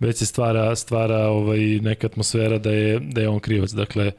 već 0.00 0.16
se 0.16 0.26
stvara, 0.26 0.76
stvara 0.76 1.28
ovaj, 1.28 1.58
neka 1.58 2.06
atmosfera 2.06 2.58
da 2.58 2.70
je, 2.70 3.00
da 3.00 3.20
je 3.20 3.28
on 3.28 3.40
krivac. 3.40 3.70
Dakle, 3.70 4.12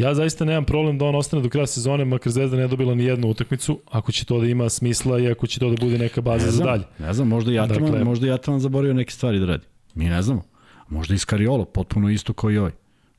Ja 0.00 0.14
zaista 0.14 0.44
nemam 0.44 0.64
problem 0.64 0.98
da 0.98 1.04
on 1.04 1.14
ostane 1.14 1.42
do 1.42 1.48
kraja 1.48 1.66
sezone, 1.66 2.04
makar 2.04 2.32
Zvezda 2.32 2.56
ne 2.56 2.68
dobila 2.68 2.94
ni 2.94 3.04
jednu 3.04 3.28
utakmicu, 3.28 3.80
ako 3.90 4.12
će 4.12 4.24
to 4.24 4.40
da 4.40 4.46
ima 4.46 4.68
smisla 4.68 5.18
i 5.18 5.30
ako 5.30 5.46
će 5.46 5.60
to 5.60 5.70
da 5.70 5.76
bude 5.80 5.98
neka 5.98 6.20
baza 6.20 6.46
ne 6.46 6.52
znam, 6.52 6.66
za 6.66 6.70
dalje. 6.70 6.84
Ne 6.98 7.12
znam, 7.14 7.28
možda 7.28 7.62
Ataman, 7.62 7.82
dakle, 7.82 8.04
možda 8.04 8.26
i 8.26 8.30
Ataman 8.30 8.60
zaboravio 8.60 8.94
neke 8.94 9.12
stvari 9.12 9.38
da 9.38 9.46
radi. 9.46 9.66
Mi 9.94 10.04
ne 10.04 10.22
znamo. 10.22 10.42
Možda 10.88 11.14
i 11.14 11.18
Skariolo, 11.18 11.64
potpuno 11.64 12.10
isto 12.10 12.32
kao 12.32 12.50
i 12.50 12.58
ovaj. 12.58 12.72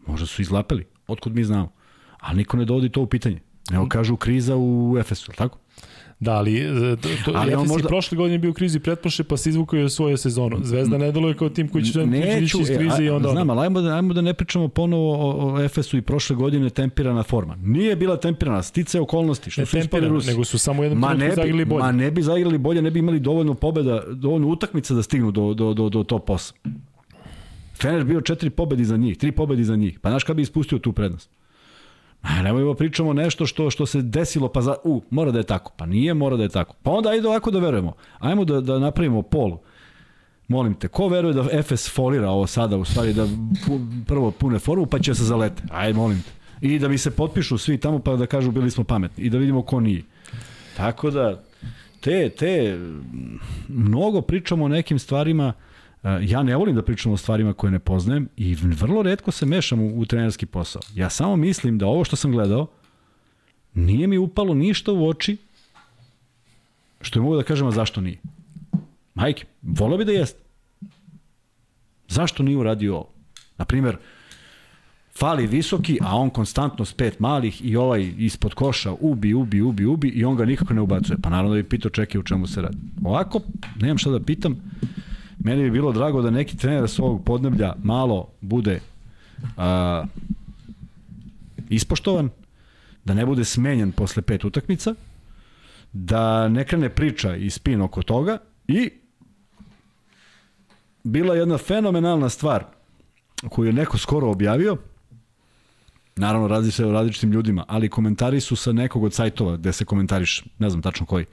Možda 0.08 0.28
su 0.28 0.42
izlapeli, 0.42 0.86
otkud 1.08 1.36
mi 1.36 1.44
znamo. 1.44 1.72
Ali 2.20 2.38
niko 2.38 2.58
ne 2.58 2.66
dovodi 2.66 2.90
to 2.90 3.02
u 3.02 3.08
pitanje. 3.08 3.40
Nego 3.72 3.88
kažu 3.88 4.16
kriza 4.16 4.56
u 4.58 4.96
Efesu, 5.00 5.32
tako? 5.38 5.58
Da, 6.22 6.34
ali, 6.34 6.58
e, 6.58 6.96
to, 7.26 7.32
ali 7.36 7.54
on 7.54 7.68
možda... 7.68 7.88
prošle 7.88 8.16
godine 8.16 8.38
bio 8.38 8.52
u 8.52 8.54
krizi 8.54 8.80
pretprošle, 8.80 9.26
pa 9.26 9.38
se 9.38 9.50
izvukao 9.50 9.80
je 9.80 9.90
svoju 9.90 10.18
sezonu. 10.18 10.58
Zvezda 10.64 10.98
ne 10.98 11.12
deluje 11.12 11.34
kao 11.34 11.50
tim 11.50 11.68
koji 11.68 11.84
će 11.84 12.06
Neću, 12.06 12.62
iz 12.62 12.68
krize 12.68 13.04
e, 13.04 13.06
i 13.06 13.10
onda... 13.10 13.30
Znam, 13.30 13.50
ali 13.50 13.60
ajmo 13.60 13.82
da, 13.82 13.96
ajmo 13.96 14.14
da 14.14 14.22
ne 14.22 14.34
pričamo 14.34 14.68
ponovo 14.68 15.14
o, 15.14 15.54
o 15.54 15.62
Efesu 15.62 15.98
i 15.98 16.02
prošle 16.02 16.36
godine 16.36 16.70
tempirana 16.70 17.24
forma. 17.24 17.56
Nije 17.64 17.96
bila 17.96 18.18
tempirana, 18.18 18.64
stice 18.64 19.00
okolnosti, 19.00 19.52
što 19.52 19.62
ne 19.62 19.66
su 19.66 19.78
ispali 19.78 20.08
Rusi. 20.08 20.28
Nego 20.28 20.44
su 20.44 20.58
samo 20.58 20.84
jednom 20.84 21.00
ma 21.00 21.14
ne 21.14 21.30
bi, 21.30 21.36
zaigrali 21.36 21.66
bolje. 21.66 21.84
Ma 21.84 21.92
ne 21.92 22.12
bi 22.12 22.22
zaigrali 22.22 22.58
bolje, 22.58 22.82
ne 22.82 22.92
bi 22.92 23.00
imali 23.00 23.20
dovoljno 23.20 23.54
pobeda, 23.54 24.04
dovoljno 24.12 24.48
utakmica 24.48 24.94
da 24.94 25.04
stignu 25.04 25.32
do, 25.32 25.54
do, 25.54 25.74
do, 25.74 25.90
do 25.90 26.04
top 26.04 26.30
8. 26.30 26.54
Fener 27.82 28.04
bio 28.04 28.22
četiri 28.22 28.50
pobedi 28.50 28.86
za 28.86 28.98
njih, 28.98 29.18
tri 29.18 29.32
pobedi 29.32 29.64
za 29.64 29.76
njih. 29.76 30.00
Pa 30.00 30.10
znaš 30.10 30.24
kada 30.24 30.36
bi 30.36 30.42
ispustio 30.42 30.80
tu 30.80 30.94
prednost? 30.94 31.30
A 32.22 32.42
nemojmo 32.42 32.74
pričamo 32.74 33.14
nešto 33.14 33.46
što 33.46 33.70
što 33.70 33.86
se 33.86 34.02
desilo 34.02 34.50
pa 34.50 34.62
za 34.62 34.76
u 34.84 35.02
mora 35.10 35.32
da 35.32 35.38
je 35.38 35.44
tako. 35.44 35.72
Pa 35.78 35.86
nije, 35.86 36.14
mora 36.14 36.38
da 36.38 36.44
je 36.44 36.50
tako. 36.50 36.76
Pa 36.84 36.92
onda 36.92 37.10
ajde 37.10 37.28
ovako 37.28 37.52
da 37.52 37.60
verujemo. 37.60 37.94
Ajmo 38.20 38.46
da 38.46 38.62
da 38.62 38.80
napravimo 38.80 39.22
pol. 39.22 39.58
Molim 40.48 40.74
te, 40.74 40.88
ko 40.88 41.08
veruje 41.08 41.34
da 41.34 41.64
FS 41.64 41.94
folira 41.94 42.30
ovo 42.30 42.48
sada, 42.48 42.78
u 42.78 42.86
stvari 42.86 43.14
da 43.14 43.26
pu, 43.66 43.80
prvo 44.08 44.32
pune 44.32 44.60
formu 44.60 44.86
pa 44.86 45.00
će 45.00 45.16
se 45.16 45.24
zalete. 45.24 45.64
Ajde, 45.72 45.94
molim 45.94 46.22
te. 46.22 46.32
I 46.62 46.80
da 46.80 46.88
mi 46.88 46.98
se 46.98 47.12
potpišu 47.12 47.58
svi 47.58 47.78
tamo 47.78 48.00
pa 48.00 48.16
da 48.16 48.26
kažu 48.26 48.52
bili 48.52 48.72
smo 48.72 48.84
pametni 48.84 49.24
i 49.24 49.30
da 49.30 49.38
vidimo 49.38 49.62
ko 49.62 49.80
nije. 49.80 50.04
Tako 50.78 51.12
da, 51.12 51.44
te, 52.02 52.30
te, 52.30 52.80
mnogo 53.68 54.22
pričamo 54.22 54.66
o 54.66 54.68
nekim 54.68 55.00
stvarima, 55.00 55.54
ja 56.04 56.44
ne 56.44 56.56
volim 56.56 56.76
da 56.76 56.82
pričam 56.82 57.12
o 57.12 57.18
stvarima 57.18 57.54
koje 57.54 57.72
ne 57.72 57.80
poznajem 57.80 58.30
i 58.38 58.56
vrlo 58.56 59.02
redko 59.02 59.32
se 59.32 59.46
mešam 59.46 59.80
u, 59.80 60.00
u 60.00 60.06
trenerski 60.06 60.46
posao. 60.46 60.82
Ja 60.96 61.10
samo 61.10 61.36
mislim 61.36 61.78
da 61.78 61.88
ovo 61.88 62.04
što 62.04 62.16
sam 62.16 62.32
gledao, 62.32 62.68
nije 63.74 64.08
mi 64.08 64.18
upalo 64.18 64.54
ništa 64.54 64.92
u 64.92 65.08
oči, 65.08 65.38
što 67.02 67.20
je 67.20 67.24
mogu 67.24 67.36
da 67.36 67.44
kažem, 67.44 67.68
a 67.68 67.72
zašto 67.72 68.02
nije. 68.02 68.18
Majke, 69.14 69.46
volio 69.62 69.98
bi 69.98 70.06
da 70.06 70.12
jeste. 70.12 70.40
Zašto 72.08 72.44
nije 72.44 72.58
uradio 72.58 72.96
ovo? 72.96 73.10
Naprimer, 73.58 73.98
fali 75.20 75.48
visoki, 75.48 76.00
a 76.02 76.16
on 76.16 76.30
konstantno 76.30 76.86
s 76.86 76.94
pet 76.94 77.20
malih 77.20 77.66
i 77.66 77.76
ovaj 77.76 78.14
ispod 78.18 78.54
koša 78.54 78.92
ubi, 79.00 79.34
ubi, 79.34 79.62
ubi, 79.62 79.86
ubi 79.86 80.08
i 80.08 80.26
on 80.26 80.36
ga 80.36 80.46
nikako 80.46 80.74
ne 80.74 80.82
ubacuje. 80.82 81.18
Pa 81.22 81.30
naravno 81.30 81.56
da 81.56 81.62
bi 81.62 81.70
pitao 81.70 81.92
čekaj 81.92 82.20
u 82.20 82.24
čemu 82.24 82.48
se 82.48 82.62
radi. 82.62 82.78
Ovako, 83.04 83.42
nemam 83.82 83.98
šta 83.98 84.10
da 84.10 84.20
pitam, 84.20 84.56
meni 85.44 85.64
bi 85.64 85.72
bilo 85.72 85.92
drago 85.92 86.22
da 86.22 86.30
neki 86.30 86.58
trener 86.58 86.90
s 86.90 87.00
ovog 87.00 87.24
podneblja 87.26 87.74
malo 87.84 88.28
bude 88.42 88.80
a, 89.58 90.06
ispoštovan, 91.70 92.30
da 93.06 93.14
ne 93.14 93.26
bude 93.26 93.46
smenjen 93.46 93.92
posle 93.92 94.22
pet 94.22 94.44
utakmica, 94.44 94.96
da 95.94 96.48
ne 96.48 96.66
krene 96.66 96.90
priča 96.90 97.36
i 97.36 97.50
spin 97.50 97.82
oko 97.82 98.04
toga 98.04 98.38
i 98.68 98.92
bila 101.04 101.36
jedna 101.36 101.58
fenomenalna 101.58 102.30
stvar 102.30 102.66
koju 103.50 103.68
je 103.68 103.74
neko 103.74 103.98
skoro 103.98 104.32
objavio, 104.32 104.78
naravno 106.16 106.48
radi 106.48 106.72
se 106.72 106.86
o 106.86 106.92
različitim 106.92 107.32
ljudima, 107.32 107.66
ali 107.68 107.90
komentari 107.90 108.42
su 108.42 108.56
sa 108.56 108.72
nekog 108.72 109.04
od 109.04 109.14
sajtova 109.14 109.58
gde 109.58 109.74
se 109.74 109.86
komentariš, 109.86 110.44
ne 110.60 110.70
znam 110.70 110.82
tačno 110.82 111.06
koji. 111.06 111.26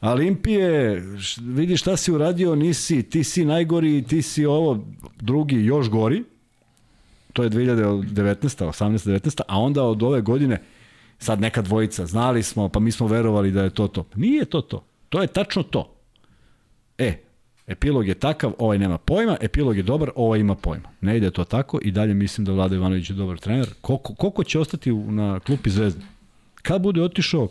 Olimpije, 0.00 1.02
vidi 1.40 1.76
šta 1.76 1.96
si 1.96 2.12
uradio, 2.12 2.54
nisi, 2.54 3.02
ti 3.02 3.24
si 3.24 3.44
najgori, 3.44 4.02
ti 4.02 4.22
si 4.22 4.46
ovo, 4.46 4.84
drugi 5.20 5.64
još 5.64 5.88
gori, 5.88 6.24
to 7.32 7.42
je 7.42 7.50
2019. 7.50 8.64
18. 8.64 9.20
19. 9.20 9.40
a 9.48 9.60
onda 9.60 9.82
od 9.82 10.02
ove 10.02 10.20
godine 10.20 10.62
sad 11.18 11.40
neka 11.40 11.62
dvojica, 11.62 12.06
znali 12.06 12.42
smo, 12.42 12.68
pa 12.68 12.80
mi 12.80 12.92
smo 12.92 13.06
verovali 13.06 13.50
da 13.50 13.62
je 13.62 13.70
to 13.70 13.88
to. 13.88 14.06
Nije 14.14 14.44
to 14.44 14.60
to. 14.60 14.84
To 15.08 15.22
je 15.22 15.26
tačno 15.26 15.62
to. 15.62 15.94
E, 16.98 17.18
epilog 17.66 18.08
je 18.08 18.14
takav, 18.14 18.52
ovaj 18.58 18.78
nema 18.78 18.98
pojma, 18.98 19.36
epilog 19.40 19.76
je 19.76 19.82
dobar, 19.82 20.10
ovaj 20.16 20.40
ima 20.40 20.54
pojma. 20.54 20.88
Ne 21.00 21.16
ide 21.16 21.30
to 21.30 21.44
tako 21.44 21.78
i 21.82 21.90
dalje 21.90 22.14
mislim 22.14 22.44
da 22.44 22.52
Vlada 22.52 22.74
Ivanović 22.74 23.10
je 23.10 23.16
dobar 23.16 23.38
trener. 23.38 23.68
Koliko, 23.80 24.14
koliko 24.14 24.44
će 24.44 24.58
ostati 24.58 24.92
na 24.92 25.40
klupi 25.40 25.70
Zvezde? 25.70 26.00
Kad 26.62 26.82
bude 26.82 27.02
otišao, 27.02 27.48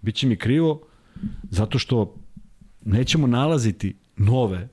bit 0.00 0.14
će 0.14 0.26
mi 0.26 0.36
krivo, 0.36 0.87
zato 1.50 1.78
što 1.78 2.14
nećemo 2.84 3.26
nalaziti 3.26 3.96
nove, 4.16 4.68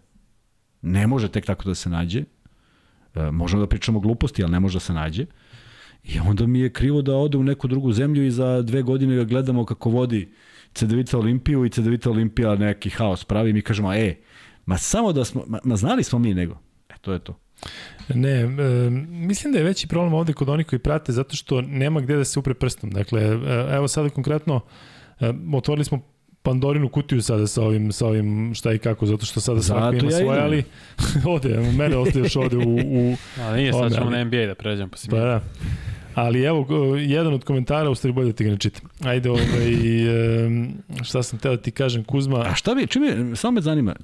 ne 0.82 1.08
može 1.08 1.28
tek 1.28 1.46
tako 1.46 1.64
da 1.64 1.76
se 1.76 1.90
nađe, 1.90 2.24
e, 3.16 3.32
možemo 3.32 3.62
da 3.62 3.68
pričamo 3.68 4.00
gluposti, 4.00 4.44
ali 4.44 4.52
ne 4.52 4.60
može 4.60 4.76
da 4.76 4.80
se 4.80 4.94
nađe, 4.94 5.26
i 6.04 6.20
onda 6.20 6.48
mi 6.48 6.60
je 6.60 6.74
krivo 6.74 7.02
da 7.02 7.16
ode 7.16 7.38
u 7.38 7.44
neku 7.44 7.68
drugu 7.68 7.92
zemlju 7.92 8.26
i 8.26 8.32
za 8.32 8.62
dve 8.62 8.82
godine 8.82 9.16
ga 9.16 9.24
gledamo 9.24 9.66
kako 9.66 9.90
vodi 9.90 10.32
CDVita 10.74 11.18
Olimpiju 11.18 11.66
i 11.66 11.70
CDVita 11.70 12.10
Olimpija 12.10 12.56
neki 12.56 12.90
haos 12.90 13.24
pravi 13.24 13.50
i 13.50 13.54
mi 13.54 13.62
kažemo, 13.62 13.94
e, 13.94 14.16
Ma 14.66 14.78
samo 14.78 15.14
da 15.14 15.26
smo, 15.26 15.44
ma, 15.48 15.60
ma 15.64 15.76
znali 15.76 16.04
smo 16.04 16.20
mi 16.20 16.34
nego. 16.34 16.58
E, 16.90 16.94
to 17.02 17.14
je 17.14 17.20
to. 17.20 17.40
Ne, 18.10 18.32
e, 18.32 18.48
mislim 19.10 19.54
da 19.54 19.60
je 19.60 19.66
veći 19.66 19.88
problem 19.88 20.14
ovde 20.14 20.34
kod 20.34 20.50
onih 20.50 20.66
koji 20.66 20.80
prate 20.80 21.12
zato 21.12 21.36
što 21.36 21.62
nema 21.62 22.02
gde 22.02 22.16
da 22.16 22.24
se 22.24 22.40
upre 22.40 22.54
prstom. 22.54 22.92
Dakle, 22.92 23.22
e, 23.22 23.38
evo 23.76 23.88
sada 23.88 24.10
konkretno 24.10 24.62
e, 25.20 25.34
otvorili 25.54 25.86
smo 25.86 26.02
Pandorinu 26.46 26.90
kutiju 26.90 27.22
sada 27.22 27.48
sa 27.48 27.62
ovim, 27.62 27.92
sa 27.92 28.08
ovim 28.08 28.54
šta 28.56 28.74
i 28.74 28.78
kako, 28.78 29.06
zato 29.06 29.26
što 29.26 29.40
sada 29.40 29.62
svako 29.62 29.96
ima 29.96 30.12
ja 30.12 30.18
svoje, 30.18 30.40
ali 30.40 30.64
ode, 31.36 31.72
mene 31.78 31.98
ostaje 31.98 32.24
još 32.24 32.36
ovde 32.36 32.58
u... 32.58 32.76
u 32.76 33.16
A 33.42 33.56
nije, 33.56 33.74
sad 33.74 33.94
ćemo 33.94 34.10
na 34.10 34.24
NBA 34.24 34.46
da 34.46 34.56
pređem, 34.56 34.90
pa 34.90 34.98
si 34.98 35.10
pa 35.10 35.18
da. 35.18 35.42
Ali 36.16 36.44
evo, 36.44 36.68
jedan 36.98 37.34
od 37.34 37.44
komentara, 37.44 37.90
u 37.90 37.96
stvari 37.96 38.14
bolje 38.14 38.28
da 38.28 38.34
ti 38.34 38.44
ga 38.44 38.50
ne 38.50 38.58
čitam. 38.58 38.90
Ajde, 39.04 39.30
ovaj, 39.30 39.44
šta 41.08 41.24
sam 41.24 41.40
teo 41.40 41.56
da 41.56 41.62
ti 41.62 41.72
kažem, 41.72 42.04
Kuzma... 42.04 42.40
A 42.40 42.56
šta 42.56 42.76
bi, 42.76 42.88
čime, 42.88 43.36
samo 43.36 43.52
me 43.52 43.62
zanima, 43.62 43.96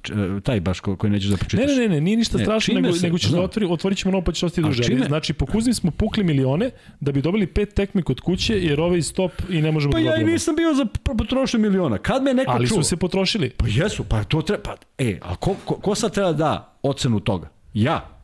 taj 0.44 0.60
baš 0.60 0.80
ko, 0.80 0.96
koji 0.96 1.12
nećeš 1.12 1.30
da 1.30 1.38
pročitaš. 1.38 1.66
Ne, 1.68 1.76
ne, 1.76 1.90
ne, 1.90 2.02
nije 2.02 2.18
ništa 2.18 2.38
ne, 2.38 2.44
strašno, 2.44 2.74
nego, 2.74 2.94
se, 2.94 3.06
nego 3.06 3.18
ćeš 3.18 3.30
da 3.30 3.42
otvori, 3.42 3.68
otvorit 3.70 3.98
ćemo 3.98 4.12
novo 4.12 4.24
pa 4.24 4.32
ćeš 4.32 4.44
ostati 4.44 4.68
duže. 4.68 4.84
Čime? 4.84 5.06
Znači, 5.06 5.34
po 5.34 5.46
Kuzmi 5.46 5.74
smo 5.74 5.92
pukli 5.92 6.24
milione 6.24 6.70
da 7.00 7.12
bi 7.12 7.22
dobili 7.22 7.48
pet 7.48 7.74
tekmi 7.74 8.04
kod 8.04 8.20
kuće, 8.20 8.60
jer 8.60 8.82
ovaj 8.82 9.02
stop 9.02 9.32
i 9.50 9.62
ne 9.62 9.72
možemo 9.72 9.92
pa 9.92 10.00
da 10.00 10.06
ja 10.06 10.18
i 10.22 10.24
nisam 10.24 10.56
bio 10.56 10.74
za 10.74 10.86
potrošnju 11.18 11.60
miliona. 11.60 11.98
Kad 11.98 12.24
me 12.24 12.34
neko 12.34 12.52
Ali 12.52 12.68
čuo? 12.68 12.78
su 12.78 12.90
se 12.90 12.98
potrošili. 12.98 13.50
Pa 13.50 13.66
jesu, 13.68 14.04
pa 14.04 14.24
to 14.24 14.42
treba, 14.42 14.64
pa, 14.64 14.76
e, 14.98 15.20
a 15.22 15.36
ko, 15.36 15.56
ko, 15.66 15.76
ko 15.76 15.96
sad 15.96 16.14
treba 16.14 16.32
da 16.32 16.78
ocenu 16.84 17.20
toga? 17.20 17.50
Ja. 17.74 18.21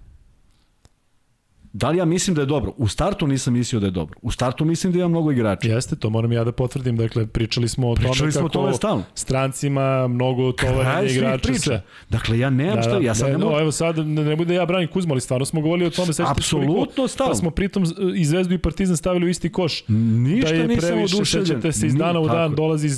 Da 1.78 1.90
li 1.90 1.98
ja 1.98 2.06
mislim 2.06 2.36
da 2.36 2.42
je 2.42 2.46
dobro? 2.46 2.74
U 2.78 2.88
startu 2.88 3.28
nisam 3.28 3.54
mislio 3.54 3.80
da 3.80 3.88
je 3.88 3.92
dobro. 3.92 4.20
U 4.22 4.32
startu 4.32 4.66
mislim 4.66 4.94
da 4.94 5.00
ima 5.00 5.08
mnogo 5.08 5.32
igrača. 5.32 5.68
Jeste, 5.68 5.96
to 5.96 6.10
moram 6.10 6.32
ja 6.32 6.44
da 6.44 6.52
potvrdim. 6.52 6.98
Dakle, 6.98 7.28
pričali 7.28 7.68
smo 7.68 7.92
o 7.92 7.96
pričali 7.96 8.18
tome 8.18 8.32
smo 8.32 8.42
kako 8.42 8.50
tome 8.50 8.74
stalno. 8.74 9.04
strancima 9.16 10.08
mnogo 10.08 10.52
tovaranja 10.52 11.10
igrača. 11.10 11.44
Priča. 11.44 11.60
Sve. 11.60 11.84
Dakle, 12.10 12.40
ja 12.40 12.50
nemam 12.50 12.76
da, 12.76 12.82
šta, 12.82 12.98
ja 12.98 13.16
sad 13.16 13.28
ne, 13.28 13.32
ne 13.32 13.38
mogu... 13.38 13.52
No, 13.52 13.60
evo 13.62 13.72
sad, 13.72 13.98
ne, 13.98 14.24
ne 14.24 14.36
bude 14.36 14.56
ja 14.56 14.66
branim 14.66 14.90
Kuzma, 14.90 15.14
ali 15.14 15.22
stvarno 15.22 15.46
smo 15.46 15.62
govorili 15.62 15.88
o 15.88 15.90
tome. 15.90 16.14
Apsolutno 16.28 17.08
stalno. 17.08 17.32
Pa 17.32 17.38
smo 17.38 17.52
pritom 17.52 17.84
i 18.16 18.26
Zvezdu 18.26 18.54
i 18.54 18.58
Partizan 18.58 18.98
stavili 18.98 19.26
u 19.26 19.30
isti 19.30 19.52
koš. 19.52 19.84
Ništa 19.88 20.50
da 20.50 20.56
je 20.56 20.68
nisam 20.68 20.90
previše, 20.90 21.16
oduševljen. 21.16 21.48
Sećate 21.48 21.72
se, 21.72 21.88
iz 21.88 21.96
dana 21.96 22.20
u 22.20 22.28
dan 22.28 22.56
dolazi 22.56 22.90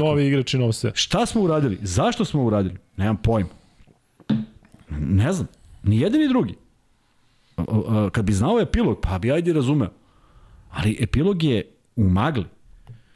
novi 0.00 0.26
igrači, 0.26 0.58
novo 0.58 0.72
sve. 0.72 0.92
Šta 0.94 1.26
smo 1.26 1.42
uradili? 1.42 1.78
Zašto 1.82 2.24
smo 2.24 2.42
uradili? 2.42 2.76
Nemam 2.96 3.16
pojma. 3.16 3.50
Ne 4.90 5.32
znam. 5.32 5.48
Ni 5.82 6.00
jedan 6.00 6.20
ni 6.20 6.28
drugi 6.28 6.54
kad 8.12 8.24
bi 8.24 8.32
znao 8.32 8.60
epilog, 8.60 8.98
pa 9.02 9.18
bi 9.18 9.32
ajde 9.32 9.52
razumeo. 9.52 9.90
Ali 10.70 10.96
epilog 11.00 11.42
je 11.42 11.62
u 11.96 12.08
magli. 12.08 12.44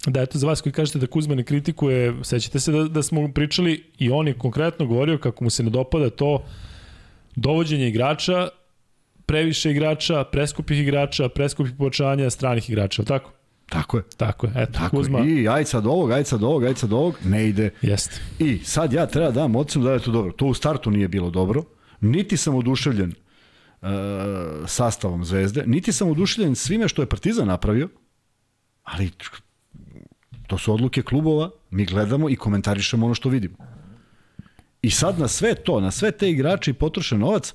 Da, 0.06 0.22
eto 0.22 0.38
za 0.38 0.46
vas 0.46 0.60
koji 0.60 0.72
kažete 0.72 0.98
da 0.98 1.06
Kuzma 1.06 1.34
ne 1.34 1.44
kritikuje, 1.44 2.14
sećate 2.22 2.60
se 2.60 2.72
da, 2.72 2.84
da 2.84 3.02
smo 3.02 3.32
pričali 3.32 3.84
i 3.98 4.10
on 4.10 4.28
je 4.28 4.38
konkretno 4.38 4.86
govorio 4.86 5.18
kako 5.18 5.44
mu 5.44 5.50
se 5.50 5.62
ne 5.62 5.70
dopada 5.70 6.10
to 6.10 6.44
dovođenje 7.36 7.88
igrača, 7.88 8.48
previše 9.26 9.70
igrača, 9.70 10.24
preskupih 10.24 10.80
igrača, 10.80 11.28
preskupih 11.28 11.72
pojačanja 11.78 12.30
stranih 12.30 12.70
igrača, 12.70 13.02
tako? 13.02 13.32
Tako 13.68 13.96
je. 13.96 14.02
Tako 14.16 14.46
je. 14.46 14.52
Eto, 14.56 14.72
Tako 14.72 14.96
Kuzma. 14.96 15.18
I 15.26 15.48
aj 15.48 15.64
sad 15.64 15.86
ovog, 15.86 16.10
aj 16.10 16.24
sad 16.24 16.42
ovog, 16.42 16.64
aj 16.64 16.74
sad 16.74 16.92
ovog, 16.92 17.18
ne 17.24 17.48
ide. 17.48 17.70
Jeste. 17.82 18.20
I 18.38 18.58
sad 18.64 18.92
ja 18.92 19.06
treba 19.06 19.30
da 19.30 19.40
dam 19.40 19.56
ocenu 19.56 19.84
da 19.84 19.92
je 19.92 19.98
to 19.98 20.10
dobro. 20.10 20.32
To 20.32 20.46
u 20.46 20.54
startu 20.54 20.90
nije 20.90 21.08
bilo 21.08 21.30
dobro. 21.30 21.64
Niti 22.00 22.36
sam 22.36 22.54
oduševljen 22.54 23.14
uh, 23.82 23.88
sastavom 24.66 25.24
Zvezde. 25.24 25.64
Niti 25.66 25.92
sam 25.92 26.08
oduševljen 26.08 26.54
svime 26.54 26.88
što 26.88 27.02
je 27.02 27.08
Partizan 27.08 27.46
napravio, 27.46 27.88
ali 28.82 29.10
to 30.46 30.58
su 30.58 30.74
odluke 30.74 31.02
klubova, 31.02 31.50
mi 31.70 31.84
gledamo 31.84 32.30
i 32.30 32.36
komentarišemo 32.36 33.06
ono 33.06 33.14
što 33.14 33.28
vidimo. 33.28 33.56
I 34.82 34.90
sad 34.90 35.18
na 35.18 35.28
sve 35.28 35.54
to, 35.54 35.80
na 35.80 35.90
sve 35.90 36.10
te 36.10 36.30
igrače 36.30 36.70
i 36.70 36.74
potrošen 36.74 37.18
novac, 37.18 37.52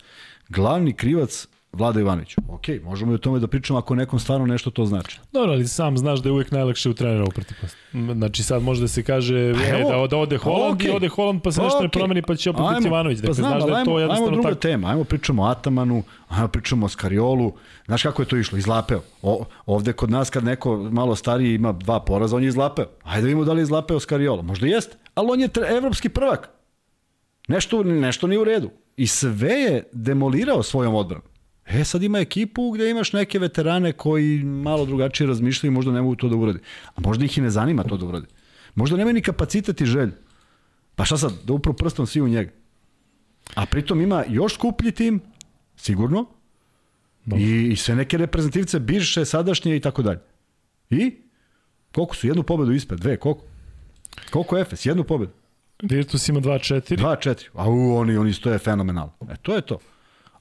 glavni 0.49 0.93
krivac 0.93 1.47
Vlada 1.73 1.99
Ivanović. 1.99 2.35
Ok, 2.49 2.63
možemo 2.83 3.11
i 3.11 3.15
o 3.15 3.17
tome 3.17 3.39
da 3.39 3.47
pričamo 3.47 3.79
ako 3.79 3.95
nekom 3.95 4.19
stvarno 4.19 4.45
nešto 4.45 4.69
to 4.69 4.85
znači. 4.85 5.19
Dobro, 5.31 5.51
ali 5.51 5.67
sam 5.67 5.97
znaš 5.97 6.19
da 6.19 6.29
je 6.29 6.33
uvek 6.33 6.51
najlakše 6.51 6.89
u 6.89 6.93
trenera 6.93 7.23
uprti 7.23 7.53
pas. 7.61 7.75
Znači 8.13 8.43
sad 8.43 8.63
može 8.63 8.81
da 8.81 8.87
se 8.87 9.03
kaže 9.03 9.53
pa 9.53 9.77
e, 9.77 9.83
da, 9.83 10.07
da 10.07 10.17
ode 10.17 10.37
Holand 10.37 10.81
okay. 10.81 10.87
i 10.87 10.89
ode 10.89 11.07
Holand 11.07 11.41
pa 11.41 11.51
se 11.51 11.61
nešto 11.61 11.79
okay. 11.79 11.83
ne 11.83 11.89
promeni 11.89 12.21
pa 12.21 12.35
će 12.35 12.49
opet 12.49 12.61
biti 12.75 12.87
Ivanović. 12.87 13.17
Dakle, 13.17 13.29
pa 13.29 13.33
znam, 13.33 13.51
znaš 13.51 13.71
da 13.71 13.79
je 13.79 13.85
to 13.85 13.99
jednostavno 13.99 14.27
ajmo 14.27 14.35
druga 14.35 14.49
tako. 14.49 14.61
tema, 14.61 14.87
ajmo 14.87 15.03
pričamo 15.03 15.43
o 15.43 15.45
Atamanu, 15.45 16.03
ajmo 16.27 16.47
pričamo 16.47 16.85
o 16.85 16.89
Skariolu. 16.89 17.53
Znaš 17.85 18.03
kako 18.03 18.21
je 18.21 18.25
to 18.25 18.37
išlo? 18.37 18.57
Izlapeo. 18.57 19.01
O, 19.21 19.45
ovde 19.65 19.93
kod 19.93 20.11
nas 20.11 20.29
kad 20.29 20.43
neko 20.43 20.77
malo 20.77 21.15
stariji 21.15 21.55
ima 21.55 21.71
dva 21.71 21.99
poraza, 21.99 22.35
on 22.35 22.43
je 22.43 22.49
izlapeo. 22.49 22.85
Ajde 23.03 23.21
da 23.21 23.25
vidimo 23.25 23.45
da 23.45 23.53
li 23.53 23.59
je 23.59 23.63
izlapeo 23.63 23.99
Skariolo. 23.99 24.41
Možda 24.41 24.67
jeste, 24.67 24.97
ali 25.13 25.27
on 25.31 25.41
je 25.41 25.49
evropski 25.77 26.09
prvak. 26.09 26.49
Nešto, 27.47 27.83
nešto 27.83 28.27
nije 28.27 28.39
u 28.39 28.43
redu. 28.43 28.69
I 28.97 29.07
sve 29.07 29.53
je 29.53 29.83
demolirao 29.91 30.63
svojom 30.63 30.95
odbranom. 30.95 31.27
E, 31.69 31.83
sad 31.83 32.03
ima 32.03 32.19
ekipu 32.19 32.71
gde 32.71 32.89
imaš 32.89 33.13
neke 33.13 33.39
veterane 33.39 33.91
koji 33.91 34.43
malo 34.43 34.85
drugačije 34.85 35.27
razmišljaju 35.27 35.71
i 35.71 35.75
možda 35.75 35.91
ne 35.91 36.01
mogu 36.01 36.15
to 36.15 36.29
da 36.29 36.35
urade. 36.35 36.59
A 36.95 37.01
možda 37.01 37.25
ih 37.25 37.37
i 37.37 37.41
ne 37.41 37.49
zanima 37.49 37.83
to 37.83 37.97
da 37.97 38.05
urade. 38.05 38.27
Možda 38.75 38.97
nema 38.97 39.11
ni 39.11 39.21
kapacitet 39.21 39.81
i 39.81 39.85
želj. 39.85 40.11
Pa 40.95 41.05
šta 41.05 41.17
sad, 41.17 41.33
da 41.43 41.53
upro 41.53 41.73
prstom 41.73 42.07
svi 42.07 42.21
u 42.21 42.27
njega. 42.27 42.51
A 43.55 43.65
pritom 43.65 44.01
ima 44.01 44.23
još 44.29 44.53
skuplji 44.53 44.91
tim, 44.91 45.21
sigurno, 45.75 46.25
no. 47.25 47.37
i, 47.37 47.67
i 47.71 47.75
sve 47.75 47.95
neke 47.95 48.17
reprezentativce, 48.17 48.79
bivše, 48.79 49.25
sadašnje 49.25 49.75
i 49.75 49.79
tako 49.79 50.01
dalje. 50.01 50.19
I? 50.89 51.15
Koliko 51.95 52.15
su? 52.15 52.27
Jednu 52.27 52.43
pobedu 52.43 52.71
ispred, 52.71 52.99
dve, 52.99 53.17
koliko? 53.17 53.41
Koliko 54.31 54.57
je 54.57 54.61
Efes? 54.61 54.85
Jednu 54.85 55.03
pobedu? 55.03 55.31
Virtus 55.83 56.29
ima 56.29 56.39
2-4. 56.39 56.97
2-4. 56.97 57.47
A 57.53 57.69
u, 57.69 57.95
oni, 57.97 58.17
oni 58.17 58.33
stoje 58.33 58.57
fenomenalno. 58.57 59.13
E, 59.29 59.35
to 59.41 59.55
je 59.55 59.61
to. 59.61 59.79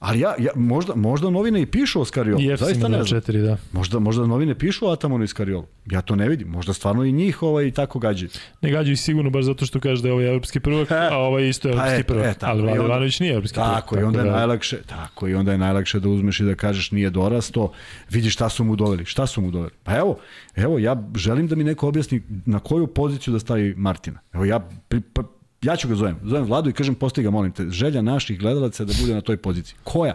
Ali 0.06 0.20
ja, 0.20 0.34
ja 0.38 0.50
možda, 0.54 0.94
možda 0.94 1.30
novine 1.30 1.62
i 1.62 1.66
pišu 1.66 2.00
o 2.00 2.04
Skariolu. 2.04 2.42
I 2.42 2.56
Zaista 2.56 2.88
ne 2.88 3.02
znam. 3.02 3.20
4, 3.20 3.42
da. 3.42 3.56
Možda, 3.72 3.98
možda 3.98 4.26
novine 4.26 4.54
pišu 4.54 4.86
o 4.86 4.90
Atamonu 4.90 5.24
i 5.24 5.28
Skariolu. 5.28 5.66
Ja 5.86 6.00
to 6.00 6.16
ne 6.16 6.28
vidim. 6.28 6.48
Možda 6.48 6.72
stvarno 6.72 7.04
i 7.04 7.12
njih 7.12 7.42
ovaj, 7.42 7.70
tako 7.70 7.98
gađaju. 7.98 8.30
Ne 8.62 8.70
gađaju 8.70 8.96
sigurno 8.96 9.30
baš 9.30 9.44
zato 9.44 9.66
što 9.66 9.80
kaže 9.80 10.02
da 10.02 10.08
je 10.08 10.12
ovaj 10.12 10.28
evropski 10.28 10.60
prvak, 10.60 10.90
e, 10.90 10.94
a 11.12 11.18
ovaj 11.18 11.48
isto 11.48 11.68
je 11.68 11.74
pa 11.74 11.80
evropski 11.80 12.02
pa 12.02 12.12
prvak. 12.14 12.26
E, 12.26 12.38
tako, 12.38 12.52
ali 12.52 12.62
Vlada 12.62 12.84
Ivanović 12.84 13.20
nije 13.20 13.32
evropski 13.32 13.54
prvak. 13.54 13.74
Tako, 13.74 13.98
i 13.98 14.02
onda 14.02 14.18
je 14.18 14.24
da... 14.24 14.36
najlakše, 14.36 14.78
tako, 14.86 15.28
i 15.28 15.34
onda 15.34 15.52
je 15.52 15.58
najlakše 15.58 16.00
da 16.00 16.08
uzmeš 16.08 16.40
i 16.40 16.44
da 16.44 16.54
kažeš 16.54 16.90
nije 16.90 17.10
dorasto, 17.10 17.72
vidi 18.10 18.30
šta 18.30 18.48
su 18.48 18.64
mu 18.64 18.76
doveli. 18.76 19.04
Šta 19.04 19.26
su 19.26 19.40
mu 19.40 19.50
doveli? 19.50 19.72
Pa 19.82 19.96
evo, 19.96 20.18
evo, 20.56 20.78
ja 20.78 21.02
želim 21.14 21.46
da 21.46 21.56
mi 21.56 21.64
neko 21.64 21.88
objasni 21.88 22.22
na 22.46 22.58
koju 22.58 22.86
poziciju 22.86 23.32
da 23.32 23.38
stavi 23.38 23.74
Martina. 23.76 24.20
Evo, 24.32 24.44
ja 24.44 24.68
pri, 24.88 25.00
pa, 25.00 25.22
ja 25.66 25.76
ću 25.76 25.88
ga 25.88 25.94
zovem, 25.94 26.16
zovem 26.22 26.44
Vladu 26.44 26.70
i 26.70 26.72
kažem 26.72 26.94
postoji 26.94 27.24
ga, 27.24 27.30
molim 27.30 27.52
te, 27.52 27.70
želja 27.70 28.02
naših 28.02 28.38
gledalaca 28.38 28.84
da 28.84 28.92
bude 29.00 29.14
na 29.14 29.20
toj 29.20 29.36
poziciji. 29.36 29.76
Koja? 29.84 30.14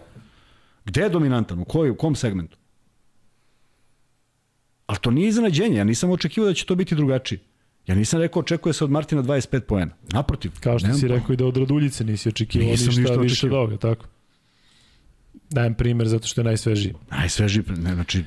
Gde 0.86 1.02
je 1.02 1.10
dominantan? 1.10 1.60
U, 1.60 1.66
koj, 1.66 1.90
u 1.90 1.96
kom 1.96 2.16
segmentu? 2.16 2.58
Ali 4.86 5.00
to 5.00 5.12
nije 5.12 5.28
iznenađenje, 5.28 5.78
ja 5.78 5.84
nisam 5.84 6.12
očekivao 6.12 6.48
da 6.48 6.54
će 6.54 6.66
to 6.66 6.76
biti 6.76 6.96
drugačije. 6.96 7.40
Ja 7.88 7.96
nisam 7.96 8.22
rekao 8.22 8.40
očekuje 8.40 8.74
se 8.74 8.84
od 8.84 8.92
Martina 8.92 9.24
25 9.24 9.60
poena. 9.60 9.92
Naprotiv. 10.12 10.52
Kao 10.60 10.80
što 10.80 10.94
si 10.94 11.08
rekao 11.08 11.34
i 11.34 11.38
da 11.38 11.46
od 11.46 11.58
Raduljice 11.58 12.04
nisi 12.04 12.30
očekivao 12.30 12.72
nisam 12.72 12.88
ništa, 12.88 13.02
ništa 13.02 13.16
više 13.16 13.48
od 13.48 13.54
ovoga, 13.54 13.78
tako? 13.78 14.06
Dajem 15.50 15.74
primer 15.74 16.08
zato 16.08 16.28
što 16.28 16.42
je 16.42 16.46
najsvežiji. 16.46 16.94
Najsvežiji, 17.12 17.64
ne, 17.68 17.94
znači... 17.94 18.24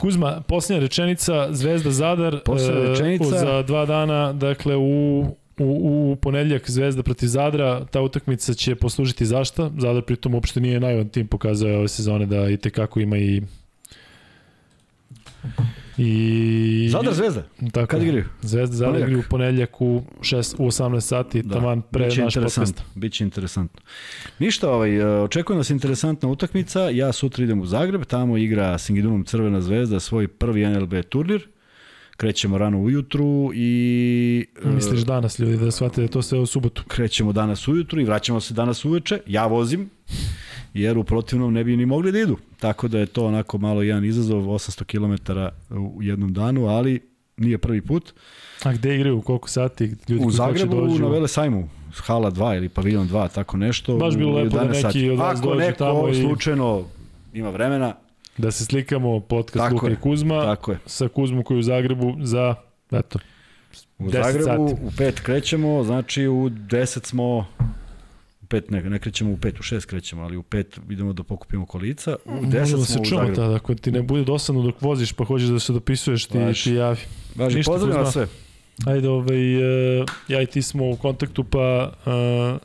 Kuzma, 0.00 0.40
posljednja 0.48 0.80
rečenica, 0.80 1.48
Zvezda 1.50 1.90
Zadar, 1.90 2.40
posljednja 2.44 2.80
e, 2.80 2.88
rečenica... 2.88 3.24
Uh, 3.24 3.40
za 3.40 3.62
dva 3.62 3.86
dana, 3.86 4.32
dakle 4.32 4.76
u 4.76 5.24
u, 5.58 6.12
u 6.12 6.16
ponedljak 6.16 6.70
Zvezda 6.70 7.02
protiv 7.02 7.26
Zadra, 7.26 7.84
ta 7.84 8.00
utakmica 8.00 8.54
će 8.54 8.74
poslužiti 8.74 9.26
zašta. 9.26 9.70
Zadar 9.78 10.02
pritom 10.02 10.34
uopšte 10.34 10.60
nije 10.60 10.80
najvan 10.80 11.08
tim 11.08 11.26
pokazao 11.26 11.78
ove 11.78 11.88
sezone 11.88 12.26
da 12.26 12.48
i 12.48 12.56
tekako 12.56 13.00
ima 13.00 13.16
i 13.16 13.42
I... 15.98 16.88
Zadar 16.90 17.14
Zvezda? 17.14 17.42
Tako, 17.72 17.86
Kad 17.86 18.02
igraju? 18.02 18.24
Zvezda 18.42 18.76
Zadar 18.76 19.00
igraju 19.00 19.18
u 19.18 19.22
ponedljak 19.30 19.80
u, 19.80 20.02
6, 20.20 20.54
u 20.58 20.66
18 20.66 21.00
sati, 21.00 21.42
da. 21.42 21.54
taman 21.54 21.82
pre 21.82 22.04
Biće 22.04 22.22
naš 22.22 22.34
podcast. 22.34 22.82
Biće 22.94 23.24
interesantno. 23.24 23.80
Ništa, 24.38 24.70
ovaj, 24.70 24.96
e, 24.96 25.20
očekuje 25.20 25.56
nas 25.56 25.70
interesantna 25.70 26.28
utakmica. 26.28 26.90
Ja 26.92 27.12
sutra 27.12 27.44
idem 27.44 27.60
u 27.60 27.66
Zagreb, 27.66 28.04
tamo 28.04 28.36
igra 28.36 28.78
Singidunom 28.78 29.24
Crvena 29.24 29.60
zvezda 29.60 30.00
svoj 30.00 30.28
prvi 30.28 30.66
NLB 30.66 30.94
turnir 31.08 31.48
krećemo 32.18 32.58
rano 32.58 32.80
ujutru 32.80 33.50
i... 33.54 34.46
E, 34.64 34.68
Misliš 34.68 35.00
danas 35.00 35.38
ljudi 35.38 35.56
da 35.56 35.70
shvate 35.70 36.02
da 36.02 36.08
to 36.08 36.22
sve 36.22 36.38
u 36.38 36.46
subotu? 36.46 36.82
Krećemo 36.88 37.32
danas 37.32 37.68
ujutru 37.68 38.00
i 38.00 38.04
vraćamo 38.04 38.40
se 38.40 38.54
danas 38.54 38.84
uveče. 38.84 39.20
Ja 39.26 39.46
vozim, 39.46 39.90
jer 40.74 40.98
u 40.98 41.04
protivnom 41.04 41.52
ne 41.52 41.64
bi 41.64 41.76
ni 41.76 41.86
mogli 41.86 42.12
da 42.12 42.18
idu. 42.18 42.36
Tako 42.60 42.88
da 42.88 42.98
je 42.98 43.06
to 43.06 43.26
onako 43.26 43.58
malo 43.58 43.82
jedan 43.82 44.04
izazov, 44.04 44.42
800 44.42 44.84
km 44.84 45.32
u 45.78 46.02
jednom 46.02 46.32
danu, 46.32 46.66
ali 46.66 47.00
nije 47.36 47.58
prvi 47.58 47.82
put. 47.82 48.12
A 48.62 48.72
gde 48.72 48.94
igraju, 48.94 49.18
u 49.18 49.22
koliko 49.22 49.48
sati? 49.48 49.94
Ljudi 50.08 50.24
u 50.24 50.30
Zagrebu, 50.30 50.76
dođu? 50.76 51.02
na 51.02 51.08
Vele 51.08 51.28
Sajmu, 51.28 51.68
Hala 51.94 52.30
2 52.30 52.56
ili 52.56 52.68
Paviljon 52.68 53.08
2, 53.08 53.28
tako 53.34 53.56
nešto. 53.56 53.96
Baš 53.96 54.16
bilo 54.16 54.32
lepo 54.32 54.56
da 54.56 54.64
neki 54.64 54.82
sati. 54.82 55.10
od 55.10 55.18
vas 55.18 55.38
Ako 55.38 55.54
neko 55.54 55.78
tamo 55.78 56.08
i... 56.08 56.14
slučajno 56.14 56.84
ima 57.34 57.50
vremena, 57.50 57.94
Da 58.38 58.50
se 58.50 58.64
slikamo 58.64 59.20
podcast 59.20 59.64
tako 59.64 59.74
Luka 59.74 59.86
je, 59.86 59.92
i 59.92 59.96
Kuzma 59.96 60.42
tako 60.44 60.72
je. 60.72 60.78
sa 60.86 61.08
Kuzmom 61.08 61.42
koji 61.44 61.56
je 61.56 61.60
u 61.60 61.62
Zagrebu 61.62 62.16
za, 62.20 62.54
eto, 62.92 63.18
U 63.98 64.10
Zagrebu 64.10 64.44
sati. 64.44 64.82
u 64.82 64.90
5 64.90 65.12
krećemo, 65.12 65.84
znači 65.84 66.26
u 66.26 66.50
10 66.50 67.06
smo 67.06 67.46
5 68.48 68.62
ne, 68.70 68.82
ne 68.82 68.98
krećemo 68.98 69.32
u 69.32 69.36
5, 69.36 69.48
u 69.48 69.62
6 69.62 69.86
krećemo, 69.86 70.22
ali 70.22 70.36
u 70.36 70.42
5 70.42 70.64
idemo 70.90 71.12
da 71.12 71.22
pokupimo 71.22 71.66
kolica. 71.66 72.16
U 72.24 72.30
10 72.30 72.50
da 72.50 72.66
smo 72.66 72.84
se 72.84 72.98
u 73.00 73.04
Zagrebu. 73.04 73.34
Tada, 73.34 73.54
ako 73.54 73.74
ti 73.74 73.90
ne 73.90 74.02
bude 74.02 74.24
dosadno 74.24 74.62
dok 74.62 74.82
voziš 74.82 75.12
pa 75.12 75.24
hoćeš 75.24 75.48
da 75.48 75.58
se 75.58 75.72
dopisuješ, 75.72 76.26
ti, 76.26 76.38
Važi. 76.38 76.64
ti 76.64 76.72
javi. 76.72 76.98
Važi, 77.34 77.62
pozdravljam 77.66 78.00
vas 78.04 78.12
sve. 78.12 78.26
Ajde, 78.86 79.08
ovaj, 79.08 79.56
uh, 80.00 80.06
ja 80.28 80.42
i 80.42 80.46
ti 80.46 80.62
smo 80.62 80.90
u 80.90 80.96
kontaktu, 80.96 81.44
pa 81.44 81.92
uh, 82.06 82.60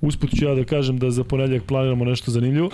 usput 0.00 0.30
ću 0.38 0.44
ja 0.44 0.54
da 0.54 0.64
kažem 0.64 0.98
da 0.98 1.10
za 1.10 1.24
ponedljak 1.24 1.62
planiramo 1.62 2.04
nešto 2.04 2.30
zanimljivo. 2.30 2.70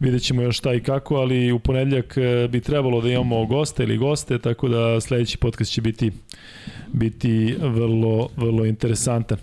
Vidjet 0.00 0.22
ćemo 0.22 0.42
još 0.42 0.58
šta 0.58 0.74
i 0.74 0.80
kako, 0.80 1.16
ali 1.16 1.52
u 1.52 1.58
ponedljak 1.58 2.16
e, 2.16 2.48
bi 2.48 2.60
trebalo 2.60 3.00
da 3.00 3.08
imamo 3.08 3.46
goste 3.46 3.82
ili 3.82 3.96
goste, 3.96 4.38
tako 4.38 4.68
da 4.68 5.00
sledeći 5.00 5.38
podcast 5.38 5.72
će 5.72 5.80
biti 5.80 6.12
biti 6.92 7.56
vrlo, 7.60 8.28
vrlo 8.36 8.64
interesantan. 8.64 9.38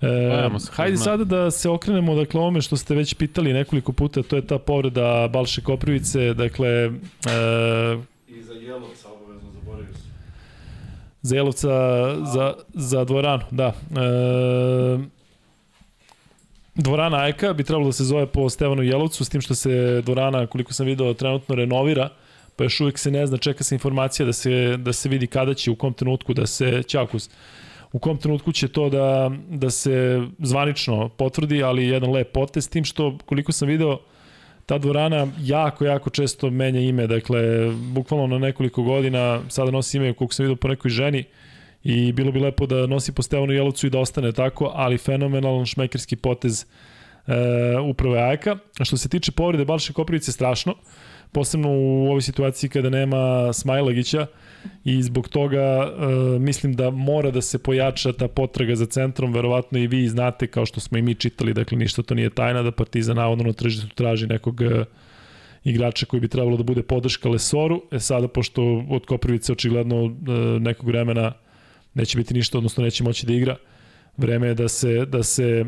E, 0.00 0.48
hajde 0.72 0.96
sada 0.96 1.24
da 1.24 1.50
se 1.50 1.68
okrenemo 1.68 2.14
dakle 2.14 2.40
ome 2.40 2.62
što 2.62 2.76
ste 2.76 2.94
već 2.94 3.14
pitali 3.14 3.52
nekoliko 3.52 3.92
puta, 3.92 4.22
to 4.22 4.36
je 4.36 4.46
ta 4.46 4.58
povreda 4.58 5.28
Balše 5.32 5.60
Koprivice, 5.60 6.34
dakle 6.34 6.68
e, 6.68 6.90
i 8.28 8.42
za 8.42 8.52
Jelovca 8.52 9.08
obavezno 9.08 9.50
zaboravio 9.52 9.94
se. 9.94 10.08
Za 11.22 11.36
Jelovca, 11.36 11.68
za, 12.24 12.54
za 12.74 13.04
dvoranu, 13.04 13.42
da. 13.50 13.66
E, 13.66 15.19
Dvorana 16.82 17.16
Ajka 17.16 17.52
bi 17.52 17.64
trebalo 17.64 17.86
da 17.86 17.92
se 17.92 18.04
zove 18.04 18.26
po 18.26 18.48
Stevanu 18.50 18.82
Jelovcu, 18.82 19.24
s 19.24 19.28
tim 19.28 19.40
što 19.40 19.54
se 19.54 20.02
dvorana, 20.04 20.46
koliko 20.46 20.72
sam 20.72 20.86
video, 20.86 21.14
trenutno 21.14 21.54
renovira, 21.54 22.08
pa 22.56 22.64
još 22.64 22.80
uvijek 22.80 22.98
se 22.98 23.10
ne 23.10 23.26
zna, 23.26 23.38
čeka 23.38 23.64
se 23.64 23.74
informacija 23.74 24.26
da 24.26 24.32
se, 24.32 24.76
da 24.76 24.92
se 24.92 25.08
vidi 25.08 25.26
kada 25.26 25.54
će, 25.54 25.70
u 25.70 25.76
kom 25.76 25.92
trenutku 25.92 26.34
da 26.34 26.46
se, 26.46 26.82
Ćakus, 26.82 27.30
u 27.92 27.98
kom 27.98 28.18
trenutku 28.18 28.52
će 28.52 28.68
to 28.68 28.88
da, 28.88 29.30
da 29.50 29.70
se 29.70 30.22
zvanično 30.38 31.08
potvrdi, 31.08 31.62
ali 31.62 31.86
jedan 31.86 32.10
lep 32.10 32.32
potez, 32.32 32.68
tim 32.68 32.84
što, 32.84 33.18
koliko 33.26 33.52
sam 33.52 33.68
video, 33.68 33.98
ta 34.66 34.78
dvorana 34.78 35.26
jako, 35.40 35.84
jako 35.84 36.10
često 36.10 36.50
menja 36.50 36.80
ime, 36.80 37.06
dakle, 37.06 37.70
bukvalno 37.72 38.26
na 38.26 38.38
nekoliko 38.38 38.82
godina, 38.82 39.40
sada 39.48 39.70
nosi 39.70 39.96
ime, 39.96 40.12
koliko 40.12 40.34
sam 40.34 40.44
video 40.44 40.56
po 40.56 40.68
nekoj 40.68 40.90
ženi, 40.90 41.24
i 41.84 42.12
bilo 42.12 42.32
bi 42.32 42.40
lepo 42.40 42.66
da 42.66 42.86
nosi 42.86 43.12
po 43.12 43.22
Stevanu 43.22 43.52
Jelovcu 43.52 43.86
i 43.86 43.90
da 43.90 43.98
ostane 43.98 44.32
tako, 44.32 44.72
ali 44.74 44.98
fenomenalan 44.98 45.66
šmekerski 45.66 46.16
potez 46.16 46.66
e, 47.26 47.78
upravo 47.78 48.14
Ajka. 48.14 48.56
A 48.80 48.84
što 48.84 48.96
se 48.96 49.08
tiče 49.08 49.32
povrede 49.32 49.64
Balše 49.64 49.92
Koprivice, 49.92 50.32
strašno, 50.32 50.74
posebno 51.32 51.68
u 51.70 52.06
ovoj 52.08 52.22
situaciji 52.22 52.70
kada 52.70 52.90
nema 52.90 53.52
Smajlagića 53.52 54.26
i 54.84 55.02
zbog 55.02 55.28
toga 55.28 55.58
e, 55.58 55.88
mislim 56.38 56.72
da 56.74 56.90
mora 56.90 57.30
da 57.30 57.40
se 57.40 57.58
pojača 57.58 58.12
ta 58.12 58.28
potraga 58.28 58.76
za 58.76 58.86
centrom, 58.86 59.32
verovatno 59.32 59.78
i 59.78 59.86
vi 59.86 60.08
znate 60.08 60.46
kao 60.46 60.66
što 60.66 60.80
smo 60.80 60.98
i 60.98 61.02
mi 61.02 61.14
čitali, 61.14 61.54
dakle 61.54 61.78
ništa 61.78 62.02
to 62.02 62.14
nije 62.14 62.30
tajna 62.30 62.62
da 62.62 62.70
Partizan 62.72 63.16
navodno 63.16 63.44
na 63.44 63.52
tržištu 63.52 63.94
traži 63.94 64.26
nekog 64.26 64.62
e, 64.62 64.84
igrača 65.64 66.06
koji 66.06 66.20
bi 66.20 66.28
trebalo 66.28 66.56
da 66.56 66.62
bude 66.62 66.82
podrška 66.82 67.28
Lesoru. 67.28 67.82
E 67.90 67.98
sada, 67.98 68.28
pošto 68.28 68.84
od 68.90 69.06
Koprivice 69.06 69.52
očigledno 69.52 70.04
e, 70.04 70.10
nekog 70.60 70.86
vremena 70.86 71.32
neće 71.94 72.18
biti 72.18 72.34
ništa, 72.34 72.58
odnosno 72.58 72.84
neće 72.84 73.04
moći 73.04 73.26
da 73.26 73.32
igra. 73.32 73.56
Vreme 74.16 74.46
je 74.46 74.54
da 74.54 74.68
se, 74.68 75.06
da 75.06 75.22
se 75.22 75.64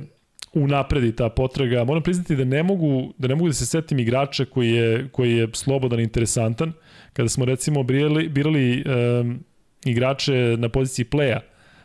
unapredi 0.53 1.17
ta 1.17 1.29
potraga. 1.29 1.85
Moram 1.85 2.03
priznati 2.03 2.37
da 2.37 2.45
ne 2.45 2.63
mogu 2.63 3.13
da 3.19 3.29
ne 3.29 3.35
mogu 3.35 3.49
da 3.49 3.55
se 3.55 3.67
setim 3.67 3.99
igrača 3.99 4.45
koji 4.45 4.71
je 4.71 5.09
koji 5.13 5.37
je 5.37 5.49
slobodan 5.53 6.01
i 6.01 6.03
interesantan. 6.03 6.73
Kada 7.13 7.29
smo 7.29 7.45
recimo 7.45 7.83
birali 7.83 8.29
birali 8.29 8.85
um, 9.21 9.45
igrače 9.85 10.57
na 10.59 10.69
poziciji 10.69 11.05
pleja 11.05 11.41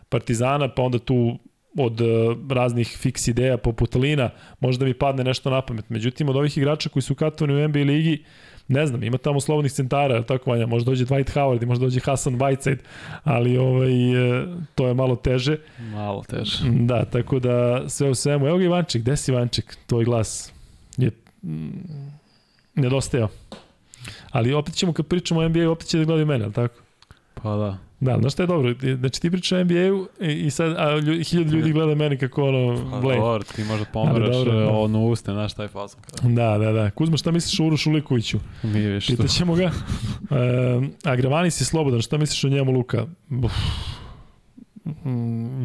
Partizana, 0.09 0.67
pa 0.67 0.81
onda 0.81 0.99
tu 0.99 1.39
od 1.77 2.01
uh, 2.01 2.07
raznih 2.49 2.97
fiks 2.99 3.27
ideja 3.27 3.57
poput 3.57 3.95
Lina, 3.95 4.29
možda 4.59 4.85
mi 4.85 4.93
padne 4.93 5.23
nešto 5.23 5.49
na 5.49 5.61
pamet. 5.61 5.89
Međutim, 5.89 6.29
od 6.29 6.35
ovih 6.35 6.57
igrača 6.57 6.89
koji 6.89 7.03
su 7.03 7.15
katovani 7.15 7.63
u 7.63 7.67
NBA 7.67 7.79
ligi, 7.79 8.23
uh, 8.23 8.46
ne 8.67 8.87
znam, 8.87 9.03
ima 9.03 9.17
tamo 9.17 9.41
slobodnih 9.41 9.71
centara, 9.71 10.23
tako 10.23 10.49
vanja, 10.49 10.65
možda 10.65 10.91
dođe 10.91 11.05
Dwight 11.05 11.33
Howard 11.33 11.63
i 11.63 11.65
možda 11.65 11.85
dođe 11.85 11.99
Hasan 11.99 12.35
Whiteside, 12.39 12.79
ali 13.23 13.57
ovaj, 13.57 13.91
e, 14.39 14.45
to 14.75 14.87
je 14.87 14.93
malo 14.93 15.15
teže. 15.15 15.57
Malo 15.79 16.23
teže. 16.23 16.63
Da, 16.69 17.05
tako 17.05 17.39
da 17.39 17.83
sve 17.89 18.09
u 18.09 18.15
svemu. 18.15 18.47
Evo 18.47 18.57
ga 18.57 18.63
Ivanček, 18.63 19.01
gde 19.01 19.17
si 19.17 19.31
Ivanček? 19.31 19.77
Tvoj 19.87 20.05
glas 20.05 20.53
je 20.97 21.11
mm, 21.43 21.69
nedostajao. 22.75 23.29
Ali 24.31 24.53
opet 24.53 24.75
ćemo, 24.75 24.93
kad 24.93 25.07
pričamo 25.07 25.39
o 25.39 25.49
NBA, 25.49 25.69
opet 25.69 25.87
će 25.87 25.97
da 25.97 26.03
gledaju 26.03 26.25
mene, 26.25 26.43
ali 26.43 26.53
tako? 26.53 26.75
Pa 27.33 27.55
da. 27.55 27.86
Da, 27.99 28.17
znaš 28.19 28.33
šta 28.33 28.43
je 28.43 28.47
dobro? 28.47 28.73
Znači 28.99 29.21
ti 29.21 29.31
pričaš 29.31 29.51
o 29.51 29.63
NBA-u 29.63 30.07
i 30.19 30.49
sad 30.49 30.75
a, 30.77 30.97
lju, 30.97 31.23
hiljad 31.23 31.51
ljudi 31.51 31.71
gleda 31.71 31.95
meni 31.95 32.17
kako 32.17 32.43
ono 32.43 32.91
pa, 32.91 32.99
blej. 32.99 33.17
Dobro, 33.17 33.43
ti 33.55 33.63
možda 33.63 33.85
pomeraš 33.85 34.35
dobro, 34.35 34.59
da. 34.59 34.69
ono 34.69 35.05
uste, 35.05 35.31
znaš 35.31 35.51
šta 35.51 35.63
je 35.63 35.69
fazon. 35.69 35.99
Da, 36.23 36.57
da, 36.57 36.71
da. 36.71 36.89
Kuzma, 36.89 37.17
šta 37.17 37.31
misliš 37.31 37.59
o 37.59 37.65
Urošu 37.65 37.91
Likoviću? 37.91 38.39
Mi 38.63 38.79
je 38.79 39.01
što. 39.01 39.15
Pitaćemo 39.15 39.55
ga. 39.55 39.71
E, 40.31 40.81
a 41.03 41.15
Gravanis 41.15 41.61
je 41.61 41.65
slobodan, 41.65 42.01
šta 42.01 42.17
misliš 42.17 42.43
o 42.43 42.49
njemu, 42.49 42.71
Luka? 42.71 43.05
Uf, 43.43 43.51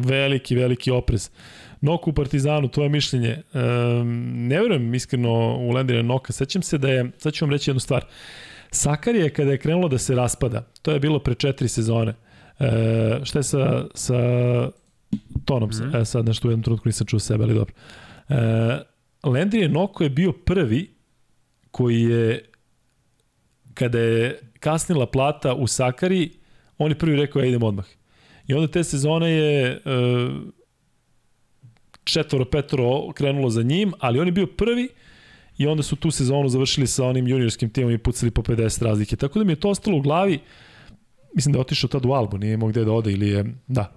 veliki, 0.05 0.55
veliki 0.55 0.91
oprez. 0.91 1.29
Noku 1.81 2.09
u 2.09 2.13
Partizanu, 2.13 2.67
to 2.67 2.83
je 2.83 2.89
mišljenje. 2.89 3.29
E, 3.29 3.59
ne 4.33 4.61
verujem 4.61 4.93
iskreno 4.93 5.57
u 5.57 5.71
Lendina 5.71 6.01
Noka. 6.01 6.33
Sećam 6.33 6.61
se 6.61 6.77
da 6.77 6.89
je, 6.89 7.11
sad 7.17 7.33
ću 7.33 7.45
vam 7.45 7.51
reći 7.51 7.69
jednu 7.69 7.79
stvar. 7.79 8.05
Sakar 8.05 8.13
je 9.05 9.29
kada 9.29 9.51
je 9.51 9.57
krenulo 9.57 9.87
da 9.87 9.97
se 9.97 10.15
raspada, 10.15 10.61
to 10.81 10.91
je 10.91 10.99
bilo 10.99 11.19
pre 11.19 11.35
četiri 11.35 11.67
sezone, 11.67 12.13
E, 12.59 13.19
šta 13.23 13.39
je 13.39 13.43
sa, 13.43 13.85
sa 13.93 14.19
tonom? 15.45 15.69
Mm 15.69 15.73
-hmm. 15.73 16.01
E, 16.01 16.05
sad 16.05 16.25
nešto 16.25 16.47
u 16.47 16.51
jednom 16.51 16.63
trenutku 16.63 16.87
nisam 16.87 17.07
čuo 17.07 17.19
sebe, 17.19 17.43
ali 17.43 17.53
dobro. 17.53 17.73
E, 18.29 18.35
Landry 19.23 19.67
Noko 19.67 20.03
je 20.03 20.09
bio 20.09 20.31
prvi 20.31 20.89
koji 21.71 22.01
je, 22.01 22.45
kada 23.73 23.99
je 23.99 24.39
kasnila 24.59 25.05
plata 25.05 25.53
u 25.53 25.67
Sakari, 25.67 26.31
on 26.77 26.91
je 26.91 26.97
prvi 26.97 27.15
rekao, 27.15 27.39
ja 27.39 27.45
idem 27.45 27.63
odmah. 27.63 27.85
I 28.47 28.53
onda 28.53 28.67
te 28.67 28.83
sezone 28.83 29.31
je 29.31 29.81
uh, 29.85 30.33
četvoro, 32.03 32.45
petoro 32.45 33.11
krenulo 33.11 33.49
za 33.49 33.63
njim, 33.63 33.93
ali 33.99 34.19
on 34.19 34.27
je 34.27 34.31
bio 34.31 34.47
prvi 34.47 34.89
i 35.57 35.67
onda 35.67 35.83
su 35.83 35.95
tu 35.95 36.11
sezonu 36.11 36.49
završili 36.49 36.87
sa 36.87 37.05
onim 37.05 37.27
juniorskim 37.27 37.69
timom 37.69 37.91
i 37.91 37.97
pucali 37.97 38.31
po 38.31 38.41
50 38.41 38.83
razlike. 38.83 39.15
Tako 39.15 39.39
da 39.39 39.45
mi 39.45 39.51
je 39.51 39.59
to 39.59 39.69
ostalo 39.69 39.97
u 39.97 40.01
glavi, 40.01 40.39
mislim 41.33 41.53
da 41.53 41.57
je 41.57 41.61
otišao 41.61 41.87
tad 41.87 42.05
u 42.05 42.11
Albu, 42.11 42.37
nije 42.37 42.53
imao 42.53 42.69
gde 42.69 42.85
da 42.85 42.91
ode 42.91 43.11
ili 43.11 43.29
je, 43.29 43.45
da. 43.67 43.93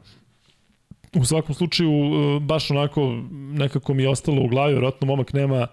U 1.14 1.24
svakom 1.24 1.54
slučaju, 1.54 1.90
e, 1.90 2.40
baš 2.40 2.70
onako, 2.70 3.22
nekako 3.30 3.94
mi 3.94 4.02
je 4.02 4.08
ostalo 4.08 4.42
u 4.42 4.48
glavi, 4.48 4.72
vjerojatno 4.72 5.06
momak 5.06 5.32
nema, 5.32 5.66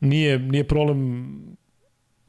nije, 0.00 0.38
nije 0.38 0.64
problem 0.64 1.30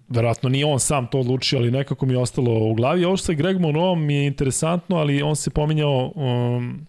verovatno 0.09 0.49
nije 0.49 0.65
on 0.65 0.79
sam 0.79 1.07
to 1.07 1.19
odlučio, 1.19 1.59
ali 1.59 1.71
nekako 1.71 2.05
mi 2.05 2.13
je 2.13 2.19
ostalo 2.19 2.69
u 2.69 2.73
glavi. 2.73 3.05
Ovo 3.05 3.17
što 3.17 3.25
sa 3.25 3.33
Greg 3.33 3.59
Monovom 3.59 4.05
mi 4.05 4.13
je 4.13 4.27
interesantno, 4.27 4.95
ali 4.95 5.21
on 5.21 5.35
se 5.35 5.49
pominjao 5.49 6.11
um, 6.15 6.85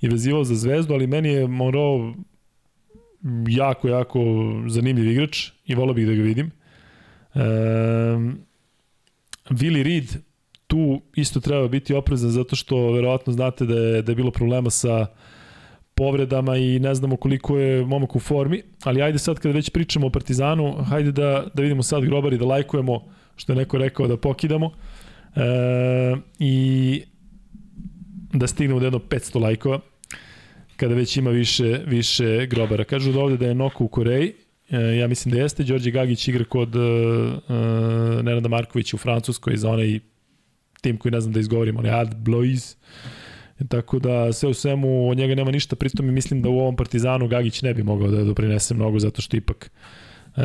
i 0.00 0.08
vezivao 0.08 0.44
za 0.44 0.54
zvezdu, 0.54 0.94
ali 0.94 1.06
meni 1.06 1.28
je 1.28 1.48
Monroe 1.48 2.14
jako, 3.48 3.88
jako 3.88 4.20
zanimljiv 4.68 5.10
igrač 5.10 5.50
i 5.64 5.74
volio 5.74 5.94
bih 5.94 6.06
da 6.06 6.14
ga 6.14 6.22
vidim. 6.22 6.50
Um, 7.34 8.38
Willi 9.50 9.82
Reed 9.82 10.26
tu 10.66 11.00
isto 11.14 11.40
treba 11.40 11.68
biti 11.68 11.94
oprezan 11.94 12.30
zato 12.30 12.56
što 12.56 12.92
verovatno 12.92 13.32
znate 13.32 13.66
da 13.66 13.74
je, 13.74 14.02
da 14.02 14.12
je 14.12 14.16
bilo 14.16 14.30
problema 14.30 14.70
sa 14.70 15.06
povredama 15.94 16.56
i 16.56 16.78
ne 16.78 16.94
znamo 16.94 17.16
koliko 17.16 17.58
je 17.58 17.86
momak 17.86 18.16
u 18.16 18.20
formi, 18.20 18.62
ali 18.84 19.02
ajde 19.02 19.18
sad 19.18 19.38
kada 19.38 19.54
već 19.54 19.70
pričamo 19.70 20.06
o 20.06 20.10
Partizanu, 20.10 20.72
hajde 20.72 21.12
da, 21.12 21.46
da 21.54 21.62
vidimo 21.62 21.82
sad 21.82 22.04
grobari, 22.04 22.38
da 22.38 22.44
lajkujemo, 22.44 23.04
što 23.36 23.52
je 23.52 23.56
neko 23.56 23.78
rekao 23.78 24.06
da 24.06 24.16
pokidamo 24.16 24.70
e, 25.36 25.40
i 26.38 27.02
da 28.32 28.46
stignemo 28.46 28.80
do 28.80 28.86
jedno 28.86 28.98
500 28.98 29.40
lajkova 29.40 29.80
kada 30.76 30.94
već 30.94 31.16
ima 31.16 31.30
više, 31.30 31.80
više 31.86 32.46
grobara. 32.46 32.84
Kažu 32.84 33.12
da 33.12 33.20
ovde 33.20 33.36
da 33.36 33.46
je 33.46 33.54
Noko 33.54 33.84
u 33.84 33.88
Koreji, 33.88 34.32
e, 34.70 34.78
ja 34.78 35.08
mislim 35.08 35.34
da 35.34 35.40
jeste, 35.40 35.64
Đorđe 35.64 35.90
Gagić 35.90 36.28
igra 36.28 36.44
kod 36.44 36.76
e 36.76 36.78
Nenada 38.22 38.48
Markovića 38.48 38.96
u 38.96 38.98
Francuskoj 38.98 39.56
za 39.56 39.70
onaj 39.70 40.00
tim 40.80 40.96
koji 40.96 41.12
ne 41.12 41.20
znam 41.20 41.32
da 41.32 41.40
izgovorim, 41.40 41.76
onaj 41.76 41.90
Ad 41.90 42.14
Blois. 42.16 42.76
Tako 43.68 43.98
da 43.98 44.32
sve 44.32 44.48
u 44.48 44.54
svemu 44.54 45.10
od 45.10 45.16
njega 45.16 45.34
nema 45.34 45.50
ništa, 45.50 45.76
pritom 45.76 46.08
i 46.08 46.12
mislim 46.12 46.42
da 46.42 46.48
u 46.48 46.58
ovom 46.58 46.76
Partizanu 46.76 47.28
Gagić 47.28 47.62
ne 47.62 47.74
bi 47.74 47.82
mogao 47.82 48.08
da 48.08 48.24
doprinese 48.24 48.74
mnogo 48.74 48.98
zato 48.98 49.22
što 49.22 49.36
ipak 49.36 49.70
e, 50.36 50.42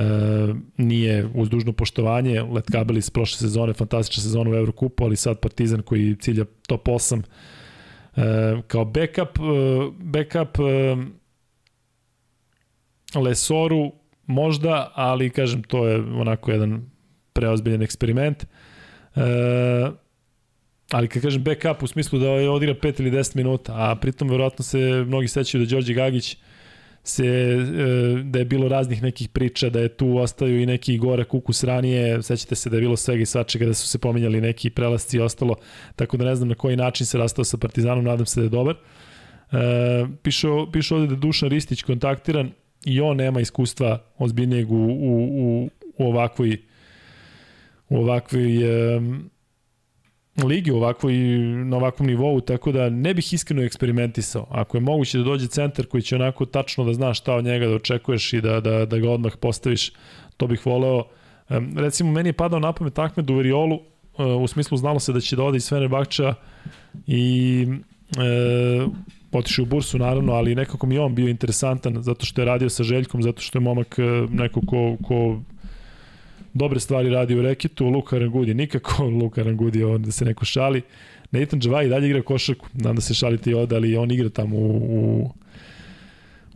nije 0.77 1.29
uz 1.35 1.49
dužno 1.49 1.73
poštovanje 1.73 2.41
Let 2.41 2.65
Kabel 2.71 2.97
iz 2.97 3.09
prošle 3.09 3.37
sezone, 3.37 3.73
fantastična 3.73 4.23
sezona 4.23 4.51
u 4.51 4.55
Evrokupu, 4.55 5.03
ali 5.03 5.15
sad 5.15 5.39
Partizan 5.39 5.81
koji 5.81 6.15
cilja 6.15 6.45
top 6.67 6.87
8 6.87 7.21
e, 8.15 8.21
kao 8.67 8.85
backup, 8.85 9.39
e, 9.39 9.91
backup 9.99 10.59
e, 10.59 10.95
Lesoru 13.19 13.91
možda, 14.25 14.91
ali 14.95 15.29
kažem 15.29 15.63
to 15.63 15.87
je 15.87 15.97
onako 15.97 16.51
jedan 16.51 16.89
preozbiljen 17.33 17.81
eksperiment. 17.81 18.43
E, 18.43 18.47
ali 20.91 21.07
kad 21.07 21.21
kažem 21.21 21.43
backup 21.43 21.83
u 21.83 21.87
smislu 21.87 22.19
da 22.19 22.27
je 22.27 22.49
odigra 22.49 22.75
5 22.75 23.01
ili 23.01 23.11
10 23.11 23.35
minuta, 23.35 23.73
a 23.75 23.95
pritom 23.95 24.29
verovatno 24.29 24.63
se 24.63 25.03
mnogi 25.07 25.27
sećaju 25.27 25.65
da 25.65 25.69
Đorđe 25.69 25.93
Gagić 25.93 26.37
se, 27.03 27.25
e, 27.25 28.23
da 28.23 28.39
je 28.39 28.45
bilo 28.45 28.67
raznih 28.67 29.03
nekih 29.03 29.29
priča, 29.29 29.69
da 29.69 29.79
je 29.79 29.89
tu 29.89 30.17
ostaju 30.17 30.61
i 30.61 30.65
neki 30.65 30.97
gore 30.97 31.23
kukus 31.23 31.63
ranije, 31.63 32.23
sećate 32.23 32.55
se 32.55 32.69
da 32.69 32.77
je 32.77 32.81
bilo 32.81 32.97
svega 32.97 33.21
i 33.21 33.25
svačega, 33.25 33.65
da 33.65 33.73
su 33.73 33.87
se 33.87 33.97
pominjali 33.97 34.41
neki 34.41 34.69
prelasci 34.69 35.17
i 35.17 35.19
ostalo, 35.19 35.55
tako 35.95 36.17
da 36.17 36.25
ne 36.25 36.35
znam 36.35 36.49
na 36.49 36.55
koji 36.55 36.75
način 36.75 37.05
se 37.05 37.17
rastao 37.17 37.45
sa 37.45 37.57
Partizanom, 37.57 38.05
nadam 38.05 38.25
se 38.25 38.39
da 38.39 38.45
je 38.45 38.49
dobar. 38.49 38.75
E, 38.75 39.57
piše, 40.23 40.47
piše 40.73 40.95
ovde 40.95 41.07
da 41.07 41.13
je 41.13 41.19
Dušan 41.19 41.49
Ristić 41.49 41.83
kontaktiran 41.83 42.51
i 42.85 43.01
on 43.01 43.17
nema 43.17 43.41
iskustva 43.41 44.03
ozbiljnijeg 44.17 44.71
u, 44.71 44.75
u, 44.75 45.27
u, 45.41 45.69
u 45.97 46.07
ovakvoj 46.07 46.57
u 47.89 47.97
ovakvoj 47.97 48.45
ligi 50.37 50.71
ovakvoj, 50.71 51.13
na 51.65 51.77
ovakvom 51.77 52.07
nivou, 52.07 52.41
tako 52.41 52.71
da 52.71 52.89
ne 52.89 53.13
bih 53.13 53.33
iskreno 53.33 53.63
eksperimentisao. 53.63 54.47
Ako 54.49 54.77
je 54.77 54.81
moguće 54.81 55.17
da 55.17 55.23
dođe 55.23 55.47
centar 55.47 55.85
koji 55.85 56.01
će 56.01 56.15
onako 56.15 56.45
tačno 56.45 56.83
da 56.83 56.93
zna 56.93 57.13
šta 57.13 57.35
od 57.35 57.45
njega 57.45 57.67
da 57.67 57.75
očekuješ 57.75 58.33
i 58.33 58.41
da, 58.41 58.59
da, 58.59 58.85
da 58.85 58.97
ga 58.97 59.09
odmah 59.09 59.37
postaviš, 59.39 59.91
to 60.37 60.47
bih 60.47 60.65
voleo. 60.65 61.03
Recimo, 61.75 62.11
meni 62.11 62.29
je 62.29 62.33
padao 62.33 62.59
na 62.59 62.73
pamet 62.73 62.99
Ahmed 62.99 63.29
u 63.29 63.35
Veriolu, 63.35 63.79
e, 64.17 64.23
u 64.23 64.47
smislu 64.47 64.77
znalo 64.77 64.99
se 64.99 65.13
da 65.13 65.19
će 65.19 65.35
da 65.35 65.43
ode 65.43 65.57
iz 65.57 65.69
Fenerbahča 65.69 66.33
i 67.07 67.67
e, 68.17 68.87
otišao 69.31 69.63
u 69.63 69.65
bursu 69.65 69.97
naravno, 69.97 70.33
ali 70.33 70.55
nekako 70.55 70.87
mi 70.87 70.97
on 70.97 71.15
bio 71.15 71.27
interesantan 71.27 72.01
zato 72.01 72.25
što 72.25 72.41
je 72.41 72.45
radio 72.45 72.69
sa 72.69 72.83
Željkom, 72.83 73.23
zato 73.23 73.41
što 73.41 73.57
je 73.57 73.61
momak 73.61 73.99
e, 73.99 74.03
neko 74.29 74.61
ko, 74.67 74.97
ko 75.03 75.41
dobre 76.53 76.79
stvari 76.79 77.09
radi 77.09 77.35
u 77.35 77.41
reketu, 77.41 77.85
Luka 77.85 78.19
Rangudi 78.19 78.53
nikako, 78.53 79.03
Luka 79.21 79.43
Rangudi 79.43 79.83
on 79.83 80.03
da 80.03 80.11
se 80.11 80.25
neko 80.25 80.45
šali. 80.45 80.81
Nathan 81.31 81.59
Džavaj 81.59 81.87
dalje 81.87 82.07
igra 82.07 82.21
košarku, 82.21 82.67
znam 82.75 82.95
da 82.95 83.01
se 83.01 83.13
šalite 83.13 83.51
i 83.51 83.53
oda, 83.53 83.75
ali 83.75 83.97
on 83.97 84.11
igra 84.11 84.29
tamo 84.29 84.57
u, 84.57 84.67
u, 84.67 85.31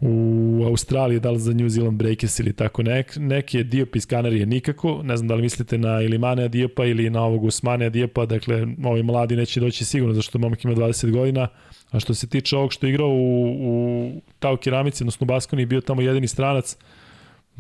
u 0.02 0.64
Australiji, 0.66 1.20
da 1.20 1.32
li 1.32 1.40
za 1.40 1.54
New 1.54 1.70
Zealand 1.70 1.98
Breakers 1.98 2.40
ili 2.40 2.54
tako 2.54 2.84
nek, 2.84 3.16
neki 3.20 3.58
je 3.58 3.64
Diop 3.64 3.96
iz 3.96 4.06
Kanarije 4.06 4.46
nikako, 4.46 5.02
ne 5.04 5.18
znam 5.18 5.28
da 5.28 5.36
li 5.36 5.42
mislite 5.42 5.78
na 5.78 6.02
Ilimane 6.02 6.48
Diopa 6.48 6.86
ili 6.86 7.10
na 7.10 7.24
ovog 7.24 7.44
Usmane 7.44 7.90
Diopa, 7.90 8.26
dakle 8.26 8.68
ovi 8.84 9.04
mladi 9.04 9.36
neće 9.36 9.60
doći 9.60 9.86
sigurno 9.86 10.14
zašto 10.14 10.40
momak 10.40 10.64
ima 10.64 10.74
20 10.74 11.12
godina, 11.12 11.48
a 11.92 12.00
što 12.00 12.14
se 12.14 12.28
tiče 12.28 12.58
ovog 12.58 12.74
što 12.74 12.86
je 12.86 12.90
igrao 12.90 13.10
u, 13.10 13.56
u 13.60 14.12
Tau 14.40 14.58
Keramici, 14.58 15.04
odnosno 15.04 15.26
Baskoni, 15.26 15.66
bio 15.66 15.82
tamo 15.82 16.02
jedini 16.02 16.28
stranac, 16.28 16.78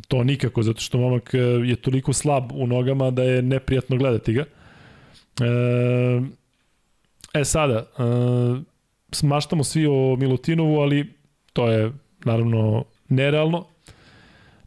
To 0.07 0.23
nikako, 0.23 0.63
zato 0.63 0.81
što 0.81 0.97
momak 0.97 1.33
e, 1.33 1.37
je 1.37 1.75
toliko 1.75 2.13
slab 2.13 2.51
u 2.51 2.67
nogama 2.67 3.11
da 3.11 3.23
je 3.23 3.41
neprijatno 3.41 3.97
gledati 3.97 4.33
ga. 4.33 4.45
E, 5.41 6.21
e 7.33 7.45
sada, 7.45 7.75
e, 7.75 7.85
smaštamo 9.11 9.63
svi 9.63 9.87
o 9.87 10.15
Milutinovu, 10.15 10.79
ali 10.79 11.13
to 11.53 11.71
je 11.71 11.91
naravno 12.25 12.83
nerealno. 13.09 13.65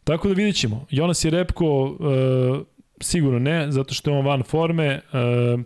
Tako 0.03 0.27
da 0.27 0.33
vidjet 0.33 0.55
ćemo. 0.55 0.85
Jonas 0.89 1.25
je 1.25 1.31
Repko 1.31 1.97
e, 1.99 2.79
sigurno 3.01 3.39
ne, 3.39 3.71
zato 3.71 3.93
što 3.93 4.11
je 4.11 4.17
on 4.17 4.25
van 4.25 4.43
forme. 4.43 4.85
E, 4.85 5.01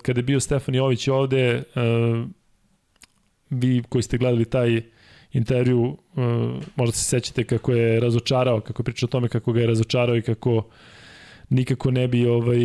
kada 0.03 0.19
je 0.19 0.23
bio 0.23 0.39
Stefan 0.39 0.75
Jović 0.75 1.07
ovde, 1.07 1.39
e, 1.39 1.63
vi 3.49 3.83
koji 3.89 4.01
ste 4.01 4.17
gledali 4.17 4.45
taj 4.45 4.81
intervju, 5.33 5.81
uh, 5.81 6.23
možda 6.75 6.93
se 6.93 7.03
sećate 7.03 7.43
kako 7.43 7.71
je 7.71 7.99
razočarao, 7.99 8.61
kako 8.61 8.81
je 8.81 8.83
pričao 8.83 9.07
o 9.07 9.09
tome 9.09 9.29
kako 9.29 9.53
ga 9.53 9.61
je 9.61 9.67
razočarao 9.67 10.17
i 10.17 10.21
kako 10.21 10.63
nikako 11.49 11.91
ne 11.91 12.07
bi 12.07 12.27
ovaj, 12.27 12.59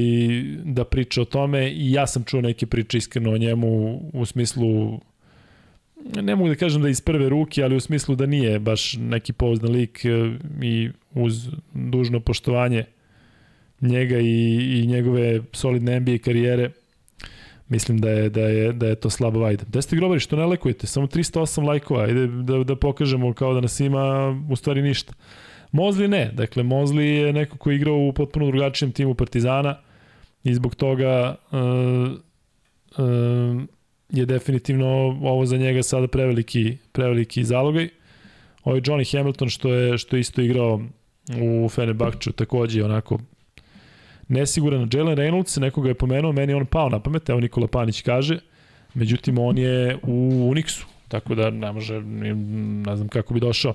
da 0.65 0.85
priča 0.85 1.23
o 1.23 1.25
tome. 1.25 1.71
I 1.71 1.93
ja 1.93 2.07
sam 2.07 2.25
čuo 2.25 2.41
neke 2.41 2.67
priče 2.67 2.99
iskreno 2.99 3.33
o 3.33 3.39
njemu 3.39 4.01
u 4.13 4.27
smislu 4.27 5.01
ne 6.15 6.37
mogu 6.37 6.49
da 6.49 6.55
kažem 6.55 6.83
da 6.83 6.89
iz 6.89 7.01
prve 7.01 7.29
ruke, 7.29 7.63
ali 7.63 7.77
u 7.77 7.81
smislu 7.81 8.15
da 8.15 8.27
nije 8.27 8.59
baš 8.59 8.97
neki 8.97 9.33
pouzdan 9.33 9.71
lik 9.73 10.05
uh, 10.05 10.33
i 10.63 10.91
uz 11.15 11.49
dužno 11.75 12.21
poštovanje 12.21 12.85
njega 13.81 14.19
i, 14.19 14.81
i 14.81 14.87
njegove 14.87 15.41
solidne 15.53 16.01
NBA 16.01 16.19
karijere 16.25 16.71
mislim 17.69 17.99
da 17.99 18.11
je, 18.11 18.29
da 18.31 18.41
je, 18.41 18.73
da 18.73 18.87
je 18.87 18.95
to 18.95 19.11
slabo 19.11 19.41
vajda. 19.41 19.65
Da 19.69 19.83
ste 19.83 19.97
grobari, 19.97 20.21
što 20.21 20.37
ne 20.37 20.47
lekujete? 20.47 20.87
Samo 20.87 21.07
308 21.07 21.67
lajkova, 21.67 22.05
ajde 22.05 22.27
da, 22.27 22.65
da 22.65 22.77
pokažemo 22.77 23.35
kao 23.35 23.55
da 23.55 23.61
nas 23.61 23.81
ima 23.81 24.37
u 24.51 24.57
stvari 24.57 24.83
ništa. 24.83 25.13
Mozli 25.73 26.09
ne, 26.09 26.31
dakle 26.35 26.63
Mozli 26.63 27.07
je 27.07 27.33
neko 27.33 27.59
ko 27.59 27.71
je 27.71 27.77
igrao 27.77 27.97
u 27.97 28.13
potpuno 28.13 28.47
drugačijem 28.47 28.93
timu 28.93 29.15
Partizana 29.15 29.79
i 30.45 30.55
zbog 30.55 30.75
toga 30.75 31.35
uh, 31.53 31.59
uh, 32.99 33.63
je 34.11 34.27
definitivno 34.27 34.87
ovo 35.23 35.47
za 35.47 35.57
njega 35.57 35.83
sada 35.83 36.09
preveliki, 36.09 36.77
preveliki 36.93 37.45
zalogaj. 37.45 37.89
Ovo 38.65 38.77
je 38.77 38.83
Johnny 38.83 39.17
Hamilton 39.17 39.49
što 39.49 39.73
je, 39.73 39.99
što 39.99 40.17
je 40.17 40.21
isto 40.21 40.41
igrao 40.41 40.81
u 41.43 41.69
Fenerbahču, 41.69 42.33
takođe 42.33 42.85
onako 42.85 43.19
nesiguran 44.29 44.89
Jalen 44.93 45.17
Reynolds, 45.17 45.61
nekoga 45.61 45.89
je 45.89 45.95
pomenuo, 45.95 46.33
meni 46.33 46.55
on 46.55 46.67
pao 46.67 46.89
na 46.89 47.01
pamet, 47.01 47.29
evo 47.29 47.41
Nikola 47.41 47.67
Panić 47.67 48.03
kaže, 48.03 48.39
međutim 48.95 49.39
on 49.39 49.59
je 49.59 49.99
u 50.03 50.51
Unixu, 50.53 50.85
tako 51.09 51.35
da 51.35 51.51
ne 51.51 51.73
može, 51.73 52.01
ne 52.01 52.97
znam 52.97 53.09
kako 53.09 53.35
bi 53.35 53.41
došao. 53.41 53.75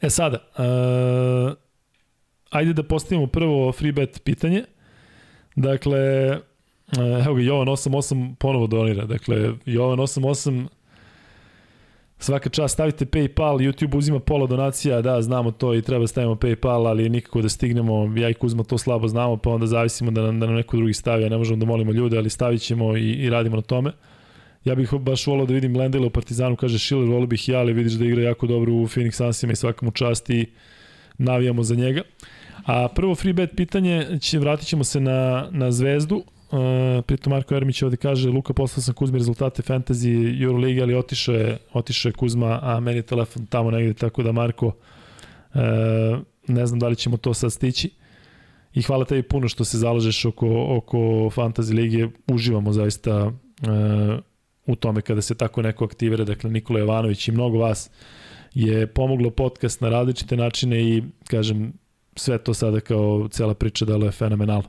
E 0.00 0.10
sada, 0.10 0.38
uh, 0.58 1.54
ajde 2.50 2.72
da 2.72 2.82
postavimo 2.82 3.26
prvo 3.26 3.72
free 3.72 3.92
bet 3.92 4.20
pitanje. 4.24 4.64
Dakle, 5.56 6.30
uh, 6.30 7.26
evo 7.26 7.34
ga, 7.34 7.42
Jovan 7.42 7.68
88 7.68 8.34
ponovo 8.34 8.66
donira. 8.66 9.04
Dakle, 9.04 9.52
Jovan 9.66 9.98
88 9.98 10.66
Svaka 12.20 12.48
čast, 12.48 12.74
stavite 12.74 13.04
PayPal, 13.06 13.58
YouTube 13.58 13.96
uzima 13.96 14.20
pola 14.20 14.46
donacija, 14.46 15.02
da, 15.02 15.22
znamo 15.22 15.50
to 15.50 15.74
i 15.74 15.82
treba 15.82 16.00
da 16.00 16.06
stavimo 16.06 16.34
PayPal, 16.34 16.86
ali 16.86 17.08
nikako 17.08 17.42
da 17.42 17.48
stignemo, 17.48 18.12
ja 18.16 18.28
i 18.28 18.34
Kuzma 18.34 18.64
to 18.64 18.78
slabo 18.78 19.08
znamo, 19.08 19.36
pa 19.36 19.50
onda 19.50 19.66
zavisimo 19.66 20.10
da 20.10 20.22
nam, 20.22 20.40
da 20.40 20.46
nam 20.46 20.54
neko 20.54 20.76
drugi 20.76 20.92
stavi, 20.92 21.24
a 21.24 21.28
ne 21.28 21.38
možemo 21.38 21.56
da 21.56 21.66
molimo 21.66 21.92
ljude, 21.92 22.18
ali 22.18 22.30
stavit 22.30 22.62
ćemo 22.62 22.96
i, 22.96 23.10
i 23.10 23.30
radimo 23.30 23.56
na 23.56 23.62
tome. 23.62 23.92
Ja 24.64 24.74
bih 24.74 24.94
baš 25.00 25.26
volao 25.26 25.46
da 25.46 25.54
vidim 25.54 25.76
Lendela 25.76 26.06
u 26.06 26.10
Partizanu, 26.10 26.56
kaže 26.56 26.78
Schiller, 26.78 27.08
volio 27.08 27.26
bih 27.26 27.48
ja, 27.48 27.58
ali 27.58 27.72
vidiš 27.72 27.92
da 27.92 28.04
igra 28.04 28.22
jako 28.22 28.46
dobro 28.46 28.72
u 28.72 28.86
Phoenix 28.86 29.12
Sunsima 29.12 29.52
i 29.52 29.56
svakamu 29.56 29.90
čast 29.90 30.30
i 30.30 30.46
navijamo 31.18 31.62
za 31.62 31.74
njega. 31.74 32.02
A 32.66 32.88
prvo 32.88 33.14
free 33.14 33.32
bet 33.32 33.50
pitanje, 33.56 34.18
će, 34.20 34.38
vratit 34.38 34.66
ćemo 34.66 34.84
se 34.84 35.00
na, 35.00 35.48
na 35.50 35.72
Zvezdu, 35.72 36.24
Uh, 36.50 37.04
pritom 37.04 37.30
Marko 37.30 37.54
Ermić 37.54 37.82
ovde 37.82 37.96
kaže 37.96 38.30
Luka 38.30 38.52
poslao 38.52 38.82
sam 38.82 38.94
Kuzmi 38.94 39.18
rezultate 39.18 39.62
fantasy 39.62 40.42
Euroliga 40.42 40.82
ali 40.82 40.94
otišao 40.94 41.34
je, 41.34 41.58
otišao 41.72 42.08
je 42.08 42.12
Kuzma 42.12 42.58
a 42.62 42.80
meni 42.80 42.98
je 42.98 43.02
telefon 43.02 43.46
tamo 43.46 43.70
negde 43.70 43.94
tako 43.94 44.22
da 44.22 44.32
Marko 44.32 44.66
uh, 44.66 44.72
ne 46.46 46.66
znam 46.66 46.80
da 46.80 46.88
li 46.88 46.96
ćemo 46.96 47.16
to 47.16 47.34
sad 47.34 47.52
stići. 47.52 47.90
I 48.74 48.82
hvala 48.82 49.04
tebi 49.04 49.22
puno 49.22 49.48
što 49.48 49.64
se 49.64 49.78
zalažeš 49.78 50.24
oko, 50.24 50.76
oko 50.76 50.98
fantasy 51.34 51.74
lige. 51.74 52.08
Uživamo 52.26 52.72
zaista 52.72 53.26
uh, 53.26 53.32
u 54.66 54.76
tome 54.76 55.00
kada 55.00 55.22
se 55.22 55.34
tako 55.34 55.62
neko 55.62 55.84
aktivira. 55.84 56.24
Dakle 56.24 56.50
Nikola 56.50 56.78
Jovanović 56.78 57.28
i 57.28 57.32
mnogo 57.32 57.58
vas 57.58 57.90
je 58.54 58.86
pomoglo 58.86 59.30
podcast 59.30 59.80
na 59.80 59.88
različite 59.88 60.36
načine 60.36 60.82
i 60.82 61.02
kažem 61.30 61.72
sve 62.16 62.38
to 62.38 62.54
sada 62.54 62.80
kao 62.80 63.28
cela 63.30 63.54
priča 63.54 63.84
da 63.84 63.94
je 63.94 64.10
fenomenalno. 64.10 64.68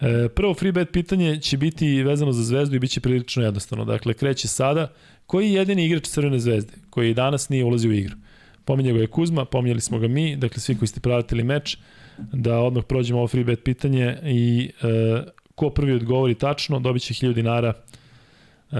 E, 0.00 0.28
prvo 0.28 0.54
free 0.54 0.72
bet 0.72 0.92
pitanje 0.92 1.40
će 1.40 1.56
biti 1.56 2.02
vezano 2.02 2.32
za 2.32 2.42
zvezdu 2.42 2.76
i 2.76 2.78
bit 2.78 2.90
će 2.90 3.00
prilično 3.00 3.42
jednostavno. 3.42 3.84
Dakle, 3.84 4.14
kreće 4.14 4.48
sada. 4.48 4.92
Koji 5.26 5.46
je 5.46 5.52
jedini 5.52 5.84
igrač 5.84 6.08
Crvene 6.08 6.38
zvezde 6.38 6.72
koji 6.90 7.14
danas 7.14 7.48
nije 7.48 7.64
ulazio 7.64 7.90
u 7.90 7.94
igru? 7.94 8.16
Pominjao 8.64 8.94
ga 8.94 9.00
je 9.00 9.06
Kuzma, 9.06 9.44
pominjali 9.44 9.80
smo 9.80 9.98
ga 9.98 10.08
mi, 10.08 10.36
dakle 10.36 10.60
svi 10.60 10.78
koji 10.78 10.88
ste 10.88 11.00
pratili 11.00 11.44
meč, 11.44 11.78
da 12.18 12.58
odmah 12.58 12.84
prođemo 12.84 13.18
ovo 13.18 13.28
free 13.28 13.44
bet 13.44 13.64
pitanje 13.64 14.16
i 14.24 14.70
e, 14.82 15.22
ko 15.54 15.70
prvi 15.70 15.92
odgovori 15.92 16.34
tačno 16.34 16.80
dobit 16.80 17.02
će 17.02 17.14
1000 17.14 17.34
dinara 17.34 17.72
e, 17.72 18.76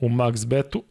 u 0.00 0.08
max 0.08 0.46
betu. 0.46 0.84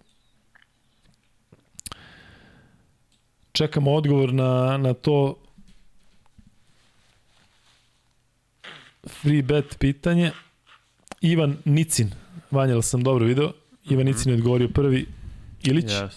Čekamo 3.51 3.91
odgovor 3.91 4.33
na, 4.33 4.77
na 4.77 4.93
to 4.93 5.40
free 9.07 9.41
bet 9.41 9.77
pitanje. 9.79 10.31
Ivan 11.21 11.57
Nicin, 11.65 12.11
Vanja, 12.51 12.81
sam 12.81 13.03
dobro 13.03 13.25
video? 13.25 13.51
Ivan 13.89 14.05
-hmm. 14.05 14.07
Nicin 14.07 14.31
je 14.31 14.37
odgovorio 14.37 14.69
prvi. 14.69 15.05
Ilić? 15.63 15.85
Yes. 15.85 16.11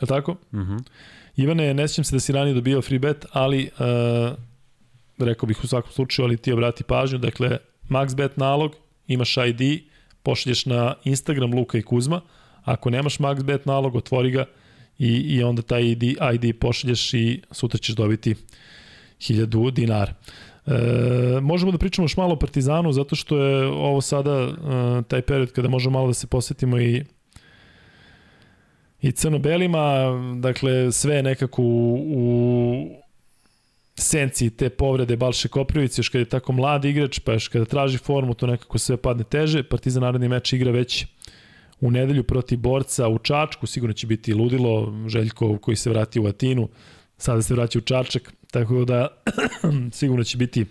Je 0.00 0.06
tako? 0.06 0.32
Mm 0.32 0.58
-hmm. 0.58 0.82
Ivane, 1.36 1.74
ne 1.74 1.88
sjećam 1.88 2.04
se 2.04 2.16
da 2.16 2.20
si 2.20 2.32
ranije 2.32 2.54
dobio 2.54 2.82
free 2.82 2.98
bet, 2.98 3.26
ali 3.32 3.70
uh, 3.78 4.36
rekao 5.18 5.46
bih 5.46 5.64
u 5.64 5.66
svakom 5.66 5.92
slučaju, 5.92 6.26
ali 6.26 6.36
ti 6.36 6.52
obrati 6.52 6.84
pažnju. 6.84 7.18
Dakle, 7.18 7.58
max 7.88 8.16
bet 8.16 8.36
nalog, 8.36 8.76
imaš 9.06 9.36
ID, 9.36 9.80
pošalješ 10.22 10.66
na 10.66 10.94
Instagram 11.04 11.54
Luka 11.54 11.78
i 11.78 11.82
Kuzma. 11.82 12.20
Ako 12.64 12.90
nemaš 12.90 13.18
max 13.18 13.42
bet 13.42 13.66
nalog, 13.66 13.96
otvori 13.96 14.30
ga 14.30 14.44
i, 14.98 15.08
i 15.08 15.42
onda 15.42 15.62
taj 15.62 15.82
ID, 15.82 16.02
ID 16.02 16.58
pošalješ 16.60 17.14
i 17.14 17.42
sutra 17.50 17.78
ćeš 17.78 17.94
dobiti 17.94 18.34
1000 19.18 19.70
dinara. 19.70 20.14
E, 20.66 21.40
možemo 21.40 21.72
da 21.72 21.78
pričamo 21.78 22.04
još 22.04 22.16
malo 22.16 22.32
o 22.32 22.38
Partizanu, 22.38 22.92
zato 22.92 23.16
što 23.16 23.38
je 23.38 23.66
ovo 23.66 24.00
sada 24.00 24.30
e, 24.32 24.52
taj 25.08 25.22
period 25.22 25.52
kada 25.52 25.68
možemo 25.68 25.98
malo 25.98 26.06
da 26.06 26.14
se 26.14 26.26
posvetimo 26.26 26.80
i 26.80 27.04
i 29.02 29.12
crno-belima, 29.12 30.06
dakle 30.40 30.92
sve 30.92 31.22
nekako 31.22 31.62
u, 31.62 32.04
u 32.06 33.06
senci 33.96 34.50
te 34.50 34.68
povrede 34.68 35.16
Balše 35.16 35.48
Koprivice, 35.48 36.00
još 36.00 36.08
kada 36.08 36.20
je 36.20 36.28
tako 36.28 36.52
mlad 36.52 36.84
igrač, 36.84 37.18
pa 37.18 37.32
još 37.32 37.48
kada 37.48 37.64
traži 37.64 37.98
formu, 37.98 38.34
to 38.34 38.46
nekako 38.46 38.78
sve 38.78 38.96
padne 38.96 39.24
teže. 39.24 39.62
Partizan 39.62 40.02
naredni 40.02 40.28
meč 40.28 40.52
igra 40.52 40.70
već 40.70 41.06
u 41.80 41.90
nedelju 41.90 42.24
protiv 42.24 42.58
borca 42.58 43.08
u 43.08 43.18
Čačku, 43.18 43.66
sigurno 43.66 43.92
će 43.92 44.06
biti 44.06 44.34
ludilo, 44.34 44.94
Željko 45.08 45.58
koji 45.58 45.76
se 45.76 45.90
vrati 45.90 46.20
u 46.20 46.26
Atinu, 46.26 46.68
sada 47.18 47.42
se 47.42 47.54
vraća 47.54 47.78
u 47.78 47.82
Čačak, 47.82 48.32
Tako 48.56 48.84
da 48.84 49.08
sigurno 49.98 50.24
će 50.24 50.38
biti 50.38 50.66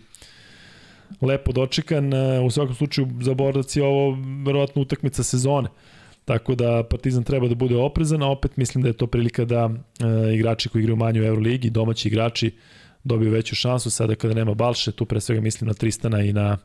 lepo 1.21 1.51
dočekan. 1.51 2.13
E, 2.13 2.39
u 2.39 2.51
svakom 2.51 2.75
slučaju 2.75 3.07
za 3.21 3.33
Borac 3.33 3.75
je 3.75 3.83
ovo 3.83 4.17
verovatno 4.45 4.81
utakmica 4.81 5.23
sezone. 5.23 5.69
Tako 6.25 6.55
da 6.55 6.83
Partizan 6.83 7.23
treba 7.23 7.47
da 7.47 7.55
bude 7.55 7.75
oprezan, 7.75 8.23
a 8.23 8.29
opet 8.29 8.57
mislim 8.57 8.81
da 8.81 8.89
je 8.89 8.93
to 8.93 9.07
prilika 9.07 9.45
da 9.45 9.69
e, 9.69 10.33
igrači 10.33 10.69
koji 10.69 10.79
igraju 10.79 10.95
manje 10.95 11.21
u 11.21 11.23
Euroligi, 11.23 11.69
domaći 11.69 12.07
igrači, 12.07 12.51
dobiju 13.03 13.31
veću 13.31 13.55
šansu 13.55 13.89
sada 13.89 14.15
kada 14.15 14.33
nema 14.33 14.53
Balše, 14.53 14.91
tu 14.91 15.05
pre 15.05 15.21
svega 15.21 15.41
mislim 15.41 15.67
na 15.67 15.73
Tristana 15.73 16.21
i 16.21 16.33
na 16.33 16.57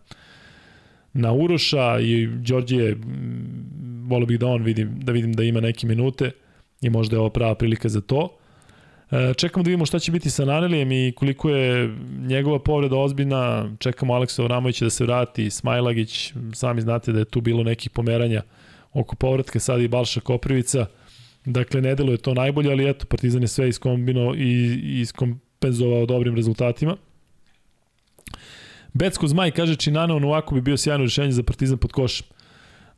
na 1.12 1.32
Uroša 1.32 2.00
i 2.00 2.26
Đorđije 2.26 2.96
volio 4.06 4.26
bih 4.26 4.38
da 4.38 4.46
on 4.46 4.62
vidim, 4.62 5.00
da 5.00 5.12
vidim 5.12 5.32
da 5.32 5.42
ima 5.42 5.60
neke 5.60 5.86
minute 5.86 6.30
i 6.80 6.90
možda 6.90 7.16
je 7.16 7.20
ovo 7.20 7.30
prava 7.30 7.54
prilika 7.54 7.88
za 7.88 8.00
to. 8.00 8.39
E, 9.10 9.34
čekamo 9.34 9.62
da 9.62 9.68
vidimo 9.68 9.86
šta 9.86 9.98
će 9.98 10.12
biti 10.12 10.30
sa 10.30 10.44
Nanelijem 10.44 10.92
i 10.92 11.12
koliko 11.16 11.50
je 11.50 11.96
njegova 12.18 12.58
povreda 12.58 12.96
ozbiljna. 12.96 13.70
Čekamo 13.78 14.14
Aleksa 14.14 14.42
Vramovića 14.42 14.84
da 14.84 14.90
se 14.90 15.04
vrati, 15.04 15.50
Smajlagić, 15.50 16.32
sami 16.54 16.80
znate 16.80 17.12
da 17.12 17.18
je 17.18 17.24
tu 17.24 17.40
bilo 17.40 17.62
nekih 17.62 17.90
pomeranja 17.90 18.42
oko 18.92 19.16
povratka, 19.16 19.60
sad 19.60 19.80
i 19.80 19.88
Balša 19.88 20.20
Koprivica. 20.20 20.86
Dakle, 21.44 21.80
ne 21.80 21.94
deluje 21.94 22.16
to 22.16 22.34
najbolje, 22.34 22.70
ali 22.72 22.90
eto, 22.90 23.06
Partizan 23.06 23.42
je 23.42 23.48
sve 23.48 23.68
iskombino 23.68 24.34
i 24.36 24.80
iskompenzovao 25.00 26.06
dobrim 26.06 26.36
rezultatima. 26.36 26.96
Becko 28.92 29.26
Zmaj 29.26 29.50
kaže 29.50 29.76
Činano 29.76 30.16
on 30.16 30.24
ovako 30.24 30.54
bi 30.54 30.60
bio 30.60 30.76
sjajno 30.76 31.04
rešenje 31.04 31.32
za 31.32 31.42
Partizan 31.42 31.78
pod 31.78 31.92
košem. 31.92 32.26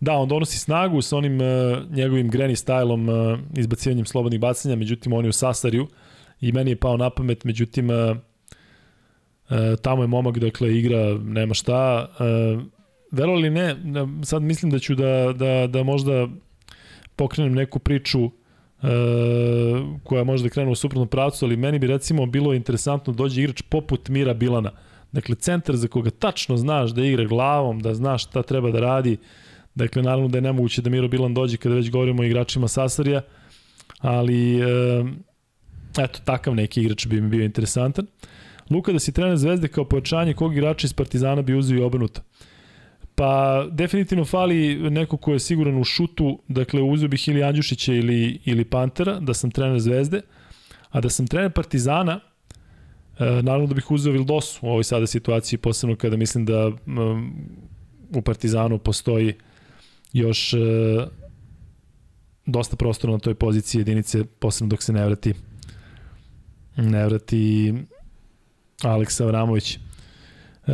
Da, 0.01 0.13
on 0.13 0.29
donosi 0.29 0.59
snagu 0.59 1.03
sa 1.03 1.17
onim 1.17 1.41
uh, 1.41 1.47
njegovim 1.91 2.31
granny 2.31 2.65
stylom 2.65 3.33
uh, 3.33 3.39
izbacivanjem 3.57 4.07
slobodnih 4.07 4.41
bacanja, 4.41 4.77
međutim 4.77 5.13
on 5.13 5.25
je 5.25 5.29
u 5.29 5.33
Sasariju 5.33 5.87
i 6.43 6.53
meni 6.53 6.71
je 6.71 6.77
pao 6.77 6.97
na 6.97 7.11
pamet, 7.11 7.45
međutim 7.45 7.91
uh, 7.91 8.17
tamo 9.83 10.03
je 10.03 10.07
momak, 10.07 10.39
dakle 10.39 10.79
igra, 10.79 11.19
nema 11.19 11.55
šta. 11.55 12.09
Uh, 12.19 12.63
velo 13.11 13.35
li 13.35 13.51
ne, 13.51 13.77
sad 14.25 14.43
mislim 14.43 14.71
da 14.71 14.79
ću 14.79 14.95
da, 14.95 15.33
da, 15.37 15.67
da 15.67 15.83
možda 15.83 16.29
pokrenem 17.17 17.55
neku 17.55 17.79
priču 17.79 18.25
uh, 18.25 18.31
koja 20.05 20.25
može 20.25 20.43
da 20.43 20.49
krene 20.49 20.71
u 20.71 20.75
suprotnom 20.75 21.09
pravcu, 21.09 21.45
ali 21.45 21.57
meni 21.57 21.79
bi 21.79 21.87
recimo 21.87 22.27
bilo 22.27 22.55
interesantno 22.55 23.13
da 23.13 23.17
dođe 23.17 23.43
igrač 23.43 23.63
poput 23.69 24.09
Mira 24.09 24.35
Bilana. 24.35 24.71
Dakle, 25.13 25.35
centar 25.35 25.77
za 25.77 25.89
koga 25.89 26.11
tačno 26.11 26.57
znaš 26.57 26.91
da 26.91 27.05
igra 27.05 27.25
glavom, 27.25 27.81
da 27.81 27.95
znaš 27.95 28.25
šta 28.25 28.43
treba 28.43 28.71
da 28.71 28.81
radi, 28.81 29.17
Dakle, 29.75 30.03
naravno 30.03 30.29
da 30.29 30.39
je 30.39 30.43
nemoguće 30.43 30.83
da 30.83 30.91
Miro 30.91 31.09
Bilan 31.09 31.35
dođe 31.35 31.57
kada 31.57 31.75
već 31.75 31.91
govorimo 31.91 32.23
o 32.23 32.25
igračima 32.25 32.69
Sasarija, 32.69 33.23
ali 33.99 34.61
e, 34.61 34.65
eto, 35.99 36.21
takav 36.25 36.55
neki 36.55 36.81
igrač 36.81 37.07
bi 37.07 37.21
mi 37.21 37.29
bio 37.29 37.45
interesantan. 37.45 38.07
Luka, 38.71 38.93
da 38.93 38.99
si 38.99 39.13
trener 39.13 39.37
Zvezde 39.37 39.69
kao 39.69 39.85
pojačanje 39.85 40.35
kog 40.35 40.53
igrača 40.53 40.87
iz 40.87 40.93
Partizana 40.93 41.43
bi 41.43 41.55
uzio 41.55 41.79
i 41.79 41.83
obrnuto? 41.83 42.21
Pa 43.15 43.65
definitivno 43.71 44.25
fali 44.25 44.91
neko 44.91 45.17
ko 45.17 45.33
je 45.33 45.39
siguran 45.39 45.79
u 45.79 45.85
šutu, 45.85 46.39
dakle 46.49 46.83
uzeo 46.83 47.09
bih 47.09 47.29
ili 47.29 47.43
Andjušića 47.43 47.95
ili, 47.95 48.41
ili 48.45 48.65
Pantera, 48.65 49.21
da 49.21 49.35
sam 49.35 49.51
trener 49.51 49.81
Zvezde, 49.81 50.21
a 50.91 51.01
da 51.01 51.09
sam 51.09 51.27
trener 51.27 51.53
Partizana, 51.53 52.21
e, 53.19 53.25
naravno 53.43 53.67
da 53.67 53.75
bih 53.75 53.91
uzeo 53.91 54.13
Vildosu 54.13 54.59
u 54.63 54.71
ovoj 54.71 54.85
sada 54.85 55.07
situaciji, 55.07 55.59
posebno 55.59 55.97
kada 55.97 56.17
mislim 56.17 56.45
da 56.45 56.71
u 58.15 58.23
Partizanu 58.23 58.79
postoji 58.79 59.35
još 60.13 60.55
e, 60.55 60.59
dosta 62.47 62.77
prostora 62.77 63.13
na 63.13 63.19
toj 63.19 63.35
poziciji 63.35 63.81
jedinice, 63.81 64.25
posebno 64.25 64.69
dok 64.69 64.83
se 64.83 64.93
ne 64.93 65.07
vrati 65.07 65.35
ne 66.77 67.07
vrati 67.07 67.75
Aleksa 68.83 69.25
Vramović. 69.25 69.79
E, 70.67 70.73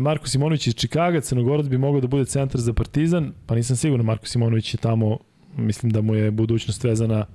Marko 0.00 0.28
Simonović 0.28 0.66
iz 0.66 0.74
Čikaga, 0.74 1.20
Crnogorac 1.20 1.66
bi 1.66 1.78
mogao 1.78 2.00
da 2.00 2.06
bude 2.06 2.24
centar 2.24 2.60
za 2.60 2.72
Partizan, 2.72 3.32
pa 3.46 3.54
nisam 3.54 3.76
siguran, 3.76 4.06
Marko 4.06 4.26
Simonović 4.26 4.74
je 4.74 4.78
tamo, 4.78 5.18
mislim 5.56 5.92
da 5.92 6.00
mu 6.00 6.14
je 6.14 6.30
budućnost 6.30 6.84
vezana 6.84 7.26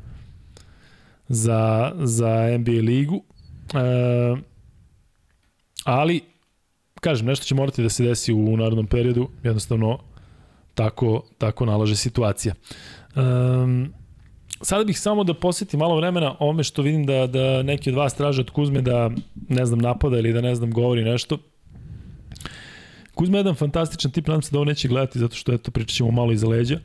za, 1.28 1.92
za 2.00 2.58
NBA 2.58 2.72
ligu. 2.72 3.24
E, 3.74 4.36
ali, 5.84 6.22
kažem, 7.02 7.28
nešto 7.28 7.46
će 7.46 7.56
morati 7.56 7.84
da 7.84 7.90
se 7.90 8.04
desi 8.04 8.34
u 8.34 8.58
narodnom 8.58 8.88
periodu, 8.88 9.30
jednostavno 9.44 10.00
tako, 10.74 11.24
tako 11.38 11.66
nalaže 11.66 11.96
situacija. 11.96 12.54
Um, 13.16 13.94
sada 14.62 14.84
bih 14.84 15.00
samo 15.00 15.24
da 15.24 15.34
posjetim 15.34 15.80
malo 15.80 15.96
vremena 15.96 16.36
ome 16.40 16.64
što 16.64 16.82
vidim 16.82 17.06
da, 17.06 17.28
da 17.28 17.64
neki 17.64 17.90
od 17.90 17.96
vas 17.96 18.14
traže 18.14 18.42
od 18.42 18.50
Kuzme 18.50 18.82
da, 18.82 19.12
ne 19.50 19.66
znam, 19.66 19.80
napada 19.80 20.20
ili 20.20 20.34
da, 20.34 20.42
ne 20.42 20.56
znam, 20.56 20.72
govori 20.72 21.04
nešto. 21.04 21.38
Kuzma 23.16 23.38
je 23.38 23.40
jedan 23.40 23.56
fantastičan 23.56 24.12
tip, 24.12 24.28
nadam 24.28 24.42
se 24.42 24.52
da 24.52 24.58
ovo 24.58 24.66
neće 24.66 24.88
gledati 24.88 25.20
zato 25.20 25.36
što, 25.36 25.54
eto, 25.54 25.72
pričat 25.72 25.96
ćemo 25.96 26.12
malo 26.12 26.32
iza 26.32 26.48
leđa. 26.48 26.80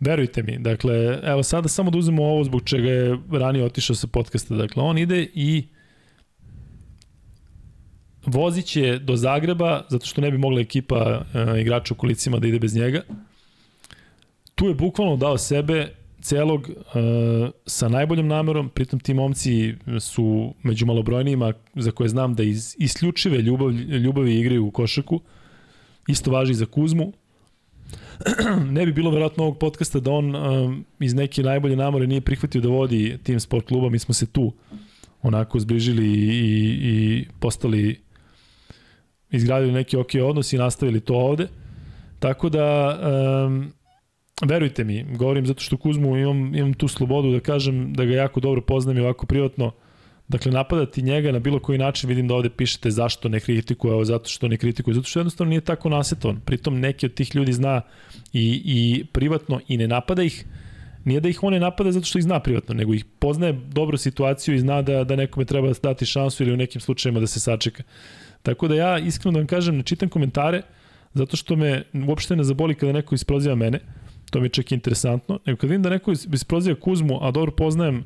Verujte 0.00 0.42
mi, 0.42 0.58
dakle, 0.58 1.18
evo 1.22 1.42
sada 1.42 1.68
samo 1.68 1.90
da 1.90 1.98
uzmemo 1.98 2.24
ovo 2.24 2.44
zbog 2.44 2.62
čega 2.64 2.90
je 2.90 3.18
ranije 3.32 3.64
otišao 3.64 3.96
sa 3.96 4.06
podcasta. 4.06 4.54
Dakle, 4.54 4.82
on 4.82 4.98
ide 4.98 5.28
i 5.34 5.64
vozić 8.26 8.76
je 8.76 8.98
do 8.98 9.16
Zagreba, 9.16 9.82
zato 9.88 10.06
što 10.06 10.20
ne 10.20 10.30
bi 10.30 10.38
mogla 10.38 10.60
ekipa 10.60 11.24
e, 11.34 11.60
igrača 11.60 11.94
u 11.94 11.96
kolicima 11.96 12.38
da 12.38 12.48
ide 12.48 12.58
bez 12.58 12.76
njega. 12.76 13.02
Tu 14.54 14.68
je 14.68 14.74
bukvalno 14.74 15.16
dao 15.16 15.38
sebe 15.38 15.94
celog 16.26 16.68
e, 16.68 16.74
sa 17.66 17.88
najboljom 17.88 18.28
namerom, 18.28 18.68
pritom 18.68 19.00
ti 19.00 19.14
momci 19.14 19.74
su 20.00 20.54
među 20.62 20.86
malobrojnijima 20.86 21.52
za 21.74 21.90
koje 21.90 22.08
znam 22.08 22.34
da 22.34 22.42
iz 22.42 22.76
isključive 22.78 23.38
ljubav, 23.38 23.70
ljubavi 23.72 24.40
igraju 24.40 24.66
u 24.66 24.70
košaku. 24.70 25.20
Isto 26.08 26.30
važi 26.30 26.52
i 26.52 26.54
za 26.54 26.66
Kuzmu. 26.66 27.12
ne 28.76 28.86
bi 28.86 28.92
bilo 28.92 29.10
verovatno 29.10 29.44
ovog 29.44 29.58
podcasta 29.58 30.00
da 30.00 30.10
on 30.10 30.34
um, 30.36 30.84
iz 31.00 31.14
neke 31.14 31.42
najbolje 31.42 31.76
namore 31.76 32.06
nije 32.06 32.20
prihvatio 32.20 32.60
da 32.60 32.68
vodi 32.68 33.18
tim 33.22 33.40
sport 33.40 33.66
kluba. 33.66 33.88
Mi 33.88 33.98
smo 33.98 34.14
se 34.14 34.26
tu 34.26 34.52
onako 35.22 35.60
zbližili 35.60 36.06
i, 36.06 36.26
i, 36.26 36.78
i 36.82 37.26
postali 37.40 38.00
izgradili 39.30 39.72
neki 39.72 39.96
ok 39.96 40.10
odnos 40.22 40.52
i 40.52 40.58
nastavili 40.58 41.00
to 41.00 41.14
ovde. 41.14 41.48
Tako 42.18 42.48
da 42.48 42.98
um, 43.46 43.72
verujte 44.44 44.84
mi, 44.84 45.04
govorim 45.16 45.46
zato 45.46 45.60
što 45.60 45.76
Kuzmu 45.76 46.16
imam, 46.16 46.54
imam 46.54 46.74
tu 46.74 46.88
slobodu 46.88 47.32
da 47.32 47.40
kažem 47.40 47.92
da 47.92 48.04
ga 48.04 48.14
jako 48.14 48.40
dobro 48.40 48.60
poznam 48.60 48.96
i 48.96 49.00
ovako 49.00 49.26
privatno. 49.26 49.72
Dakle, 50.28 50.52
napadati 50.52 51.02
njega 51.02 51.32
na 51.32 51.38
bilo 51.38 51.58
koji 51.58 51.78
način, 51.78 52.08
vidim 52.08 52.28
da 52.28 52.34
ovde 52.34 52.50
pišete 52.50 52.90
zašto 52.90 53.28
ne 53.28 53.40
kritikuje, 53.40 53.94
ovo 53.94 54.04
zato 54.04 54.28
što 54.28 54.48
ne 54.48 54.56
kritikuje, 54.56 54.94
zato 54.94 55.08
što 55.08 55.18
jednostavno 55.18 55.48
nije 55.48 55.60
tako 55.60 55.88
nasetovan. 55.88 56.40
Pritom 56.40 56.80
neki 56.80 57.06
od 57.06 57.14
tih 57.14 57.36
ljudi 57.36 57.52
zna 57.52 57.80
i, 58.32 58.62
i 58.64 59.04
privatno 59.04 59.60
i 59.68 59.76
ne 59.76 59.88
napada 59.88 60.22
ih, 60.22 60.44
nije 61.04 61.20
da 61.20 61.28
ih 61.28 61.42
on 61.42 61.52
ne 61.52 61.60
napada 61.60 61.92
zato 61.92 62.06
što 62.06 62.18
ih 62.18 62.24
zna 62.24 62.40
privatno, 62.40 62.74
nego 62.74 62.94
ih 62.94 63.04
poznaje 63.04 63.52
dobro 63.52 63.96
situaciju 63.96 64.54
i 64.54 64.58
zna 64.58 64.82
da, 64.82 65.04
da 65.04 65.16
nekome 65.16 65.44
treba 65.46 65.72
dati 65.82 66.06
šansu 66.06 66.42
ili 66.42 66.52
u 66.52 66.56
nekim 66.56 66.80
slučajima 66.80 67.20
da 67.20 67.26
se 67.26 67.40
sačeka. 67.40 67.82
Tako 68.42 68.68
da 68.68 68.74
ja 68.74 68.98
iskreno 68.98 69.32
da 69.32 69.38
vam 69.38 69.46
kažem, 69.46 69.76
ne 69.76 69.82
čitam 69.82 70.08
komentare, 70.08 70.62
zato 71.14 71.36
što 71.36 71.56
me 71.56 71.82
uopšte 72.08 72.36
ne 72.36 72.44
zaboli 72.44 72.74
kada 72.74 72.92
neko 72.92 73.14
isproziva 73.14 73.54
mene, 73.54 73.80
to 74.30 74.40
mi 74.40 74.46
je 74.46 74.50
čak 74.50 74.72
interesantno, 74.72 75.38
nego 75.46 75.56
kad 75.56 75.70
vidim 75.70 75.82
da 75.82 75.90
neko 75.90 76.12
isproziva 76.12 76.80
Kuzmu, 76.80 77.18
a 77.22 77.30
dobro 77.30 77.52
poznajem 77.52 78.04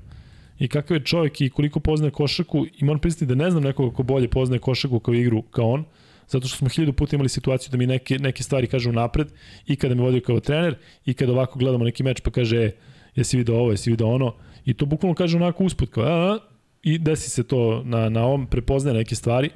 i 0.58 0.68
kakav 0.68 0.96
je 0.96 1.04
čovjek 1.04 1.40
i 1.40 1.50
koliko 1.50 1.80
poznaje 1.80 2.10
košaku 2.10 2.66
i 2.78 2.84
moram 2.84 3.00
pristiti 3.00 3.26
da 3.26 3.34
ne 3.34 3.50
znam 3.50 3.62
nekoga 3.62 3.96
ko 3.96 4.02
bolje 4.02 4.28
poznaje 4.28 4.60
košaku 4.60 5.00
kao 5.00 5.14
igru 5.14 5.42
kao 5.42 5.70
on, 5.70 5.84
zato 6.28 6.48
što 6.48 6.56
smo 6.56 6.68
hiljadu 6.68 6.92
puta 6.92 7.16
imali 7.16 7.28
situaciju 7.28 7.70
da 7.70 7.76
mi 7.76 7.86
neke, 7.86 8.18
neke 8.18 8.42
stvari 8.42 8.66
kažu 8.66 8.92
napred 8.92 9.28
i 9.66 9.76
kada 9.76 9.94
me 9.94 10.02
vodio 10.02 10.20
kao 10.20 10.40
trener 10.40 10.74
i 11.04 11.14
kada 11.14 11.32
ovako 11.32 11.58
gledamo 11.58 11.84
neki 11.84 12.02
meč 12.02 12.20
pa 12.20 12.30
kaže 12.30 12.56
e, 12.56 12.72
jesi 13.14 13.36
video 13.36 13.56
ovo, 13.56 13.70
jesi 13.70 13.90
video 13.90 14.08
ono? 14.08 14.34
I 14.64 14.74
to 14.74 14.86
bukvalno 14.86 15.14
kaže 15.14 15.36
onako 15.36 15.64
usput 15.64 15.90
kao 15.90 16.04
a, 16.04 16.32
a, 16.32 16.38
i 16.82 16.98
desi 16.98 17.30
se 17.30 17.42
to 17.42 17.82
na, 17.84 18.08
na 18.08 18.24
ovom, 18.24 18.46
prepoznaje 18.46 18.96
neke 18.96 19.14
stvari. 19.14 19.50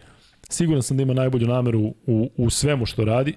Siguran 0.49 0.82
sam 0.82 0.97
da 0.97 1.03
ima 1.03 1.15
najbolju 1.15 1.47
nameru 1.47 1.81
u, 2.07 2.31
u 2.36 2.51
svemu 2.51 2.86
što 2.86 3.05
radi, 3.05 3.35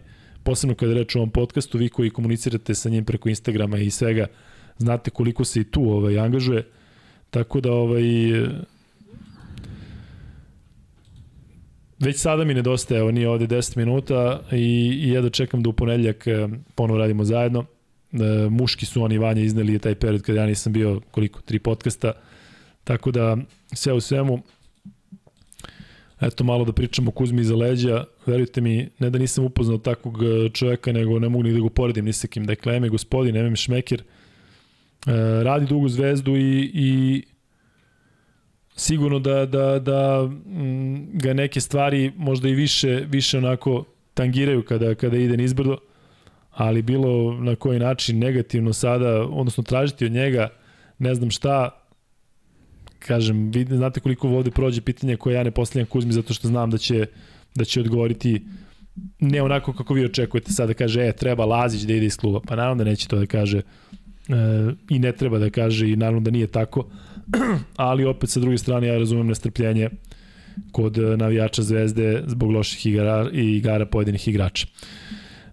posebno 0.47 0.75
kada 0.79 0.93
reč 0.93 1.15
o 1.15 1.19
ovom 1.19 1.31
podcastu, 1.31 1.77
vi 1.77 1.89
koji 1.89 2.09
komunicirate 2.09 2.75
sa 2.75 2.89
njim 2.89 3.05
preko 3.05 3.29
Instagrama 3.29 3.77
i 3.77 3.91
svega, 3.91 4.27
znate 4.77 5.11
koliko 5.11 5.45
se 5.45 5.59
i 5.61 5.63
tu 5.63 5.83
ovaj, 5.91 6.19
angažuje. 6.19 6.63
Tako 7.29 7.61
da 7.61 7.71
ovaj, 7.71 8.03
već 11.99 12.19
sada 12.19 12.43
mi 12.43 12.53
nedostaje, 12.53 12.99
evo 12.99 13.11
nije 13.11 13.29
ovde 13.29 13.47
10 13.47 13.77
minuta 13.77 14.41
i, 14.51 14.99
i 15.03 15.11
ja 15.11 15.21
da 15.21 15.29
čekam 15.29 15.63
da 15.63 15.69
u 15.69 15.73
ponedljak 15.73 16.27
eh, 16.27 16.47
ponovo 16.75 16.99
radimo 16.99 17.25
zajedno. 17.25 17.65
E, 18.13 18.49
muški 18.49 18.85
su 18.85 19.03
oni 19.03 19.17
Vanja 19.17 19.41
izneli 19.41 19.79
taj 19.79 19.95
period 19.95 20.21
kada 20.21 20.39
ja 20.39 20.45
nisam 20.45 20.73
bio 20.73 21.01
koliko, 21.11 21.41
tri 21.41 21.59
podcasta. 21.59 22.13
Tako 22.83 23.11
da 23.11 23.37
sve 23.73 23.93
u 23.93 23.99
svemu 23.99 24.39
eto 26.21 26.43
malo 26.43 26.65
da 26.65 26.71
pričamo 26.71 27.11
Kuzmi 27.11 27.41
iza 27.41 27.55
leđa, 27.55 28.05
verujte 28.25 28.61
mi, 28.61 28.89
ne 28.99 29.09
da 29.09 29.19
nisam 29.19 29.45
upoznao 29.45 29.77
takvog 29.77 30.23
e, 30.23 30.49
čoveka, 30.49 30.91
nego 30.91 31.19
ne 31.19 31.29
mogu 31.29 31.43
ni 31.43 31.53
da 31.53 31.59
ga 31.59 31.65
uporedim 31.65 32.05
ni 32.05 32.13
sa 32.13 32.27
kim. 32.27 32.45
Dakle, 32.45 32.75
Eme 32.75 32.89
gospodin, 32.89 33.35
Eme 33.37 33.55
Šmekir, 33.55 34.01
e, 34.01 34.03
radi 35.43 35.65
dugu 35.65 35.89
zvezdu 35.89 36.35
i, 36.35 36.71
i 36.73 37.23
sigurno 38.75 39.19
da, 39.19 39.45
da, 39.45 39.79
da 39.79 40.29
ga 41.13 41.33
neke 41.33 41.61
stvari 41.61 42.11
možda 42.17 42.49
i 42.49 42.53
više, 42.53 43.05
više 43.07 43.37
onako 43.37 43.85
tangiraju 44.13 44.63
kada, 44.63 44.95
kada 44.95 45.17
ide 45.17 45.37
nizbrdo, 45.37 45.77
ali 46.51 46.81
bilo 46.81 47.33
na 47.33 47.55
koji 47.55 47.79
način 47.79 48.19
negativno 48.19 48.73
sada, 48.73 49.21
odnosno 49.21 49.63
tražiti 49.63 50.05
od 50.05 50.11
njega 50.11 50.49
ne 50.99 51.15
znam 51.15 51.31
šta, 51.31 51.86
kažem, 52.99 53.51
vi 53.51 53.65
znate 53.65 53.99
koliko 53.99 54.29
ovde 54.29 54.51
prođe 54.51 54.81
pitanje 54.81 55.17
koje 55.17 55.35
ja 55.35 55.43
ne 55.43 55.51
postavljam 55.51 55.87
Kuzmi 55.87 56.13
zato 56.13 56.33
što 56.33 56.47
znam 56.47 56.71
da 56.71 56.77
će, 56.77 57.05
da 57.55 57.65
će 57.65 57.79
odgovoriti 57.79 58.41
ne 59.19 59.41
onako 59.41 59.73
kako 59.73 59.93
vi 59.93 60.05
očekujete 60.05 60.51
sada 60.51 60.67
da 60.67 60.73
kaže, 60.73 61.01
e, 61.01 61.13
treba 61.13 61.45
Lazić 61.45 61.81
da 61.81 61.93
ide 61.93 62.05
iz 62.05 62.17
kluba. 62.17 62.39
Pa 62.47 62.55
naravno 62.55 62.83
da 62.83 62.89
neće 62.89 63.07
to 63.07 63.19
da 63.19 63.25
kaže 63.25 63.57
e, 63.57 63.63
i 64.89 64.99
ne 64.99 65.11
treba 65.11 65.39
da 65.39 65.49
kaže 65.49 65.89
i 65.89 65.95
naravno 65.95 66.19
da 66.19 66.31
nije 66.31 66.47
tako, 66.47 66.87
ali 67.75 68.05
opet 68.05 68.29
sa 68.29 68.39
druge 68.39 68.57
strane 68.57 68.87
ja 68.87 68.97
razumem 68.97 69.27
nestrpljenje 69.27 69.89
kod 70.71 70.97
navijača 70.97 71.61
Zvezde 71.61 72.23
zbog 72.27 72.51
loših 72.51 72.85
igara 72.85 73.29
i 73.33 73.57
igara 73.57 73.85
pojedinih 73.85 74.27
igrača. 74.27 74.67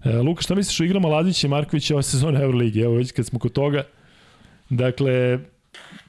E, 0.04 0.16
Luka, 0.16 0.42
šta 0.42 0.54
misliš 0.54 0.80
o 0.80 0.84
igrama 0.84 1.08
Lazića 1.08 1.46
i 1.46 1.50
Markovića 1.50 1.94
ove 1.94 2.02
sezone 2.02 2.40
Euroligi? 2.40 2.80
Evo 2.80 2.94
već 2.94 3.12
kad 3.12 3.26
smo 3.26 3.38
kod 3.38 3.52
toga. 3.52 3.82
Dakle, 4.70 5.38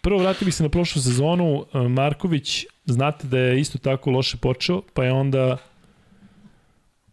Prvo 0.01 0.19
vratili 0.19 0.51
se 0.51 0.63
na 0.63 0.69
prošlu 0.69 1.01
sezonu, 1.01 1.65
e, 1.73 1.79
Marković, 1.79 2.65
znate 2.85 3.27
da 3.27 3.39
je 3.39 3.59
isto 3.59 3.77
tako 3.77 4.11
loše 4.11 4.37
počeo, 4.37 4.81
pa 4.93 5.03
je 5.03 5.11
onda 5.11 5.57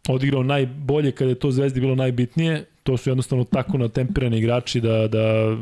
odigrao 0.08 0.42
najbolje 0.42 1.12
kada 1.12 1.30
je 1.30 1.38
to 1.38 1.50
Zvezdi 1.50 1.80
bilo 1.80 1.94
najbitnije. 1.94 2.64
To 2.82 2.96
su 2.96 3.10
jednostavno 3.10 3.44
tako 3.44 3.78
natemperani 3.78 4.38
igrači 4.38 4.80
da, 4.80 5.08
da 5.08 5.56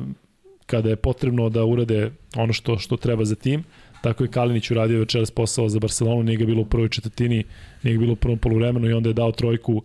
kada 0.67 0.89
je 0.89 0.97
potrebno 0.97 1.49
da 1.49 1.65
urade 1.65 2.11
ono 2.37 2.53
što, 2.53 2.79
što 2.79 2.97
treba 2.97 3.25
za 3.25 3.35
tim. 3.35 3.65
Tako 4.03 4.25
je 4.25 4.31
Kalinić 4.31 4.71
uradio 4.71 4.99
večeras 4.99 5.31
posao 5.31 5.69
za 5.69 5.79
Barcelonu, 5.79 6.23
nije 6.23 6.37
ga 6.37 6.47
bilo 6.47 6.62
u 6.62 6.65
prvoj 6.65 6.89
četvrtini, 6.89 7.45
nije 7.83 7.95
ga 7.95 8.01
bilo 8.01 8.12
u 8.12 8.17
prvom 8.17 8.39
poluvremenu 8.39 8.89
i 8.89 8.93
onda 8.93 9.09
je 9.09 9.15
dao 9.15 9.33
trojku 9.33 9.83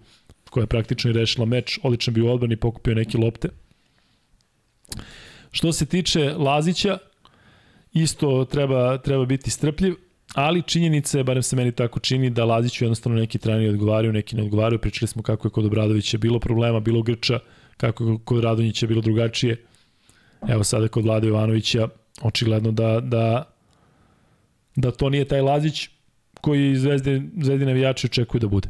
koja 0.50 0.64
je 0.64 0.68
praktično 0.68 1.10
i 1.10 1.14
rešila 1.14 1.46
meč. 1.46 1.80
Odlično 1.84 2.14
bio 2.14 2.34
odbran 2.34 2.52
i 2.52 2.56
pokupio 2.56 2.96
neke 2.96 3.18
lopte. 3.18 3.50
Što 5.56 5.74
se 5.74 5.86
tiče 5.86 6.34
Lazića, 6.38 6.98
isto 7.94 8.46
treba, 8.46 8.98
treba 8.98 9.26
biti 9.26 9.50
strpljiv, 9.50 9.94
ali 10.34 10.62
činjenica 10.62 11.18
je, 11.18 11.24
barem 11.24 11.44
se 11.44 11.56
meni 11.56 11.72
tako 11.72 12.00
čini, 12.00 12.30
da 12.30 12.46
Laziću 12.46 12.84
jednostavno 12.84 13.20
neki 13.20 13.38
treneri 13.38 13.70
odgovaraju, 13.70 14.14
neki 14.14 14.36
ne 14.36 14.44
odgovaraju. 14.44 14.80
Pričali 14.80 15.08
smo 15.08 15.24
kako 15.24 15.48
je 15.48 15.52
kod 15.52 15.66
Obradovića 15.66 16.18
bilo 16.18 16.40
problema, 16.40 16.80
bilo 16.80 17.02
Grča, 17.02 17.40
kako 17.78 18.04
je 18.04 18.18
kod 18.26 18.44
Radonjića 18.44 18.88
bilo 18.88 19.02
drugačije. 19.02 19.64
Evo 20.50 20.64
sada 20.64 20.88
kod 20.88 21.04
Vlada 21.04 21.28
Jovanovića, 21.28 21.88
očigledno 22.22 22.72
da, 22.72 23.00
da, 23.00 23.54
da 24.76 24.92
to 24.92 25.10
nije 25.10 25.26
taj 25.26 25.42
Lazić 25.42 25.90
koji 26.42 26.76
zvezde, 26.76 27.22
zvezdi 27.42 27.66
navijači 27.66 28.08
očekuju 28.08 28.40
da 28.40 28.48
bude. 28.48 28.70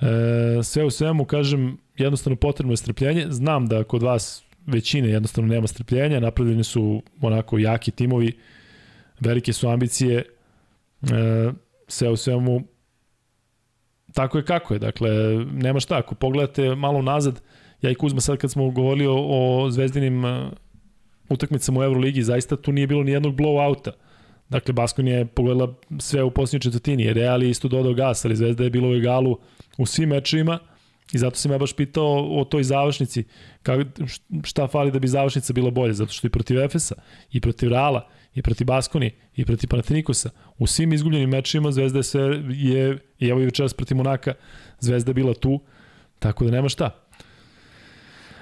E, 0.00 0.62
sve 0.62 0.84
u 0.84 0.90
svemu, 0.90 1.24
kažem, 1.24 1.76
jednostavno 1.96 2.36
potrebno 2.36 2.72
je 2.72 2.76
strpljenje. 2.76 3.26
Znam 3.30 3.66
da 3.66 3.84
kod 3.84 4.02
vas 4.02 4.43
većine 4.66 5.08
jednostavno 5.08 5.54
nema 5.54 5.66
strpljenja, 5.66 6.20
napravljeni 6.20 6.64
su 6.64 7.02
onako 7.20 7.58
jaki 7.58 7.90
timovi, 7.90 8.38
velike 9.20 9.52
su 9.52 9.68
ambicije, 9.68 10.18
e, 10.18 11.52
sve 11.88 12.10
u 12.10 12.16
svemu 12.16 12.64
tako 14.14 14.38
je 14.38 14.44
kako 14.44 14.74
je, 14.74 14.78
dakle 14.78 15.10
nema 15.52 15.80
šta, 15.80 15.98
ako 15.98 16.14
pogledate 16.14 16.74
malo 16.74 17.02
nazad, 17.02 17.40
ja 17.82 17.90
i 17.90 17.94
Kuzma 17.94 18.20
sad 18.20 18.38
kad 18.38 18.50
smo 18.50 18.70
govorili 18.70 19.06
o, 19.06 19.14
o 19.16 19.70
zvezdinim 19.70 20.24
uh, 20.24 20.30
utakmicama 21.28 21.80
u 21.80 21.84
Euroligi, 21.84 22.22
zaista 22.22 22.56
tu 22.56 22.72
nije 22.72 22.86
bilo 22.86 23.02
ni 23.02 23.12
jednog 23.12 23.34
blowouta. 23.34 23.90
Dakle, 24.48 24.72
Baskon 24.72 25.08
je 25.08 25.26
pogledala 25.26 25.74
sve 25.98 26.22
u 26.22 26.30
posljednjoj 26.30 26.60
četvrtini, 26.60 27.12
Real 27.12 27.42
je 27.42 27.50
isto 27.50 27.68
dodao 27.68 27.94
gas, 27.94 28.24
ali 28.24 28.36
Zvezda 28.36 28.64
je 28.64 28.70
bilo 28.70 28.88
u 28.88 28.94
egalu 28.94 29.38
u 29.78 29.86
svim 29.86 30.08
mečevima, 30.08 30.58
I 31.12 31.18
zato 31.18 31.36
sam 31.36 31.52
ja 31.52 31.58
baš 31.58 31.72
pitao 31.72 32.40
o 32.40 32.44
toj 32.44 32.62
završnici, 32.62 33.24
kako, 33.62 33.82
šta 34.44 34.66
fali 34.68 34.90
da 34.90 34.98
bi 34.98 35.08
završnica 35.08 35.52
bila 35.52 35.70
bolja, 35.70 35.92
zato 35.92 36.12
što 36.12 36.26
i 36.26 36.30
protiv 36.30 36.60
Efesa, 36.60 36.94
i 37.32 37.40
protiv 37.40 37.68
Reala, 37.68 38.08
i 38.34 38.42
protiv 38.42 38.64
Baskoni, 38.66 39.10
i 39.36 39.44
protiv 39.44 39.68
Panathinaikosa, 39.68 40.30
u 40.58 40.66
svim 40.66 40.92
izgubljenim 40.92 41.30
mečima 41.30 41.72
Zvezda 41.72 41.98
je 41.98 42.02
sve, 42.02 42.42
je, 42.48 42.98
i 43.18 43.28
evo 43.28 43.40
i 43.40 43.44
večeras 43.44 43.74
protiv 43.74 43.96
Monaka, 43.96 44.34
Zvezda 44.80 45.10
je 45.10 45.14
bila 45.14 45.34
tu, 45.34 45.60
tako 46.18 46.44
da 46.44 46.50
nema 46.50 46.68
šta. 46.68 46.90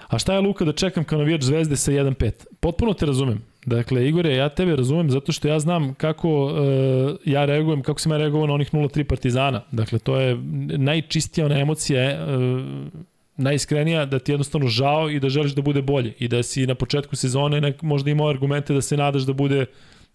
A 0.09 0.19
šta 0.19 0.35
je 0.35 0.41
Luka 0.41 0.65
da 0.65 0.73
čekam 0.73 1.05
kao 1.05 1.19
navijač 1.19 1.43
Zvezde 1.43 1.77
sa 1.77 1.93
1-5? 1.93 2.33
Potpuno 2.61 2.95
te 2.95 3.07
razumem. 3.07 3.52
Dakle, 3.67 4.09
Igore, 4.09 4.35
ja 4.35 4.49
tebe 4.49 4.77
razumem 4.77 5.11
zato 5.11 5.33
što 5.33 5.49
ja 5.49 5.59
znam 5.59 5.95
kako 5.95 6.45
uh, 6.45 6.53
ja 7.25 7.45
reagujem, 7.45 7.83
kako 7.83 8.01
sam 8.01 8.13
ja 8.13 8.19
reagovao 8.19 8.47
na 8.47 8.55
onih 8.55 8.73
0-3 8.73 9.05
Partizana. 9.05 9.63
Dakle, 9.73 9.99
to 9.99 10.21
je 10.21 10.39
najčistija 10.79 11.47
ona 11.47 11.59
emocija 11.59 12.27
uh, 12.27 12.63
najiskrenija 13.37 14.05
da 14.07 14.19
ti 14.19 14.33
jednostavno 14.33 14.69
žao 14.69 15.11
i 15.11 15.21
da 15.21 15.29
želiš 15.29 15.53
da 15.53 15.63
bude 15.63 15.83
bolje 15.83 16.15
i 16.19 16.29
da 16.29 16.43
si 16.43 16.67
na 16.67 16.75
početku 16.75 17.17
sezone 17.17 17.61
nek, 17.61 17.83
možda 17.83 18.11
imao 18.11 18.29
argumente 18.29 18.75
da 18.75 18.81
se 18.81 18.97
nadaš 18.97 19.23
da 19.23 19.33
bude 19.33 19.67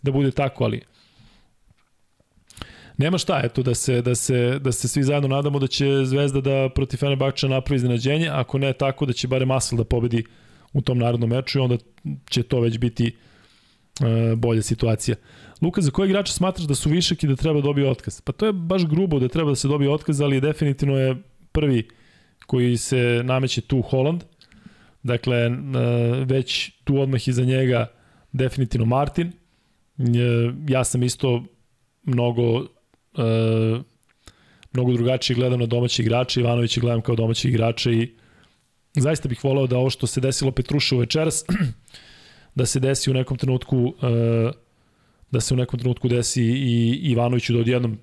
da 0.03 0.11
bude 0.11 0.31
tako, 0.31 0.63
ali 0.63 0.81
nema 2.97 3.17
šta, 3.17 3.41
eto, 3.43 3.63
da 3.63 3.75
se, 3.75 4.01
da 4.01 4.15
se, 4.15 4.59
da 4.59 4.71
se 4.71 4.87
svi 4.87 5.03
zajedno 5.03 5.27
nadamo 5.27 5.59
da 5.59 5.67
će 5.67 6.05
Zvezda 6.05 6.41
da 6.41 6.69
protiv 6.75 6.97
Fenerbahča 6.97 7.47
napravi 7.47 7.75
iznenađenje, 7.75 8.29
ako 8.29 8.57
ne 8.57 8.73
tako 8.73 9.05
da 9.05 9.13
će 9.13 9.27
bare 9.27 9.45
Masel 9.45 9.77
da 9.77 9.83
pobedi 9.83 10.23
u 10.73 10.81
tom 10.81 10.97
narodnom 10.97 11.29
meču 11.29 11.59
i 11.59 11.61
onda 11.61 11.77
će 12.29 12.43
to 12.43 12.59
već 12.59 12.77
biti 12.77 13.07
e, 13.07 13.11
bolja 14.35 14.61
situacija. 14.61 15.15
Luka, 15.61 15.81
za 15.81 15.91
kojeg 15.91 16.09
igrača 16.09 16.33
smatraš 16.33 16.67
da 16.67 16.75
su 16.75 16.89
višak 16.89 17.23
i 17.23 17.27
da 17.27 17.35
treba 17.35 17.61
dobije 17.61 17.89
otkaz? 17.89 18.21
Pa 18.21 18.31
to 18.31 18.45
je 18.45 18.53
baš 18.53 18.85
grubo 18.85 19.19
da 19.19 19.27
treba 19.27 19.51
da 19.51 19.55
se 19.55 19.67
dobije 19.67 19.91
otkaz, 19.91 20.21
ali 20.21 20.41
definitivno 20.41 20.97
je 20.97 21.15
prvi 21.51 21.87
koji 22.45 22.77
se 22.77 23.21
nameće 23.23 23.61
tu 23.61 23.81
Holland. 23.81 24.23
Dakle, 25.03 25.37
e, 25.37 25.51
već 26.25 26.71
tu 26.83 26.99
odmah 26.99 27.27
iza 27.27 27.43
njega 27.43 27.87
definitivno 28.31 28.85
Martin. 28.85 29.27
E, 29.27 29.33
ja 30.67 30.83
sam 30.83 31.03
isto 31.03 31.43
mnogo 32.03 32.65
e, 33.17 33.79
mnogo 34.73 34.93
drugačije 34.93 35.35
gledam 35.35 35.59
na 35.59 35.65
domaći 35.65 36.01
igrače, 36.01 36.39
Ivanović 36.41 36.79
gledam 36.79 37.01
kao 37.01 37.15
domaći 37.15 37.47
igrače 37.47 37.93
i 37.93 38.15
zaista 38.95 39.29
bih 39.29 39.43
voleo 39.43 39.67
da 39.67 39.77
ovo 39.77 39.89
što 39.89 40.07
se 40.07 40.21
desilo 40.21 40.51
Petruševu 40.51 40.99
večeras, 40.99 41.43
da 42.57 42.65
se 42.65 42.79
desi 42.79 43.11
u 43.11 43.13
nekom 43.13 43.37
trenutku 43.37 43.93
e, 44.01 44.51
da 45.31 45.39
se 45.41 45.53
u 45.53 45.57
nekom 45.57 45.79
trenutku 45.79 46.07
desi 46.07 46.43
i 46.43 46.99
Ivanoviću 47.11 47.53
da 47.53 47.59
odjednom 47.59 47.97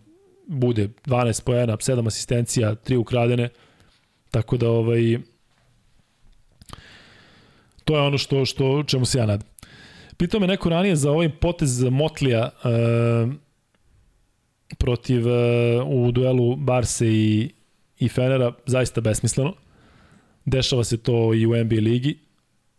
bude 0.46 0.88
12 1.06 1.44
poena, 1.44 1.76
7 1.76 2.06
asistencija, 2.06 2.74
3 2.74 2.96
ukradene. 2.96 3.48
Tako 4.30 4.56
da 4.56 4.70
ovaj 4.70 5.18
to 7.84 7.96
je 7.96 8.02
ono 8.02 8.18
što 8.18 8.44
što 8.44 8.82
čemu 8.82 9.04
se 9.04 9.18
ja 9.18 9.26
nadam. 9.26 9.48
Pitao 10.16 10.40
me 10.40 10.46
neko 10.46 10.68
ranije 10.68 10.96
za 10.96 11.10
ovaj 11.10 11.28
potez 11.28 11.82
Motlija 11.82 12.50
e, 12.64 13.26
protiv 14.78 15.26
uh, 15.26 15.34
u 15.86 16.12
duelu 16.12 16.56
Barse 16.56 17.06
i, 17.06 17.50
i 17.98 18.08
Fenera 18.08 18.52
zaista 18.66 19.00
besmisleno. 19.00 19.54
Dešava 20.44 20.84
se 20.84 20.96
to 20.96 21.34
i 21.34 21.46
u 21.46 21.64
NBA 21.64 21.76
ligi. 21.76 22.23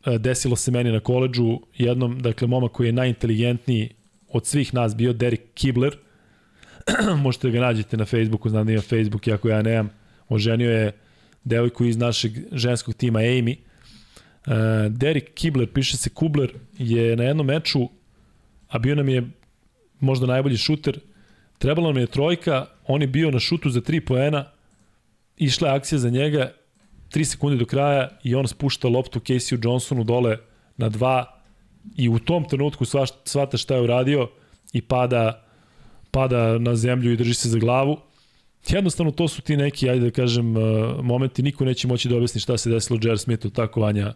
Uh, 0.06 0.16
desilo 0.16 0.56
se 0.56 0.72
meni 0.72 0.92
na 0.92 1.00
koleđu 1.00 1.60
jednom, 1.78 2.20
dakle, 2.20 2.48
momak 2.48 2.72
koji 2.72 2.88
je 2.88 2.94
najinteligentniji 2.94 3.90
od 4.30 4.46
svih 4.46 4.74
nas 4.74 4.96
bio 4.96 5.14
Derek 5.14 5.42
Kibler. 5.54 5.98
Možete 7.24 7.52
ga 7.52 7.60
nađete 7.60 7.98
na 7.98 8.06
Facebooku, 8.06 8.50
znam 8.50 8.66
da 8.66 8.72
ima 8.72 8.82
Facebook, 8.82 9.28
iako 9.28 9.50
ja 9.50 9.62
nemam. 9.62 9.90
Oženio 10.30 10.72
je 10.72 10.92
devojku 11.44 11.86
iz 11.86 11.98
našeg 11.98 12.32
ženskog 12.52 12.96
tima 12.96 13.20
Amy. 13.20 13.56
Uh, 13.56 14.54
Derek 14.92 15.34
Kibler, 15.34 15.68
piše 15.74 15.98
se 15.98 16.10
Kubler, 16.10 16.54
je 16.78 17.16
na 17.16 17.24
jednom 17.24 17.48
meču, 17.48 17.90
a 18.68 18.80
bio 18.80 18.96
nam 18.96 19.10
je 19.10 19.24
možda 20.00 20.28
najbolji 20.28 20.58
šuter, 20.58 21.00
Trebala 21.58 21.88
nam 21.88 21.98
je 21.98 22.08
trojka, 22.08 22.66
on 22.88 23.02
je 23.02 23.08
bio 23.08 23.32
na 23.32 23.40
šutu 23.40 23.70
za 23.70 23.82
3 23.82 24.00
poena, 24.00 24.46
išla 25.38 25.70
je 25.70 25.76
akcija 25.76 26.00
za 26.00 26.10
njega, 26.10 26.52
3 27.16 27.24
sekunde 27.24 27.58
do 27.58 27.66
kraja 27.66 28.10
i 28.24 28.36
on 28.36 28.48
spušta 28.48 28.88
loptu 28.88 29.20
Casey 29.20 29.60
Johnsonu 29.64 30.04
dole 30.04 30.38
na 30.78 30.90
2 30.90 31.24
i 31.98 32.10
u 32.10 32.20
tom 32.20 32.48
trenutku 32.50 32.86
shvata 33.26 33.58
šta 33.58 33.76
je 33.76 33.82
uradio 33.82 34.30
i 34.74 34.82
pada, 34.82 35.44
pada 36.12 36.58
na 36.58 36.76
zemlju 36.76 37.12
i 37.12 37.18
drži 37.18 37.34
se 37.34 37.50
za 37.50 37.60
glavu. 37.60 37.98
Jednostavno 38.68 39.12
to 39.12 39.28
su 39.28 39.42
ti 39.42 39.58
neki, 39.58 39.90
ajde 39.90 40.06
da 40.06 40.12
kažem, 40.12 40.58
uh, 40.58 40.64
momenti, 41.04 41.44
niko 41.44 41.66
neće 41.66 41.88
moći 41.88 42.10
da 42.10 42.16
objasni 42.16 42.42
šta 42.42 42.58
se 42.58 42.70
desilo 42.70 43.00
Jer 43.04 43.20
Smithu, 43.20 43.50
tako 43.50 43.82
vanja 43.82 44.14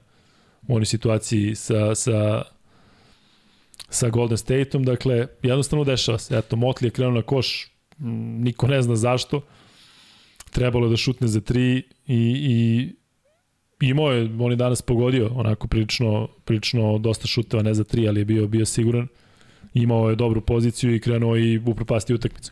u 0.67 0.75
onoj 0.75 0.85
situaciji 0.85 1.55
sa, 1.55 1.95
sa 1.95 2.43
sa 3.89 4.09
Golden 4.09 4.37
Stateom, 4.37 4.83
dakle, 4.83 5.27
jednostavno 5.43 5.83
dešava 5.83 6.17
se. 6.17 6.37
Eto, 6.37 6.55
Motley 6.55 6.85
je 6.85 6.89
krenuo 6.89 7.13
na 7.13 7.21
koš, 7.21 7.71
niko 8.39 8.67
ne 8.67 8.81
zna 8.81 8.95
zašto, 8.95 9.41
trebalo 10.51 10.89
da 10.89 10.97
šutne 10.97 11.27
za 11.27 11.41
tri 11.41 11.83
i, 12.07 12.17
i 12.17 12.89
imao 13.81 14.11
je, 14.11 14.29
on 14.39 14.51
je 14.51 14.55
danas 14.55 14.81
pogodio, 14.81 15.31
onako 15.35 15.67
prilično, 15.67 16.27
prilično 16.45 16.97
dosta 16.97 17.27
šuteva, 17.27 17.63
ne 17.63 17.73
za 17.73 17.83
tri, 17.83 18.07
ali 18.07 18.21
je 18.21 18.25
bio, 18.25 18.47
bio 18.47 18.65
siguran. 18.65 19.07
Imao 19.73 20.09
je 20.09 20.15
dobru 20.15 20.41
poziciju 20.41 20.95
i 20.95 20.99
krenuo 20.99 21.37
i 21.37 21.57
upropasti 21.57 22.13
utakmicu. 22.13 22.51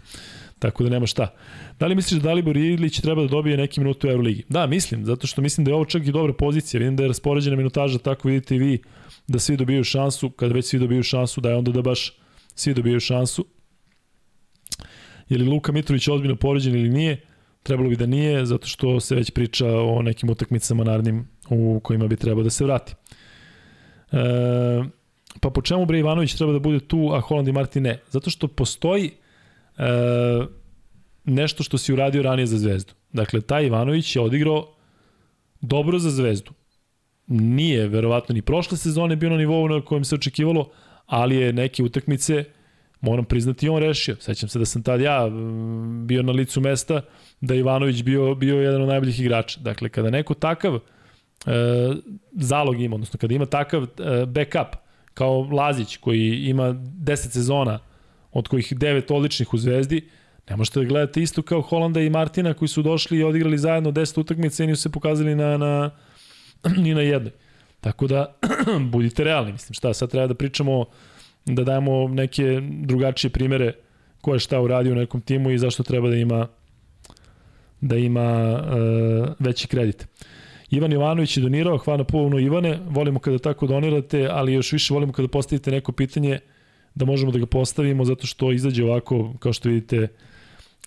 Tako 0.59 0.83
da 0.83 0.89
nema 0.89 1.05
šta. 1.05 1.33
Da 1.79 1.87
li 1.87 1.95
misliš 1.95 2.21
da 2.21 2.29
Dalibor 2.29 2.57
Ilić 2.57 2.99
treba 3.01 3.21
da 3.21 3.27
dobije 3.27 3.57
neki 3.57 3.79
minut 3.79 4.03
u 4.03 4.07
Euroligi? 4.07 4.43
Da, 4.49 4.67
mislim, 4.67 5.05
zato 5.05 5.27
što 5.27 5.41
mislim 5.41 5.65
da 5.65 5.71
je 5.71 5.75
ovo 5.75 5.85
čak 5.85 6.07
i 6.07 6.11
dobra 6.11 6.33
pozicija. 6.33 6.79
Vidim 6.79 6.95
da 6.95 7.03
je 7.03 7.07
raspoređena 7.07 7.55
minutaža, 7.55 7.97
tako 7.99 8.27
vidite 8.27 8.55
i 8.55 8.59
vi 8.59 8.81
da 9.27 9.39
svi 9.39 9.57
dobiju 9.57 9.83
šansu, 9.83 10.29
kada 10.29 10.53
već 10.53 10.65
svi 10.65 10.79
dobiju 10.79 11.03
šansu, 11.03 11.41
da 11.41 11.49
je 11.49 11.55
onda 11.55 11.71
da 11.71 11.81
baš 11.81 12.13
svi 12.55 12.73
dobiju 12.73 12.99
šansu. 12.99 13.45
Je 15.29 15.37
li 15.37 15.45
Luka 15.45 15.71
Mitrović 15.71 16.07
ozbiljno 16.07 16.35
poređen 16.35 16.75
ili 16.75 16.89
nije? 16.89 17.21
Trebalo 17.67 17.89
bi 17.89 17.95
da 17.95 18.05
nije, 18.05 18.45
zato 18.45 18.67
što 18.67 18.99
se 18.99 19.15
već 19.15 19.31
priča 19.31 19.67
o 19.67 20.01
nekim 20.01 20.29
utakmicama 20.29 20.83
narednim 20.83 21.27
u 21.49 21.79
kojima 21.83 22.07
bi 22.07 22.15
trebao 22.15 22.43
da 22.43 22.49
se 22.49 22.63
vrati. 22.63 22.93
E, 24.11 24.17
pa 25.41 25.49
po 25.49 25.61
čemu 25.61 25.85
Bre 25.85 25.99
Ivanović 25.99 26.35
treba 26.35 26.53
da 26.53 26.59
bude 26.59 26.79
tu, 26.79 27.11
a 27.13 27.19
Holland 27.19 27.47
i 27.47 27.51
Martin 27.51 27.83
ne? 27.83 27.99
Zato 28.09 28.29
što 28.29 28.47
postoji 28.47 29.11
e, 29.77 29.83
nešto 31.25 31.63
što 31.63 31.77
si 31.77 31.93
uradio 31.93 32.23
ranije 32.23 32.45
za 32.47 32.57
Zvezdu. 32.57 32.93
Dakle, 33.13 33.41
taj 33.41 33.65
Ivanović 33.65 34.15
je 34.15 34.21
odigrao 34.21 34.73
dobro 35.61 35.99
za 35.99 36.09
Zvezdu 36.09 36.51
nije 37.27 37.87
verovatno 37.87 38.33
ni 38.33 38.41
prošle 38.41 38.77
sezone 38.77 39.15
bio 39.15 39.29
na 39.29 39.37
nivou 39.37 39.67
na 39.67 39.81
kojem 39.81 40.05
se 40.05 40.15
očekivalo, 40.15 40.69
ali 41.05 41.35
je 41.35 41.53
neke 41.53 41.83
utakmice 41.83 42.43
moram 43.01 43.25
priznati 43.25 43.69
on 43.69 43.79
rešio. 43.79 44.15
Sećam 44.19 44.49
se 44.49 44.59
da 44.59 44.65
sam 44.65 44.83
tad 44.83 45.01
ja 45.01 45.29
bio 46.05 46.21
na 46.21 46.31
licu 46.31 46.61
mesta, 46.61 47.01
da 47.41 47.55
Ivanović 47.55 48.03
bio, 48.03 48.35
bio 48.35 48.61
jedan 48.61 48.81
od 48.81 48.87
najboljih 48.87 49.19
igrača. 49.19 49.59
Dakle, 49.59 49.89
kada 49.89 50.09
neko 50.09 50.33
takav 50.33 50.75
e, 50.75 50.79
zalog 52.31 52.81
ima, 52.81 52.95
odnosno 52.95 53.19
kada 53.19 53.33
ima 53.33 53.45
takav 53.45 53.83
e, 53.83 54.25
backup, 54.25 54.75
kao 55.13 55.41
Lazić 55.41 55.97
koji 55.97 56.43
ima 56.45 56.63
10 56.73 57.15
sezona, 57.15 57.79
od 58.31 58.47
kojih 58.47 58.73
9 58.73 59.13
odličnih 59.13 59.53
u 59.53 59.57
Zvezdi, 59.57 60.09
ne 60.49 60.55
možete 60.55 60.79
da 60.79 60.85
gledate 60.85 61.21
isto 61.21 61.41
kao 61.41 61.61
Holanda 61.61 62.01
i 62.01 62.09
Martina 62.09 62.53
koji 62.53 62.69
su 62.69 62.81
došli 62.81 63.17
i 63.17 63.23
odigrali 63.23 63.57
zajedno 63.57 63.91
10 63.91 64.19
utakmica 64.19 64.63
i 64.63 64.67
nisu 64.67 64.81
se 64.81 64.91
pokazali 64.91 65.35
na, 65.35 65.57
na, 65.57 65.91
ni 66.83 66.93
na 66.93 67.01
jednoj. 67.01 67.31
Tako 67.81 68.07
da, 68.07 68.35
budite 68.91 69.23
realni, 69.23 69.51
mislim, 69.51 69.73
šta, 69.73 69.93
sad 69.93 70.11
treba 70.11 70.27
da 70.27 70.33
pričamo, 70.33 70.85
da 71.47 71.63
dajemo 71.63 72.07
neke 72.07 72.61
drugačije 72.81 73.31
primere 73.31 73.73
ko 74.21 74.33
je 74.33 74.39
šta 74.39 74.61
uradio 74.61 74.91
u 74.91 74.95
nekom 74.95 75.21
timu 75.21 75.51
i 75.51 75.57
zašto 75.57 75.83
treba 75.83 76.09
da 76.09 76.15
ima 76.15 76.47
da 77.81 77.95
ima 77.95 78.59
uh, 78.59 79.29
veći 79.39 79.67
kredit. 79.67 80.07
Ivan 80.69 80.91
Jovanović 80.91 81.37
je 81.37 81.41
donirao, 81.41 81.77
hvala 81.77 82.03
puno 82.03 82.39
Ivane, 82.39 82.79
volimo 82.89 83.19
kada 83.19 83.37
tako 83.37 83.67
donirate, 83.67 84.27
ali 84.31 84.53
još 84.53 84.71
više 84.71 84.93
volimo 84.93 85.13
kada 85.13 85.27
postavite 85.27 85.71
neko 85.71 85.91
pitanje 85.91 86.39
da 86.95 87.05
možemo 87.05 87.31
da 87.31 87.39
ga 87.39 87.45
postavimo, 87.45 88.05
zato 88.05 88.27
što 88.27 88.51
izađe 88.51 88.83
ovako, 88.83 89.33
kao 89.39 89.53
što 89.53 89.69
vidite, 89.69 90.07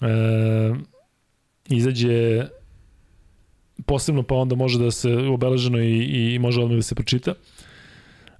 uh, 0.00 0.76
izađe 1.68 2.46
posebno 3.86 4.22
pa 4.22 4.34
onda 4.34 4.54
može 4.54 4.78
da 4.78 4.90
se 4.90 5.16
obeleženo 5.16 5.78
i, 5.78 6.34
i 6.34 6.38
može 6.38 6.60
odmah 6.60 6.76
da 6.76 6.82
se 6.82 6.94
pročita. 6.94 7.34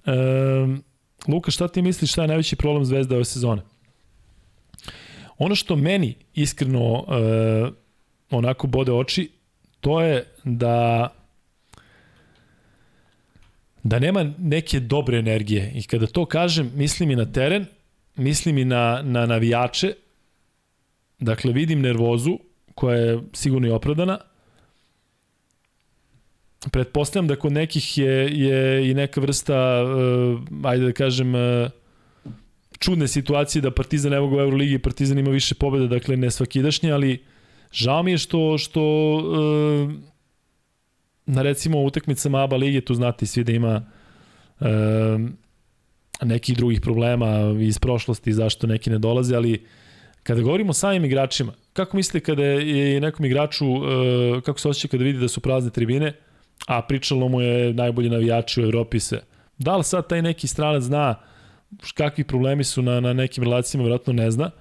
E, 0.05 0.11
Luka, 1.27 1.51
šta 1.51 1.67
ti 1.67 1.81
misliš 1.81 2.11
šta 2.11 2.21
je 2.21 2.27
najveći 2.27 2.55
problem 2.55 2.85
Zvezda 2.85 3.15
ove 3.15 3.25
sezone? 3.25 3.61
Ono 5.37 5.55
što 5.55 5.75
meni 5.75 6.15
iskreno 6.33 7.05
e, 7.07 7.71
onako 8.31 8.67
bode 8.67 8.91
oči, 8.91 9.29
to 9.79 10.01
je 10.01 10.25
da 10.43 11.09
da 13.83 13.99
nema 13.99 14.33
neke 14.37 14.79
dobre 14.79 15.17
energije. 15.17 15.71
I 15.75 15.83
kada 15.83 16.07
to 16.07 16.25
kažem, 16.25 16.71
mislim 16.75 17.11
i 17.11 17.15
na 17.15 17.25
teren, 17.31 17.65
mislim 18.15 18.57
i 18.57 18.65
na, 18.65 19.01
na 19.03 19.25
navijače. 19.25 19.93
Dakle, 21.19 21.51
vidim 21.51 21.81
nervozu 21.81 22.39
koja 22.75 22.97
je 22.97 23.19
sigurno 23.33 23.67
i 23.67 23.71
opravdana, 23.71 24.17
pretpostavljam 26.69 27.27
da 27.27 27.35
kod 27.35 27.51
nekih 27.51 27.97
je, 27.97 28.39
je 28.39 28.91
i 28.91 28.93
neka 28.93 29.21
vrsta, 29.21 29.83
uh, 29.83 30.41
ajde 30.63 30.85
da 30.85 30.91
kažem, 30.91 31.35
uh, 31.35 31.69
čudne 32.79 33.07
situacije 33.07 33.61
da 33.61 33.71
Partizan 33.71 34.13
evo 34.13 34.27
ga 34.29 34.35
u 34.35 34.39
Euroligi, 34.39 34.79
Partizan 34.79 35.19
ima 35.19 35.29
više 35.29 35.55
pobjeda, 35.55 35.87
dakle 35.87 36.17
ne 36.17 36.31
svakidašnje, 36.31 36.91
ali 36.91 37.23
žao 37.71 38.03
mi 38.03 38.11
je 38.11 38.17
što, 38.17 38.57
što 38.57 38.81
uh, 39.15 39.91
na 41.25 41.41
recimo 41.41 41.81
utakmicama 41.81 42.43
ABA 42.43 42.55
lige, 42.55 42.81
tu 42.81 42.93
znate 42.93 43.25
svi 43.25 43.43
da 43.43 43.51
ima 43.51 43.85
uh, 44.59 44.67
nekih 46.21 46.57
drugih 46.57 46.81
problema 46.81 47.27
iz 47.61 47.79
prošlosti, 47.79 48.33
zašto 48.33 48.67
neki 48.67 48.89
ne 48.89 48.97
dolaze, 48.97 49.35
ali 49.35 49.65
kada 50.23 50.41
govorimo 50.41 50.69
o 50.69 50.73
samim 50.73 51.05
igračima, 51.05 51.53
kako 51.73 51.97
mislite 51.97 52.25
kada 52.25 52.43
je 52.43 53.01
nekom 53.01 53.25
igraču, 53.25 53.65
kako 54.45 54.59
se 54.59 54.69
osjeća 54.69 54.87
kada 54.87 55.03
vidi 55.03 55.19
da 55.19 55.27
su 55.27 55.41
prazne 55.41 55.71
tribine, 55.71 56.07
uh, 56.07 56.30
a 56.67 56.81
pričalo 56.81 57.27
mu 57.27 57.41
je 57.41 57.73
najbolji 57.73 58.09
navijači 58.09 58.61
u 58.61 58.63
Evropi 58.63 58.99
se. 58.99 59.21
Da 59.57 59.77
li 59.77 59.83
sad 59.83 60.07
taj 60.07 60.21
neki 60.21 60.47
stranac 60.47 60.83
zna 60.83 61.15
kakvi 61.93 62.23
problemi 62.23 62.63
su 62.63 62.81
na, 62.81 62.99
na 62.99 63.13
nekim 63.13 63.43
relacijama, 63.43 63.83
vjerojatno 63.83 64.13
ne 64.13 64.31
zna, 64.31 64.51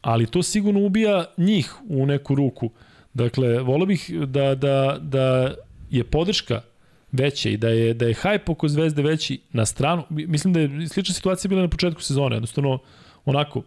ali 0.00 0.26
to 0.26 0.42
sigurno 0.42 0.80
ubija 0.80 1.24
njih 1.36 1.74
u 1.88 2.06
neku 2.06 2.34
ruku. 2.34 2.70
Dakle, 3.14 3.58
volio 3.58 3.86
bih 3.86 4.10
da, 4.26 4.54
da, 4.54 4.98
da 5.00 5.54
je 5.90 6.04
podrška 6.04 6.60
veća 7.12 7.48
i 7.48 7.56
da 7.56 7.68
je, 7.68 7.94
da 7.94 8.06
je 8.06 8.14
hype 8.14 8.50
oko 8.52 8.68
Zvezde 8.68 9.02
veći 9.02 9.40
na 9.52 9.66
stranu. 9.66 10.04
Mislim 10.10 10.54
da 10.54 10.60
je 10.60 10.88
slična 10.88 11.14
situacija 11.14 11.48
bila 11.48 11.62
na 11.62 11.68
početku 11.68 12.02
sezone, 12.02 12.36
jednostavno 12.36 12.78
onako, 13.24 13.62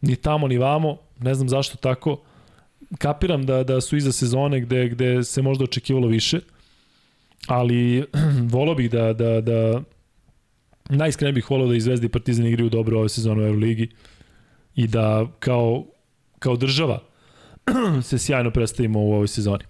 ni 0.00 0.16
tamo 0.16 0.48
ni 0.48 0.58
vamo, 0.58 0.98
ne 1.20 1.34
znam 1.34 1.48
zašto 1.48 1.76
tako. 1.76 2.20
Kapiram 2.98 3.46
da, 3.46 3.64
da 3.64 3.80
su 3.80 3.96
iza 3.96 4.12
sezone 4.12 4.60
gde, 4.60 4.88
gde 4.88 5.24
se 5.24 5.42
možda 5.42 5.64
očekivalo 5.64 6.06
više, 6.08 6.40
ali 7.46 8.04
volio 8.54 8.74
bih 8.74 8.90
da, 8.90 9.12
da, 9.12 9.40
da 9.40 9.80
najiskrenije 10.88 11.32
bih 11.32 11.50
volio 11.50 11.66
da 11.66 11.74
i 11.74 11.80
Zvezda 11.80 12.06
i 12.06 12.08
Partizan 12.08 12.46
igraju 12.46 12.70
dobro 12.70 12.98
ove 12.98 13.08
sezone 13.08 13.42
u 13.42 13.46
Euroligi 13.46 13.90
i 14.74 14.86
da 14.86 15.26
kao, 15.38 15.84
kao 16.38 16.56
država 16.56 17.02
se 18.02 18.18
sjajno 18.18 18.50
predstavimo 18.50 19.00
u 19.00 19.12
ovoj 19.12 19.28
sezoni. 19.28 19.64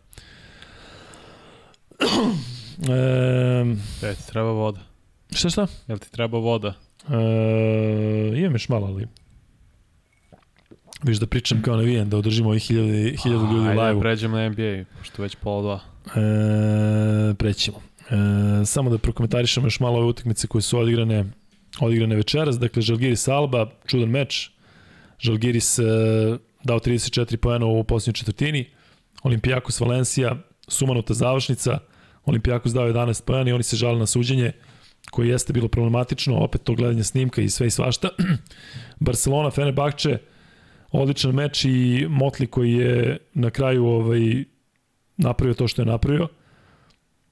e, 4.02 4.14
ti 4.14 4.26
treba 4.26 4.50
voda? 4.50 4.80
Šta 5.30 5.50
šta? 5.50 5.66
Jel 5.86 5.98
ti 5.98 6.12
treba 6.12 6.38
voda? 6.38 6.74
E, 7.08 8.38
imam 8.38 8.52
još 8.52 8.68
malo, 8.68 8.86
ali 8.86 9.06
Viš 11.02 11.18
da 11.18 11.26
pričam 11.26 11.62
kao 11.62 11.76
navijen, 11.76 12.08
da 12.08 12.16
održimo 12.16 12.48
ovih 12.48 12.62
hiljade, 12.62 13.16
hiljadu 13.22 13.44
ljudi 13.44 13.68
live-u. 13.68 13.80
Ajde, 13.80 14.00
pređemo 14.00 14.36
na 14.36 14.48
NBA, 14.48 14.84
pošto 14.98 15.22
već 15.22 15.36
pola 15.36 15.62
dva. 15.62 15.80
E, 16.16 17.34
prećemo. 17.34 17.80
E, 18.10 18.64
samo 18.64 18.90
da 18.90 18.98
prokomentarišemo 18.98 19.66
još 19.66 19.80
malo 19.80 19.98
ove 19.98 20.06
utakmice 20.06 20.46
koje 20.46 20.62
su 20.62 20.78
odigrane, 20.78 21.24
odigrane 21.80 22.16
večeras. 22.16 22.58
Dakle, 22.58 22.82
Žalgiris 22.82 23.28
Alba, 23.28 23.70
čudan 23.86 24.08
meč. 24.08 24.50
Žalgiris 25.18 25.78
e, 25.78 25.82
dao 26.64 26.78
34 26.78 27.36
poena 27.36 27.66
u 27.66 27.84
posljednjoj 27.84 28.18
četvrtini. 28.18 28.66
Olimpijakos 29.22 29.80
Valencija, 29.80 30.36
sumanuta 30.68 31.14
završnica. 31.14 31.78
Olimpijakos 32.24 32.72
dao 32.72 32.88
11 32.88 33.24
poena 33.24 33.50
i 33.50 33.52
oni 33.52 33.62
se 33.62 33.76
žale 33.76 33.98
na 33.98 34.06
suđenje 34.06 34.52
koje 35.10 35.28
jeste 35.28 35.52
bilo 35.52 35.68
problematično, 35.68 36.36
opet 36.36 36.62
to 36.62 36.74
gledanje 36.74 37.04
snimka 37.04 37.42
i 37.42 37.50
sve 37.50 37.66
i 37.66 37.70
svašta. 37.70 38.08
Barcelona, 39.00 39.50
Fenerbahče, 39.50 40.18
odličan 40.90 41.34
meč 41.34 41.64
i 41.64 42.06
Motli 42.08 42.46
koji 42.46 42.72
je 42.72 43.18
na 43.34 43.50
kraju 43.50 43.86
ovaj, 43.86 44.44
napravio 45.18 45.54
to 45.54 45.68
što 45.68 45.82
je 45.82 45.86
napravio. 45.86 46.28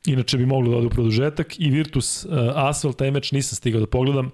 Inače 0.06 0.38
bi 0.38 0.46
moglo 0.46 0.70
da 0.70 0.76
ode 0.76 0.86
u 0.86 0.90
produžetak. 0.90 1.60
I 1.60 1.70
Virtus 1.70 2.24
uh, 2.24 2.32
Asvel, 2.54 2.92
taj 2.92 3.10
meč 3.10 3.32
nisam 3.32 3.56
stigao 3.56 3.80
da 3.80 3.86
pogledam, 3.86 4.30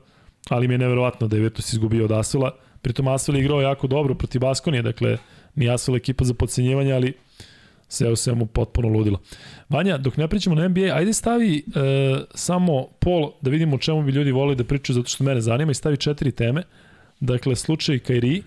ali 0.48 0.68
mi 0.68 0.74
je 0.74 0.78
neverovatno 0.78 1.28
da 1.28 1.36
je 1.36 1.42
Virtus 1.42 1.72
izgubio 1.72 2.04
od 2.04 2.12
Asvela. 2.12 2.56
Pritom 2.82 3.08
Asvel 3.08 3.36
je 3.36 3.40
igrao 3.40 3.60
jako 3.60 3.86
dobro 3.86 4.14
protiv 4.14 4.40
Baskonije, 4.40 4.82
dakle, 4.82 5.18
ni 5.54 5.70
Asvel 5.70 5.96
ekipa 5.96 6.24
za 6.24 6.34
podcenjivanje, 6.34 6.92
ali 6.92 7.12
sve 7.88 8.12
u 8.12 8.16
svemu 8.16 8.46
potpuno 8.46 8.88
ludilo. 8.88 9.20
Vanja, 9.68 9.98
dok 9.98 10.16
ne 10.16 10.28
pričamo 10.28 10.56
na 10.56 10.68
NBA, 10.68 10.94
ajde 10.94 11.12
stavi 11.12 11.64
uh, 11.66 11.72
samo 12.34 12.86
pol 12.98 13.32
da 13.40 13.50
vidimo 13.50 13.76
o 13.76 13.78
čemu 13.78 14.02
bi 14.02 14.12
ljudi 14.12 14.32
volili 14.32 14.56
da 14.56 14.64
pričaju 14.64 14.94
zato 14.94 15.08
što 15.08 15.24
mene 15.24 15.40
zanima 15.40 15.70
i 15.70 15.74
stavi 15.74 15.96
četiri 15.96 16.32
teme. 16.32 16.62
Dakle, 17.20 17.56
slučaj 17.56 17.98
Kairi, 17.98 18.42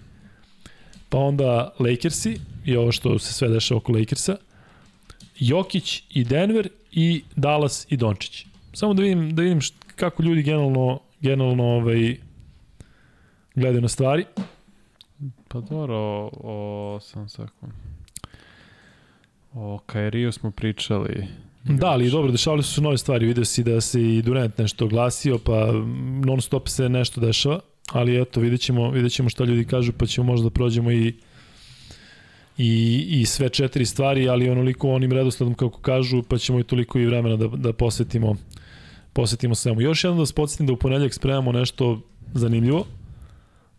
pa 1.10 1.18
onda 1.18 1.74
Lakersi 1.80 2.40
i 2.66 2.76
ovo 2.76 2.92
što 2.92 3.20
se 3.20 3.34
sve 3.34 3.50
dešava 3.50 3.78
oko 3.78 3.92
Lakersa, 3.92 4.36
Jokić 5.40 6.04
i 6.10 6.24
Denver 6.24 6.70
i 6.92 7.24
Dallas 7.36 7.88
i 7.90 7.98
Dončić. 7.98 8.46
Samo 8.74 8.94
da 8.94 9.02
vidim, 9.02 9.36
da 9.36 9.42
vidim 9.42 9.62
št, 9.62 9.76
kako 9.96 10.24
ljudi 10.24 10.44
generalno, 10.44 11.00
generalno 11.22 11.64
ovaj, 11.64 12.18
gledaju 13.56 13.82
na 13.82 13.88
stvari. 13.88 14.26
Pa 15.48 15.60
dobro, 15.62 15.96
o, 15.98 16.30
o 16.44 17.00
sam 17.00 17.30
sekund. 17.30 17.74
O 19.54 19.80
Kairiju 19.86 20.32
smo 20.32 20.52
pričali. 20.52 21.28
Da, 21.64 21.88
ali 21.88 22.10
dobro, 22.10 22.32
dešavali 22.32 22.64
su 22.64 22.74
se 22.74 22.82
nove 22.82 22.98
stvari. 22.98 23.26
Vidio 23.26 23.46
si 23.46 23.64
da 23.64 23.82
se 23.82 24.02
i 24.02 24.22
Durant 24.22 24.58
nešto 24.58 24.88
glasio, 24.88 25.38
pa 25.38 25.72
non 26.26 26.42
stop 26.42 26.68
se 26.68 26.90
nešto 26.90 27.22
dešava. 27.22 27.60
Ali 27.92 28.22
eto, 28.22 28.40
vidjet 28.40 28.62
ćemo, 28.62 28.92
vidjet 28.92 29.14
ćemo 29.14 29.30
šta 29.30 29.44
ljudi 29.44 29.66
kažu, 29.66 29.94
pa 29.94 30.06
ćemo 30.06 30.28
možda 30.28 30.44
da 30.44 30.50
prođemo 30.50 30.92
i 30.92 31.14
i, 32.58 33.06
i 33.10 33.26
sve 33.26 33.50
četiri 33.50 33.86
stvari, 33.86 34.30
ali 34.30 34.50
onoliko 34.50 34.90
onim 34.90 35.12
redosledom 35.12 35.54
kako 35.54 35.80
kažu, 35.80 36.24
pa 36.24 36.38
ćemo 36.38 36.60
i 36.60 36.64
toliko 36.64 37.00
i 37.00 37.06
vremena 37.06 37.36
da, 37.36 37.48
da 37.48 37.74
posvetimo, 37.74 38.36
posvetimo 39.14 39.56
svemu. 39.56 39.82
Još 39.82 40.04
jednom 40.04 40.18
da 40.18 40.22
vas 40.22 40.32
podsjetim 40.32 40.68
da 40.68 40.74
u 40.74 40.78
ponedljak 40.78 41.14
spremamo 41.14 41.52
nešto 41.52 42.02
zanimljivo. 42.34 42.86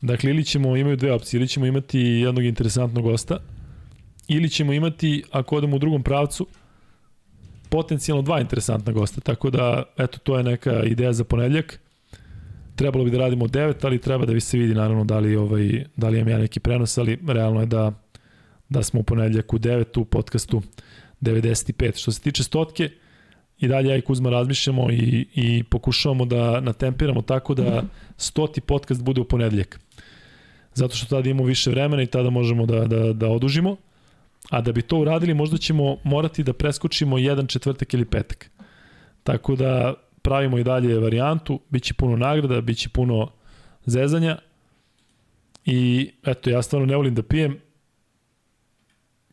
Dakle, 0.00 0.30
ili 0.30 0.44
ćemo, 0.44 0.76
imaju 0.76 0.96
dve 0.96 1.12
opcije, 1.12 1.38
ili 1.38 1.48
ćemo 1.48 1.66
imati 1.66 1.98
jednog 2.00 2.44
interesantnog 2.44 3.04
gosta, 3.04 3.38
ili 4.28 4.48
ćemo 4.48 4.72
imati, 4.72 5.22
ako 5.30 5.56
odemo 5.56 5.76
u 5.76 5.78
drugom 5.78 6.02
pravcu, 6.02 6.46
potencijalno 7.68 8.22
dva 8.22 8.40
interesantna 8.40 8.92
gosta. 8.92 9.20
Tako 9.20 9.50
da, 9.50 9.82
eto, 9.98 10.18
to 10.18 10.36
je 10.36 10.42
neka 10.42 10.82
ideja 10.82 11.12
za 11.12 11.24
ponedljak. 11.24 11.80
Trebalo 12.76 13.04
bi 13.04 13.10
da 13.10 13.18
radimo 13.18 13.46
9, 13.46 13.74
ali 13.82 14.00
treba 14.00 14.26
da 14.26 14.32
vi 14.32 14.40
se 14.40 14.58
vidi 14.58 14.74
naravno 14.74 15.04
da 15.04 15.18
li, 15.18 15.36
ovaj, 15.36 15.84
da 15.96 16.08
li 16.08 16.18
imam 16.18 16.28
ja 16.28 16.38
neki 16.38 16.60
prenos, 16.60 16.98
ali 16.98 17.18
realno 17.26 17.60
je 17.60 17.66
da 17.66 17.92
da 18.68 18.82
smo 18.82 19.00
u 19.00 19.02
ponedljak 19.02 19.52
u 19.52 19.58
9 19.58 20.00
u 20.00 20.04
podcastu 20.04 20.62
95. 21.20 22.00
Što 22.00 22.12
se 22.12 22.20
tiče 22.20 22.42
stotke, 22.42 22.90
i 23.58 23.68
dalje 23.68 23.88
ja 23.88 23.96
i 23.96 24.00
Kuzma 24.00 24.30
razmišljamo 24.30 24.90
i, 24.90 25.26
i 25.34 25.64
pokušavamo 25.64 26.24
da 26.24 26.60
natempiramo 26.60 27.22
tako 27.22 27.54
da 27.54 27.82
stoti 28.16 28.60
podcast 28.60 29.02
bude 29.02 29.20
u 29.20 29.24
ponedljak. 29.24 29.80
Zato 30.74 30.96
što 30.96 31.06
tada 31.06 31.30
imamo 31.30 31.44
više 31.44 31.70
vremena 31.70 32.02
i 32.02 32.06
tada 32.06 32.30
možemo 32.30 32.66
da, 32.66 32.84
da, 32.84 33.12
da 33.12 33.28
odužimo. 33.28 33.76
A 34.50 34.60
da 34.60 34.72
bi 34.72 34.82
to 34.82 34.98
uradili, 34.98 35.34
možda 35.34 35.58
ćemo 35.58 35.96
morati 36.04 36.42
da 36.42 36.52
preskočimo 36.52 37.18
jedan 37.18 37.46
četvrtak 37.46 37.94
ili 37.94 38.04
petak. 38.04 38.50
Tako 39.22 39.56
da 39.56 39.94
pravimo 40.22 40.58
i 40.58 40.64
dalje 40.64 40.98
varijantu, 40.98 41.60
bit 41.70 41.82
će 41.82 41.94
puno 41.94 42.16
nagrada, 42.16 42.60
bit 42.60 42.78
će 42.78 42.88
puno 42.88 43.30
zezanja. 43.84 44.38
I 45.64 46.10
eto, 46.24 46.50
ja 46.50 46.62
stvarno 46.62 46.86
ne 46.86 46.96
volim 46.96 47.14
da 47.14 47.22
pijem, 47.22 47.58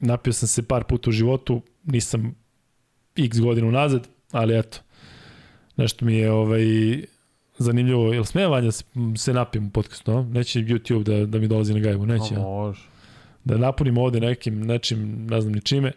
napio 0.04 0.34
sam 0.34 0.48
se 0.48 0.64
par 0.64 0.84
puta 0.84 1.10
u 1.10 1.14
životu, 1.14 1.62
nisam 1.84 2.36
x 3.16 3.40
godina 3.40 3.72
nazad, 3.72 4.08
ali 4.32 4.60
eto, 4.60 4.78
nešto 5.78 6.06
mi 6.06 6.16
je 6.16 6.32
ovaj, 6.32 6.64
zanimljivo. 7.58 8.14
Jel 8.14 8.24
smije 8.24 8.48
Vanja 8.48 8.72
se, 8.72 8.84
se 9.18 9.34
napijem 9.34 9.68
u 9.68 9.70
podcastu, 9.70 10.12
no? 10.12 10.24
Neće 10.24 10.60
YouTube 10.60 11.04
da, 11.04 11.26
da 11.26 11.40
mi 11.40 11.48
dolazi 11.48 11.74
na 11.74 11.80
gajbu, 11.80 12.06
neće. 12.06 12.34
No, 12.34 12.42
može. 12.42 12.82
Da 13.44 13.58
napunimo 13.58 14.04
ovde 14.04 14.20
nekim, 14.20 14.62
nečim, 14.62 15.26
ne 15.26 15.42
znam 15.42 15.54
ni 15.54 15.62
čime, 15.62 15.92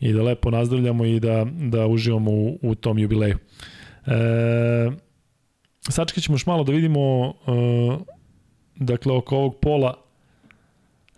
i 0.00 0.12
da 0.12 0.22
lepo 0.22 0.50
nazdravljamo 0.50 1.04
i 1.04 1.20
da, 1.20 1.46
da 1.70 1.86
uživamo 1.86 2.30
u, 2.30 2.58
u 2.62 2.74
tom 2.74 2.98
jubileju. 2.98 3.36
E, 4.06 4.90
sačekat 5.88 6.24
ćemo 6.24 6.34
još 6.34 6.46
malo 6.46 6.64
da 6.64 6.72
vidimo 6.72 7.26
e, 7.28 7.52
dakle 8.76 9.12
oko 9.12 9.36
ovog 9.36 9.56
pola 9.60 10.07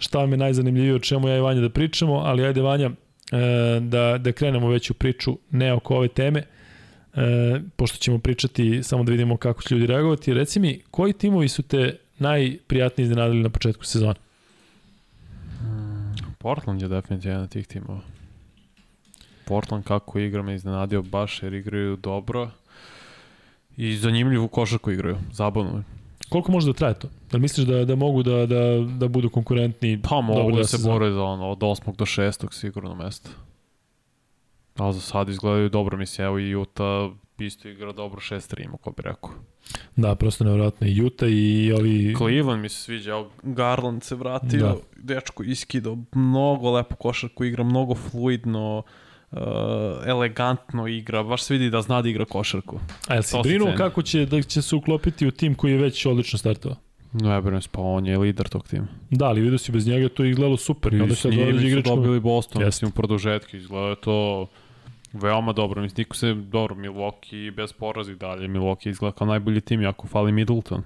šta 0.00 0.18
vam 0.18 0.30
je 0.30 0.36
najzanimljivije 0.36 0.94
o 0.94 0.98
čemu 0.98 1.28
ja 1.28 1.36
i 1.36 1.40
Vanja 1.40 1.60
da 1.60 1.68
pričamo, 1.68 2.14
ali 2.14 2.44
ajde 2.44 2.60
Vanja 2.60 2.90
e, 3.32 3.80
da, 3.80 4.18
da 4.18 4.32
krenemo 4.32 4.68
već 4.68 4.90
u 4.90 4.94
priču 4.94 5.38
ne 5.50 5.72
oko 5.72 5.96
ove 5.96 6.08
teme, 6.08 6.42
e, 7.14 7.60
pošto 7.76 7.98
ćemo 7.98 8.18
pričati 8.18 8.82
samo 8.82 9.04
da 9.04 9.12
vidimo 9.12 9.36
kako 9.36 9.62
će 9.62 9.74
ljudi 9.74 9.86
reagovati. 9.86 10.34
Reci 10.34 10.60
mi, 10.60 10.80
koji 10.90 11.12
timovi 11.12 11.48
su 11.48 11.62
te 11.62 11.96
najprijatniji 12.18 13.04
iznenadili 13.04 13.42
na 13.42 13.50
početku 13.50 13.84
sezona? 13.84 14.14
Hmm, 15.58 16.14
Portland 16.38 16.82
je 16.82 16.88
definitivno 16.88 17.32
jedan 17.32 17.44
od 17.44 17.50
tih 17.50 17.66
timova. 17.66 18.00
Portland 19.44 19.84
kako 19.84 20.18
igra 20.18 20.42
me 20.42 20.54
iznenadio 20.54 21.02
baš 21.02 21.42
jer 21.42 21.54
igraju 21.54 21.96
dobro 21.96 22.50
i 23.76 23.96
zanimljivu 23.96 24.48
košarku 24.48 24.90
igraju, 24.90 25.16
zabavno 25.32 25.82
Koliko 26.28 26.52
može 26.52 26.66
da 26.66 26.72
traje 26.72 26.94
to? 26.94 27.08
Da 27.30 27.36
li 27.36 27.40
misliš 27.40 27.66
da, 27.66 27.84
da 27.84 27.94
mogu 27.94 28.22
da, 28.22 28.46
da, 28.46 28.60
da 28.98 29.08
budu 29.08 29.30
konkurentni? 29.30 30.02
Pa 30.02 30.20
mogu 30.20 30.50
da, 30.50 30.56
da 30.56 30.64
se 30.64 30.78
bore 30.88 31.10
za 31.10 31.22
ono, 31.22 31.48
od 31.48 31.58
8. 31.58 31.96
do 31.96 32.04
6. 32.04 32.52
sigurno 32.52 32.94
mesto. 32.94 33.30
Ali 34.76 34.94
za 34.94 35.00
sad 35.00 35.28
izgledaju 35.28 35.68
dobro, 35.68 35.98
mislim, 35.98 36.26
evo 36.26 36.38
i 36.38 36.54
Utah 36.54 37.10
isto 37.38 37.68
igra 37.68 37.92
dobro 37.92 38.20
6-3 38.20 38.64
ima, 38.64 38.76
ko 38.76 38.90
bi 38.90 39.02
rekao. 39.02 39.30
Da, 39.96 40.14
prosto 40.14 40.44
nevjerojatno 40.44 40.86
i 40.86 41.02
Utah 41.02 41.28
i 41.30 41.72
ovi... 41.78 42.14
Cleveland 42.16 42.62
mi 42.62 42.68
se 42.68 42.82
sviđa, 42.82 43.24
Garland 43.42 44.02
se 44.02 44.14
vratio, 44.14 44.60
da. 44.60 44.76
dečko 44.96 45.42
iskidao, 45.42 45.98
mnogo 46.14 46.70
lepo 46.70 46.94
košarku 46.94 47.44
igra, 47.44 47.64
mnogo 47.64 47.94
fluidno, 47.94 48.78
uh, 48.78 48.84
uh, 49.30 49.38
elegantno 50.06 50.86
igra, 50.86 51.22
baš 51.22 51.42
se 51.42 51.54
vidi 51.54 51.70
da 51.70 51.82
zna 51.82 52.02
da 52.02 52.08
igra 52.08 52.24
košarku. 52.24 52.80
A 53.08 53.14
jel 53.14 53.22
si 53.22 53.36
brinuo 53.42 53.74
kako 53.76 54.02
će, 54.02 54.26
da 54.26 54.42
će 54.42 54.62
se 54.62 54.76
uklopiti 54.76 55.26
u 55.26 55.30
tim 55.30 55.54
koji 55.54 55.72
je 55.72 55.78
već 55.78 56.06
odlično 56.06 56.38
startovao? 56.38 56.78
No, 57.12 57.32
ja 57.32 57.40
brinem, 57.40 57.60
pa 57.72 57.80
on 57.80 58.06
je 58.06 58.18
lider 58.18 58.48
tog 58.48 58.68
tima. 58.68 58.86
Da, 59.10 59.26
ali 59.26 59.40
vidio 59.40 59.58
si 59.58 59.72
bez 59.72 59.86
njega 59.86 60.08
to 60.08 60.24
je 60.24 60.30
izgledalo 60.30 60.56
super. 60.56 60.94
I 60.94 61.00
onda 61.00 61.14
se 61.14 61.30
dođe 61.30 61.66
igračko. 61.68 61.96
dobili 61.96 62.20
Boston, 62.20 62.62
yes. 62.62 62.66
mislim, 62.66 62.88
u 62.88 62.94
produžetku, 62.94 63.56
izgleda 63.56 63.94
to 63.94 64.46
Veoma 65.12 65.52
dobro, 65.52 65.82
mislim, 65.82 66.02
niko 66.02 66.16
se, 66.16 66.34
dobro, 66.34 66.76
Milwaukee 66.76 67.50
bez 67.54 67.72
porazi 67.72 68.14
dalje, 68.14 68.48
Milwaukee 68.48 68.90
izgleda 68.90 69.16
kao 69.16 69.26
najbolji 69.26 69.60
tim, 69.60 69.82
jako 69.82 70.06
fali 70.06 70.32
Middleton. 70.32 70.82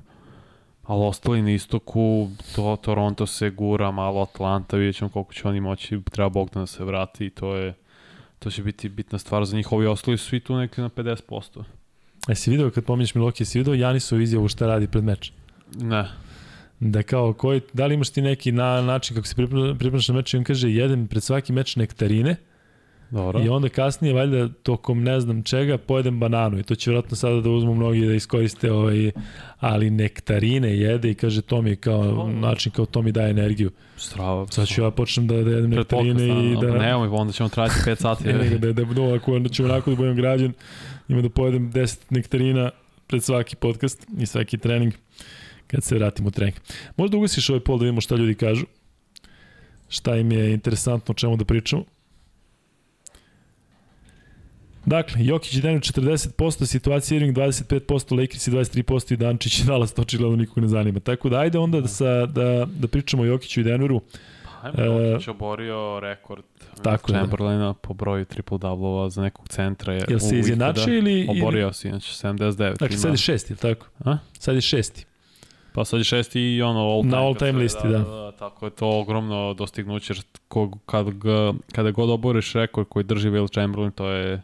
Ali 0.82 1.04
ostali 1.04 1.42
na 1.42 1.50
istoku, 1.50 2.28
to 2.54 2.76
Toronto 2.76 3.26
se 3.26 3.50
gura, 3.50 3.90
malo 3.90 4.22
Atlanta, 4.22 4.76
vidjet 4.76 4.96
ćemo 4.96 5.10
koliko 5.10 5.32
će 5.32 5.48
oni 5.48 5.60
moći, 5.60 6.00
treba 6.10 6.28
Bogdan 6.28 6.62
da 6.62 6.66
se 6.66 6.84
vrati 6.84 7.26
i 7.26 7.30
to 7.30 7.54
je, 7.54 7.74
to 8.44 8.50
će 8.50 8.62
biti 8.62 8.88
bitna 8.88 9.18
stvar 9.18 9.44
za 9.44 9.56
njih. 9.56 9.72
Ovi 9.72 9.86
ostali 9.86 10.18
su 10.18 10.24
svi 10.26 10.40
tu 10.40 10.56
neki 10.56 10.80
na 10.80 10.88
50%. 10.88 11.64
E 12.28 12.34
si 12.34 12.50
video 12.50 12.70
kad 12.70 12.84
pominješ 12.84 13.14
Milwaukee, 13.14 13.44
si 13.44 13.58
video 13.58 13.74
Janisov 13.74 14.20
izjavu 14.20 14.48
šta 14.48 14.66
radi 14.66 14.86
pred 14.86 15.04
meč? 15.04 15.32
Ne. 15.80 16.04
Da 16.80 17.02
kao, 17.02 17.32
koji, 17.32 17.60
da 17.72 17.86
li 17.86 17.94
imaš 17.94 18.10
ti 18.10 18.22
neki 18.22 18.52
na, 18.52 18.82
način 18.82 19.16
kako 19.16 19.26
se 19.26 19.34
pripremaš 19.78 20.08
na 20.08 20.14
meč 20.14 20.34
i 20.34 20.36
on 20.36 20.44
kaže, 20.44 20.70
jedem 20.70 21.06
pred 21.06 21.22
svaki 21.22 21.52
meč 21.52 21.76
nektarine, 21.76 22.36
Dobro. 23.14 23.44
I 23.44 23.48
onda 23.48 23.68
kasnije, 23.68 24.14
valjda, 24.14 24.48
tokom 24.62 25.02
ne 25.02 25.20
znam 25.20 25.42
čega, 25.42 25.78
pojedem 25.78 26.20
bananu 26.20 26.58
i 26.58 26.62
to 26.62 26.74
će 26.74 26.90
vjerojatno 26.90 27.16
sada 27.16 27.40
da 27.40 27.50
uzmu 27.50 27.74
mnogi 27.74 28.06
da 28.06 28.14
iskoriste, 28.14 28.72
ovaj, 28.72 29.10
ali 29.60 29.90
nektarine 29.90 30.76
jede 30.78 31.10
i 31.10 31.14
kaže 31.14 31.42
to 31.42 31.62
mi 31.62 31.70
je 31.70 31.76
kao 31.76 32.30
način 32.32 32.72
kao 32.72 32.86
to 32.86 33.02
mi 33.02 33.12
daje 33.12 33.30
energiju. 33.30 33.70
Strava. 33.96 34.46
Sad 34.46 34.68
ću 34.68 34.82
ja 34.82 34.90
počnem 34.90 35.26
da, 35.26 35.42
da 35.42 35.50
jedem 35.50 35.70
nektarine 35.70 36.52
i 36.52 36.56
da... 36.60 36.78
Ne, 36.78 36.94
onda 36.94 37.32
ćemo 37.32 37.48
trajati 37.48 37.74
5 37.86 37.94
sati. 38.02 38.24
ne, 38.24 38.32
da, 38.32 38.72
da, 38.72 38.72
da, 38.72 38.94
no, 38.94 39.14
ako 39.14 39.34
onda 39.34 39.48
ću 39.48 39.64
onako 39.64 39.90
da 39.90 39.96
budem 39.96 40.16
građan, 40.16 40.52
ima 41.08 41.22
da 41.22 41.28
pojedem 41.28 41.72
10 41.72 41.98
nektarina 42.10 42.70
pred 43.06 43.22
svaki 43.22 43.56
podcast 43.56 44.06
i 44.18 44.26
svaki 44.26 44.58
trening 44.58 44.92
kad 45.66 45.84
se 45.84 45.94
vratim 45.94 46.26
u 46.26 46.30
trening. 46.30 46.56
Možda 46.96 47.16
ugasiš 47.16 47.50
ovaj 47.50 47.60
pol 47.60 47.78
da 47.78 47.84
vidimo 47.84 48.00
šta 48.00 48.16
ljudi 48.16 48.34
kažu. 48.34 48.66
Šta 49.88 50.16
im 50.16 50.32
je 50.32 50.52
interesantno 50.52 51.12
o 51.12 51.14
čemu 51.14 51.36
da 51.36 51.44
pričamo. 51.44 51.84
Dakle, 54.86 55.24
Jokić 55.24 55.54
i 55.54 55.60
Denver 55.60 55.82
40%, 55.82 56.66
situacija 56.66 57.16
Irving 57.16 57.36
25%, 57.36 58.20
Lakers 58.20 58.46
i 58.46 58.50
23% 58.50 59.12
i 59.12 59.16
Dančić 59.16 59.60
i 59.60 59.64
Dallas, 59.64 59.94
to 59.94 60.02
očigledno 60.02 60.36
nikog 60.36 60.58
ne 60.58 60.68
zanima. 60.68 61.00
Tako 61.00 61.28
da, 61.28 61.38
ajde 61.38 61.58
onda 61.58 61.80
da, 61.80 61.88
sa, 61.88 62.26
da, 62.26 62.66
da 62.78 62.88
pričamo 62.88 63.22
o 63.22 63.26
Jokiću 63.26 63.60
i 63.60 63.64
Denveru. 63.64 64.00
Pa, 64.62 64.82
ajmo, 64.82 65.00
Jokić 65.00 65.28
oborio 65.28 66.00
rekord 66.00 66.44
tako 66.82 67.12
Chamberlaina 67.12 67.66
da. 67.66 67.72
po 67.72 67.94
broju 67.94 68.24
triple 68.24 68.58
double 68.58 69.10
za 69.10 69.22
nekog 69.22 69.48
centra. 69.48 69.92
Je 69.92 70.04
Jel 70.08 70.18
se 70.18 70.38
izjednačio 70.38 70.98
ili... 70.98 71.28
Oborio 71.30 71.72
se, 71.72 71.88
inače 71.88 72.12
79. 72.12 72.78
Dakle, 72.78 72.96
sad 72.96 73.10
je 73.10 73.16
šesti, 73.16 73.52
je 73.52 73.56
tako? 73.56 73.86
A? 74.04 74.18
Sad 74.38 74.54
je 74.54 74.60
šesti. 74.60 75.06
Pa 75.72 75.84
sad 75.84 76.00
je 76.00 76.04
šesti 76.04 76.40
i 76.40 76.62
ono 76.62 76.80
all 76.80 77.02
time. 77.02 77.10
Na 77.10 77.22
all 77.22 77.34
time 77.34 77.52
listi, 77.52 77.88
da, 77.88 77.98
da. 77.98 78.04
da. 78.04 78.32
Tako 78.32 78.66
je 78.66 78.70
to 78.70 78.98
ogromno 79.00 79.54
dostignuće. 79.54 80.14
Kad, 80.86 81.10
ga, 81.10 81.52
kada 81.72 81.90
god 81.90 82.10
oboriš 82.10 82.52
rekord 82.52 82.88
koji 82.88 83.04
drži 83.04 83.30
Will 83.30 83.52
Chamberlain, 83.52 83.92
to 83.92 84.08
je 84.08 84.42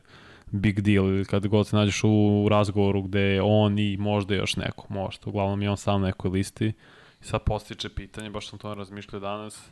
big 0.51 0.81
deal 0.81 1.05
ili 1.05 1.25
kad 1.25 1.47
god 1.47 1.69
se 1.69 1.77
nađeš 1.77 2.01
u 2.05 2.49
razgovoru 2.51 3.03
gde 3.03 3.21
je 3.21 3.43
on 3.43 3.79
i 3.79 3.97
možda 3.97 4.35
još 4.35 4.57
neko, 4.57 4.87
možda, 4.89 5.23
uglavnom 5.27 5.63
je 5.63 5.71
on 5.71 5.77
sam 5.77 6.01
na 6.01 6.07
nekoj 6.07 6.31
listi 6.31 6.73
i 7.21 7.25
sad 7.25 7.43
postiče 7.43 7.89
pitanje, 7.89 8.31
baš 8.31 8.49
sam 8.49 8.59
to 8.59 8.75
razmišljao 8.75 9.21
danas, 9.21 9.71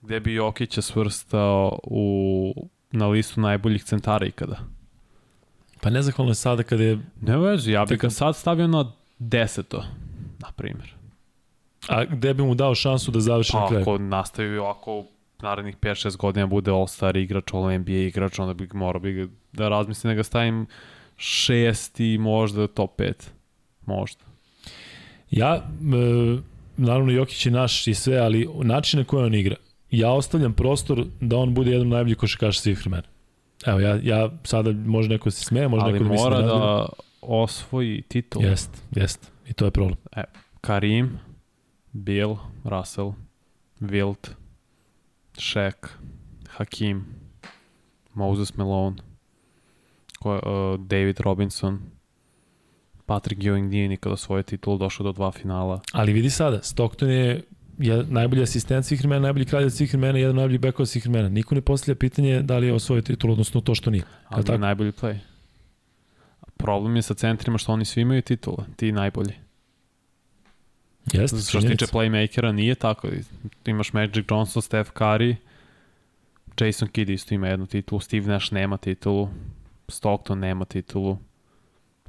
gde 0.00 0.20
bi 0.20 0.34
Jokića 0.34 0.82
svrstao 0.82 1.78
u, 1.82 2.68
na 2.90 3.06
listu 3.06 3.40
najboljih 3.40 3.84
centara 3.84 4.26
ikada? 4.26 4.56
Pa 5.80 5.90
nezahvalno 5.90 6.30
je 6.30 6.34
sada 6.34 6.62
kada 6.62 6.82
je... 6.82 6.98
Ne 7.20 7.38
vezi, 7.38 7.72
ja 7.72 7.84
bih 7.84 7.98
ga 7.98 8.10
sad 8.10 8.36
stavio 8.36 8.66
na 8.66 8.92
deseto, 9.18 9.84
na 10.38 10.48
primjer. 10.56 10.94
A 11.88 12.04
gde 12.04 12.34
bi 12.34 12.42
mu 12.42 12.54
dao 12.54 12.74
šansu 12.74 13.10
da 13.10 13.20
završi 13.20 13.52
pa, 13.52 13.60
na 13.60 13.68
kraju? 13.68 13.82
Ako 13.82 13.98
nastavi 13.98 14.58
ovako 14.58 15.04
narednih 15.42 15.76
5-6 15.76 16.16
godina 16.16 16.46
bude 16.46 16.70
All-Star 16.70 17.16
igrač, 17.16 17.52
All-NBA 17.52 18.06
igrač, 18.06 18.38
onda 18.38 18.54
bi 18.54 18.68
morao 18.72 19.00
bi 19.00 19.28
da 19.52 19.68
razmislim 19.68 20.10
da 20.10 20.14
ga 20.14 20.22
stavim 20.22 20.66
šesti, 21.16 22.18
možda 22.18 22.66
top 22.66 23.00
5. 23.00 23.12
Možda. 23.86 24.24
Ja, 25.30 25.54
e, 25.56 26.38
naravno 26.76 27.12
Jokić 27.12 27.46
je 27.46 27.52
naš 27.52 27.86
i 27.86 27.94
sve, 27.94 28.18
ali 28.18 28.48
način 28.62 29.00
na 29.00 29.04
koji 29.04 29.24
on 29.24 29.34
igra, 29.34 29.56
ja 29.90 30.10
ostavljam 30.12 30.52
prostor 30.52 31.06
da 31.20 31.36
on 31.36 31.54
bude 31.54 31.70
jedan 31.70 31.88
najbolji 31.88 32.14
košakaš 32.14 32.60
svih 32.60 32.78
vremena. 32.78 33.08
Evo, 33.66 33.80
ja, 33.80 33.98
ja 34.02 34.30
sada 34.44 34.72
može 34.72 35.08
neko 35.08 35.24
da 35.24 35.30
se 35.30 35.44
smeje, 35.44 35.68
može 35.68 35.84
ali 35.84 35.92
neko 35.92 36.04
da 36.04 36.10
misli 36.10 36.30
da... 36.30 36.36
Ali 36.36 36.46
mora 36.46 36.58
da 36.58 36.86
osvoji 37.20 38.02
titul. 38.02 38.44
Jest, 38.44 38.82
jest. 38.96 39.32
I 39.48 39.52
to 39.52 39.64
je 39.64 39.70
problem. 39.70 39.96
E, 40.16 40.24
Karim, 40.60 41.18
Bill, 41.92 42.36
Russell, 42.64 43.12
Wilt, 43.80 44.30
Shaq, 45.34 45.88
Hakim, 46.48 47.04
Moses 48.14 48.56
Malone, 48.56 48.96
ko, 50.22 50.34
uh, 50.34 50.86
David 50.86 51.20
Robinson, 51.20 51.80
Patrick 53.06 53.42
Ewing 53.42 53.68
nije 53.68 53.88
nikada 53.88 54.16
svoje 54.16 54.42
titulu 54.42 54.78
došao 54.78 55.04
do 55.04 55.12
dva 55.12 55.32
finala. 55.32 55.80
Ali 55.92 56.12
vidi 56.12 56.30
sada, 56.30 56.62
Stockton 56.62 57.10
je 57.10 57.42
je 57.80 58.04
najbolji 58.08 58.42
asistent 58.42 58.86
svih 58.86 59.00
vremena, 59.00 59.20
najbolji 59.22 59.44
kralj 59.44 59.70
svih 59.70 59.90
vremena, 59.90 60.18
jedan 60.18 60.36
najbolji 60.36 60.58
bekova 60.58 60.86
svih 60.86 61.06
vremena. 61.06 61.28
Niko 61.28 61.54
ne 61.54 61.60
postavlja 61.60 61.94
pitanje 61.98 62.42
da 62.42 62.58
li 62.58 62.66
je 62.66 62.72
osvojio 62.72 63.02
titul, 63.02 63.32
odnosno 63.32 63.60
to 63.60 63.74
što 63.74 63.90
nije. 63.90 64.04
Ali 64.28 64.44
tako? 64.44 64.58
najbolji 64.58 64.92
play. 64.92 65.16
Problem 66.56 66.96
je 66.96 67.02
sa 67.02 67.14
centrima 67.14 67.58
što 67.58 67.72
oni 67.72 67.84
svi 67.84 68.00
imaju 68.00 68.22
titule, 68.22 68.64
ti 68.76 68.92
najbolji. 68.92 69.32
Jeste, 71.12 71.38
što 71.38 71.60
se 71.60 71.68
tiče 71.68 71.86
playmakera 71.86 72.52
nije 72.52 72.74
tako. 72.74 73.08
Imaš 73.66 73.92
Magic 73.92 74.24
Johnson, 74.30 74.62
Steph 74.62 74.90
Curry, 74.92 75.36
Jason 76.60 76.88
Kidd 76.88 77.10
isto 77.10 77.34
ima 77.34 77.48
jednu 77.48 77.66
titulu, 77.66 78.00
Steve 78.00 78.26
Nash 78.26 78.52
nema 78.52 78.76
titulu, 78.76 79.28
Stockton 79.90 80.38
nema 80.38 80.64
titulu, 80.64 81.18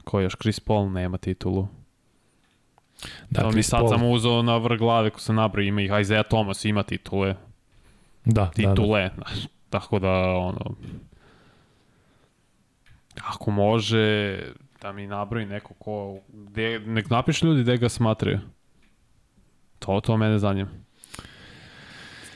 ko 0.04 0.20
još, 0.20 0.36
Chris 0.42 0.60
Paul 0.60 0.92
nema 0.92 1.18
titulu. 1.18 1.68
Da, 3.30 3.42
to 3.42 3.52
mi 3.52 3.64
sad 3.64 3.80
Paul... 3.80 3.90
sam 3.90 4.04
uzao 4.04 4.42
na 4.42 4.58
vrh 4.58 4.80
glave 4.80 5.10
ko 5.10 5.20
se 5.20 5.34
nabrao, 5.34 5.64
ima 5.64 5.82
ih 5.82 5.92
Isaiah 6.02 6.26
Thomas, 6.28 6.66
ima 6.66 6.84
titule. 6.84 7.36
Da, 8.26 8.52
titule, 8.52 9.02
da, 9.02 9.16
da. 9.18 9.26
tako 9.70 10.00
da, 10.00 10.12
ono, 10.22 10.76
ako 13.24 13.52
može 13.52 14.40
da 14.82 14.92
mi 14.92 15.08
nabroji 15.08 15.46
neko 15.46 15.74
ko, 15.74 16.18
gde, 16.28 16.80
nek 16.80 17.10
napiš 17.10 17.42
ljudi 17.42 17.62
gde 17.62 17.78
ga 17.78 17.90
smatraju. 17.90 18.40
To, 19.80 20.00
to 20.00 20.18
mene 20.18 20.40
zanima. 20.40 20.70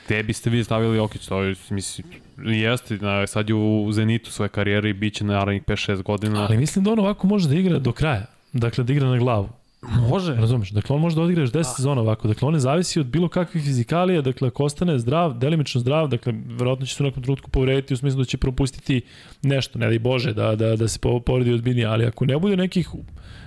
Gde 0.06 0.22
biste 0.22 0.50
vi 0.50 0.64
stavili 0.64 0.96
Jokić? 0.96 1.26
To 1.26 1.42
je, 1.42 1.54
mislim, 1.70 2.06
jeste, 2.38 2.96
na, 2.96 3.26
sad 3.26 3.48
je 3.48 3.54
u 3.54 3.92
Zenitu 3.92 4.32
svoje 4.32 4.48
karijere 4.48 4.90
i 4.90 4.92
bit 4.92 5.14
će 5.14 5.24
naravnih 5.24 5.62
5-6 5.62 6.02
godina. 6.02 6.42
Ali 6.44 6.56
mislim 6.56 6.84
da 6.84 6.92
on 6.92 6.98
ovako 6.98 7.26
može 7.26 7.48
da 7.48 7.54
igra 7.54 7.78
do 7.78 7.92
kraja. 7.92 8.26
Dakle, 8.52 8.84
da 8.84 8.92
igra 8.92 9.08
na 9.08 9.18
glavu. 9.18 9.48
Može. 9.82 10.34
Razumeš? 10.34 10.70
Dakle, 10.70 10.96
on 10.96 11.02
može 11.02 11.16
da 11.16 11.22
odigraš 11.22 11.48
10 11.48 11.52
da. 11.52 11.64
sezona 11.64 12.00
ovako. 12.00 12.28
Dakle, 12.28 12.48
on 12.48 12.54
ne 12.54 12.60
zavisi 12.60 13.00
od 13.00 13.06
bilo 13.06 13.28
kakvih 13.28 13.64
fizikalija. 13.64 14.22
Dakle, 14.22 14.48
ako 14.48 14.64
ostane 14.64 14.98
zdrav, 14.98 15.38
delimično 15.38 15.80
zdrav, 15.80 16.08
dakle, 16.08 16.34
verovatno 16.46 16.86
će 16.86 16.94
se 16.94 17.02
u 17.02 17.06
nekom 17.06 17.22
trenutku 17.22 17.50
povrediti 17.50 17.94
u 17.94 17.96
smislu 17.96 18.18
da 18.18 18.24
će 18.24 18.36
propustiti 18.36 19.00
nešto, 19.42 19.78
ne 19.78 19.86
daj 19.86 19.98
Bože, 19.98 20.32
da, 20.32 20.56
da, 20.56 20.76
da 20.76 20.88
se 20.88 20.98
povredi 21.26 21.52
odbiljnije. 21.52 21.86
Ali 21.86 22.06
ako 22.06 22.26
ne 22.26 22.38
bude 22.38 22.56
nekih, 22.56 22.88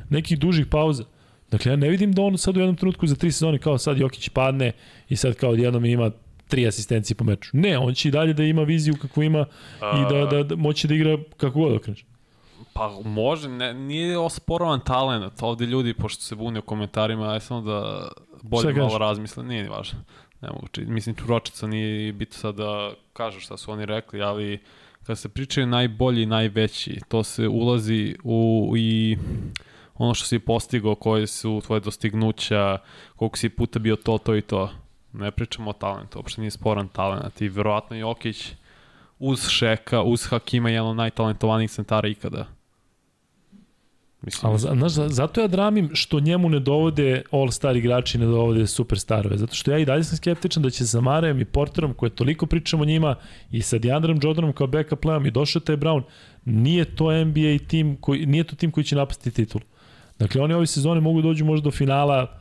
nekih 0.10 0.40
dužih 0.40 0.66
pauza, 0.66 1.04
Dakle, 1.52 1.72
ja 1.72 1.76
ne 1.76 1.90
vidim 1.90 2.12
da 2.14 2.22
on 2.22 2.38
sad 2.38 2.58
u 2.58 2.60
jednom 2.60 2.76
trenutku 2.76 3.08
za 3.08 3.16
tri 3.16 3.32
sezone 3.32 3.58
kao 3.58 3.78
sad 3.78 3.98
Jokić 3.98 4.30
padne 4.30 4.72
i 5.10 5.16
sad 5.16 5.36
kao 5.36 5.54
jednom 5.54 5.86
ima 5.86 6.12
tri 6.50 6.68
asistencije 6.68 7.18
po 7.18 7.24
meču. 7.24 7.50
Ne, 7.54 7.78
on 7.78 7.94
će 7.94 8.10
i 8.10 8.12
dalje 8.12 8.34
da 8.34 8.44
ima 8.44 8.64
viziju 8.64 8.96
kako 9.02 9.24
ima 9.24 9.46
i 9.82 10.14
da, 10.14 10.26
da, 10.26 10.44
da 10.44 10.56
moće 10.56 10.88
da 10.88 10.94
igra 10.94 11.18
kako 11.38 11.60
god 11.60 11.76
okreneš. 11.76 12.06
Pa 12.74 12.90
može, 13.06 13.50
ne, 13.50 13.74
nije 13.74 14.18
osporovan 14.18 14.80
talent. 14.86 15.42
Ovde 15.42 15.66
ljudi, 15.66 15.94
pošto 15.94 16.24
se 16.24 16.36
bune 16.36 16.60
u 16.60 16.62
komentarima, 16.62 17.34
aj 17.34 17.40
samo 17.40 17.62
da 17.62 18.08
bolje 18.42 18.74
malo 18.74 18.98
razmisle. 18.98 19.44
Nije 19.44 19.64
ni 19.64 19.70
važno. 19.70 20.00
Ne 20.42 20.50
mogu 20.50 20.68
či, 20.72 20.86
mislim, 20.86 21.16
Čuročica 21.16 21.68
nije 21.68 22.14
bito 22.14 22.38
sad 22.38 22.56
da 22.56 22.92
kažu 23.14 23.40
šta 23.40 23.58
su 23.58 23.72
oni 23.72 23.86
rekli, 23.86 24.22
ali 24.22 24.60
kad 25.04 25.20
se 25.20 25.30
pričaju 25.30 25.68
najbolji 25.68 26.24
i 26.24 26.26
najveći, 26.26 27.00
to 27.08 27.24
se 27.24 27.48
ulazi 27.48 28.16
u 28.24 28.74
i 28.78 29.18
ono 29.96 30.14
što 30.14 30.26
si 30.26 30.40
postigao, 30.40 30.96
koje 30.96 31.28
su 31.28 31.62
tvoje 31.66 31.80
dostignuća, 31.80 32.78
koliko 33.16 33.38
si 33.38 33.50
puta 33.50 33.80
bio 33.80 33.96
to, 33.96 34.18
to 34.18 34.36
i 34.36 34.42
to. 34.42 34.70
Ne 35.14 35.32
pričamo 35.32 35.70
o 35.70 35.74
talentu, 35.74 36.20
uopšte 36.20 36.42
nije 36.42 36.52
sporan 36.52 36.88
talent. 36.88 37.42
I 37.42 37.50
verovatno 37.50 37.96
Jokić 37.96 38.54
uz 39.20 39.48
Šeka, 39.48 40.02
uz 40.02 40.26
Hakima, 40.26 40.70
jedan 40.70 40.90
od 40.90 40.96
najtalentovanijih 40.96 41.72
centara 41.72 42.08
ikada. 42.08 42.46
Mislim, 44.22 44.52
Ali, 44.52 44.60
znaš, 44.60 44.92
zato 44.92 45.42
ja 45.42 45.48
dramim 45.48 45.90
što 45.94 46.20
njemu 46.20 46.50
ne 46.50 46.60
dovode 46.60 47.22
all-star 47.32 47.78
igrači, 47.78 48.18
ne 48.18 48.26
dovode 48.26 48.68
superstarove. 48.68 49.38
Zato 49.38 49.56
što 49.56 49.72
ja 49.72 49.78
i 49.78 49.86
dalje 49.86 50.04
sam 50.04 50.18
skeptičan 50.18 50.64
da 50.64 50.70
će 50.70 50.88
sa 50.88 51.02
Marejem 51.02 51.42
i 51.42 51.46
Porterom, 51.46 51.94
koje 51.94 52.10
toliko 52.10 52.46
pričamo 52.46 52.84
o 52.84 52.86
njima, 52.86 53.16
i 53.52 53.62
sa 53.62 53.78
Deandrom 53.78 54.20
Jordanom 54.24 54.54
kao 54.54 54.68
backup 54.68 55.00
playom 55.04 55.28
i 55.28 55.32
došao 55.32 55.60
taj 55.60 55.78
Brown, 55.78 56.02
nije 56.46 56.96
to 56.96 57.26
NBA 57.26 57.58
tim, 57.68 57.98
koji, 58.02 58.26
nije 58.26 58.44
to 58.44 58.56
tim 58.56 58.72
koji 58.72 58.84
će 58.84 58.96
napasti 58.96 59.32
titul. 59.32 59.62
Dakle, 60.20 60.42
oni 60.42 60.54
ove 60.54 60.68
sezone 60.68 61.02
mogu 61.02 61.22
dođu 61.22 61.46
možda 61.46 61.64
do 61.64 61.72
finala, 61.72 62.39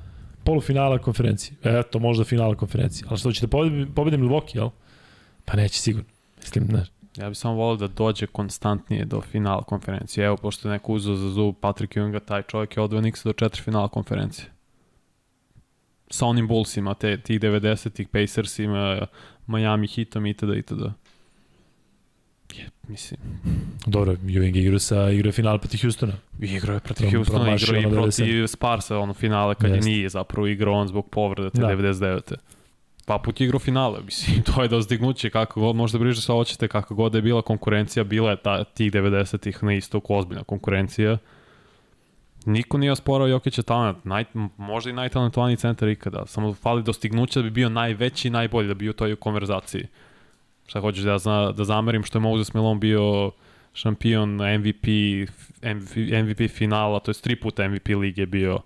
polufinala 0.48 0.98
konferencije. 0.98 1.56
Eto, 1.62 1.98
možda 1.98 2.24
finala 2.24 2.54
konferencije. 2.54 3.06
Ali 3.08 3.18
što 3.18 3.32
ćete 3.32 3.46
pobediti 3.94 4.22
Milwaukee, 4.22 4.56
jel? 4.56 4.70
Pa 5.44 5.56
neće 5.56 5.80
sigurno. 5.80 6.08
Mislim, 6.38 6.66
znaš. 6.66 6.88
Ja 7.16 7.28
bih 7.28 7.38
samo 7.38 7.54
volio 7.54 7.76
da 7.76 7.88
dođe 7.88 8.26
konstantnije 8.26 9.04
do 9.04 9.20
finala 9.20 9.62
konferencije. 9.62 10.26
Evo, 10.26 10.36
pošto 10.36 10.68
je 10.68 10.72
neko 10.72 10.92
uzeo 10.92 11.14
za 11.14 11.30
zub 11.30 11.54
Patrick 11.60 11.96
Ewinga, 11.96 12.20
taj 12.24 12.42
čovjek 12.42 12.76
je 12.76 12.82
odveo 12.82 13.00
Nixa 13.00 13.24
do 13.24 13.32
četiri 13.32 13.62
finala 13.62 13.88
konferencije. 13.88 14.46
Sa 16.10 16.26
onim 16.26 16.48
Bullsima, 16.48 16.94
te, 16.94 17.20
tih 17.20 17.40
90-ih, 17.40 18.08
Pacersima, 18.08 19.06
Miami 19.46 19.88
Heatom 19.88 20.26
itd. 20.26 20.56
itd. 20.56 20.82
Je, 22.56 22.68
mislim, 22.88 23.20
Dobro, 23.86 24.12
Ewing 24.12 24.56
igra 24.56 24.78
sa 24.78 25.10
igra 25.10 25.32
final 25.32 25.58
protiv 25.58 25.80
Houstona. 25.82 26.12
igrao 26.40 26.74
je 26.74 26.80
protiv 26.80 27.24
promašio 27.24 27.78
igrao 27.78 27.92
i 27.92 27.94
protiv 28.02 28.46
Sparsa, 28.46 28.98
ono 28.98 29.14
finale 29.14 29.54
kad 29.54 29.70
Jeste. 29.70 29.90
je 29.90 29.94
nije 29.94 30.08
zapravo 30.08 30.46
igrao 30.46 30.74
on 30.74 30.88
zbog 30.88 31.08
povrede 31.10 31.50
te 31.50 31.60
Da. 31.60 31.66
99. 31.68 32.34
Pa 33.06 33.18
put 33.18 33.40
je 33.40 33.44
igrao 33.44 33.58
finale, 33.58 34.00
mislim, 34.04 34.42
to 34.54 34.62
je 34.62 34.68
dostignuće 34.68 35.30
kako 35.30 35.60
god, 35.60 35.76
možda 35.76 35.98
briže 35.98 36.22
sa 36.22 36.32
hoćete, 36.32 36.68
kako 36.68 36.94
god 36.94 37.12
da 37.12 37.18
je 37.18 37.22
bila 37.22 37.42
konkurencija, 37.42 38.04
bila 38.04 38.30
je 38.30 38.36
ta, 38.36 38.64
tih 38.64 38.92
90-ih 38.92 39.62
na 39.62 39.74
istoku 39.74 40.14
ozbiljna 40.14 40.44
konkurencija. 40.44 41.18
Niko 42.46 42.78
nije 42.78 42.92
osporao 42.92 43.26
Jokića 43.28 43.62
talent, 43.62 44.04
naj, 44.04 44.24
možda 44.56 44.90
i 44.90 44.94
najtalentovaniji 44.94 45.56
centar 45.56 45.88
ikada, 45.88 46.26
samo 46.26 46.54
fali 46.54 46.82
dostignuće 46.82 47.38
da 47.38 47.42
bi 47.42 47.50
bio 47.50 47.68
najveći 47.68 48.28
i 48.28 48.30
najbolji, 48.30 48.68
da 48.68 48.74
bi 48.74 48.78
bio 48.78 48.90
u 48.90 48.94
toj 48.94 49.16
konverzaciji. 49.16 49.86
Šta 50.68 50.80
hoćeš 50.80 51.04
da, 51.04 51.10
ja 51.10 51.18
zna, 51.18 51.52
da 51.52 51.64
zamerim 51.64 52.04
što 52.04 52.18
je 52.18 52.22
Moses 52.22 52.54
Melon 52.54 52.80
bio 52.80 53.30
šampion 53.72 54.34
MVP, 54.34 54.86
MVP, 55.62 55.96
MVP 55.96 56.50
finala, 56.50 57.00
to 57.00 57.10
je 57.10 57.14
tri 57.14 57.36
puta 57.36 57.68
MVP 57.68 57.88
lige 57.88 58.26
bio, 58.26 58.58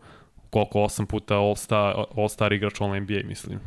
koliko, 0.51 0.83
osam 0.83 1.07
puta 1.07 1.35
All-Star, 1.35 2.05
All-Star 2.17 2.55
igrač 2.55 2.81
All 2.81 3.01
NBA, 3.01 3.21
mislim. 3.25 3.59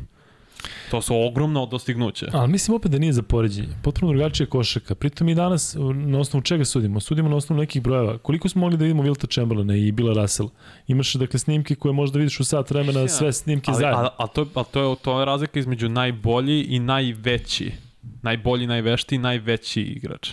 To 0.90 1.02
su 1.02 1.16
ogromno 1.16 1.66
dostignuće. 1.66 2.26
Ali 2.32 2.48
mislim 2.48 2.74
opet 2.74 2.90
da 2.90 2.98
nije 2.98 3.12
za 3.12 3.22
poređenje. 3.22 3.68
Potpuno 3.82 4.12
drugačija 4.12 4.46
košaka. 4.46 4.94
Pritom 4.94 5.28
i 5.28 5.34
danas 5.34 5.76
na 5.94 6.18
osnovu 6.18 6.42
čega 6.42 6.64
sudimo? 6.64 7.00
Sudimo 7.00 7.28
na 7.28 7.36
osnovu 7.36 7.60
nekih 7.60 7.82
brojeva. 7.82 8.18
Koliko 8.18 8.48
smo 8.48 8.60
mogli 8.60 8.76
da 8.76 8.84
vidimo 8.84 9.02
Wilta 9.02 9.34
Chamberlaina 9.34 9.76
i 9.76 9.92
Bila 9.92 10.22
Russell? 10.22 10.48
Imaš 10.86 11.14
dakle 11.14 11.38
snimke 11.38 11.74
koje 11.74 11.92
možda 11.92 12.18
vidiš 12.18 12.40
u 12.40 12.44
sat 12.44 12.70
vremena, 12.70 13.08
sve 13.08 13.32
snimke 13.32 13.70
ali, 13.70 13.80
zajedno. 13.80 13.98
ali, 13.98 14.08
ali, 14.16 14.28
to, 14.34 14.46
ali 14.54 14.66
to, 14.72 14.90
je, 14.90 14.96
to 15.02 15.20
je 15.20 15.26
razlika 15.26 15.58
između 15.58 15.88
najbolji 15.88 16.62
i 16.62 16.78
najveći. 16.78 17.85
Najbolji, 18.22 18.66
najvešti 18.66 19.18
najveći 19.18 19.82
igrač. 19.82 20.30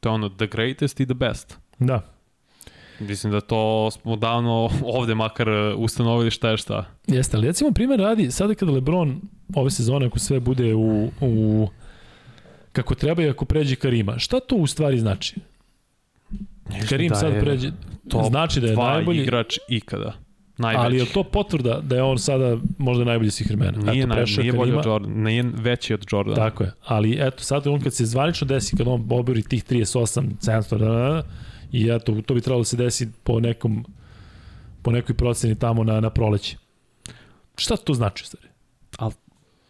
To 0.00 0.08
je 0.08 0.12
ono, 0.12 0.28
the 0.28 0.46
greatest 0.46 1.00
i 1.00 1.06
the 1.06 1.14
best. 1.14 1.58
Da. 1.78 2.00
Mislim 3.00 3.32
da 3.32 3.40
to 3.40 3.90
smo 3.90 4.16
davno 4.16 4.70
ovde 4.82 5.14
makar 5.14 5.48
ustanovili 5.76 6.30
šta 6.30 6.50
je 6.50 6.56
šta. 6.56 6.84
Jeste, 7.06 7.36
ali 7.36 7.46
recimo 7.46 7.72
primjer 7.72 8.00
radi, 8.00 8.30
sada 8.30 8.54
kada 8.54 8.72
Lebron 8.72 9.20
ove 9.54 9.70
sezone, 9.70 10.06
ako 10.06 10.18
sve 10.18 10.40
bude 10.40 10.74
u, 10.74 11.10
u 11.20 11.68
kako 12.72 12.94
treba 12.94 13.22
i 13.22 13.28
ako 13.28 13.44
pređe 13.44 13.76
Karima, 13.76 14.18
šta 14.18 14.40
to 14.40 14.56
u 14.56 14.66
stvari 14.66 14.98
znači? 14.98 15.34
Karim 16.88 17.08
da 17.08 17.14
sad 17.14 17.40
pređe, 17.40 17.70
znači 18.28 18.60
da 18.60 18.66
je 18.66 18.76
najbolji, 18.76 19.22
igrač 19.22 19.58
ikada. 19.68 20.12
Najveći. 20.58 20.84
ali 20.84 20.98
je 20.98 21.06
to 21.06 21.22
potvrda 21.22 21.80
da 21.82 21.96
je 21.96 22.02
on 22.02 22.18
sada 22.18 22.56
možda 22.78 23.04
najbolji 23.04 23.30
svih 23.30 23.46
vremena? 23.48 23.92
Nije, 23.92 24.04
Eto, 24.04 24.14
prešao 24.14 24.42
nije 24.42 24.52
bolji 24.52 24.70
Karima. 24.70 24.80
od 24.80 24.86
Jordan, 24.86 25.22
nije 25.22 25.44
veći 25.54 25.94
od 25.94 26.06
Jordana. 26.12 26.36
Tako 26.36 26.64
je, 26.64 26.72
ali 26.84 27.18
eto, 27.20 27.42
sad 27.42 27.66
on 27.66 27.80
kad 27.80 27.94
se 27.94 28.06
zvanično 28.06 28.46
desi, 28.46 28.76
kad 28.76 28.88
on 28.88 29.06
obori 29.10 29.42
tih 29.42 29.64
38, 29.64 30.30
700, 30.40 30.78
da, 30.78 30.86
da, 30.86 30.92
da, 30.92 31.22
i 31.72 31.90
eto, 31.90 32.22
to 32.26 32.34
bi 32.34 32.40
trebalo 32.40 32.60
da 32.60 32.64
se 32.64 32.76
desi 32.76 33.08
po 33.24 33.40
nekom, 33.40 33.84
po 34.82 34.90
nekoj 34.90 35.14
proceni 35.14 35.54
tamo 35.58 35.84
na, 35.84 36.00
na 36.00 36.10
proleće. 36.10 36.56
Šta 37.56 37.76
to 37.76 37.94
znači, 37.94 38.26
stvari? 38.26 38.48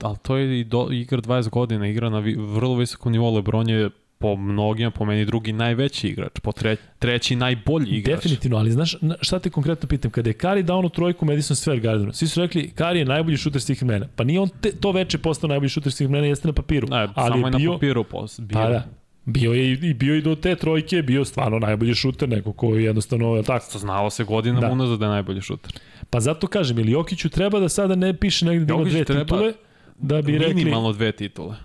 Ali 0.02 0.16
to 0.22 0.36
je 0.36 0.60
i 0.60 0.64
do, 0.64 0.88
igra 0.90 1.20
20 1.20 1.48
godina, 1.48 1.86
igra 1.86 2.10
na 2.10 2.18
vi, 2.18 2.34
vrlo 2.34 2.76
visokom 2.76 3.12
nivou. 3.12 3.34
Lebron 3.34 3.68
je 3.68 3.90
po 4.18 4.36
mnogima, 4.36 4.90
po 4.90 5.04
meni 5.04 5.24
drugi 5.24 5.52
najveći 5.52 6.08
igrač, 6.08 6.40
po 6.42 6.52
tre, 6.52 6.76
treći 6.98 7.36
najbolji 7.36 7.90
igrač. 7.90 8.16
Definitivno, 8.16 8.56
ali 8.56 8.70
znaš 8.70 8.96
na- 9.00 9.16
šta 9.20 9.38
te 9.38 9.50
konkretno 9.50 9.88
pitam? 9.88 10.10
Kada 10.10 10.30
je 10.30 10.34
Kari 10.34 10.62
dao 10.62 10.78
onu 10.78 10.88
trojku 10.88 11.24
Madison 11.24 11.54
Square 11.54 11.80
Gardenu, 11.80 12.12
svi 12.12 12.28
su 12.28 12.40
rekli 12.40 12.70
Kari 12.70 12.98
je 12.98 13.04
najbolji 13.04 13.36
šuter 13.36 13.60
svih 13.62 13.82
vremena. 13.82 14.06
Pa 14.16 14.24
nije 14.24 14.40
on 14.40 14.48
te, 14.60 14.72
to 14.72 14.92
veče 14.92 15.18
postao 15.18 15.48
najbolji 15.48 15.68
šuter 15.68 15.92
svih 15.92 16.08
vremena, 16.08 16.26
jeste 16.26 16.48
na 16.48 16.52
papiru. 16.52 16.88
Ne, 16.88 16.96
ali 17.14 17.32
samo 17.32 17.46
je 17.46 17.52
bio, 17.52 17.70
na 17.70 17.76
papiru 17.76 18.04
pos, 18.04 18.40
bio. 18.40 18.54
Pa 18.54 18.68
da, 18.68 18.84
bio 19.24 19.52
je 19.52 19.72
i, 19.72 19.94
bio 19.94 20.14
i 20.14 20.22
do 20.22 20.34
te 20.34 20.54
trojke, 20.56 21.02
bio 21.02 21.24
stvarno 21.24 21.58
najbolji 21.58 21.94
šuter, 21.94 22.28
neko 22.28 22.52
ko 22.52 22.74
je 22.74 22.84
jednostavno, 22.84 23.36
je 23.36 23.42
tako? 23.42 23.66
To 23.72 23.78
znalo 23.78 24.10
se 24.10 24.24
godinama 24.24 24.60
Da. 24.60 24.72
unazad 24.72 24.98
da 24.98 25.04
je 25.04 25.10
najbolji 25.10 25.40
šuter. 25.40 25.72
Pa 26.10 26.20
zato 26.20 26.46
kažem, 26.46 26.78
ili 26.78 26.92
Jokiću 26.92 27.28
treba 27.28 27.60
da 27.60 27.68
sada 27.68 27.94
ne 27.94 28.14
piše 28.14 28.46
negde 28.46 28.64
da 28.64 28.74
ima 28.74 28.84
dve 28.84 29.04
treba 29.04 29.22
titule, 29.22 29.52
da 29.98 30.22
bi 30.22 30.38
rekli, 30.38 30.54
Minimalno 30.54 30.92
dve 30.92 31.12
titule. 31.12 31.56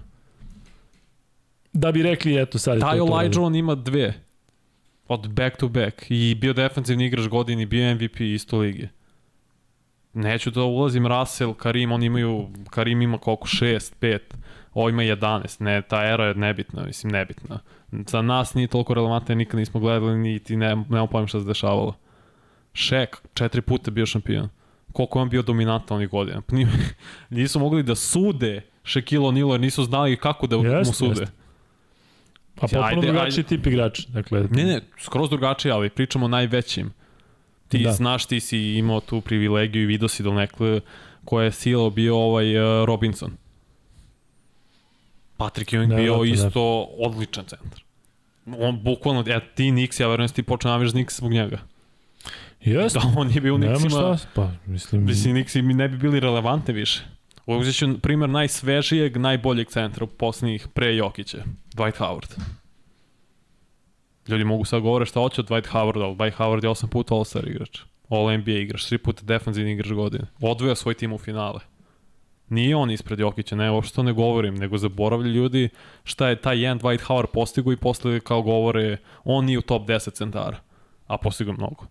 Da 1.74 1.92
bi 1.92 2.04
rekli, 2.04 2.42
eto 2.42 2.60
sad 2.60 2.76
je 2.76 2.80
Taj 2.80 2.98
to 3.32 3.52
ima 3.56 3.76
dve. 3.76 4.14
Od 5.08 5.30
back 5.30 5.58
to 5.58 5.68
back. 5.68 6.06
I 6.10 6.36
bio 6.36 6.54
defensivni 6.54 7.06
igrač 7.06 7.28
godini, 7.28 7.66
bio 7.66 7.96
MVP 7.96 8.20
isto 8.20 8.58
lige. 8.60 8.88
Neću 10.14 10.52
da 10.52 10.64
ulazim 10.64 11.08
Russell, 11.08 11.54
Karim, 11.54 11.92
oni 11.92 12.06
imaju, 12.06 12.50
Karim 12.70 13.02
ima 13.02 13.18
koliko, 13.18 13.48
6, 13.48 13.94
5, 14.02 14.20
ovo 14.74 14.90
ima 14.90 15.04
11, 15.04 15.62
ne, 15.62 15.82
ta 15.82 16.06
era 16.06 16.26
je 16.26 16.36
nebitna, 16.36 16.84
mislim, 16.86 17.12
nebitna. 17.12 17.60
Za 17.92 18.22
nas 18.22 18.54
nije 18.54 18.68
toliko 18.68 18.94
relevantna, 18.94 19.36
nikad 19.36 19.60
nismo 19.60 19.80
gledali, 19.80 20.18
niti 20.18 20.56
ne, 20.56 20.68
nemamo 20.68 21.08
pojma 21.08 21.28
šta 21.28 21.40
se 21.40 21.46
dešavalo. 21.46 21.94
Šek, 22.74 23.22
četiri 23.34 23.62
puta 23.62 23.92
bio 23.92 24.06
šampion. 24.06 24.50
Koliko 24.92 25.20
je 25.20 25.24
on 25.24 25.30
bio 25.30 25.42
dominantan 25.42 25.98
onih 25.98 26.10
godina. 26.10 26.42
Nisu 27.30 27.60
mogli 27.60 27.84
da 27.84 27.96
sude 27.96 28.62
Shaquille 28.84 29.26
O'Neal, 29.26 29.52
jer 29.52 29.60
nisu 29.60 29.84
znali 29.84 30.18
kako 30.18 30.48
da 30.48 30.56
Jeste, 30.56 30.78
mu 30.78 30.94
sude. 30.94 31.22
jeste. 31.22 31.43
Pa 32.56 32.62
potpuno 32.62 32.84
Ajde, 32.86 33.02
drugačiji 33.02 33.44
tip 33.44 33.68
igrača. 33.68 34.04
Dakle, 34.08 34.48
Ne, 34.52 34.64
ne, 34.64 34.82
skroz 35.00 35.30
drugačije, 35.30 35.72
ali 35.72 35.90
pričamo 35.90 36.26
o 36.26 36.30
najvećim. 36.30 36.92
Ti 37.68 37.78
Da. 37.78 37.84
da. 37.84 37.92
znaš, 37.92 38.26
ti 38.26 38.40
si 38.40 38.60
imao 38.60 39.00
tu 39.00 39.22
privilegiju 39.22 39.84
i 39.84 39.86
vidio 39.86 40.08
si 40.08 40.24
do 40.24 40.34
nekle 40.34 40.82
koja 41.26 41.46
je 41.46 41.52
silao 41.52 41.90
bio 41.90 42.18
ovaj 42.18 42.58
uh, 42.58 42.86
Robinson. 42.86 43.32
Patrick 45.38 45.72
Ewing 45.72 45.88
Da, 45.88 45.96
da, 45.96 46.02
bio 46.02 46.14
da, 46.14 46.20
da. 46.20 46.26
isto 46.26 46.88
odličan 46.98 47.46
centar. 47.46 47.84
On 48.60 48.84
bukvalno, 48.84 49.24
ja 49.28 49.40
ti 49.40 49.64
Nix, 49.64 50.02
ja 50.02 50.08
verujem 50.08 50.28
da 50.28 50.34
ti 50.34 50.44
počeo 50.44 50.72
navijaš 50.72 50.92
Nix 50.92 51.18
zbog 51.18 51.32
njega. 51.32 51.58
Jeste. 52.62 53.00
Da, 53.00 53.14
on 53.18 53.32
je 53.32 53.42
bio 53.42 53.56
u 53.56 53.58
Nema 53.58 53.76
Nixima, 53.76 54.18
šta, 54.18 54.28
pa 54.34 54.52
mislim, 54.66 55.04
mislim 55.06 55.36
Nixi 55.36 55.62
mi 55.62 55.74
ne 55.74 55.90
bi 55.90 55.98
bili 55.98 56.20
relevante 56.20 56.74
više. 56.74 57.04
Uzet 57.46 57.76
ću 57.76 58.00
primjer 58.00 58.30
najsvežijeg, 58.30 59.18
najboljeg 59.18 59.68
centra 59.68 60.04
u 60.04 60.08
poslednjih 60.08 60.68
pre 60.74 60.96
Jokića, 60.96 61.44
Dwight 61.76 61.98
Howard. 61.98 62.40
Ljudi 64.28 64.44
mogu 64.44 64.66
sad 64.66 64.82
govore 64.82 65.06
šta 65.06 65.20
hoće 65.20 65.42
od 65.42 65.50
Dwight 65.50 65.68
Howarda, 65.68 66.04
ali 66.04 66.16
Dwight 66.16 66.38
Howard 66.38 66.64
je 66.64 66.70
8 66.70 66.88
puta 66.88 67.16
All-Star 67.16 67.50
igrač. 67.50 67.80
All 68.10 68.38
NBA 68.38 68.52
igrač, 68.52 68.82
3 68.82 68.98
puta 68.98 69.22
defensivni 69.26 69.72
igrač 69.72 69.92
godine. 69.92 70.26
Odvoja 70.42 70.76
svoj 70.76 70.94
tim 70.94 71.14
u 71.14 71.18
finale. 71.18 71.60
Nije 72.50 72.76
on 72.76 72.92
ispred 72.92 73.20
Jokića, 73.20 73.56
ne, 73.56 73.72
uopšte 73.72 73.96
to 73.96 74.04
ne 74.04 74.14
govorim, 74.14 74.56
nego 74.56 74.78
zaboravlja 74.78 75.32
ljudi 75.32 75.70
šta 76.04 76.28
je 76.28 76.42
taj 76.42 76.62
jedan 76.62 76.80
Dwight 76.80 77.08
Howard 77.08 77.28
postigo 77.34 77.72
i 77.72 77.78
posle 77.78 78.20
kao 78.20 78.42
govore 78.42 78.98
on 79.24 79.46
nije 79.46 79.58
u 79.58 79.62
top 79.62 79.88
10 79.88 80.14
centara, 80.14 80.60
a 81.08 81.18
postigo 81.18 81.54
mnogo. 81.54 81.86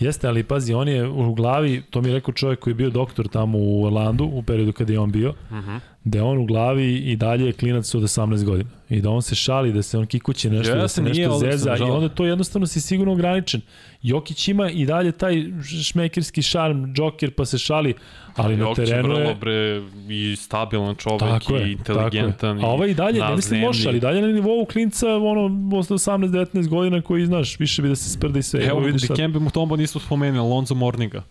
Jeste, 0.00 0.28
ali 0.28 0.42
pazi, 0.42 0.74
on 0.74 0.88
je 0.88 1.08
u 1.08 1.34
glavi, 1.34 1.82
to 1.90 2.00
mi 2.00 2.08
je 2.08 2.14
rekao 2.14 2.34
čovjek 2.34 2.58
koji 2.58 2.72
je 2.72 2.74
bio 2.74 2.90
doktor 2.90 3.28
tamo 3.28 3.58
u 3.58 3.84
Orlandu, 3.84 4.24
u 4.24 4.42
periodu 4.42 4.72
kada 4.72 4.92
je 4.92 4.98
on 4.98 5.12
bio, 5.12 5.34
Uh 5.50 5.56
-huh. 5.56 5.80
da 6.04 6.18
je 6.18 6.22
on 6.22 6.38
u 6.38 6.46
glavi 6.46 6.96
i 6.96 7.16
dalje 7.16 7.46
je 7.46 7.52
klinac 7.52 7.94
od 7.94 8.02
18 8.02 8.44
godina. 8.44 8.70
I 8.88 9.00
da 9.00 9.10
on 9.10 9.22
se 9.22 9.34
šali, 9.34 9.72
da 9.72 9.82
se 9.82 9.98
on 9.98 10.06
kikuće 10.06 10.50
nešto, 10.50 10.74
da 10.74 10.88
se 10.88 11.02
nešto 11.02 11.30
odlično, 11.30 11.50
zeza 11.50 11.76
i 11.76 11.82
onda 11.82 12.08
to 12.08 12.24
jednostavno 12.24 12.66
si 12.66 12.80
sigurno 12.80 13.12
ograničen. 13.12 13.60
Jokić 14.02 14.48
ima 14.48 14.70
i 14.70 14.86
dalje 14.86 15.12
taj 15.12 15.44
šmekerski 15.84 16.42
šarm, 16.42 16.84
džoker 16.94 17.30
pa 17.30 17.44
se 17.44 17.58
šali, 17.58 17.94
ali 18.36 18.56
na 18.56 18.62
Jokić 18.62 18.78
je 18.78 18.84
terenu 18.84 19.08
vrlo 19.08 19.20
je... 19.20 19.34
bre 19.34 19.82
i 20.08 20.36
stabilan 20.36 20.94
čovek 20.94 21.20
Tako 21.20 21.56
i 21.56 21.60
je, 21.60 21.72
inteligentan. 21.72 22.56
tako 22.56 22.60
je. 22.60 22.64
A 22.64 22.68
ovaj 22.68 22.88
i 22.88 22.94
dalje, 22.94 23.20
na 23.20 23.28
ne 23.28 23.36
mislim 23.36 23.64
loše, 23.64 23.88
ali 23.88 24.00
dalje 24.00 24.22
na 24.22 24.28
nivou 24.28 24.64
klinca, 24.64 25.06
ono, 25.16 25.70
posle 25.70 25.96
18-19 25.96 26.68
godina 26.68 27.02
koji, 27.02 27.26
znaš, 27.26 27.58
više 27.58 27.82
bi 27.82 27.88
da 27.88 27.96
se 27.96 28.10
sprda 28.10 28.38
i 28.38 28.42
sve. 28.42 28.64
Evo, 28.64 28.80
vidiš 28.80 29.06
sad. 29.06 29.16
Dikembe 29.48 29.60
Mutombo 29.60 29.76
nismo 29.76 30.00
spomenuli, 30.00 30.38
Alonzo 30.38 30.74
Morninga. 30.74 31.22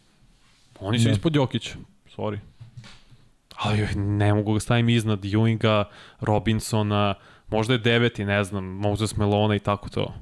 Oni 0.80 1.00
su 1.00 1.06
da. 1.06 1.12
ispod 1.12 1.36
Jokića, 1.36 1.76
sorry. 2.18 2.40
Ali 3.56 3.88
ne 3.96 4.34
mogu 4.34 4.54
ga 4.54 4.60
stavim 4.60 4.90
iznad 4.90 5.22
Ewinga, 5.24 5.84
Robinsona, 6.22 7.16
možda 7.50 7.74
je 7.74 7.80
deveti, 7.80 8.26
ne 8.26 8.44
znam, 8.44 8.64
Moses 8.64 9.16
Melona 9.18 9.56
i 9.56 9.60
tako 9.60 9.90
to. 9.90 10.14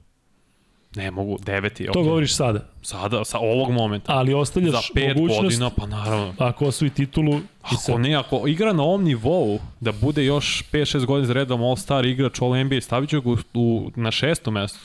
Ne 0.96 1.12
mogu, 1.12 1.38
deveti. 1.46 1.86
To 1.86 2.00
ok. 2.00 2.06
govoriš 2.06 2.36
sada, 2.36 2.60
Sada, 2.82 3.26
sa 3.26 3.40
ovog 3.40 3.72
momenta. 3.72 4.12
ali 4.16 4.32
Za 4.32 4.38
ostavljaš 4.38 4.92
pet 4.94 5.16
mogućnost, 5.16 5.42
godina, 5.42 5.70
pa 5.70 5.86
naravno. 5.86 6.34
ako 6.40 6.66
osvoji 6.66 6.90
titulu, 6.90 7.40
Ako 7.62 7.76
sad, 7.76 8.00
ne, 8.00 8.16
ako 8.16 8.48
igra 8.48 8.74
na 8.74 8.84
ovom 8.84 9.04
nivou, 9.04 9.60
da 9.80 9.92
bude 9.92 10.26
još 10.26 10.64
5-6 10.72 11.06
godina 11.06 11.28
za 11.28 11.34
redom 11.34 11.62
All-Star 11.62 12.06
igrač 12.06 12.42
All 12.42 12.64
NBA, 12.64 12.82
stavit 12.82 13.10
ću 13.10 13.22
ga 13.22 13.30
u, 13.30 13.38
u, 13.54 13.92
na 13.96 14.12
šesto 14.12 14.52
mesto. 14.52 14.80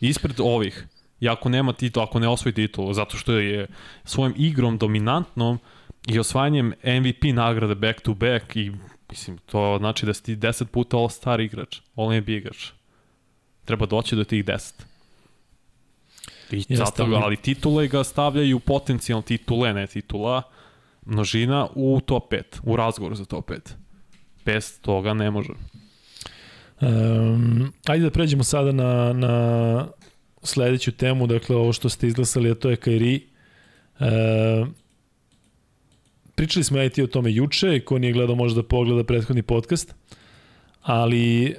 Ispred 0.00 0.40
ovih. 0.40 0.86
I 1.20 1.28
ako 1.28 1.48
nema 1.48 1.72
titul, 1.72 2.02
ako 2.02 2.18
ne 2.18 2.28
osvoji 2.28 2.52
titul, 2.52 2.92
zato 2.92 3.16
što 3.16 3.32
je 3.32 3.66
svojim 4.04 4.34
igrom 4.36 4.78
dominantnom 4.78 5.58
i 6.08 6.18
osvajanjem 6.18 6.72
MVP 6.84 7.24
nagrade 7.34 7.74
back 7.74 8.00
to 8.00 8.14
back 8.14 8.56
i 8.56 8.72
Mislim, 9.10 9.38
to 9.38 9.76
znači 9.78 10.06
da 10.06 10.14
si 10.14 10.22
ti 10.22 10.36
10 10.36 10.64
puta 10.64 10.96
all-star 10.96 11.40
igrač, 11.40 11.80
all-NBA 11.96 12.36
igrač. 12.36 12.70
Treba 13.64 13.86
doći 13.86 14.16
do 14.16 14.24
tih 14.24 14.44
10. 14.44 14.72
I 16.50 16.56
Jeste, 16.56 16.76
zato, 16.76 17.02
ali- 17.02 17.16
ali 17.16 17.36
titule 17.36 17.88
ga 17.88 18.04
stavljaju 18.04 18.60
potencijalno 18.60 19.22
titule, 19.22 19.74
ne 19.74 19.86
titula, 19.86 20.42
množina 21.06 21.68
u 21.74 22.00
top 22.06 22.32
5, 22.32 22.42
u 22.62 22.76
razgovoru 22.76 23.14
za 23.14 23.24
top 23.24 23.50
5. 23.50 23.58
Bez 24.44 24.80
toga 24.80 25.14
ne 25.14 25.30
može. 25.30 25.52
Um, 26.80 27.72
ajde 27.86 28.04
da 28.04 28.10
pređemo 28.10 28.44
sada 28.44 28.72
na, 28.72 29.12
na 29.12 29.86
sledeću 30.42 30.92
temu, 30.92 31.26
dakle 31.26 31.56
ovo 31.56 31.72
što 31.72 31.88
ste 31.88 32.06
izglasali, 32.06 32.50
a 32.50 32.54
to 32.54 32.70
je 32.70 32.76
Kairi. 32.76 33.20
E, 34.00 34.06
pričali 36.34 36.64
smo 36.64 36.78
ja 36.78 36.84
i 36.84 36.90
ti 36.90 37.02
o 37.02 37.06
tome 37.06 37.32
juče, 37.32 37.80
ko 37.80 37.98
nije 37.98 38.12
gledao 38.12 38.36
može 38.36 38.54
da 38.54 38.62
pogleda 38.62 39.04
prethodni 39.04 39.42
podcast, 39.42 39.94
ali 40.82 41.44
e, 41.46 41.54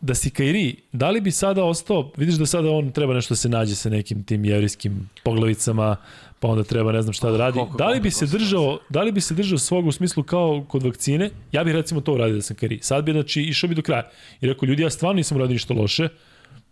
da 0.00 0.14
si 0.14 0.30
Kairi, 0.30 0.76
da 0.92 1.10
li 1.10 1.20
bi 1.20 1.30
sada 1.30 1.64
ostao, 1.64 2.12
vidiš 2.16 2.34
da 2.34 2.46
sada 2.46 2.70
on 2.70 2.90
treba 2.90 3.14
nešto 3.14 3.34
da 3.34 3.36
se 3.36 3.48
nađe 3.48 3.74
sa 3.74 3.90
nekim 3.90 4.24
tim 4.24 4.44
jevrijskim 4.44 5.10
poglavicama, 5.24 5.96
pa 6.40 6.48
onda 6.48 6.64
treba 6.64 6.92
ne 6.92 7.02
znam 7.02 7.12
šta 7.12 7.30
da 7.30 7.36
radi. 7.36 7.60
Da 7.78 7.88
li 7.88 8.00
bi 8.00 8.10
se 8.10 8.26
držao, 8.26 8.78
da 8.88 9.02
li 9.02 9.12
bi 9.12 9.20
se 9.20 9.34
držao 9.34 9.58
svog 9.58 9.86
u 9.86 9.92
smislu 9.92 10.22
kao 10.22 10.64
kod 10.68 10.82
vakcine? 10.82 11.30
Ja 11.52 11.64
bih 11.64 11.74
recimo 11.74 12.00
to 12.00 12.14
uradio 12.14 12.36
da 12.36 12.42
sam 12.42 12.56
Kairi. 12.56 12.78
Sad 12.82 13.04
bi 13.04 13.12
znači 13.12 13.42
išao 13.42 13.68
bi 13.68 13.74
do 13.74 13.82
kraja. 13.82 14.10
I 14.40 14.46
rekao 14.46 14.66
ljudi 14.66 14.82
ja 14.82 14.90
stvarno 14.90 15.16
nisam 15.16 15.36
uradio 15.36 15.52
ništa 15.52 15.74
loše. 15.74 16.08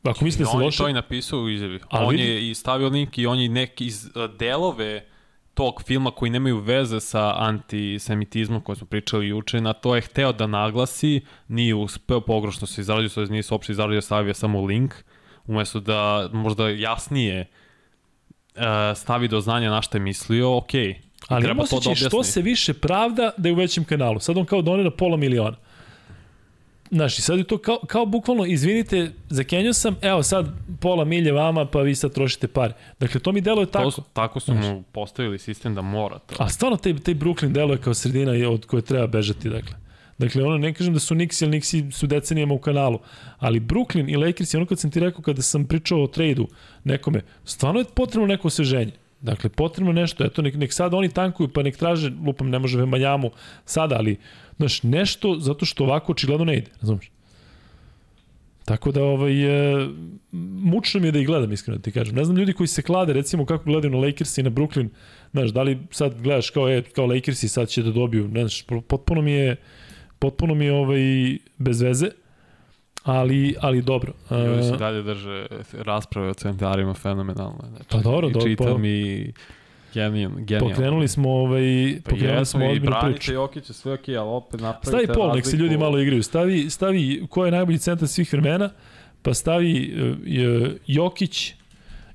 Ako 0.04 0.24
mislite 0.24 0.44
da 0.44 0.50
sam 0.50 0.56
on 0.56 0.62
je 0.62 0.66
loše, 0.66 0.78
to 0.78 0.88
i 0.88 0.92
napisao 0.92 1.40
u 1.40 1.48
izjavi. 1.48 1.80
Ali 1.88 2.04
on 2.04 2.10
vidi- 2.10 2.22
je 2.22 2.50
i 2.50 2.54
stavio 2.54 2.88
link 2.88 3.18
i 3.18 3.26
on 3.26 3.40
je 3.40 3.48
neki 3.48 3.86
iz 3.86 4.06
uh, 4.06 4.36
delove 4.38 5.04
tog 5.54 5.82
filma 5.86 6.10
koji 6.10 6.30
nemaju 6.30 6.58
veze 6.58 7.00
sa 7.00 7.34
antisemitizmom 7.36 8.60
koje 8.60 8.76
smo 8.76 8.86
pričali 8.86 9.28
juče, 9.28 9.60
na 9.60 9.72
to 9.72 9.94
je 9.94 10.00
hteo 10.00 10.32
da 10.32 10.46
naglasi, 10.46 11.20
nije 11.48 11.74
uspeo, 11.74 12.20
pogrešno 12.20 12.66
se 12.66 12.80
izradio, 12.80 13.08
to 13.08 13.24
nije 13.24 13.42
se 13.42 13.54
uopšte 13.54 13.72
izradio, 13.72 14.02
stavio 14.02 14.34
samo 14.34 14.64
link, 14.64 14.94
umesto 15.46 15.80
da 15.80 16.28
možda 16.32 16.68
jasnije 16.68 17.46
uh, 18.54 18.62
stavi 18.96 19.28
do 19.28 19.40
znanja 19.40 19.70
na 19.70 19.82
šta 19.82 19.98
je 19.98 20.02
mislio, 20.02 20.56
okej. 20.56 20.88
Okay. 20.88 20.94
ali 21.28 21.44
imam 21.44 21.58
osjećaj 21.58 21.94
što 21.94 22.22
se 22.22 22.42
više 22.42 22.74
pravda 22.74 23.30
da 23.36 23.48
je 23.48 23.52
u 23.52 23.56
većem 23.56 23.84
kanalu. 23.84 24.20
Sad 24.20 24.36
on 24.36 24.44
kao 24.44 24.62
donira 24.62 24.90
pola 24.90 25.16
miliona. 25.16 25.56
Znaš, 26.94 27.18
i 27.18 27.22
sad 27.22 27.38
je 27.38 27.44
to 27.44 27.58
kao, 27.58 27.78
kao 27.86 28.06
bukvalno, 28.06 28.46
izvinite, 28.46 29.10
zakenjao 29.28 29.72
sam, 29.72 29.96
evo 30.02 30.22
sad 30.22 30.46
pola 30.80 31.04
milje 31.04 31.32
vama, 31.32 31.66
pa 31.66 31.80
vi 31.80 31.94
sad 31.94 32.12
trošite 32.12 32.48
pare. 32.48 32.74
Dakle, 33.00 33.20
to 33.20 33.32
mi 33.32 33.40
deluje 33.40 33.66
tako. 33.66 33.90
To, 33.90 34.02
tako 34.12 34.40
su 34.40 34.54
mu 34.54 34.82
postavili 34.92 35.38
sistem 35.38 35.74
da 35.74 35.82
mora 35.82 36.18
to. 36.18 36.34
A 36.38 36.48
stvarno 36.48 36.76
taj, 36.76 36.98
taj 36.98 37.14
Brooklyn 37.14 37.52
deluje 37.52 37.78
kao 37.78 37.94
sredina 37.94 38.50
od 38.50 38.66
koje 38.66 38.82
treba 38.82 39.06
bežati, 39.06 39.48
dakle. 39.48 39.76
Dakle, 40.18 40.44
ono, 40.44 40.58
ne 40.58 40.74
kažem 40.74 40.94
da 40.94 41.00
su 41.00 41.14
Knicks, 41.14 41.42
jer 41.42 41.50
Knicksi 41.50 41.90
su 41.90 42.06
decenijama 42.06 42.54
u 42.54 42.58
kanalu, 42.58 42.98
ali 43.38 43.60
Brooklyn 43.60 44.12
i 44.12 44.16
Lakers, 44.16 44.54
ono 44.54 44.66
kad 44.66 44.78
sam 44.78 44.90
ti 44.90 45.00
rekao 45.00 45.22
kada 45.22 45.42
sam 45.42 45.64
pričao 45.64 46.02
o 46.02 46.06
trejdu 46.06 46.48
nekome, 46.84 47.20
stvarno 47.44 47.80
je 47.80 47.86
potrebno 47.94 48.26
neko 48.26 48.48
osveženje. 48.48 48.92
Dakle, 49.24 49.50
potrebno 49.50 49.92
nešto, 49.92 50.24
eto, 50.24 50.42
nek, 50.42 50.54
nek 50.54 50.72
sad 50.72 50.94
oni 50.94 51.08
tankuju, 51.08 51.48
pa 51.48 51.62
nek 51.62 51.76
traže, 51.76 52.10
lupam, 52.26 52.50
ne 52.50 52.58
može 52.58 52.78
Vembanjamu 52.78 53.30
sada, 53.64 53.96
ali, 53.96 54.18
znaš, 54.56 54.82
nešto, 54.82 55.36
zato 55.40 55.64
što 55.64 55.84
ovako 55.84 56.12
očigledno 56.12 56.44
ne 56.44 56.56
ide, 56.56 56.70
razumiješ? 56.80 57.10
Tako 58.64 58.92
da, 58.92 59.02
ovaj, 59.04 59.32
e, 59.32 59.88
mučno 60.72 61.00
mi 61.00 61.08
je 61.08 61.12
da 61.12 61.18
ih 61.18 61.26
gledam, 61.26 61.52
iskreno 61.52 61.78
da 61.78 61.82
ti 61.82 61.92
kažem. 61.92 62.14
Ne 62.14 62.24
znam 62.24 62.36
ljudi 62.36 62.52
koji 62.52 62.66
se 62.66 62.82
klade, 62.82 63.12
recimo 63.12 63.46
kako 63.46 63.64
gledaju 63.64 63.92
na 63.92 64.06
Lakers 64.06 64.38
i 64.38 64.42
na 64.42 64.50
Brooklyn, 64.50 64.88
znaš, 65.32 65.50
da 65.50 65.62
li 65.62 65.78
sad 65.90 66.20
gledaš 66.20 66.50
kao, 66.50 66.68
e, 66.68 66.82
kao 66.82 67.06
Lakers 67.06 67.42
i 67.42 67.48
sad 67.48 67.68
će 67.68 67.82
da 67.82 67.90
dobiju, 67.90 68.28
ne 68.28 68.40
znaš, 68.40 68.62
potpuno 68.88 69.22
mi 69.22 69.32
je, 69.32 69.56
potpuno 70.18 70.54
mi 70.54 70.64
je 70.64 70.72
ovaj, 70.72 71.38
bez 71.58 71.80
veze, 71.80 72.10
ali, 73.04 73.54
ali 73.60 73.82
dobro. 73.82 74.12
Ljudi 74.30 74.62
se 74.62 74.72
Uh, 74.72 74.78
dalje 74.78 75.02
drže 75.02 75.46
rasprave 75.72 76.28
o 76.28 76.34
centarima 76.34 76.94
fenomenalno. 76.94 77.64
Znači, 77.68 77.84
Pa 77.90 77.98
dobro, 77.98 78.28
i 78.28 78.32
dobro, 78.32 78.48
Čitam 78.48 78.80
pa- 78.82 78.86
i 78.88 79.32
genijan, 79.94 80.32
genijalno. 80.36 80.68
pokrenuli 80.68 81.08
smo, 81.08 81.30
ovaj, 81.30 81.96
Pa 82.04 82.10
pokrenuli 82.10 82.38
jesmo 82.38 82.58
smo 82.58 82.64
i 82.64 82.72
ozbiljnu 82.72 82.86
branite 82.90 83.12
priču. 83.18 83.32
Jokića, 83.32 83.72
sve 83.72 83.92
ok, 83.92 84.08
ali 84.08 84.18
opet 84.18 84.60
napravite 84.60 84.86
Stavi 84.86 85.06
pol, 85.06 85.34
nek 85.34 85.46
se 85.46 85.56
ljudi 85.56 85.78
malo 85.78 85.98
igraju. 85.98 86.22
Stavi, 86.22 86.70
stavi 86.70 87.26
ko 87.30 87.44
je 87.44 87.50
najbolji 87.52 87.78
centar 87.78 88.08
svih 88.08 88.32
vremena, 88.32 88.70
pa 89.22 89.34
stavi 89.34 89.94
uh, 89.96 90.70
Jokić 90.86 91.50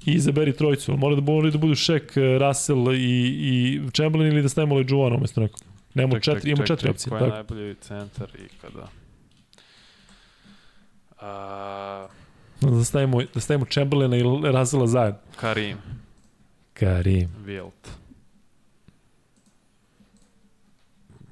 i 0.05 0.11
izaberi 0.13 0.53
trojicu. 0.53 0.97
Mora 0.97 1.15
da, 1.15 1.21
mora 1.21 1.49
da 1.49 1.57
budu 1.57 1.75
Šek, 1.75 2.13
Russell 2.39 2.93
i, 2.93 2.97
i 3.29 3.81
Chamberlain 3.93 4.31
ili 4.33 4.41
da 4.41 4.49
stavimo 4.49 4.75
Leđuvana 4.75 5.15
umesto 5.15 5.41
nekog. 5.41 5.59
Nemamo 5.93 6.15
Ček, 6.15 6.23
četiri, 6.23 6.41
ček, 6.41 6.47
imamo 6.47 6.67
četiri 6.67 6.87
ček, 6.87 6.91
opcije. 6.91 7.09
Ko 7.09 7.15
je 7.15 7.19
Tako. 7.19 7.33
najbolji 7.33 7.75
centar 7.75 8.27
ikada? 8.45 8.87
A, 11.21 12.07
Da 12.61 12.83
stavimo, 12.83 13.21
da 13.33 13.39
stavimo 13.39 13.65
Chamberlaina 13.73 14.15
i 14.17 14.23
Russella 14.51 14.87
zajedno. 14.87 15.19
Karim, 15.35 15.77
Karim. 16.73 17.29
Wilt. 17.45 17.89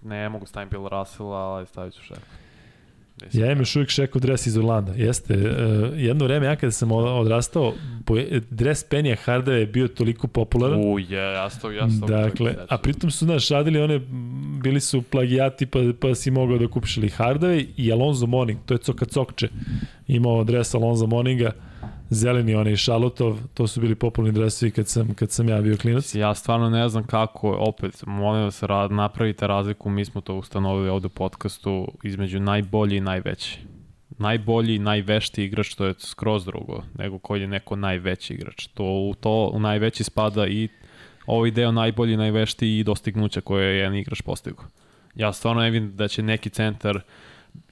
Ne 0.04 0.30
mogu 0.30 0.46
staviti 0.46 0.70
Bill 0.78 0.88
Russell, 0.88 1.34
ali 1.34 1.68
stavit 1.68 1.94
ću 1.94 2.02
Šek. 2.04 2.18
Ja 3.34 3.46
imam 3.46 3.60
još 3.60 3.76
uvijek 3.76 3.90
šeko 3.90 4.20
dres 4.20 4.48
iz 4.48 4.58
Orlanda. 4.58 4.94
Jeste, 4.94 5.34
uh, 5.34 5.42
jedno 5.96 6.26
vreme 6.26 6.46
ja 6.46 6.56
kada 6.56 6.72
sam 6.72 6.92
od- 6.92 7.08
odrastao, 7.08 7.74
po- 8.06 8.18
dres 8.50 8.84
Penija 8.84 9.16
Hardave 9.16 9.60
je 9.60 9.66
bio 9.66 9.88
toliko 9.88 10.28
popularan. 10.28 10.80
U, 10.84 11.00
je, 11.00 11.18
ja 11.72 11.90
sam 11.90 12.00
Dakle, 12.08 12.56
a 12.70 12.78
pritom 12.78 13.12
su, 13.12 13.26
znaš, 13.26 13.50
radili 13.50 13.82
one, 13.82 14.00
bili 14.64 14.80
su 14.80 15.02
plagijati 15.02 15.66
pa, 15.66 15.80
pa 16.00 16.16
si 16.16 16.32
mogao 16.32 16.58
da 16.58 16.68
kupiš 16.68 16.98
ili 16.98 17.10
Hardaway 17.10 17.66
i 17.78 17.92
Alonzo 17.92 18.26
Mourning, 18.26 18.60
to 18.66 18.74
je 18.74 18.78
Coka 18.78 19.06
Cokče, 19.06 19.48
imao 20.08 20.44
dres 20.44 20.74
Alonzo 20.76 21.08
Mourninga, 21.08 21.52
zeleni 22.10 22.56
onaj 22.56 22.76
Šalotov, 22.76 23.40
to 23.54 23.68
su 23.68 23.82
bili 23.82 23.96
popularni 23.96 24.40
dresovi 24.40 24.72
kad 24.72 24.88
sam, 24.88 25.14
kad 25.14 25.32
sam 25.32 25.50
ja 25.50 25.62
bio 25.62 25.78
klinac. 25.78 26.16
Ja 26.16 26.36
stvarno 26.36 26.70
ne 26.70 26.90
znam 26.90 27.04
kako, 27.04 27.52
opet, 27.52 28.04
molim 28.06 28.44
vas, 28.44 28.64
ra, 28.64 28.88
napravite 28.88 29.48
razliku, 29.48 29.90
mi 29.90 30.06
smo 30.06 30.22
to 30.22 30.36
ustanovili 30.36 30.90
ovde 30.90 31.06
u 31.08 31.10
podcastu, 31.10 31.88
između 32.04 32.40
najbolji 32.40 32.98
i 32.98 33.02
najveći. 33.02 33.60
Najbolji 34.18 34.76
i 34.76 34.80
najvešti 34.80 35.44
igrač, 35.44 35.74
to 35.76 35.86
je 35.86 35.94
skroz 36.00 36.46
drugo, 36.46 36.84
nego 36.98 37.20
koji 37.20 37.42
je 37.42 37.48
neko 37.48 37.76
najveći 37.76 38.34
igrač. 38.34 38.68
To, 38.68 38.84
u 38.84 39.14
to 39.20 39.52
u 39.54 39.60
najveći 39.60 40.04
spada 40.04 40.48
i 40.48 40.68
ovaj 41.26 41.52
deo 41.52 41.72
najbolji 41.72 42.18
najvešti 42.18 42.80
i 42.80 42.84
dostignuća 42.84 43.42
koje 43.42 43.66
je 43.66 43.78
jedan 43.78 43.96
igrač 43.96 44.22
postigao. 44.22 44.66
Ja 45.16 45.34
stvarno 45.34 45.62
ne 45.62 45.70
vidim 45.70 45.96
da 45.96 46.08
će 46.08 46.24
neki 46.24 46.50
centar 46.50 47.00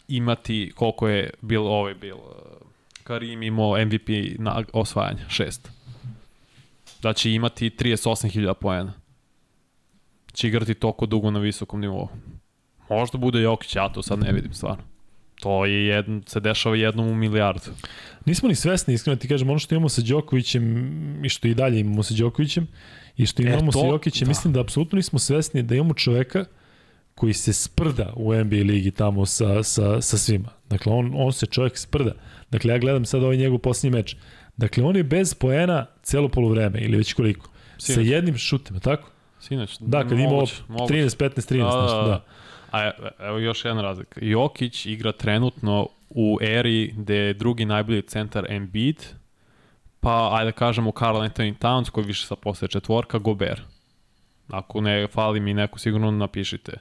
imati 0.08 0.72
koliko 0.76 1.08
je 1.08 1.30
bil 1.42 1.68
ovaj 1.68 1.94
bil 1.94 2.16
Karim 3.06 3.44
imao 3.44 3.86
MVP 3.86 4.10
na 4.40 4.64
osvajanje, 4.74 5.22
šest 5.30 5.70
da 7.02 7.14
će 7.14 7.32
imati 7.32 7.70
38.000 7.70 8.54
poena. 8.54 8.94
Će 10.34 10.48
igrati 10.48 10.74
toliko 10.74 11.06
dugo 11.06 11.32
na 11.32 11.40
visokom 11.40 11.82
nivou. 11.82 12.08
Možda 12.90 13.18
bude 13.18 13.42
Jokić, 13.42 13.76
ja 13.76 13.90
to 13.90 14.02
sad 14.02 14.20
ne 14.20 14.32
vidim 14.32 14.54
stvarno. 14.54 14.84
To 15.36 15.66
je 15.66 15.86
jedn, 15.86 16.20
se 16.26 16.40
dešava 16.40 16.76
jednom 16.76 17.08
u 17.08 17.16
milijardu. 17.16 17.72
Nismo 18.26 18.50
ni 18.50 18.56
svesni, 18.56 18.94
iskreno 18.94 19.16
ti 19.18 19.28
kažem, 19.28 19.50
ono 19.50 19.60
što 19.60 19.76
imamo 19.76 19.90
sa 19.90 20.02
Đokovićem 20.02 20.66
i 21.26 21.30
što 21.30 21.48
i 21.48 21.54
dalje 21.54 21.80
imamo 21.80 22.04
sa 22.04 22.14
Đokovićem 22.14 22.68
i 23.18 23.26
što 23.26 23.42
imamo 23.42 23.70
E, 23.70 23.72
to- 23.72 23.80
sa 23.80 23.86
Jokićem, 23.86 24.26
da. 24.26 24.30
mislim 24.30 24.54
da 24.54 24.62
apsolutno 24.62 24.96
nismo 24.96 25.20
svesni 25.20 25.64
da 25.64 25.76
imamo 25.76 25.94
čoveka 25.94 26.46
koji 27.16 27.34
se 27.34 27.54
sprda 27.54 28.14
u 28.16 28.34
NBA 28.34 28.56
ligi 28.58 28.92
tamo 28.92 29.26
sa, 29.26 29.64
sa, 29.64 30.02
sa 30.02 30.18
svima. 30.18 30.50
Dakle, 30.70 30.94
on, 30.94 31.12
on 31.16 31.34
se 31.34 31.46
čovjek 31.46 31.78
sprda. 31.78 32.12
Dakle, 32.52 32.74
ja 32.74 32.78
gledam 32.78 33.06
sad 33.06 33.24
ovaj 33.24 33.38
njegov 33.38 33.58
posljednji 33.58 33.98
meč. 33.98 34.16
Dakle, 34.58 34.84
on 34.84 34.96
je 34.96 35.04
bez 35.04 35.34
poena 35.34 35.86
celo 36.04 36.30
polovreme 36.30 36.80
ili 36.80 36.98
već 36.98 37.14
koliko. 37.14 37.50
Sa 37.78 37.94
Sinoć. 37.94 38.08
jednim 38.08 38.38
šutem, 38.38 38.80
tako? 38.80 39.10
Sinoć, 39.40 39.78
Da, 39.80 40.04
kad 40.04 40.12
ima 40.12 40.30
moguće, 40.30 40.56
moguće. 40.68 40.94
13, 40.94 41.18
15, 41.18 41.54
13, 41.54 41.58
Da, 41.58 41.82
nešto, 41.82 41.98
da, 41.98 42.02
da. 42.02 42.08
da. 42.08 42.24
A 42.72 42.92
evo 43.20 43.38
još 43.40 43.66
jedna 43.66 43.82
razlika. 43.82 44.20
Jokić 44.24 44.86
igra 44.86 45.12
trenutno 45.12 45.88
u 46.10 46.38
eri 46.42 46.94
gde 46.98 47.16
je 47.16 47.34
drugi 47.34 47.66
najbolji 47.66 48.02
centar 48.02 48.52
Embiid, 48.52 49.04
pa 50.00 50.30
ajde 50.38 50.52
da 50.52 50.58
kažemo 50.58 50.92
Carl 51.00 51.18
Anthony 51.18 51.58
Towns 51.58 51.90
koji 51.90 52.06
više 52.06 52.26
sa 52.28 52.36
posle 52.36 52.68
četvorka, 52.68 53.18
Gober. 53.18 53.62
Ako 54.48 54.82
ne 54.82 55.08
fali 55.08 55.40
mi 55.40 55.54
neko, 55.54 55.80
sigurno 55.80 56.12
napišite. 56.12 56.74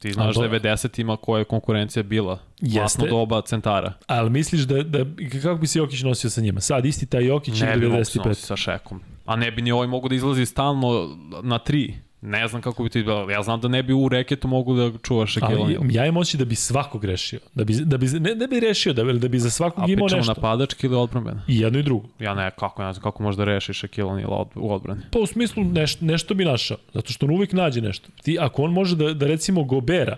Ti 0.00 0.12
znaš 0.12 0.36
da 0.36 0.44
je 0.44 0.60
90-ima 0.60 1.16
koja 1.16 1.38
je 1.38 1.44
konkurencija 1.44 2.02
bila. 2.02 2.38
Jeste. 2.60 3.08
Doba 3.08 3.42
centara. 3.42 3.92
Ali 4.06 4.30
misliš 4.30 4.60
da, 4.60 4.82
da, 4.82 4.98
kako 5.42 5.60
bi 5.60 5.66
se 5.66 5.78
Jokić 5.78 6.02
nosio 6.02 6.30
sa 6.30 6.40
njima? 6.40 6.60
Sad 6.60 6.86
isti 6.86 7.06
taj 7.06 7.26
Jokić 7.26 7.60
Ne 7.60 7.66
igra 7.66 7.78
bi 7.78 7.88
mogu 7.88 8.04
se 8.04 8.18
95. 8.18 8.26
nositi 8.26 8.46
sa 8.46 8.56
šekom. 8.56 9.00
A 9.26 9.36
ne 9.36 9.50
bi 9.50 9.62
ni 9.62 9.72
ovaj 9.72 9.86
mogu 9.86 10.08
da 10.08 10.14
izlazi 10.14 10.46
stalno 10.46 11.18
na 11.42 11.58
tri. 11.58 11.94
Ne 12.22 12.48
znam 12.48 12.62
kako 12.62 12.82
bi 12.82 12.90
to 12.90 12.98
izgledalo. 12.98 13.30
Ja 13.30 13.42
znam 13.42 13.60
da 13.60 13.68
ne 13.68 13.82
bi 13.82 13.92
u 13.92 14.08
reketu 14.08 14.48
mogu 14.48 14.74
da 14.74 14.98
čuva 14.98 15.26
Shaquille 15.26 15.58
O'Neal. 15.58 15.94
ja 15.96 16.06
imam 16.06 16.16
oći 16.16 16.36
da 16.36 16.44
bi 16.44 16.54
svako 16.54 16.98
grešio. 16.98 17.40
Da 17.54 17.64
bi, 17.64 17.74
da 17.74 17.96
bi, 17.96 18.06
ne, 18.06 18.34
ne 18.34 18.46
bi 18.46 18.60
rešio, 18.60 18.92
da 18.92 19.04
bi, 19.04 19.12
da 19.12 19.28
bi 19.28 19.38
za 19.38 19.46
A 19.46 19.50
svakog 19.50 19.88
imao 19.88 20.06
pričamo 20.06 20.18
nešto. 20.18 20.34
napadački 20.34 20.86
ili 20.86 20.96
odbranbena? 20.96 21.42
I 21.48 21.58
jedno 21.58 21.78
i 21.78 21.82
drugo. 21.82 22.08
Ja 22.18 22.34
ne, 22.34 22.50
kako, 22.50 22.82
ne 22.84 22.92
znam 22.92 23.02
kako 23.02 23.22
možda 23.22 23.44
rešiš 23.44 23.78
Shaquille 23.78 24.04
O'Neal 24.04 24.28
od, 24.30 24.48
u 24.54 24.72
odbrani. 24.72 25.00
Pa 25.12 25.18
u 25.18 25.26
smislu 25.26 25.64
neš, 25.64 26.00
nešto 26.00 26.34
bi 26.34 26.44
našao. 26.44 26.76
Zato 26.94 27.12
što 27.12 27.26
on 27.26 27.32
uvijek 27.32 27.52
nađe 27.52 27.80
nešto. 27.80 28.08
Ti, 28.22 28.36
ako 28.40 28.62
on 28.62 28.72
može 28.72 28.96
da, 28.96 29.14
da 29.14 29.26
recimo 29.26 29.64
Gobera, 29.64 30.16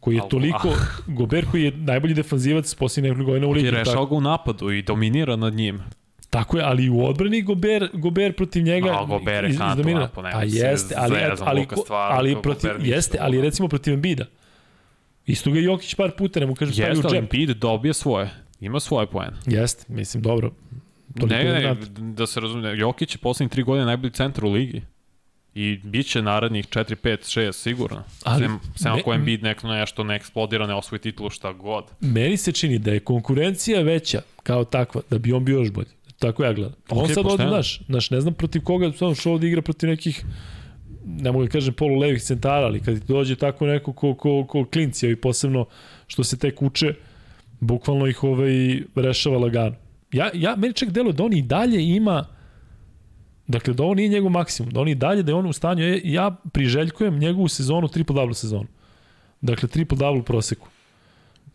koji 0.00 0.14
je 0.14 0.20
Al- 0.22 0.28
toliko, 0.28 0.68
Gober 1.06 1.46
koji 1.50 1.62
je 1.62 1.72
najbolji 1.72 2.14
defanzivac 2.14 2.74
posljednjih 2.74 3.10
nekoliko 3.12 3.30
godina 3.30 3.46
u 3.46 3.50
I 3.50 3.54
ligi. 3.54 3.70
rešao 3.70 3.94
Tako, 3.94 4.06
ga 4.06 4.14
u 4.14 4.20
napadu 4.20 4.70
i 4.70 4.82
dominira 4.82 5.36
nad 5.36 5.54
njim. 5.54 5.82
Tako 6.32 6.58
je, 6.58 6.64
ali 6.64 6.84
i 6.84 6.90
u 6.90 7.04
odbrani 7.04 7.42
Gober, 7.42 7.88
Gober 7.94 8.32
protiv 8.32 8.62
njega 8.62 8.90
A, 8.90 9.04
Gober 9.04 9.44
je 9.44 9.50
iz- 9.50 9.58
Pa 10.32 10.40
se 10.40 10.56
jeste, 10.58 10.94
ali, 10.98 11.14
zezam, 11.30 11.48
ali, 11.48 11.66
ali, 11.90 12.36
protiv, 12.42 12.70
jeste, 12.80 13.18
ali 13.20 13.40
recimo 13.40 13.68
protiv 13.68 13.94
Embida. 13.94 14.24
Isto 15.26 15.50
ga 15.50 15.58
je 15.58 15.64
Jokić 15.64 15.94
par 15.94 16.10
puta, 16.10 16.40
ne 16.40 16.46
mu 16.46 16.54
kaže 16.54 16.72
stavi 16.72 16.86
u 16.86 16.90
Jeste, 16.90 17.06
ali 17.06 17.16
džep. 17.16 17.22
Embiid 17.24 17.50
dobije 17.50 17.94
svoje. 17.94 18.30
Ima 18.60 18.80
svoje 18.80 19.06
poene. 19.06 19.36
Jeste, 19.46 19.84
mislim, 19.88 20.22
dobro. 20.22 20.50
Ne, 21.16 21.44
ne, 21.44 21.76
da 21.98 22.26
se 22.26 22.40
razume, 22.40 22.76
Jokić 22.76 23.14
je 23.14 23.18
poslednjih 23.18 23.50
tri 23.50 23.62
godine 23.62 23.86
najbolji 23.86 24.12
centar 24.12 24.44
u 24.44 24.50
ligi. 24.50 24.82
I 25.54 25.76
bit 25.76 26.06
će 26.06 26.22
narednih 26.22 26.66
4, 26.66 26.96
5, 26.96 27.16
6 27.40 27.52
sigurno. 27.52 28.02
Ali 28.24 28.42
sem, 28.42 28.58
sem 28.76 28.92
ako 28.92 29.14
Embiid 29.14 29.42
nek, 29.42 29.62
nešto 29.62 30.04
ne 30.04 30.16
eksplodira, 30.16 30.66
ne 30.66 30.74
osvoji 30.74 31.00
titulu, 31.00 31.30
šta 31.30 31.52
god. 31.52 31.84
Meni 32.00 32.36
se 32.36 32.52
čini 32.52 32.78
da 32.78 32.90
je 32.90 33.00
konkurencija 33.00 33.82
veća 33.82 34.22
kao 34.42 34.64
takva, 34.64 35.00
da 35.10 35.18
bi 35.18 35.32
on 35.32 35.44
bio 35.44 35.58
još 35.58 35.70
bolji. 35.70 35.88
Tako 36.22 36.44
ja 36.44 36.52
gledam. 36.52 36.74
On 36.90 36.98
Okej, 36.98 37.08
sad 37.08 37.18
ovde, 37.18 37.30
pošteno. 37.30 37.50
znaš, 37.50 37.80
znaš, 37.86 38.10
ne 38.10 38.20
znam 38.20 38.34
protiv 38.34 38.62
koga, 38.62 38.92
samo 38.92 39.14
što 39.14 39.32
ovde 39.32 39.48
igra 39.48 39.62
protiv 39.62 39.88
nekih 39.88 40.24
ne 41.04 41.32
mogu 41.32 41.44
da 41.44 41.50
kažem 41.50 41.74
polu 41.74 41.98
levih 41.98 42.22
centara, 42.22 42.66
ali 42.66 42.80
kad 42.80 43.04
dođe 43.04 43.36
tako 43.36 43.66
neko 43.66 43.92
ko, 43.92 44.14
ko, 44.14 44.44
ko 44.46 44.64
klinci, 44.64 45.08
i 45.08 45.16
posebno 45.16 45.66
što 46.06 46.24
se 46.24 46.38
tek 46.38 46.62
uče, 46.62 46.94
bukvalno 47.60 48.06
ih 48.06 48.24
ovaj 48.24 48.52
rešava 48.94 49.38
lagano. 49.38 49.74
Ja, 50.12 50.30
ja, 50.34 50.56
meni 50.56 50.74
čak 50.74 50.90
deluje 50.90 51.12
da 51.12 51.24
on 51.24 51.32
i 51.32 51.42
dalje 51.42 51.82
ima 51.86 52.24
Dakle, 53.46 53.74
da 53.74 53.82
ovo 53.82 53.94
nije 53.94 54.08
njegov 54.08 54.30
maksimum, 54.30 54.70
da 54.72 54.80
on 54.80 54.88
i 54.88 54.94
dalje, 54.94 55.22
da 55.22 55.30
je 55.32 55.36
on 55.36 55.46
u 55.46 55.52
stanju, 55.52 55.84
ja- 55.84 56.00
ja 56.04 56.30
priželjkujem 56.52 57.18
njegovu 57.18 57.48
sezonu, 57.48 57.88
triple-double 57.88 58.34
sezonu. 58.34 58.66
Dakle, 59.40 59.68
triple-double 59.68 60.20
u 60.20 60.22
proseku. 60.22 60.68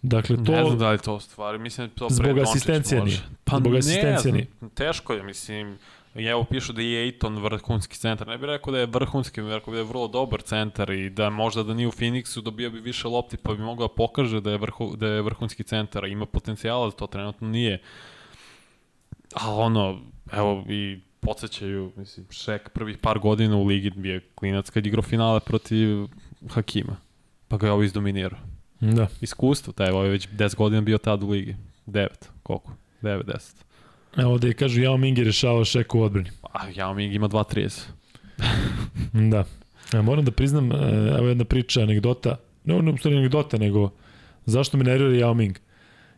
Dakle, 0.07 0.35
to... 0.45 0.51
Ne 0.51 0.65
znam 0.65 0.77
da 0.79 0.91
li 0.91 0.97
to 0.97 1.19
stvari, 1.19 1.59
mislim 1.59 1.87
da 1.87 1.93
to 1.93 2.07
Zbog 2.09 2.39
asistencije 2.39 3.03
nije. 3.03 3.19
Pa 3.43 3.57
Zbog 3.57 3.73
ne 3.73 3.79
asistencije 3.79 4.33
nije. 4.33 4.47
teško 4.75 5.13
je, 5.13 5.23
mislim, 5.23 5.77
I 6.17 6.25
evo 6.25 6.43
pišu 6.43 6.73
da 6.73 6.81
je 6.81 7.03
Ejton 7.03 7.37
vrhunski 7.43 7.97
centar. 7.97 8.27
Ne 8.27 8.37
bih 8.37 8.47
rekao 8.47 8.73
da 8.73 8.79
je 8.79 8.85
vrhunski, 8.85 9.41
bih 9.41 9.51
rekao 9.51 9.73
da 9.73 9.79
je 9.79 9.83
vrlo 9.83 10.07
dobar 10.07 10.41
centar 10.41 10.89
i 10.89 11.09
da 11.09 11.29
možda 11.29 11.63
da 11.63 11.73
nije 11.73 11.87
u 11.87 11.91
Phoenixu 11.91 12.41
dobio 12.41 12.69
bi 12.69 12.79
više 12.79 13.07
lopti 13.07 13.37
pa 13.37 13.53
bi 13.53 13.63
mogao 13.63 13.87
da 13.87 13.93
pokaže 13.93 14.41
da 14.41 14.51
je, 14.51 14.57
vrhu, 14.57 14.95
da 14.95 15.07
je 15.07 15.21
vrhunski 15.21 15.63
centar. 15.63 16.05
Ima 16.05 16.25
potencijala, 16.25 16.91
to 16.91 17.07
trenutno 17.07 17.47
nije. 17.47 17.81
A 19.33 19.55
ono, 19.55 20.01
evo 20.31 20.65
i 20.69 20.99
podsjećaju, 21.19 21.91
mislim, 21.95 22.25
Šek 22.29 22.69
prvih 22.69 22.97
par 22.97 23.19
godina 23.19 23.57
u 23.57 23.65
ligi 23.65 23.91
je 23.95 24.19
klinac 24.35 24.69
kad 24.69 24.85
igrao 24.85 25.03
finale 25.03 25.39
protiv 25.39 26.07
Hakima. 26.49 26.95
Pa 27.47 27.57
ga 27.57 27.67
je 27.67 27.71
ovo 27.71 27.83
izdominirao. 27.83 28.39
Da. 28.79 29.07
Iskustvo, 29.21 29.73
taj 29.73 29.89
ovo 29.89 30.03
je 30.03 30.09
već 30.09 30.29
10 30.29 30.55
godina 30.55 30.81
bio 30.81 30.97
tad 30.97 31.23
u 31.23 31.29
ligi. 31.29 31.55
9, 31.87 32.07
koliko? 32.43 32.71
9, 33.01 33.23
10. 33.23 33.67
Evo 34.17 34.31
ovde 34.31 34.53
kažu 34.53 34.81
Jao 34.81 34.97
Ming 34.97 35.17
je 35.17 35.23
rešavao 35.23 35.65
Šeku 35.65 35.99
u 35.99 36.01
odbrani. 36.01 36.29
A 36.41 36.71
Yao 36.71 36.95
Ming 36.95 37.13
ima 37.13 37.29
2.30. 37.29 37.81
Da. 39.31 39.43
Ja 39.93 40.01
moram 40.01 40.25
da 40.25 40.31
priznam, 40.31 40.71
e, 40.71 40.75
evo 41.17 41.27
jedna 41.27 41.45
priča, 41.45 41.81
anegdota, 41.81 42.37
ne, 42.65 42.81
ne 42.81 42.97
stvari 42.97 43.17
anegdota, 43.17 43.57
nego 43.57 43.89
zašto 44.45 44.77
me 44.77 44.83
nervira 44.83 45.27
Yao 45.27 45.33
Ming. 45.33 45.57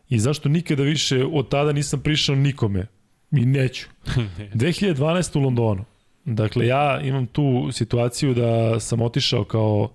I 0.08 0.18
zašto 0.18 0.48
nikada 0.48 0.82
više 0.82 1.24
od 1.32 1.48
tada 1.48 1.72
nisam 1.72 2.00
prišao 2.00 2.36
nikome. 2.36 2.86
I 3.32 3.46
neću. 3.46 3.86
2012. 4.54 5.38
u 5.38 5.42
Londonu. 5.42 5.84
Dakle, 6.24 6.66
ja 6.66 7.00
imam 7.00 7.26
tu 7.26 7.68
situaciju 7.72 8.34
da 8.34 8.80
sam 8.80 9.00
otišao 9.00 9.44
kao 9.44 9.90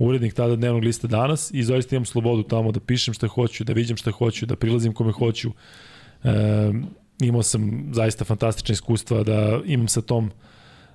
urednik 0.00 0.34
tada 0.34 0.56
dnevnog 0.56 0.84
lista 0.84 1.08
danas 1.08 1.50
i 1.54 1.62
zaista 1.62 1.96
imam 1.96 2.04
slobodu 2.04 2.42
tamo 2.42 2.72
da 2.72 2.80
pišem 2.80 3.14
šta 3.14 3.28
hoću, 3.28 3.64
da 3.64 3.72
vidim 3.72 3.96
šta 3.96 4.10
hoću, 4.10 4.46
da 4.46 4.56
prilazim 4.56 4.92
kome 4.92 5.12
hoću. 5.12 5.50
E, 6.24 6.30
imao 7.20 7.42
sam 7.42 7.90
zaista 7.92 8.24
fantastična 8.24 8.72
iskustva 8.72 9.22
da 9.22 9.60
imam 9.64 9.88
sa 9.88 10.00
tom 10.00 10.30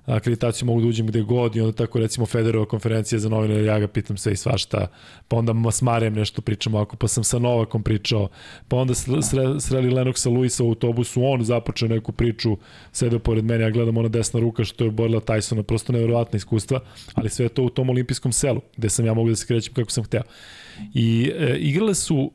akreditaciju 0.06 0.66
mogu 0.66 0.82
da 0.82 0.88
uđem 0.88 1.08
gde 1.08 1.22
god 1.22 1.56
i 1.56 1.62
onda 1.62 1.76
tako 1.76 2.00
recimo 2.00 2.26
Federova 2.26 2.66
konferencija 2.66 3.20
za 3.20 3.30
novinare, 3.30 3.64
ja 3.64 3.80
ga 3.80 3.88
pitam 3.88 4.18
sve 4.18 4.34
i 4.34 4.36
svašta, 4.36 4.88
pa 5.28 5.38
onda 5.38 5.72
s 5.72 5.82
Marijem 5.82 6.14
nešto 6.14 6.42
pričam 6.42 6.76
ovako, 6.76 6.96
pa 6.96 7.08
sam 7.08 7.24
sa 7.24 7.40
Novakom 7.40 7.84
pričao, 7.84 8.28
pa 8.68 8.78
onda 8.78 8.94
sre, 8.94 9.22
sreli 9.60 9.90
Lenoksa 9.90 10.30
Luisa 10.30 10.64
u 10.64 10.68
autobusu, 10.68 11.24
on 11.24 11.44
započeo 11.44 11.88
neku 11.88 12.12
priču, 12.12 12.58
sedeo 12.92 13.20
pored 13.20 13.46
mene, 13.46 13.64
ja 13.64 13.70
gledam 13.70 13.98
ona 13.98 14.10
desna 14.10 14.40
ruka 14.40 14.64
što 14.64 14.84
je 14.84 14.92
borila 14.92 15.22
Tysona, 15.22 15.64
prosto 15.64 15.94
neverovatna 15.94 16.38
iskustva, 16.38 16.80
ali 17.14 17.30
sve 17.30 17.50
to 17.50 17.64
u 17.64 17.70
tom 17.70 17.90
olimpijskom 17.90 18.32
selu, 18.32 18.62
gde 18.78 18.90
sam 18.90 19.06
ja 19.06 19.14
mogu 19.14 19.30
da 19.30 19.36
se 19.36 19.48
krećem 19.48 19.74
kako 19.74 19.92
sam 19.92 20.04
hteo. 20.04 20.24
I 20.94 21.32
e, 21.36 21.58
igrale 21.58 21.96
su 21.96 22.32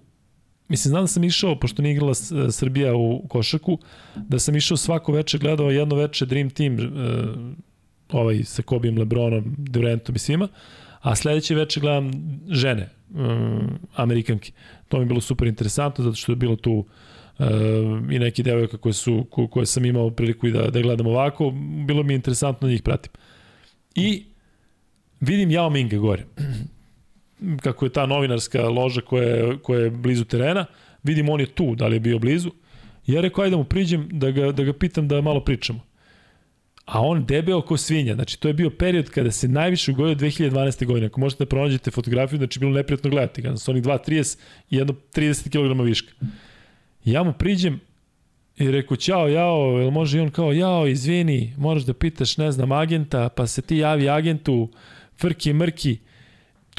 Mislim, 0.71 0.91
znam 0.91 1.03
da 1.03 1.07
sam 1.07 1.25
išao, 1.25 1.59
pošto 1.59 1.83
nije 1.83 1.93
igrala 1.93 2.15
Srbija 2.51 2.95
u 2.95 3.29
košaku, 3.29 3.79
da 4.17 4.39
sam 4.39 4.57
išao 4.57 4.77
svako 4.77 5.13
veče, 5.13 5.39
gledao 5.39 5.71
jedno 5.71 5.97
veče 5.97 6.27
Dream 6.27 6.51
Team, 6.51 6.75
uh, 6.75 6.81
ovaj 8.13 8.45
sa 8.45 8.63
Kobijem, 8.63 8.99
Lebronom, 8.99 9.55
Durantom 9.59 10.17
i 10.17 10.19
svima, 10.19 10.49
a 11.01 11.17
sledeće 11.17 11.55
veče 11.55 11.81
gledam 11.81 12.11
žene, 12.51 12.89
um, 13.15 13.79
Amerikanke. 13.97 14.53
To 14.89 14.97
mi 14.97 15.03
je 15.03 15.07
bilo 15.07 15.21
super 15.21 15.49
interesantno, 15.49 16.05
zato 16.05 16.17
što 16.17 16.33
je 16.33 16.37
bilo 16.37 16.57
tu 16.57 16.85
i 18.11 18.19
neki 18.19 18.43
devojka 18.43 18.77
koje, 18.77 18.93
su, 18.93 19.27
ko, 19.31 19.47
koje 19.49 19.67
sam 19.67 19.85
imao 19.85 20.11
priliku 20.11 20.47
i 20.47 20.53
da, 20.53 20.71
da 20.71 20.81
gledam 20.81 21.07
ovako, 21.07 21.51
bilo 21.87 22.03
mi 22.03 22.13
je 22.13 22.17
interesantno 22.17 22.69
da 22.69 22.73
njih 22.73 22.83
pratim. 22.83 23.13
I 23.95 24.25
vidim 25.21 25.51
Yao 25.51 25.71
Minga 25.71 25.97
gore 25.97 26.25
kako 27.63 27.87
je 27.87 27.93
ta 27.93 28.07
novinarska 28.07 28.69
loža 28.69 29.01
koja 29.01 29.29
je, 29.29 29.59
koja 29.63 29.81
je 29.81 29.91
blizu 29.91 30.25
terena, 30.25 30.67
vidim 31.03 31.29
on 31.29 31.41
je 31.41 31.47
tu, 31.47 31.75
da 31.75 31.87
li 31.87 31.97
je 31.97 32.01
bio 32.01 32.19
blizu, 32.19 32.51
ja 33.07 33.21
rekao 33.21 33.45
ajde 33.45 33.51
da 33.51 33.57
mu 33.57 33.65
priđem 33.65 34.09
da 34.13 34.31
ga, 34.31 34.53
da 34.53 34.65
ga 34.65 34.73
pitam 34.73 35.09
da 35.09 35.21
malo 35.21 35.45
pričamo. 35.45 35.81
A 36.85 37.01
on 37.01 37.25
debeo 37.27 37.61
ko 37.63 37.77
svinja, 37.77 38.15
znači 38.15 38.41
to 38.41 38.49
je 38.49 38.55
bio 38.55 38.71
period 38.71 39.11
kada 39.11 39.31
se 39.31 39.49
najviše 39.49 39.91
ugojio 39.91 40.15
2012. 40.15 40.87
godine, 40.87 41.07
ako 41.07 41.21
možete 41.21 41.45
da 41.45 41.49
pronađete 41.49 41.91
fotografiju, 41.91 42.37
znači 42.37 42.61
bilo 42.61 42.73
neprijatno 42.73 43.11
gledati 43.11 43.43
ga, 43.43 43.57
sa 43.57 43.71
onih 43.71 43.83
2.30 43.83 44.39
i 44.71 44.77
jedno 44.77 44.95
30 45.15 45.51
kg 45.51 45.83
viška. 45.83 46.13
Ja 47.05 47.23
mu 47.23 47.33
priđem 47.33 47.81
i 48.57 48.71
rekao, 48.71 48.97
ćao, 48.97 49.29
jao, 49.29 49.79
jel 49.79 49.91
može 49.91 50.19
i 50.19 50.21
on 50.21 50.31
kao, 50.31 50.53
jao, 50.53 50.87
izvini, 50.87 51.55
moraš 51.59 51.83
da 51.83 51.95
pitaš, 51.95 52.37
ne 52.37 52.53
znam, 52.53 52.73
agenta, 52.73 53.29
pa 53.29 53.47
se 53.47 53.63
ti 53.63 53.77
javi 53.77 54.09
agentu, 54.09 54.69
frki, 55.21 55.53
mrki, 55.53 55.99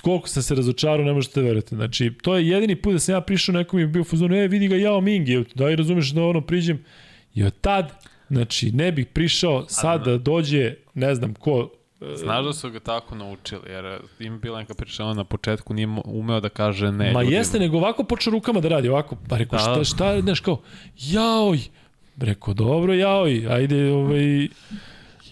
koliko 0.02 0.28
sam 0.28 0.44
se 0.44 0.56
razočarao, 0.56 1.06
ne 1.06 1.14
možete 1.14 1.42
verujete. 1.42 1.76
Znači, 1.76 2.12
to 2.22 2.36
je 2.36 2.48
jedini 2.48 2.76
put 2.76 2.94
da 2.94 3.00
sam 3.00 3.16
ja 3.16 3.22
prišao 3.22 3.54
nekom 3.54 3.80
i 3.80 3.88
bio 3.88 4.02
u 4.02 4.06
fuzonu, 4.06 4.36
e, 4.36 4.48
vidi 4.48 4.68
ga 4.68 4.76
Yao 4.76 5.02
Ming, 5.02 5.30
je, 5.30 5.44
da 5.56 5.70
i 5.70 5.76
razumeš 5.76 6.10
da 6.12 6.24
ono 6.24 6.42
priđem. 6.42 6.84
I 7.34 7.44
od 7.44 7.54
tad, 7.62 7.92
znači, 8.30 8.72
ne 8.72 8.92
bih 8.92 9.08
prišao 9.08 9.66
sad 9.68 10.06
da 10.06 10.18
dođe, 10.18 10.76
ne 10.94 11.16
znam 11.16 11.34
ko, 11.34 11.70
Znaš 12.16 12.46
da 12.46 12.54
su 12.54 12.70
ga 12.70 12.80
tako 12.80 13.16
naučili, 13.16 13.62
jer 13.70 14.00
ima 14.20 14.38
bila 14.38 14.60
neka 14.60 14.74
priča, 14.74 15.14
na 15.14 15.24
početku 15.24 15.74
nije 15.74 15.88
umeo 16.06 16.40
da 16.40 16.50
kaže 16.50 16.92
ne. 16.92 17.12
Ma 17.14 17.22
ljudima. 17.22 17.38
jeste, 17.38 17.60
nego 17.60 17.78
ovako 17.78 18.04
počeo 18.04 18.32
rukama 18.32 18.60
da 18.60 18.70
radi, 18.70 18.90
ovako, 18.90 19.18
pa 19.30 19.38
rekao, 19.38 19.60
Da. 19.60 19.64
šta, 19.64 19.84
šta, 19.84 20.22
znaš, 20.22 20.40
kao, 20.40 20.62
jaoj, 20.98 21.60
rekao, 22.18 22.54
dobro, 22.54 22.94
jaoj, 22.94 23.48
ajde, 23.50 23.92
ovaj, 23.92 24.48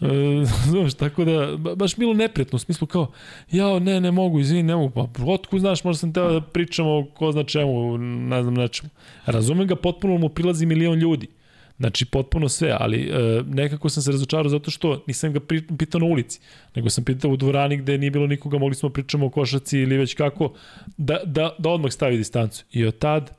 E, 0.02 0.46
znaš, 0.72 0.94
tako 0.94 1.26
da, 1.26 1.58
ba, 1.58 1.76
baš 1.76 1.96
bilo 1.96 2.14
nepretno, 2.14 2.56
u 2.56 2.60
smislu 2.60 2.88
kao, 2.88 3.12
jao, 3.52 3.80
ne, 3.80 4.02
ne 4.02 4.12
mogu, 4.12 4.40
izvini, 4.40 4.64
ne 4.64 4.76
mogu, 4.76 4.90
pa 4.90 5.24
otku, 5.26 5.60
znaš, 5.60 5.84
možda 5.84 6.00
sam 6.00 6.14
teo 6.14 6.32
da 6.32 6.42
pričamo 6.42 6.90
o 6.98 7.06
ko 7.14 7.32
zna 7.32 7.44
čemu, 7.44 7.98
ne 7.98 8.44
znam 8.44 8.54
nečemu. 8.54 8.90
Razumem 9.26 9.68
ga, 9.68 9.76
potpuno 9.76 10.18
mu 10.18 10.30
prilazi 10.30 10.66
milion 10.66 11.00
ljudi. 11.00 11.28
Znači, 11.80 12.06
potpuno 12.06 12.50
sve, 12.50 12.78
ali 12.80 13.02
e, 13.02 13.44
nekako 13.48 13.90
sam 13.90 14.04
se 14.04 14.12
razočarao 14.12 14.50
zato 14.50 14.72
što 14.72 15.04
nisam 15.08 15.34
ga 15.34 15.40
pitao 15.78 16.00
na 16.00 16.06
ulici, 16.06 16.40
nego 16.76 16.90
sam 16.90 17.04
pitao 17.04 17.32
u 17.32 17.38
dvorani 17.38 17.78
gde 17.78 17.98
nije 17.98 18.12
bilo 18.12 18.28
nikoga, 18.28 18.58
mogli 18.58 18.76
smo 18.76 18.90
pričamo 18.90 19.26
o 19.26 19.30
košaci 19.30 19.80
ili 19.80 19.98
već 19.98 20.14
kako, 20.14 20.54
da, 20.98 21.20
da, 21.26 21.56
da 21.58 21.70
odmah 21.70 21.92
stavi 21.92 22.18
distancu. 22.18 22.66
I 22.72 22.86
od 22.86 22.98
tad, 22.98 23.39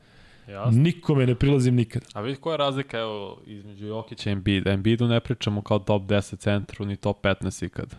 Jasno. 0.50 0.82
nikome 0.82 1.26
ne 1.26 1.34
prilazim 1.34 1.74
nikada. 1.74 2.06
A 2.14 2.20
vidi 2.20 2.40
koja 2.40 2.54
je 2.54 2.58
razlika 2.58 2.98
evo, 2.98 3.42
između 3.46 3.86
Jokića 3.86 4.30
i 4.30 4.32
Embiida. 4.32 4.70
Embiidu 4.70 5.08
ne 5.08 5.20
pričamo 5.20 5.62
kao 5.62 5.78
top 5.78 6.02
10 6.02 6.38
centru, 6.38 6.84
ni 6.84 6.96
top 6.96 7.24
15 7.24 7.66
ikad. 7.66 7.94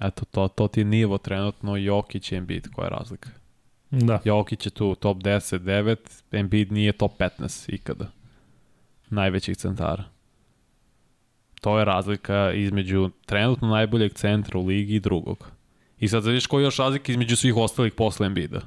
Eto, 0.00 0.24
to, 0.24 0.48
to 0.48 0.68
ti 0.68 0.80
je 0.80 0.84
nivo 0.84 1.18
trenutno 1.18 1.76
Jokić 1.76 2.32
i 2.32 2.36
Embiid, 2.36 2.68
koja 2.72 2.86
je 2.86 2.90
razlika. 2.90 3.30
Da. 3.90 4.20
Jokić 4.24 4.66
je 4.66 4.70
tu 4.70 4.94
top 4.94 5.18
10, 5.18 5.58
9, 5.58 5.96
Embiid 6.32 6.72
nije 6.72 6.92
top 6.92 7.12
15 7.18 7.74
ikada. 7.74 8.06
Najvećih 9.10 9.56
centara. 9.56 10.04
To 11.60 11.78
je 11.78 11.84
razlika 11.84 12.52
između 12.52 13.10
trenutno 13.26 13.68
najboljeg 13.68 14.12
centra 14.12 14.58
u 14.58 14.66
ligi 14.66 14.94
i 14.94 15.00
drugog. 15.00 15.50
I 15.98 16.08
sad 16.08 16.26
vidiš 16.26 16.46
koja 16.46 16.60
je 16.60 16.64
još 16.64 16.76
razlika 16.76 17.12
između 17.12 17.36
svih 17.36 17.56
ostalih 17.56 17.92
posle 17.92 18.26
Embiida. 18.26 18.60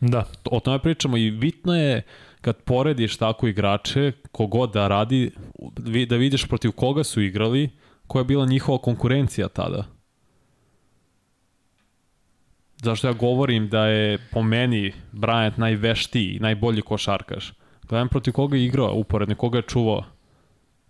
Da. 0.00 0.24
O 0.44 0.60
tome 0.60 0.78
pričamo 0.78 1.16
i 1.16 1.30
bitno 1.30 1.76
je 1.76 2.02
kad 2.40 2.56
porediš 2.62 3.16
tako 3.16 3.48
igrače, 3.48 4.12
kogod 4.32 4.72
da 4.72 4.88
radi, 4.88 5.30
da 6.08 6.16
vidiš 6.16 6.46
protiv 6.46 6.72
koga 6.72 7.04
su 7.04 7.20
igrali, 7.20 7.70
koja 8.06 8.20
je 8.20 8.24
bila 8.24 8.46
njihova 8.46 8.78
konkurencija 8.78 9.48
tada. 9.48 9.98
zašto 12.82 13.06
ja 13.06 13.12
govorim 13.12 13.68
da 13.68 13.86
je 13.86 14.18
po 14.32 14.42
meni 14.42 14.92
Bryant 15.12 15.58
najveštiji, 15.58 16.38
najbolji 16.40 16.82
košarkaš. 16.82 17.52
Gledam 17.88 18.08
protiv 18.08 18.32
koga 18.32 18.56
je 18.56 18.64
igrao 18.64 18.94
uporedno, 18.94 19.34
koga 19.34 19.58
je 19.58 19.62
čuvao. 19.62 20.04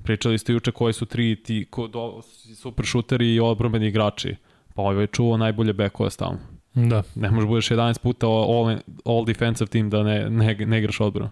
Pričali 0.05 0.39
ste 0.39 0.53
juče 0.53 0.73
koji 0.73 0.93
su 0.93 1.07
tri 1.07 1.43
ti 1.43 1.67
ko, 1.71 1.87
do, 1.87 2.23
super 2.57 2.87
šuteri 2.87 3.35
i 3.35 3.41
odbrambeni 3.41 3.87
igrači. 3.87 4.37
Pa 4.75 4.83
ovaj 4.83 5.03
je 5.03 5.07
čuvao 5.07 5.37
najbolje 5.37 5.73
bekove 5.73 6.11
stalno. 6.11 6.58
Da. 6.87 7.03
Ne 7.15 7.31
možeš 7.31 7.49
budeš 7.49 7.69
11 7.69 7.99
puta 7.99 8.27
all, 8.27 8.77
all 9.05 9.25
defensive 9.25 9.69
team 9.69 9.91
da 9.91 10.03
ne, 10.03 10.31
ne, 10.31 10.55
ne 10.55 10.79
igraš 10.79 11.01
odbranu. 11.01 11.31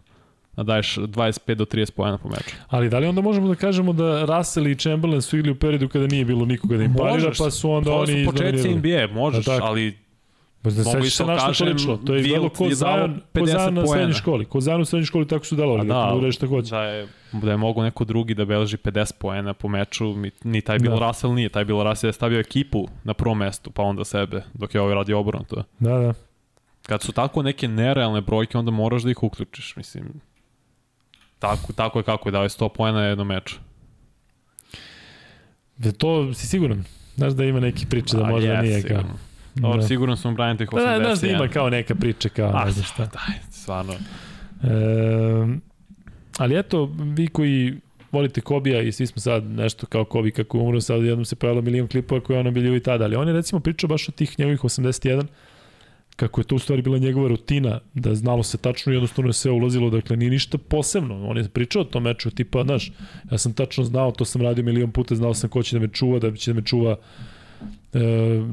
Da 0.57 0.63
daješ 0.63 0.97
25 0.97 1.55
do 1.55 1.65
30 1.65 1.91
pojena 1.91 2.19
po 2.19 2.29
meču. 2.29 2.57
Ali 2.69 2.89
da 2.89 2.99
li 2.99 3.07
onda 3.07 3.21
možemo 3.21 3.49
da 3.49 3.55
kažemo 3.55 3.93
da 3.93 4.25
Russell 4.25 4.67
i 4.67 4.75
Chamberlain 4.75 5.23
su 5.23 5.39
igli 5.39 5.51
u 5.51 5.55
periodu 5.55 5.89
kada 5.89 6.07
nije 6.07 6.25
bilo 6.25 6.47
nikoga 6.47 6.77
da 6.77 6.85
im 6.85 6.95
parira, 6.95 7.33
pa 7.39 7.51
su 7.51 7.71
onda 7.71 7.91
to 7.91 7.97
oni 7.97 8.25
su 8.25 8.31
početci? 8.31 8.75
NBA, 8.75 9.07
možeš, 9.15 9.45
Da, 9.45 9.59
ali 9.63 10.06
Pa 10.67 10.71
da 10.71 10.85
sećaš 10.85 11.15
se 11.15 11.25
na 11.25 11.39
što 11.39 11.65
to 11.65 11.71
lično. 11.71 11.97
To 11.97 12.15
je 12.15 12.21
izgledalo 12.21 12.49
ko 12.49 12.69
Zajan, 12.71 13.21
ko 13.35 13.41
50 13.41 13.47
Zajan 13.53 13.75
na 13.75 13.87
srednjoj 13.87 14.13
školi. 14.13 14.45
Ko 14.45 14.61
Zajan 14.61 14.81
u 14.81 14.85
srednjoj 14.85 15.07
školi 15.07 15.29
tako 15.29 15.45
su 15.45 15.57
delovali, 15.57 15.89
Pa 15.89 15.95
da, 15.95 16.01
da, 16.01 16.15
da, 16.15 16.27
da 16.27 16.33
šta 16.33 16.47
hoće. 16.47 16.71
da 16.71 16.83
je, 16.83 17.09
da 17.33 17.51
je 17.51 17.57
mogo 17.57 17.83
neko 17.83 18.05
drugi 18.05 18.35
da 18.35 18.45
beleži 18.45 18.77
50 18.77 19.13
poena 19.19 19.55
po 19.55 19.69
meču, 19.69 20.15
ni 20.45 20.61
taj 20.61 20.79
Bill 20.79 20.99
Da. 20.99 21.07
Russell 21.07 21.35
nije, 21.35 21.49
taj 21.49 21.65
Bill 21.65 21.83
Russell 21.83 22.09
je 22.09 22.13
stavio 22.13 22.41
ekipu 22.41 22.89
na 23.05 23.15
prvom 23.15 23.39
mestu, 23.39 23.71
pa 23.71 23.83
onda 23.83 24.05
sebe, 24.05 24.43
dok 24.55 24.75
je 24.75 24.81
ovaj 24.81 24.95
radio 24.95 25.21
obrnuto. 25.21 25.63
Da, 25.79 25.99
da. 25.99 26.15
Kad 26.83 27.03
su 27.03 27.13
tako 27.13 27.43
neke 27.43 27.69
nerealne 27.69 28.21
brojke, 28.21 28.59
onda 28.59 28.71
moraš 28.71 29.03
da 29.03 29.11
ih 29.11 29.23
uključiš, 29.23 29.77
mislim. 29.77 30.21
Tako, 31.39 31.73
tako 31.73 31.99
je 31.99 32.03
kako 32.03 32.29
je, 32.29 32.33
dao 32.33 32.43
je 32.43 32.49
100 32.49 32.69
poena 32.69 32.99
na 32.99 33.05
jednom 33.07 33.27
meču. 33.27 33.57
Da 35.77 35.93
to 35.93 36.35
si 36.35 36.47
siguran? 36.47 36.85
Znaš 37.17 37.33
da 37.33 37.45
ima 37.45 37.61
neki 37.61 37.87
priče 37.87 38.17
da 38.17 38.25
A, 38.25 38.29
možda 38.31 38.53
jes, 38.53 38.63
nije 38.63 38.83
kao... 38.83 39.03
Dobro, 39.57 39.81
Da. 39.81 39.87
sigurno 39.87 40.17
sam 40.17 40.35
Brian 40.35 40.57
tih 40.57 40.69
81. 40.69 40.85
Da, 40.85 40.99
da, 40.99 41.05
znaš 41.05 41.21
da 41.21 41.27
ima 41.27 41.49
kao 41.49 41.71
neka 41.71 41.95
priča, 41.95 42.29
kao 42.29 42.51
A, 42.55 42.65
ne 42.65 42.71
znam 42.71 42.85
šta. 42.85 43.07
daj, 43.07 43.35
stvarno. 43.51 43.93
E, 43.93 45.59
ali 46.39 46.59
eto, 46.59 46.91
vi 46.99 47.27
koji 47.27 47.75
volite 48.13 48.41
Kobija 48.41 48.83
i 48.83 48.93
svi 48.93 49.07
smo 49.07 49.21
sad 49.21 49.45
nešto 49.45 49.87
kao 49.87 50.05
Kobi 50.05 50.31
kako 50.31 50.59
je 50.59 50.63
umro, 50.63 50.81
sad 50.81 51.03
jednom 51.05 51.25
se 51.25 51.37
pojavilo 51.37 51.63
milion 51.63 51.89
klipova 51.89 52.21
koje 52.21 52.37
je 52.37 52.41
ono 52.41 52.51
bili 52.51 52.77
i 52.77 52.81
tada, 52.81 53.05
ali 53.05 53.17
on 53.17 53.29
je 53.29 53.35
recimo 53.35 53.61
pričao 53.61 53.89
baš 53.89 54.09
o 54.09 54.13
tih 54.13 54.39
njegovih 54.39 54.61
81, 54.61 55.25
kako 56.17 56.41
je 56.41 56.45
to 56.45 56.55
u 56.55 56.59
stvari 56.59 56.83
bila 56.83 56.99
njegova 56.99 57.29
rutina, 57.29 57.81
da 57.95 58.15
znalo 58.15 58.43
se 58.43 58.59
tačno 58.59 58.93
i 58.93 58.97
jednostavno 58.97 59.29
je 59.29 59.33
sve 59.33 59.51
ulazilo, 59.51 59.91
dakle 59.91 60.17
nije 60.17 60.31
ništa 60.31 60.59
posebno. 60.59 61.29
On 61.29 61.37
je 61.37 61.49
pričao 61.49 61.83
o 61.83 61.85
tom 61.85 62.03
meču, 62.03 62.31
tipa, 62.31 62.63
znaš, 62.63 62.93
ja 63.31 63.39
sam 63.39 63.53
tačno 63.53 63.85
znao, 63.85 64.13
to 64.13 64.25
sam 64.25 64.43
radio 64.43 64.65
milion 64.65 64.93
puta, 64.93 65.15
znao 65.15 65.35
sam 65.35 65.51
ko 65.51 65.63
će 65.63 65.77
da 65.77 65.81
me 65.81 65.89
čuva, 65.89 66.19
da 66.19 66.33
će 66.37 66.53
da 66.53 66.61
me 66.61 66.67
čuva 66.67 66.97
e, 67.93 67.99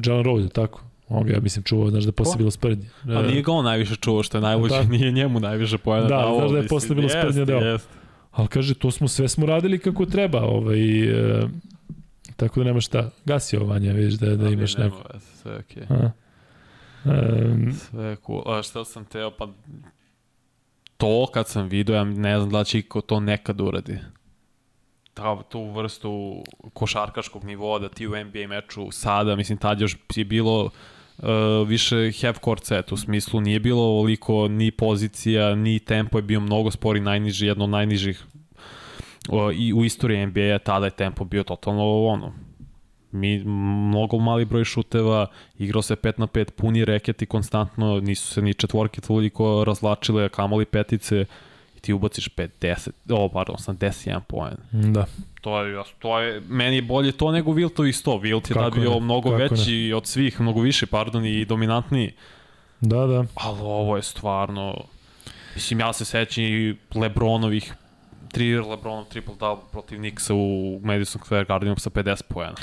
Jalen 0.06 0.24
Rose, 0.24 0.50
tako? 0.50 0.84
On 1.14 1.24
ga, 1.26 1.34
ja 1.34 1.40
mislim, 1.40 1.64
čuvao, 1.64 1.90
znaš 1.90 2.04
da 2.04 2.08
je 2.08 2.12
posle 2.12 2.38
bilo 2.38 2.52
sprednje. 2.52 2.86
A 3.04 3.22
nije 3.22 3.42
ga 3.42 3.52
on 3.52 3.66
najviše 3.66 3.96
čuo, 3.96 4.24
što 4.24 4.38
je 4.38 4.42
najbolje, 4.42 4.70
Da. 4.78 4.84
nije 4.84 5.12
njemu 5.12 5.40
najviše 5.40 5.78
pojena. 5.78 6.08
Da, 6.08 6.16
dao, 6.18 6.38
znaš 6.40 6.52
da 6.52 6.58
je 6.58 6.68
posle 6.68 6.96
bilo 6.96 7.10
sprednje 7.10 7.46
deo. 7.46 7.60
jest. 7.60 7.90
Ali 8.32 8.48
kaže, 8.48 8.74
to 8.74 8.92
smo 8.92 9.08
sve 9.08 9.28
smo 9.30 9.46
radili 9.46 9.80
kako 9.80 10.06
treba, 10.06 10.42
ovaj, 10.42 11.04
e, 11.42 11.48
tako 12.36 12.60
da 12.60 12.66
nema 12.66 12.82
šta. 12.82 13.10
Gasi 13.26 13.58
ovo, 13.58 13.66
Vanja, 13.66 13.92
vidiš 13.94 14.14
da, 14.14 14.36
da 14.36 14.50
imaš 14.50 14.78
nema 14.78 14.96
neko. 14.96 15.08
veze, 15.14 15.26
Sve 15.42 15.52
je 15.52 15.60
okej. 15.60 15.84
A. 15.90 16.12
Um, 17.06 17.74
Sve 17.74 18.06
je 18.06 18.16
cool. 18.26 18.44
A 18.54 18.64
šta 18.64 18.86
sam 18.86 19.06
teo, 19.06 19.32
pa 19.32 19.48
to 20.98 21.28
kad 21.34 21.48
sam 21.48 21.68
vidio, 21.68 21.96
ja 21.96 22.04
ne 22.04 22.40
znam 22.40 22.50
da 22.50 22.60
li 22.60 22.66
će 22.66 22.80
iko 22.80 23.02
to 23.02 23.20
nekad 23.20 23.62
uradi. 23.62 24.00
Ta, 25.14 25.44
tu 25.44 25.72
vrstu 25.72 26.44
košarkaškog 26.74 27.44
nivoa 27.44 27.80
da 27.80 27.90
ti 27.90 28.08
u 28.08 28.12
NBA 28.26 28.48
meču 28.48 28.92
sada, 28.92 29.36
mislim, 29.36 29.58
tad 29.58 29.82
još 29.82 29.98
je 30.16 30.26
bilo 30.26 30.70
uh, 31.18 31.68
više 31.68 32.12
half 32.22 32.40
court 32.44 32.66
set, 32.66 32.92
u 32.92 32.98
smislu 32.98 33.42
nije 33.42 33.60
bilo 33.60 33.84
ovoliko 33.84 34.48
ni 34.48 34.72
pozicija, 34.72 35.56
ni 35.56 35.80
tempo 35.80 36.18
je 36.18 36.22
bio 36.22 36.40
mnogo 36.40 36.72
spori, 36.72 37.00
najniži, 37.00 37.46
jedno 37.46 37.64
od 37.64 37.70
najnižih 37.70 38.24
uh, 39.30 39.56
i 39.56 39.74
u 39.74 39.86
istoriji 39.86 40.26
NBA 40.26 40.60
tada 40.60 40.86
je 40.86 40.92
tempo 40.92 41.26
bio 41.26 41.44
totalno 41.44 42.06
ono, 42.06 42.34
mi, 43.12 43.44
mnogo 43.46 44.18
mali 44.18 44.46
broj 44.46 44.64
šuteva, 44.64 45.28
igrao 45.58 45.82
se 45.82 45.96
5 45.96 46.14
na 46.18 46.28
5, 46.28 46.52
puni 46.52 46.86
reketi 46.86 47.26
konstantno, 47.26 48.00
nisu 48.00 48.28
se 48.28 48.42
ni 48.42 48.54
četvorke 48.54 49.02
toliko 49.02 49.64
razlačile, 49.64 50.30
kamoli 50.30 50.66
petice, 50.66 51.26
i 51.78 51.80
ti 51.80 51.94
ubaciš 51.94 52.30
50, 52.36 52.90
o, 53.10 53.30
pardon, 53.30 53.56
81 53.56 54.20
poen. 54.20 54.58
da. 54.72 55.06
To 55.44 55.62
je, 55.62 55.84
to 56.00 56.20
je, 56.20 56.42
meni 56.48 56.76
je 56.76 56.82
bolje 56.82 57.12
to 57.12 57.32
nego 57.32 57.52
Wiltovi 57.52 57.92
100. 57.92 58.22
Wilt 58.22 58.50
je 58.50 58.54
tad 58.54 58.74
bio 58.74 58.94
ne, 58.94 59.00
mnogo 59.00 59.30
veći 59.30 59.94
od 59.96 60.08
svih, 60.08 60.42
mnogo 60.42 60.62
više, 60.62 60.86
pardon, 60.86 61.26
i 61.26 61.46
dominantniji. 61.46 62.14
Da, 62.82 63.06
da. 63.06 63.26
Ali 63.36 63.60
ovo 63.62 63.96
je 63.96 64.02
stvarno... 64.02 64.76
Mislim, 65.56 65.80
ja 65.80 65.94
se 65.94 66.06
sećam 66.06 66.44
i 66.44 66.76
Lebronovih 66.96 67.74
tri 68.34 68.58
Lebronov 68.60 69.06
triple 69.06 69.36
double 69.40 69.66
protiv 69.72 70.00
Nixa 70.00 70.34
u 70.34 70.80
Madison 70.84 71.22
Square 71.22 71.46
Gardenu 71.48 71.78
sa 71.78 71.90
50 71.90 72.24
poena. 72.30 72.56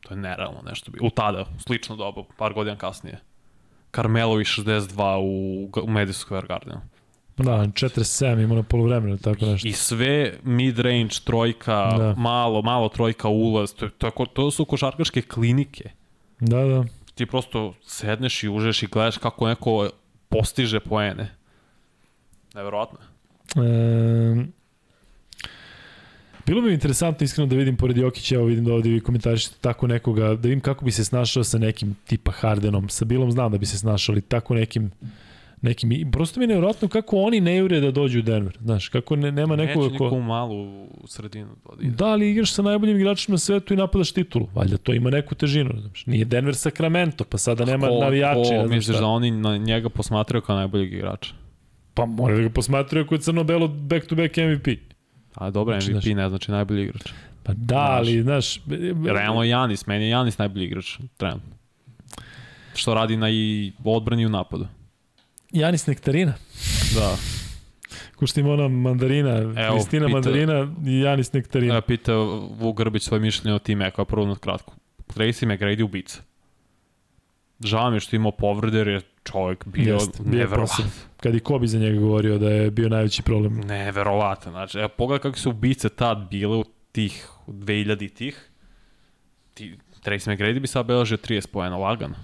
To 0.00 0.14
je 0.14 0.20
nerealno 0.20 0.62
nešto. 0.68 0.92
U 1.00 1.10
tada, 1.10 1.46
slično 1.58 1.96
dobu, 1.96 2.24
par 2.36 2.52
godina 2.52 2.76
kasnije. 2.76 3.20
Carmelovi 3.94 4.44
62 4.44 5.18
u, 5.20 5.70
u 5.82 5.90
Madison 5.90 6.28
Square 6.28 6.46
Gardenu. 6.48 6.80
Da, 7.36 7.52
47 7.52 8.42
ima 8.42 8.54
na 8.54 8.62
polovremenu, 8.62 9.18
tako 9.18 9.46
nešto. 9.46 9.68
I 9.68 9.72
sve 9.72 10.34
mid-range, 10.44 11.24
trojka, 11.24 11.96
Da. 11.98 12.14
malo, 12.18 12.62
malo 12.62 12.88
trojka, 12.88 13.28
ulaz, 13.28 13.74
to, 13.74 13.88
to, 13.88 14.10
to 14.32 14.50
su 14.50 14.64
košarkaške 14.64 15.22
klinike. 15.22 15.90
Da, 16.40 16.64
da. 16.64 16.84
Ti 17.14 17.26
prosto 17.26 17.74
sedneš 17.86 18.42
i 18.42 18.48
užeš 18.48 18.82
i 18.82 18.86
gledaš 18.86 19.18
kako 19.18 19.48
neko 19.48 19.90
postiže 20.28 20.80
poene. 20.80 21.30
Neverovatno. 22.54 22.98
E, 23.56 24.46
bilo 26.46 26.60
bi 26.60 26.68
mi 26.68 26.74
interesantno 26.74 27.24
iskreno 27.24 27.46
da 27.46 27.56
vidim 27.56 27.76
pored 27.76 27.96
Jokića, 27.96 28.34
evo 28.34 28.44
vidim 28.44 28.64
da 28.64 28.72
ovdje 28.74 28.92
vi 28.92 29.00
komentarišete 29.00 29.56
tako 29.60 29.86
nekoga, 29.86 30.22
da 30.22 30.48
vidim 30.48 30.60
kako 30.60 30.84
bi 30.84 30.92
se 30.92 31.04
snašao 31.04 31.44
sa 31.44 31.58
nekim 31.58 31.96
tipa 32.06 32.32
Hardenom, 32.32 32.88
sa 32.88 33.04
Bilom 33.04 33.32
znam 33.32 33.52
da 33.52 33.58
bi 33.58 33.66
se 33.66 33.78
snašao, 33.78 34.12
ali 34.12 34.20
tako 34.22 34.54
nekim 34.54 34.90
nekim, 35.64 35.92
i 35.92 36.10
prosto 36.10 36.40
mi 36.40 36.44
je 36.44 36.48
nevjerojatno 36.48 36.88
kako 36.88 37.16
oni 37.16 37.40
ne 37.40 37.56
jure 37.56 37.80
da 37.80 37.90
dođu 37.90 38.18
u 38.18 38.22
Denver, 38.22 38.58
znaš, 38.60 38.88
kako 38.88 39.16
ne, 39.16 39.32
nema 39.32 39.56
Neće 39.56 39.66
nekoga 39.68 39.98
ko... 39.98 40.08
u 40.08 40.22
malu 40.22 40.86
sredinu 41.06 41.48
da 41.64 41.72
ode. 41.72 41.84
Da, 41.86 42.06
ali 42.06 42.30
igraš 42.30 42.52
sa 42.52 42.62
najboljim 42.62 42.96
igračima 42.96 43.32
na 43.32 43.38
svetu 43.38 43.74
i 43.74 43.76
napadaš 43.76 44.12
titulu. 44.12 44.48
Valjda 44.54 44.76
to 44.76 44.94
ima 44.94 45.10
neku 45.10 45.34
težinu. 45.34 45.70
Znaš. 45.80 46.06
Nije 46.06 46.24
Denver 46.24 46.54
Sacramento, 46.56 47.24
pa 47.24 47.38
sada 47.38 47.64
nema 47.64 47.86
Ko- 47.86 48.00
navijači. 48.00 48.50
ko 48.50 48.62
ne 48.62 48.66
misliš 48.66 48.96
da 48.98 49.06
oni 49.06 49.30
na 49.30 49.56
njega 49.56 49.88
posmatraju 49.88 50.42
kao 50.42 50.56
najboljeg 50.56 50.92
igrača? 50.92 51.34
Pa 51.94 52.06
mora 52.06 52.36
da 52.36 52.42
ga 52.42 52.50
posmatraju 52.50 53.06
je 53.10 53.18
Crno-Belo 53.18 53.68
back-to-back 53.68 54.36
MVP. 54.38 54.78
A 55.34 55.50
dobro, 55.50 55.74
Znači, 55.74 55.90
MVP 55.90 56.02
znaš- 56.02 56.16
ne 56.16 56.28
znači 56.28 56.50
najbolji 56.50 56.82
igrač. 56.82 57.02
Pa 57.42 57.52
da, 57.52 57.78
ali, 57.78 58.22
znaš... 58.22 58.60
Realno 59.06 59.42
Janis, 59.44 59.86
meni 59.86 60.04
je 60.04 60.10
Janis 60.10 60.38
najbolji 60.38 60.64
igrač, 60.64 60.98
trenutno. 61.16 61.54
Što 62.74 62.94
radi 62.94 63.16
na 63.16 63.30
i 63.30 63.72
odbrani 63.84 64.22
i 64.22 64.26
u 64.26 64.28
napadu. 64.28 64.66
Janis 65.54 65.86
Nektarina. 65.86 66.32
Da. 66.94 67.16
Ko 68.16 68.26
što 68.26 68.40
ima 68.40 68.50
ona 68.50 68.68
mandarina, 68.68 69.30
Evo, 69.36 69.74
Kristina 69.74 70.06
pita- 70.06 70.12
mandarina 70.12 70.74
i 70.86 71.00
Janis 71.00 71.32
Nektarina. 71.32 71.74
Evo 71.74 71.80
pita 71.80 72.12
Vuk 72.50 72.76
Grbić 72.76 73.02
svoje 73.02 73.20
mišljenje 73.20 73.54
o 73.54 73.58
time, 73.58 73.86
ako 73.86 74.02
je 74.02 74.06
prvo 74.06 74.26
na 74.26 74.36
kratko. 74.36 74.74
Tracy 75.06 75.46
McGrady 75.46 75.82
ubica. 75.82 76.20
Žao 77.60 77.90
mi 77.90 77.96
je 77.96 78.00
što 78.00 78.16
imao 78.16 78.32
povrede, 78.32 78.78
jer 78.78 78.88
je 78.88 79.00
čovjek 79.24 79.66
bio 79.66 79.94
Jeste, 79.94 80.22
bio 80.22 80.30
je 80.30 80.36
neverovatan. 80.36 80.76
posebno. 80.76 80.90
Kad 81.16 81.34
i 81.34 81.40
Kobi 81.40 81.66
za 81.66 81.78
njega 81.78 81.98
govorio 81.98 82.38
da 82.38 82.50
je 82.50 82.70
bio 82.70 82.88
najveći 82.88 83.22
problem. 83.22 83.60
Neverovatan. 83.60 84.52
Znači, 84.52 84.78
evo, 84.78 84.88
pogledaj 84.88 85.22
kako 85.22 85.38
su 85.38 85.50
ubice 85.50 85.88
tad 85.88 86.28
bile 86.30 86.56
u 86.56 86.64
tih 86.92 87.26
2000 87.46 88.08
tih. 88.08 88.50
Ti, 89.54 89.76
Tracy 90.04 90.30
McGrady 90.30 90.60
bi 90.60 90.66
sad 90.66 90.86
beležio 90.86 91.16
30 91.18 91.46
pojena 91.46 91.76
lagano. 91.76 92.14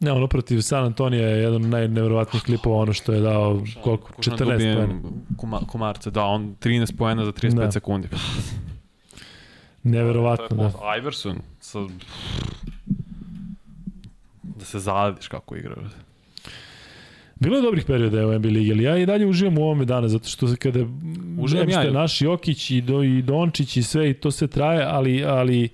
Ne, 0.00 0.12
ono 0.12 0.26
protiv 0.26 0.60
San 0.60 0.84
Antonija 0.84 1.28
je 1.28 1.38
jedan 1.38 1.54
od 1.54 1.70
najneverovatnijih 1.70 2.44
klipova, 2.44 2.76
ono 2.76 2.92
što 2.92 3.12
je 3.12 3.20
dao 3.20 3.62
koliko? 3.82 4.12
Kušan 4.12 4.34
14 4.34 4.38
dobijem 4.38 4.76
pojena. 4.76 5.00
Kuma, 5.36 5.60
kumarce, 5.68 6.10
da, 6.10 6.24
on 6.24 6.56
13 6.60 6.96
pojena 6.96 7.24
za 7.24 7.32
35 7.32 7.54
Da. 7.54 7.72
sekundi. 7.72 8.08
Neverovatno, 9.82 10.56
da. 10.56 10.96
Iverson 10.98 11.36
sa... 11.60 11.78
Da 14.42 14.64
se 14.64 14.78
zalediš 14.78 15.28
kako 15.28 15.56
igra. 15.56 15.76
Bilo 17.36 17.56
je 17.56 17.62
dobrih 17.62 17.84
perioda 17.84 18.26
u 18.26 18.38
NBA 18.38 18.48
ligi, 18.48 18.72
ali 18.72 18.82
ja 18.82 18.98
i 18.98 19.06
dalje 19.06 19.26
uživam 19.26 19.58
u 19.58 19.62
ovome 19.62 19.84
dana, 19.84 20.08
zato 20.08 20.28
što 20.28 20.46
kada 20.58 20.80
Uživam 21.38 21.68
ja. 21.68 21.90
naš 21.90 22.22
Jokić 22.22 22.70
i, 22.70 22.80
do, 22.80 23.02
i 23.02 23.22
Dončić 23.22 23.76
i 23.76 23.82
sve 23.82 24.10
i 24.10 24.14
to 24.14 24.30
sve 24.30 24.48
traje, 24.48 24.84
ali, 24.84 25.24
ali 25.24 25.68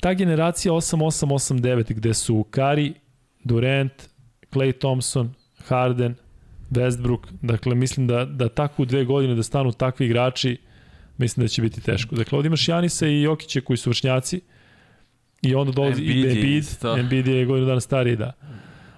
ta 0.00 0.14
generacija 0.14 0.72
8-8-8-9 0.72 1.94
gde 1.94 2.14
su 2.14 2.44
Kari, 2.50 2.94
Durant, 3.46 3.92
Clay 4.52 4.72
Thompson, 4.72 5.34
Harden, 5.66 6.14
Westbrook, 6.70 7.26
dakle 7.42 7.74
mislim 7.74 8.06
da, 8.06 8.24
da 8.24 8.48
tako 8.48 8.82
u 8.82 8.84
dve 8.84 9.04
godine 9.04 9.34
da 9.34 9.42
stanu 9.42 9.72
takvi 9.72 10.06
igrači, 10.06 10.56
mislim 11.18 11.44
da 11.44 11.48
će 11.48 11.62
biti 11.62 11.80
teško. 11.80 12.14
Dakle, 12.14 12.36
ovdje 12.36 12.46
imaš 12.46 12.68
Janisa 12.68 13.06
i 13.06 13.22
Jokića 13.22 13.60
koji 13.60 13.76
su 13.76 13.90
vršnjaci 13.90 14.40
i 15.42 15.54
onda 15.54 15.72
dolazi 15.72 16.02
Embiid 16.02 16.24
i 16.24 16.30
Embiid. 16.30 16.64
Embiid 16.98 17.26
je 17.26 17.44
godinu 17.44 17.66
dana 17.66 17.80
stariji, 17.80 18.16
da. 18.16 18.32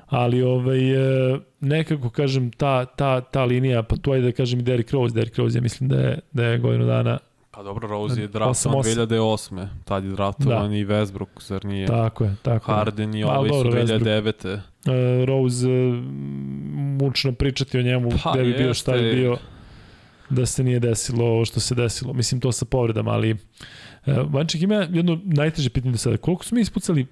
ali 0.06 0.42
ovaj, 0.42 0.90
e, 1.34 1.38
nekako 1.60 2.10
kažem 2.10 2.50
ta, 2.50 2.84
ta, 2.84 3.20
ta 3.20 3.44
linija, 3.44 3.82
pa 3.82 3.96
tu 3.96 4.12
ajde 4.12 4.26
da 4.26 4.32
kažem 4.32 4.60
i 4.60 4.62
Derrick 4.62 4.90
Rose, 4.90 5.14
Derrick 5.14 5.36
Rose 5.36 5.58
ja 5.58 5.62
mislim 5.62 5.88
da 5.88 6.00
je, 6.00 6.18
da 6.32 6.44
je 6.44 6.58
godinu 6.58 6.86
dana 6.86 7.18
Pa 7.59 7.64
dobro, 7.64 7.89
Rose 7.89 8.20
je 8.20 8.28
draftovan 8.28 8.78
osam. 8.78 8.93
2008. 8.93 9.66
Tad 9.85 10.05
je 10.05 10.10
draftovan 10.10 10.72
i 10.72 10.85
Westbrook, 10.85 11.48
zar 11.48 11.64
nije? 11.64 11.86
Tako 11.86 12.24
je, 12.24 12.36
tako 12.43 12.72
je. 12.72 12.76
Harden 12.76 13.14
i 13.14 13.24
ovaj 13.24 13.48
su 13.48 13.55
dobro, 13.55 13.72
Westbrook. 13.72 14.01
2009. 14.01 14.55
Uh, 14.55 15.24
Rose, 15.24 15.66
uh, 15.68 16.05
mučno 17.02 17.32
pričati 17.32 17.78
o 17.78 17.82
njemu, 17.82 18.10
Pa, 18.24 18.32
gde 18.32 18.43
bi 18.43 18.52
bio, 18.52 18.74
šta 18.74 18.93
bi 18.93 19.14
bio, 19.14 19.36
da 20.30 20.47
se 20.47 20.64
nije 20.64 20.80
desilo 20.80 21.24
ovo 21.24 21.44
što 21.44 21.60
se 21.60 21.74
desilo. 21.74 22.12
Mislim, 22.12 22.40
to 22.40 22.52
sa 22.52 22.64
povredama, 22.64 23.10
ali... 23.10 23.32
Uh, 23.32 23.39
Vanček 24.32 24.62
ima 24.62 24.74
jedno 24.74 25.20
najteže 25.24 25.70
pitanje 25.70 25.93
do 25.93 25.98
sada. 25.98 26.16
Koliko 26.16 26.44
smo 26.44 26.55
mi 26.56 26.62
ispucali 26.62 27.06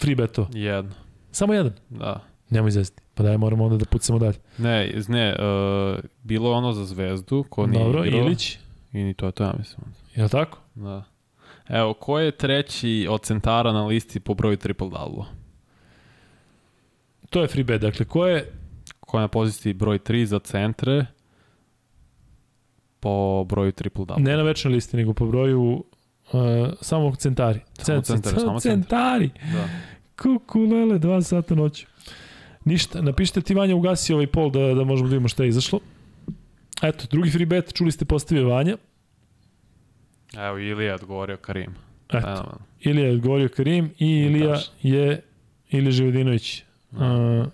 free 0.00 0.14
beto? 0.14 0.48
Jedno, 0.52 0.92
Samo 1.30 1.54
jedan? 1.54 1.72
da. 1.90 2.20
Nemoj 2.50 2.68
izvesti. 2.68 3.02
Pa 3.14 3.22
daj, 3.22 3.36
moramo 3.38 3.64
onda 3.64 3.76
da 3.76 3.84
pucamo 3.84 4.18
dalje. 4.18 4.38
Ne, 4.58 5.02
ne, 5.08 5.36
uh, 5.38 5.98
bilo 6.22 6.50
je 6.50 6.54
ono 6.54 6.72
za 6.72 6.84
zvezdu, 6.84 7.44
ko 7.50 7.66
nije 7.66 7.84
Dobro, 7.84 8.04
igrao. 8.04 8.20
Ilić, 8.20 8.58
I 8.94 9.02
ni 9.02 9.14
to 9.14 9.26
je 9.26 9.32
to, 9.32 9.44
ja 9.44 9.54
mislim. 9.58 9.80
je 10.14 10.22
li 10.22 10.28
tako? 10.28 10.58
Da. 10.74 11.04
Evo, 11.68 11.94
ko 11.94 12.18
je 12.18 12.30
treći 12.30 13.06
od 13.10 13.22
centara 13.22 13.72
na 13.72 13.86
listi 13.86 14.20
po 14.20 14.34
broju 14.34 14.56
triple 14.56 14.88
double 14.90 15.24
To 17.30 17.42
je 17.42 17.48
free 17.48 17.64
bet. 17.64 17.80
Dakle, 17.80 18.04
ko 18.04 18.26
je 18.26 18.52
Ko 19.00 19.18
je 19.18 19.20
na 19.20 19.28
poziciji 19.28 19.72
broj 19.72 19.98
3 19.98 20.24
za 20.24 20.38
centre 20.38 21.06
po 23.00 23.44
broju 23.44 23.72
triple 23.72 24.04
double 24.04 24.24
ne 24.24 24.36
na 24.36 24.42
večnoj 24.42 24.74
listi, 24.74 24.96
nego 24.96 25.12
po 25.12 25.26
broju 25.26 25.62
uh, 25.62 25.82
samo 26.80 27.14
centari. 27.14 27.60
Samo 27.78 28.02
centari, 28.02 28.40
samo 28.40 28.60
centari. 28.60 29.30
Da. 29.52 29.68
Kukulele, 30.22 30.98
dva 30.98 31.22
sata 31.22 31.54
noću. 31.54 31.86
Ništa, 32.64 33.02
napišite 33.02 33.40
ti 33.40 33.54
Vanja 33.54 33.76
ugasi 33.76 34.12
ovaj 34.12 34.26
pol 34.26 34.50
da, 34.50 34.74
da 34.74 34.84
možemo 34.84 35.08
da 35.08 35.12
vidimo 35.12 35.28
šta 35.28 35.42
je 35.42 35.48
izašlo. 35.48 35.80
Eto, 36.84 37.04
drugi 37.10 37.30
free 37.30 37.46
bet, 37.46 37.72
čuli 37.72 37.92
ste 37.92 38.04
postavio 38.04 38.48
Vanja. 38.48 38.76
Evo, 40.36 40.58
Ilija 40.58 40.88
je 40.88 40.94
odgovorio 40.94 41.36
Karim. 41.36 41.70
Eto, 42.08 42.20
Fenomenalno. 42.20 42.58
Ilija 42.80 43.06
je 43.06 43.12
odgovorio 43.12 43.48
Karim 43.48 43.90
i 43.98 44.06
Ilija 44.06 44.60
je 44.82 45.22
Ilija 45.70 45.92
Živodinović. 45.92 46.62
Uh, 46.92 47.00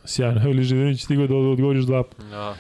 sjajno, 0.05 0.41
Evo, 0.41 0.51
Ilija 0.51 0.65
Živodinović 0.65 1.05
stigao 1.05 1.27
da 1.27 1.35
odgovoriš 1.35 1.85
dva 1.85 2.03
puta. 2.03 2.25
Da. 2.25 2.57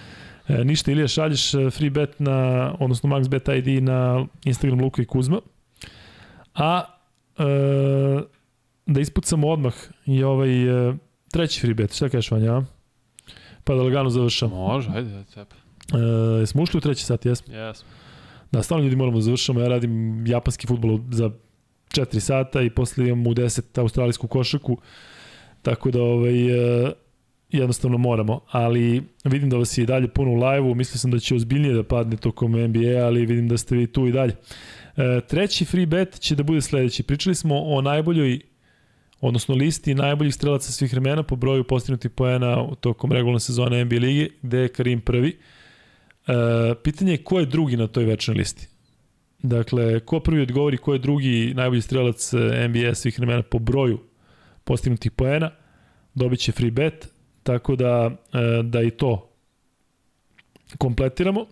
E, 0.48 0.64
ništa, 0.64 0.92
Ilija, 0.92 1.08
šalješ 1.08 1.54
e, 1.54 1.70
free 1.70 1.90
bet 1.90 2.20
na, 2.20 2.70
odnosno 2.80 3.08
max 3.08 3.28
bet 3.28 3.48
ID 3.48 3.82
na 3.82 4.26
Instagram 4.44 4.80
Luka 4.80 5.02
i 5.02 5.04
Kuzma. 5.04 5.40
A 6.54 6.84
e, 7.38 7.44
da 8.86 9.00
ispucamo 9.00 9.48
odmah 9.48 9.74
i 10.06 10.24
ovaj 10.24 10.88
e, 10.88 10.94
treći 11.32 11.60
free 11.60 11.74
bet. 11.74 11.94
Šta 11.94 12.08
kažeš, 12.08 12.30
Vanja? 12.30 12.62
Pa 13.64 13.74
da 13.74 13.82
lagano 13.82 14.10
završamo. 14.10 14.56
Može, 14.56 14.90
ajde, 14.94 15.16
ajde, 15.16 15.24
tepe. 15.34 15.59
E, 15.94 16.40
jesmo 16.40 16.62
ušli 16.62 16.78
u 16.78 16.80
treći 16.80 17.04
sat, 17.04 17.26
jesmo? 17.26 17.54
Jesmo. 17.54 17.88
Da, 18.52 18.62
stvarno 18.62 18.84
ljudi 18.84 18.96
moramo 18.96 19.18
da 19.18 19.22
završamo. 19.22 19.60
Ja 19.60 19.68
radim 19.68 20.26
japanski 20.26 20.66
futbol 20.66 20.98
za 21.10 21.30
4 21.90 22.20
sata 22.20 22.62
i 22.62 22.70
posle 22.70 23.08
imam 23.08 23.26
u 23.26 23.34
10 23.34 23.80
australijsku 23.80 24.28
košarku. 24.28 24.78
Tako 25.62 25.90
da 25.90 26.02
ovaj, 26.02 26.86
e, 26.86 26.92
jednostavno 27.50 27.98
moramo. 27.98 28.40
Ali 28.50 29.02
vidim 29.24 29.50
da 29.50 29.56
vas 29.56 29.78
je 29.78 29.82
i 29.82 29.86
dalje 29.86 30.08
puno 30.08 30.30
u 30.30 30.34
live-u. 30.34 30.74
Mislio 30.74 30.98
sam 30.98 31.10
da 31.10 31.18
će 31.18 31.34
ozbiljnije 31.34 31.74
da 31.74 31.82
padne 31.82 32.16
tokom 32.16 32.52
NBA, 32.52 33.04
ali 33.04 33.26
vidim 33.26 33.48
da 33.48 33.58
ste 33.58 33.76
vi 33.76 33.86
tu 33.86 34.06
i 34.06 34.12
dalje. 34.12 34.36
E, 34.96 35.20
treći 35.28 35.64
free 35.64 35.86
bet 35.86 36.20
će 36.20 36.34
da 36.34 36.42
bude 36.42 36.60
sledeći. 36.60 37.02
Pričali 37.02 37.34
smo 37.34 37.62
o 37.62 37.80
najboljoj 37.80 38.40
odnosno 39.20 39.54
listi 39.54 39.94
najboljih 39.94 40.34
strelaca 40.34 40.72
svih 40.72 40.92
vremena 40.92 41.22
po 41.22 41.36
broju 41.36 41.64
postignutih 41.64 42.10
poena 42.10 42.74
tokom 42.80 43.12
regularne 43.12 43.40
sezone 43.40 43.84
NBA 43.84 43.96
lige, 43.96 44.28
gde 44.42 44.58
je 44.58 44.68
Karim 44.68 45.00
prvi. 45.00 45.38
E, 46.26 46.74
pitanje 46.82 47.12
je 47.12 47.24
ko 47.24 47.40
je 47.40 47.46
drugi 47.46 47.76
na 47.76 47.86
toj 47.86 48.04
večnoj 48.04 48.36
listi. 48.36 48.68
Dakle, 49.42 50.00
ko 50.00 50.20
prvi 50.20 50.42
odgovori 50.42 50.76
ko 50.76 50.92
je 50.92 50.98
drugi 50.98 51.52
najbolji 51.56 51.82
strelac 51.82 52.32
e, 52.34 52.68
NBA 52.68 52.94
svih 52.94 53.18
vremena 53.18 53.42
po 53.42 53.58
broju 53.58 54.00
postignutih 54.64 55.12
poena, 55.12 55.50
dobit 56.14 56.40
će 56.40 56.52
free 56.52 56.70
bet, 56.70 57.08
tako 57.42 57.76
da, 57.76 58.10
e, 58.32 58.62
da 58.62 58.82
i 58.82 58.90
to 58.90 59.30
kompletiramo. 60.78 61.46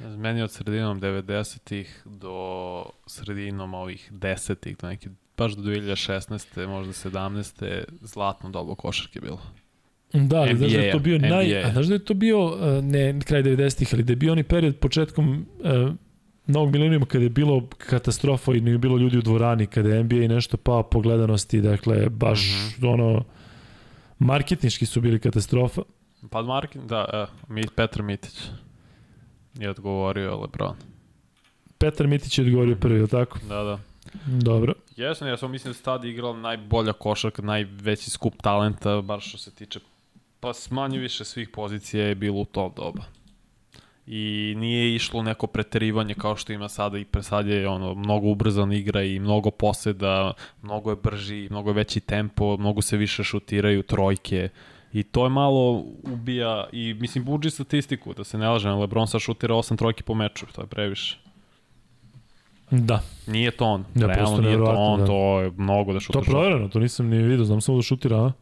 Meni 0.00 0.42
od 0.42 0.50
sredinom 0.52 1.00
90-ih 1.00 2.02
do 2.04 2.84
sredinom 3.06 3.74
ovih 3.74 4.12
10-ih, 4.12 4.76
do 4.76 4.88
neki, 4.88 5.08
baš 5.36 5.52
do 5.52 5.62
2016. 5.62 6.66
možda 6.66 6.92
17. 6.92 7.84
zlatno 8.00 8.50
dobo 8.50 8.74
košarke 8.74 9.20
bilo. 9.20 9.40
Da, 10.14 10.36
ali 10.36 10.56
znaš 10.56 10.72
da 10.72 10.78
je 10.78 10.92
to 10.92 10.98
bio 10.98 11.18
NBA. 11.18 11.28
naj... 11.28 11.64
A 11.64 11.72
znaš 11.72 11.86
da 11.86 11.94
je 11.94 12.04
to 12.04 12.14
bio, 12.14 12.58
e, 12.62 12.82
ne 12.82 13.20
kraj 13.20 13.42
90-ih, 13.42 13.88
ali 13.92 14.02
da 14.02 14.12
je 14.12 14.16
bio 14.16 14.32
onaj 14.32 14.44
period 14.44 14.76
početkom 14.76 15.46
e, 15.64 15.86
novog 16.46 16.72
milenijuma 16.72 17.06
kada 17.06 17.24
je 17.24 17.30
bilo 17.30 17.68
katastrofa 17.78 18.52
i 18.52 18.60
nije 18.60 18.78
bilo 18.78 18.98
ljudi 18.98 19.18
u 19.18 19.22
dvorani, 19.22 19.66
kada 19.66 19.94
je 19.94 20.04
NBA 20.04 20.16
i 20.16 20.28
nešto 20.28 20.56
pao 20.56 20.82
po 20.82 21.00
gledanosti, 21.00 21.60
dakle, 21.60 22.08
baš 22.08 22.40
mm 22.40 22.82
-hmm. 22.82 22.92
ono, 22.92 23.24
marketnički 24.18 24.86
su 24.86 25.00
bili 25.00 25.18
katastrofa. 25.18 25.82
Pa 26.30 26.42
Markin, 26.42 26.86
da, 26.86 27.06
e, 27.12 27.52
Mi, 27.52 27.62
Petar 27.76 28.02
Mitić 28.02 28.40
je 29.54 29.70
odgovorio 29.70 30.40
Lebron. 30.40 30.76
Petar 31.78 32.06
Mitić 32.06 32.38
je 32.38 32.44
odgovorio 32.44 32.76
prvi, 32.76 32.94
je 32.94 33.02
li 33.02 33.08
tako? 33.08 33.38
Da, 33.48 33.62
da. 33.62 33.78
Dobro. 34.26 34.74
Jesam, 34.96 35.28
ja 35.28 35.36
sam 35.36 35.50
mislim 35.50 35.70
da 35.70 35.74
se 35.74 35.82
tada 35.82 36.08
igrala 36.08 36.36
najbolja 36.36 36.92
košarka, 36.92 37.42
najveći 37.42 38.10
skup 38.10 38.34
talenta, 38.42 39.00
bar 39.00 39.20
što 39.20 39.38
se 39.38 39.50
tiče, 39.50 39.80
pa 40.44 40.52
smanje 40.54 40.98
više 40.98 41.24
svih 41.24 41.48
pozicija 41.48 42.06
je 42.06 42.14
bilo 42.14 42.40
u 42.40 42.44
to 42.44 42.72
doba. 42.76 43.02
I 44.06 44.54
nije 44.56 44.94
išlo 44.94 45.22
neko 45.22 45.46
preterivanje 45.46 46.14
kao 46.14 46.36
što 46.36 46.52
ima 46.52 46.68
sada 46.68 46.98
i 46.98 47.04
presad 47.04 47.46
je 47.46 47.68
ono, 47.68 47.94
mnogo 47.94 48.28
ubrzan 48.28 48.72
igra 48.72 49.02
i 49.02 49.18
mnogo 49.18 49.50
poseda, 49.50 50.32
mnogo 50.62 50.90
je 50.90 50.96
brži, 50.96 51.48
mnogo 51.50 51.70
je 51.70 51.74
veći 51.74 52.00
tempo, 52.00 52.56
mnogo 52.56 52.82
se 52.82 52.96
više 52.96 53.24
šutiraju 53.24 53.82
trojke. 53.82 54.48
I 54.92 55.02
to 55.02 55.24
je 55.24 55.30
malo 55.30 55.84
ubija 56.02 56.66
i 56.72 56.94
mislim 56.94 57.24
buđi 57.24 57.50
statistiku, 57.50 58.14
da 58.14 58.24
se 58.24 58.38
ne 58.38 58.48
lažem, 58.48 58.78
Lebron 58.78 59.06
sad 59.06 59.20
šutira 59.20 59.54
8 59.54 59.78
trojki 59.78 60.02
po 60.02 60.14
meču, 60.14 60.46
to 60.52 60.60
je 60.60 60.66
previše. 60.66 61.18
Da. 62.70 63.02
Nije 63.26 63.50
to 63.50 63.64
on. 63.64 63.84
Ja, 63.94 64.06
Realno 64.06 64.14
prosto 64.14 64.42
nije 64.42 64.56
to 64.56 64.74
on, 64.76 65.00
da. 65.00 65.06
to 65.06 65.40
je 65.40 65.50
mnogo 65.56 65.92
da 65.92 65.98
To 65.98 66.00
šutaš. 66.00 66.26
je 66.26 66.30
provereno, 66.30 66.68
to 66.68 66.78
nisam 66.78 67.08
ni 67.08 67.22
vidio, 67.22 67.44
znam 67.44 67.60
samo 67.60 67.78
da 67.78 67.82
šutira, 67.82 68.16
a? 68.16 68.32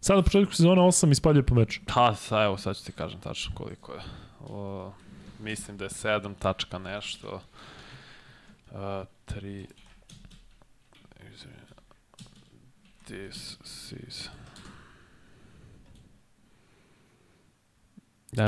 Sad 0.00 0.16
na 0.16 0.22
početku 0.22 0.54
sezona 0.54 0.82
8 0.82 1.12
ispaljuje 1.12 1.46
po 1.46 1.54
meču. 1.54 1.80
Pa, 1.86 2.14
sa, 2.14 2.44
evo, 2.44 2.56
sad 2.56 2.76
ću 2.76 2.84
ti 2.84 2.92
kažem 2.92 3.20
tačno 3.20 3.54
koliko 3.54 3.92
je. 3.92 4.00
O, 4.40 4.92
mislim 5.40 5.76
da 5.76 5.84
je 5.84 5.90
7 5.90 6.34
tačka 6.38 6.78
nešto. 6.78 7.40
Uh, 8.70 8.78
3... 9.26 9.66
This 13.06 13.58
is... 14.08 14.28
Uh, 18.32 18.38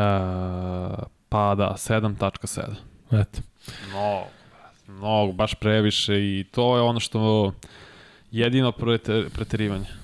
pa 1.29 1.55
da, 1.55 1.75
7.7. 1.77 2.75
Eto. 3.21 3.41
Mnogo, 3.89 4.27
mnogo, 4.87 5.33
baš 5.33 5.55
previše 5.55 6.15
i 6.15 6.45
to 6.51 6.77
je 6.77 6.83
ono 6.83 7.01
što 7.01 7.53
jedino 8.31 8.73
preter, 8.73 9.31
preterivanje. 9.31 10.02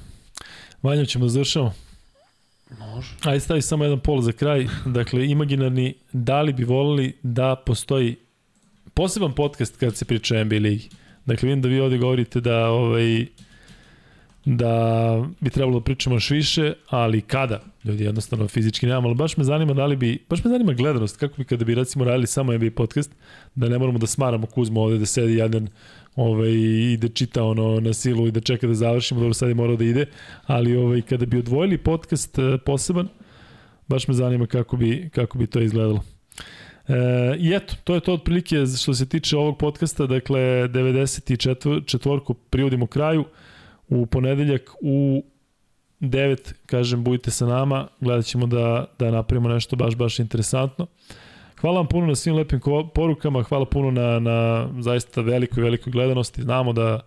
Vanja, 0.82 1.04
ćemo 1.04 1.24
da 1.24 1.28
završamo. 1.28 1.72
Može. 2.78 3.08
Ajde 3.24 3.40
stavi 3.40 3.62
samo 3.62 3.84
jedan 3.84 4.00
pol 4.00 4.20
za 4.20 4.32
kraj. 4.32 4.66
Dakle, 4.86 5.26
imaginarni, 5.26 5.94
da 6.12 6.42
li 6.42 6.52
bi 6.52 6.64
volili 6.64 7.16
da 7.22 7.56
postoji 7.66 8.16
poseban 8.94 9.34
podcast 9.34 9.76
kad 9.76 9.96
se 9.96 10.04
priča 10.04 10.36
o 10.36 10.44
NBA 10.44 10.56
ligi. 10.56 10.88
Dakle, 11.26 11.46
vidim 11.46 11.62
da 11.62 11.68
vi 11.68 11.80
ovde 11.80 11.98
govorite 11.98 12.40
da 12.40 12.68
ovaj, 12.68 13.26
da 14.44 15.24
bi 15.40 15.50
trebalo 15.50 15.78
da 15.78 15.84
pričamo 15.84 16.16
još 16.16 16.30
više, 16.30 16.72
ali 16.88 17.20
kada? 17.20 17.60
Ljudi, 17.84 18.04
jednostavno 18.04 18.48
fizički 18.48 18.86
nemamo, 18.86 19.08
ali 19.08 19.16
baš 19.16 19.36
me 19.36 19.44
zanima 19.44 19.74
da 19.74 19.86
li 19.86 19.96
bi, 19.96 20.18
baš 20.28 20.44
me 20.44 20.50
zanima 20.50 20.72
gledanost, 20.72 21.16
kako 21.16 21.34
bi 21.36 21.44
kada 21.44 21.64
bi 21.64 21.74
recimo 21.74 22.04
radili 22.04 22.26
samo 22.26 22.52
NBA 22.52 22.70
podcast, 22.76 23.10
da 23.54 23.68
ne 23.68 23.78
moramo 23.78 23.98
da 23.98 24.06
smaramo 24.06 24.46
Kuzmo 24.46 24.80
ovde, 24.80 24.98
da 24.98 25.06
sedi 25.06 25.34
jedan 25.34 25.68
ovaj, 26.18 26.50
i 26.92 26.96
da 27.00 27.08
čita 27.08 27.44
ono 27.44 27.80
na 27.80 27.92
silu 27.92 28.26
i 28.26 28.30
da 28.30 28.40
čeka 28.40 28.66
da 28.66 28.74
završimo, 28.74 29.20
dobro 29.20 29.34
sad 29.34 29.48
je 29.48 29.54
morao 29.54 29.76
da 29.76 29.84
ide, 29.84 30.06
ali 30.46 30.76
ovaj, 30.76 31.02
kada 31.02 31.26
bi 31.26 31.38
odvojili 31.38 31.78
podcast 31.78 32.38
eh, 32.38 32.58
poseban, 32.66 33.08
baš 33.88 34.08
me 34.08 34.14
zanima 34.14 34.46
kako 34.46 34.76
bi, 34.76 35.10
kako 35.14 35.38
bi 35.38 35.46
to 35.46 35.60
izgledalo. 35.60 36.04
E, 36.88 36.94
I 37.38 37.52
eto, 37.54 37.74
to 37.84 37.94
je 37.94 38.00
to 38.00 38.14
otprilike 38.14 38.56
što 38.82 38.94
se 38.94 39.06
tiče 39.06 39.36
ovog 39.36 39.58
podcasta, 39.58 40.06
dakle 40.06 40.40
94. 40.40 42.34
privodimo 42.50 42.86
kraju, 42.86 43.24
u 43.88 44.06
ponedeljak 44.06 44.70
u 44.80 45.24
9, 46.00 46.52
kažem, 46.66 47.04
budite 47.04 47.30
sa 47.30 47.46
nama, 47.46 47.88
gledat 48.00 48.24
ćemo 48.24 48.46
da, 48.46 48.86
da 48.98 49.10
napravimo 49.10 49.48
nešto 49.48 49.76
baš, 49.76 49.96
baš 49.96 50.18
interesantno. 50.18 50.86
Hvala 51.60 51.76
vam 51.76 51.86
puno 51.86 52.06
na 52.06 52.14
svim 52.14 52.34
lepim 52.34 52.60
porukama, 52.94 53.42
hvala 53.42 53.64
puno 53.64 53.90
na, 53.90 54.18
na 54.18 54.68
zaista 54.80 55.20
velikoj, 55.20 55.62
velikoj 55.62 55.90
gledanosti. 55.92 56.42
Znamo 56.42 56.72
da, 56.72 57.00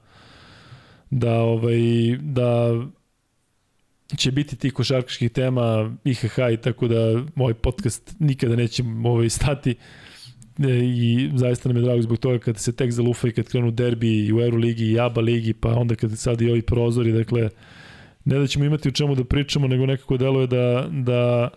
da, 1.10 1.42
ovaj, 1.42 1.80
da 2.22 2.72
će 4.18 4.32
biti 4.32 4.56
tih 4.56 4.74
košarkaških 4.74 5.32
tema 5.32 5.96
IHH 6.04 6.38
i 6.54 6.58
tako 6.58 6.88
da 6.88 7.24
moj 7.36 7.54
podcast 7.54 8.16
nikada 8.20 8.56
neće 8.56 8.84
ovaj 9.04 9.30
stati 9.30 9.76
E, 10.60 10.80
i 10.84 11.30
zaista 11.36 11.70
nam 11.70 11.78
je 11.78 11.84
drago 11.84 12.02
zbog 12.02 12.18
toga 12.18 12.40
kad 12.40 12.58
se 12.58 12.76
tek 12.76 12.92
zalufa 12.92 13.28
i 13.28 13.32
kad 13.32 13.48
krenu 13.48 13.72
derbi 13.72 14.26
i 14.26 14.34
u 14.34 14.42
Euroligi 14.42 14.86
i 14.86 15.00
ABA 15.00 15.22
ligi, 15.22 15.54
pa 15.54 15.74
onda 15.74 15.96
kad 15.96 16.18
sad 16.18 16.42
i 16.42 16.50
ovi 16.50 16.62
prozori, 16.62 17.12
dakle, 17.12 17.50
ne 18.26 18.40
da 18.40 18.48
ćemo 18.48 18.66
imati 18.66 18.90
o 18.90 18.92
čemu 18.92 19.16
da 19.16 19.24
pričamo, 19.24 19.68
nego 19.68 19.86
nekako 19.86 20.18
deluje 20.18 20.48
da, 20.48 20.88
da, 20.92 21.50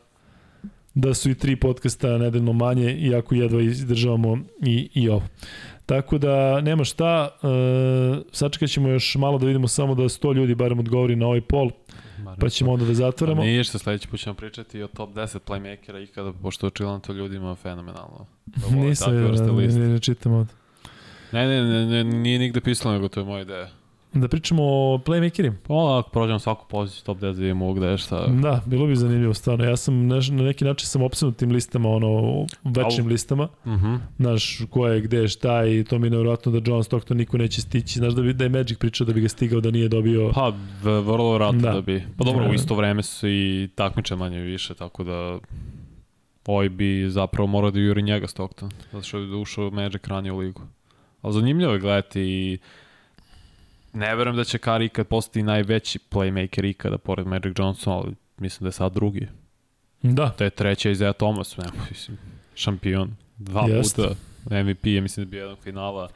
da 0.94 1.14
su 1.14 1.30
i 1.30 1.34
tri 1.34 1.56
podcasta 1.56 2.18
nedeljno 2.18 2.52
manje, 2.52 2.96
iako 2.96 3.34
jedva 3.34 3.60
izdržavamo 3.60 4.38
i, 4.62 4.88
i 4.94 5.08
ovo. 5.08 5.22
Tako 5.86 6.18
da 6.18 6.60
nema 6.60 6.84
šta, 6.84 7.28
e, 7.42 7.46
sačekat 8.32 8.70
ćemo 8.70 8.88
još 8.88 9.14
malo 9.14 9.38
da 9.38 9.46
vidimo 9.46 9.68
samo 9.68 9.94
da 9.94 10.02
100 10.02 10.34
ljudi 10.34 10.54
barem 10.54 10.78
odgovori 10.78 11.16
na 11.16 11.26
ovaj 11.26 11.40
pol, 11.40 11.70
pa 12.40 12.48
ćemo 12.48 12.72
onda 12.72 12.84
da 12.84 12.94
zatvoramo. 12.94 13.40
Pa 13.40 13.46
nije 13.46 13.64
što 13.64 13.78
sledeći 13.78 14.08
put 14.08 14.20
ćemo 14.20 14.34
pričati 14.34 14.82
o 14.82 14.88
top 14.88 15.10
10 15.10 15.38
playmakera 15.46 16.02
ikada, 16.02 16.32
pošto 16.32 16.66
očigledno 16.66 16.98
to 16.98 17.12
ljudima 17.12 17.54
fenomenalno. 17.54 18.26
Da 18.46 18.76
Nisam, 18.76 19.14
ne, 19.14 19.66
ne, 19.66 19.88
ne 19.88 20.00
čitam 20.00 20.32
ovde. 20.32 20.52
Ne, 21.32 21.46
ne, 21.46 21.62
ne, 21.62 21.86
ne, 21.86 22.04
nije 22.04 22.38
nigde 22.38 22.60
pisalo, 22.60 22.94
nego 22.94 23.08
to 23.08 23.20
je 23.20 23.24
moja 23.24 23.42
ideja. 23.42 23.68
Da 24.14 24.28
pričamo 24.28 24.62
o 24.62 24.98
playmakerima? 24.98 25.54
Pa, 25.66 25.98
ako 25.98 26.10
prođemo 26.10 26.38
svaku 26.38 26.66
poziciju 26.68 27.04
top 27.04 27.18
10 27.18 27.20
da 27.20 27.28
vidimo 27.28 27.72
gde 27.72 27.86
je 27.86 27.98
šta. 27.98 28.26
Da, 28.26 28.62
bilo 28.66 28.86
bi 28.86 28.96
zanimljivo 28.96 29.34
stvarno. 29.34 29.64
Ja 29.64 29.76
sam 29.76 30.06
na, 30.06 30.20
na 30.30 30.42
neki 30.42 30.64
način 30.64 30.88
sam 30.88 31.02
opsednut 31.02 31.36
tim 31.36 31.50
listama, 31.50 31.88
ono, 31.88 32.46
večnim 32.64 33.06
listama. 33.06 33.48
Uh 33.64 33.72
mhm. 33.72 33.86
-huh. 33.86 33.98
Znaš, 34.16 34.60
ko 34.70 34.86
je, 34.86 35.00
gde 35.00 35.16
je, 35.16 35.28
šta 35.28 35.66
i 35.66 35.84
to 35.84 35.98
mi 35.98 36.06
je 36.06 36.10
nevjerojatno 36.10 36.52
da 36.52 36.70
John 36.70 36.84
Stockton 36.84 37.16
niko 37.16 37.38
neće 37.38 37.60
stići. 37.60 37.98
Znaš 37.98 38.12
da, 38.12 38.22
bi, 38.22 38.32
da 38.32 38.44
je 38.44 38.50
Magic 38.50 38.78
pričao 38.78 39.06
da 39.06 39.12
bi 39.12 39.20
ga 39.20 39.28
stigao 39.28 39.60
da 39.60 39.70
nije 39.70 39.88
dobio... 39.88 40.30
Pa, 40.34 40.52
vrlo 40.82 41.32
vratno 41.32 41.60
da. 41.60 41.72
da 41.72 41.80
bi. 41.80 42.04
Pa 42.18 42.24
dobro, 42.24 42.44
u 42.44 42.48
da. 42.48 42.54
isto 42.54 42.74
vreme 42.74 43.02
su 43.02 43.28
i 43.28 43.68
takmiče 43.74 44.16
manje 44.16 44.40
više, 44.40 44.74
tako 44.74 45.04
da 45.04 45.38
ovaj 46.46 46.68
bi 46.68 47.06
zapravo 47.08 47.46
morao 47.46 47.70
da 47.70 47.80
juri 47.80 48.02
njega 48.02 48.26
Stockton, 48.26 48.70
zato 48.92 49.04
što 49.04 49.18
je 49.18 49.36
ušao 49.36 49.70
Magic 49.70 50.06
ranije 50.06 50.32
u 50.32 50.38
ligu. 50.38 50.62
Ali 51.22 51.34
zanimljivo 51.34 51.72
je 51.72 51.78
gledati 51.78 52.20
i 52.20 52.58
ne 53.94 54.16
verujem 54.16 54.36
da 54.36 54.44
će 54.44 54.58
Kari 54.58 54.84
ikad 54.84 55.06
postati 55.06 55.42
najveći 55.42 55.98
playmaker 56.10 56.70
ikada 56.70 56.98
pored 56.98 57.26
Magic 57.26 57.58
Johnson, 57.58 57.92
ali 57.92 58.14
mislim 58.38 58.64
da 58.64 58.68
je 58.68 58.72
sad 58.72 58.92
drugi. 58.92 59.28
Da. 60.02 60.28
To 60.28 60.44
je 60.44 60.50
treća 60.50 60.90
Isaiah 60.90 61.16
Thomas, 61.16 61.56
ne, 61.56 61.64
mislim, 61.90 62.18
šampion. 62.54 63.16
Dva 63.38 63.66
Jest. 63.68 63.96
puta 63.96 64.14
MVP 64.62 64.86
je, 64.86 65.00
mislim 65.00 65.26
da 65.26 65.30
bi 65.30 65.36
jedan 65.36 65.56
finala. 65.56 66.08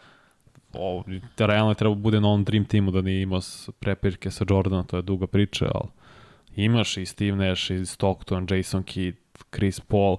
O, 0.72 1.04
realno 1.38 1.70
je 1.70 1.74
treba 1.74 1.94
da 1.94 2.00
bude 2.00 2.20
na 2.20 2.28
ovom 2.28 2.44
Dream 2.44 2.64
Teamu 2.64 2.90
da 2.90 3.00
nije 3.02 3.22
imao 3.22 3.40
prepirke 3.80 4.30
sa 4.30 4.44
Jordanom, 4.50 4.86
to 4.86 4.96
je 4.96 5.02
duga 5.02 5.26
priča, 5.26 5.70
ali 5.74 5.88
imaš 6.56 6.96
i 6.96 7.06
Steve 7.06 7.36
Nash, 7.36 7.70
i 7.70 7.86
Stockton, 7.86 8.46
Jason 8.50 8.82
Kidd, 8.82 9.18
Chris 9.54 9.80
Paul, 9.80 10.16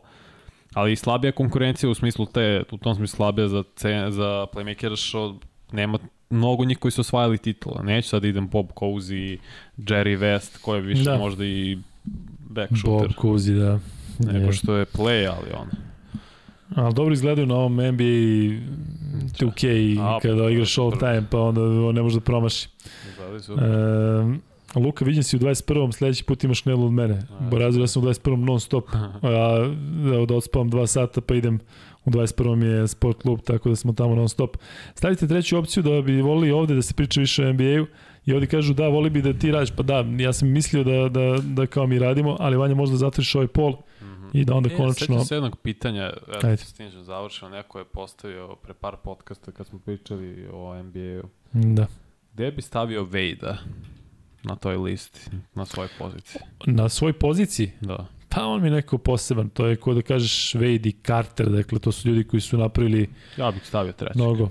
ali 0.73 0.91
i 0.91 0.95
slabija 0.95 1.31
konkurencija 1.31 1.89
u 1.89 1.93
smislu 1.93 2.25
te, 2.25 2.63
u 2.71 2.77
tom 2.77 2.95
smislu 2.95 3.15
slabija 3.15 3.47
za, 3.47 3.63
za 4.09 4.45
playmakera 4.53 5.07
što 5.07 5.39
nema 5.71 5.97
mnogo 6.29 6.65
njih 6.65 6.77
koji 6.77 6.91
su 6.91 7.01
osvajali 7.01 7.37
titula. 7.37 7.83
Neću 7.83 8.09
sad 8.09 8.21
da 8.21 8.27
idem 8.27 8.47
Bob 8.47 8.67
Cousy, 8.75 9.37
Jerry 9.77 10.17
West, 10.19 10.61
ko 10.61 10.75
je 10.75 10.81
više 10.81 11.03
da. 11.03 11.17
možda 11.17 11.45
i 11.45 11.77
back 12.49 12.71
shooter. 12.77 13.07
Bob 13.07 13.15
Cousy, 13.25 13.59
da. 13.59 13.79
Neko 14.31 14.51
što 14.51 14.75
je 14.75 14.85
play, 14.85 15.29
ali 15.37 15.51
on. 15.61 15.67
Ali 16.75 16.93
dobro 16.93 17.13
izgledaju 17.13 17.47
na 17.47 17.55
ovom 17.55 17.73
NBA 17.73 18.03
2K 19.39 19.97
A, 20.01 20.19
kada 20.21 20.43
pa, 20.43 20.49
igraš 20.49 20.77
all 20.77 20.91
time, 20.99 21.23
pa 21.29 21.39
onda 21.39 21.61
ne 21.91 22.01
može 22.01 22.15
da 22.15 22.21
promaši. 22.21 22.67
E, 24.75 24.79
Luka, 24.79 25.05
vidim 25.05 25.23
si 25.23 25.35
u 25.35 25.39
21. 25.39 25.91
sledeći 25.91 26.23
put 26.23 26.43
imaš 26.43 26.61
knelu 26.61 26.85
od 26.85 26.91
mene. 26.91 27.23
Borazio 27.51 27.81
ja 27.81 27.87
sam 27.87 28.03
u 28.03 28.05
21. 28.05 28.35
non 28.35 28.59
stop. 28.59 28.89
A, 28.95 29.73
da 30.27 30.35
odspavam 30.35 30.69
dva 30.69 30.87
sata 30.87 31.21
pa 31.21 31.35
idem 31.35 31.59
u 32.09 32.11
21. 32.11 32.63
je 32.63 32.87
sport 32.87 33.21
klub, 33.21 33.39
tako 33.41 33.69
da 33.69 33.75
smo 33.75 33.93
tamo 33.93 34.15
non 34.15 34.29
stop. 34.29 34.57
Stavite 34.95 35.27
treću 35.27 35.57
opciju 35.57 35.83
da 35.83 36.01
bi 36.01 36.21
volili 36.21 36.51
ovde 36.51 36.75
da 36.75 36.81
se 36.81 36.93
priča 36.93 37.19
više 37.19 37.45
o 37.45 37.53
NBA-u 37.53 37.85
i 38.25 38.33
ovde 38.33 38.47
kažu 38.47 38.73
da, 38.73 38.87
voli 38.87 39.09
bi 39.09 39.21
da 39.21 39.33
ti 39.33 39.51
radiš, 39.51 39.71
pa 39.75 39.83
da, 39.83 40.05
ja 40.17 40.33
sam 40.33 40.49
mislio 40.51 40.83
da, 40.83 41.09
da, 41.09 41.37
da 41.43 41.65
kao 41.65 41.87
mi 41.87 41.99
radimo, 41.99 42.37
ali 42.39 42.57
Vanja 42.57 42.75
možda 42.75 42.97
zatvoriš 42.97 43.35
ovaj 43.35 43.47
pol 43.47 43.71
mm 43.71 44.05
-hmm. 44.05 44.29
i 44.33 44.45
da 44.45 44.55
onda 44.55 44.69
e, 44.73 44.77
konačno... 44.77 45.05
Sjećam 45.07 45.25
se 45.25 45.35
jednog 45.35 45.59
pitanja, 45.63 46.13
eto, 46.43 46.65
s 46.65 46.73
tim 46.73 46.91
ću 46.91 47.03
završeno, 47.03 47.51
neko 47.51 47.79
je 47.79 47.85
postavio 47.85 48.55
pre 48.55 48.73
par 48.73 48.95
podcasta 49.03 49.51
kad 49.51 49.67
smo 49.67 49.79
pričali 49.79 50.47
o 50.53 50.83
NBA-u. 50.83 51.29
Da. 51.53 51.87
Gde 52.33 52.51
bi 52.51 52.61
stavio 52.61 53.03
Vejda 53.03 53.57
na 54.43 54.55
toj 54.55 54.77
listi, 54.77 55.19
na 55.55 55.65
svojoj 55.65 55.89
poziciji? 55.99 56.41
Na 56.65 56.89
svojoj 56.89 57.13
poziciji? 57.13 57.71
Da. 57.81 58.18
Pa 58.29 58.45
on 58.45 58.61
mi 58.61 58.69
neko 58.69 58.97
poseban, 58.97 59.49
to 59.49 59.65
je 59.67 59.75
ko 59.75 59.93
da 59.93 60.01
kažeš 60.01 60.53
Wade 60.53 60.87
i 60.87 60.95
Carter, 61.05 61.49
dakle 61.49 61.79
to 61.79 61.91
su 61.91 62.09
ljudi 62.09 62.23
koji 62.23 62.41
su 62.41 62.57
napravili 62.57 63.09
Ja 63.37 63.51
bih 63.51 63.65
stavio 63.65 63.91
trećeg. 63.93 64.15
Mnogo. 64.15 64.43
Uh, 64.43 64.49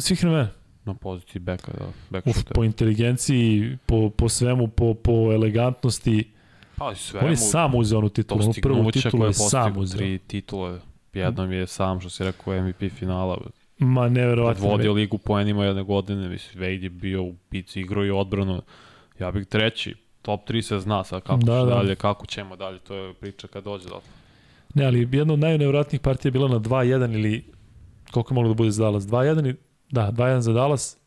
svih 0.00 0.22
vremena. 0.22 0.48
Na 0.84 0.94
poziciji 0.94 1.40
beka, 1.40 1.72
da. 1.78 1.86
Back 2.10 2.26
Uf, 2.26 2.36
po 2.54 2.64
inteligenciji, 2.64 3.78
po, 3.86 4.10
po 4.10 4.28
svemu, 4.28 4.68
po, 4.68 4.94
po 4.94 5.12
elegantnosti. 5.12 6.30
Pa 6.76 6.94
svemu. 6.94 7.26
On 7.26 7.32
je 7.32 7.36
sam 7.36 7.74
uzeo 7.74 7.98
onu 7.98 8.08
titulu, 8.08 8.42
onu 8.42 8.52
prvu 8.62 8.90
titulu 8.90 9.24
je 9.26 9.32
sam 9.32 9.78
uzeo. 9.78 9.98
Tri 9.98 10.18
titule, 10.18 10.80
jednom 11.12 11.52
je 11.52 11.66
sam, 11.66 12.00
što 12.00 12.10
si 12.10 12.24
rekao, 12.24 12.62
MVP 12.62 12.92
finala. 12.98 13.38
Ma 13.78 14.08
neverovatno. 14.08 14.68
Vodio 14.68 14.92
ligu 14.92 15.18
poenima 15.18 15.64
jedne 15.64 15.82
godine, 15.82 16.28
mislim, 16.28 16.64
Wade 16.64 16.82
je 16.82 16.90
bio 16.90 17.22
u 17.22 17.34
pici, 17.48 17.80
igro 17.80 18.04
i 18.04 18.10
odbranu. 18.10 18.62
Ja 19.18 19.30
bih 19.30 19.46
treći, 19.46 19.94
top 20.22 20.48
3 20.48 20.62
se 20.62 20.78
zna 20.78 21.04
sad 21.04 21.22
kako 21.22 21.42
da, 21.42 21.54
da. 21.54 21.64
dalje, 21.64 21.96
kako 21.96 22.26
ćemo 22.26 22.56
dalje, 22.56 22.78
to 22.78 22.94
je 22.94 23.14
priča 23.14 23.48
kad 23.48 23.64
dođe 23.64 23.88
do 23.88 24.00
Ne, 24.74 24.84
ali 24.84 25.08
jedna 25.12 25.32
od 25.32 25.38
najnevratnijih 25.38 26.00
partija 26.00 26.28
je 26.28 26.32
bila 26.32 26.48
na 26.48 26.58
2-1 26.58 27.14
ili 27.14 27.44
koliko 28.10 28.34
je 28.34 28.34
moglo 28.34 28.48
da 28.48 28.54
bude 28.54 28.70
za 28.70 28.84
Dallas? 28.84 29.04
2-1 29.04 29.54
da, 29.90 30.10
2-1 30.12 30.38
za 30.38 30.52
Dallas 30.52 31.01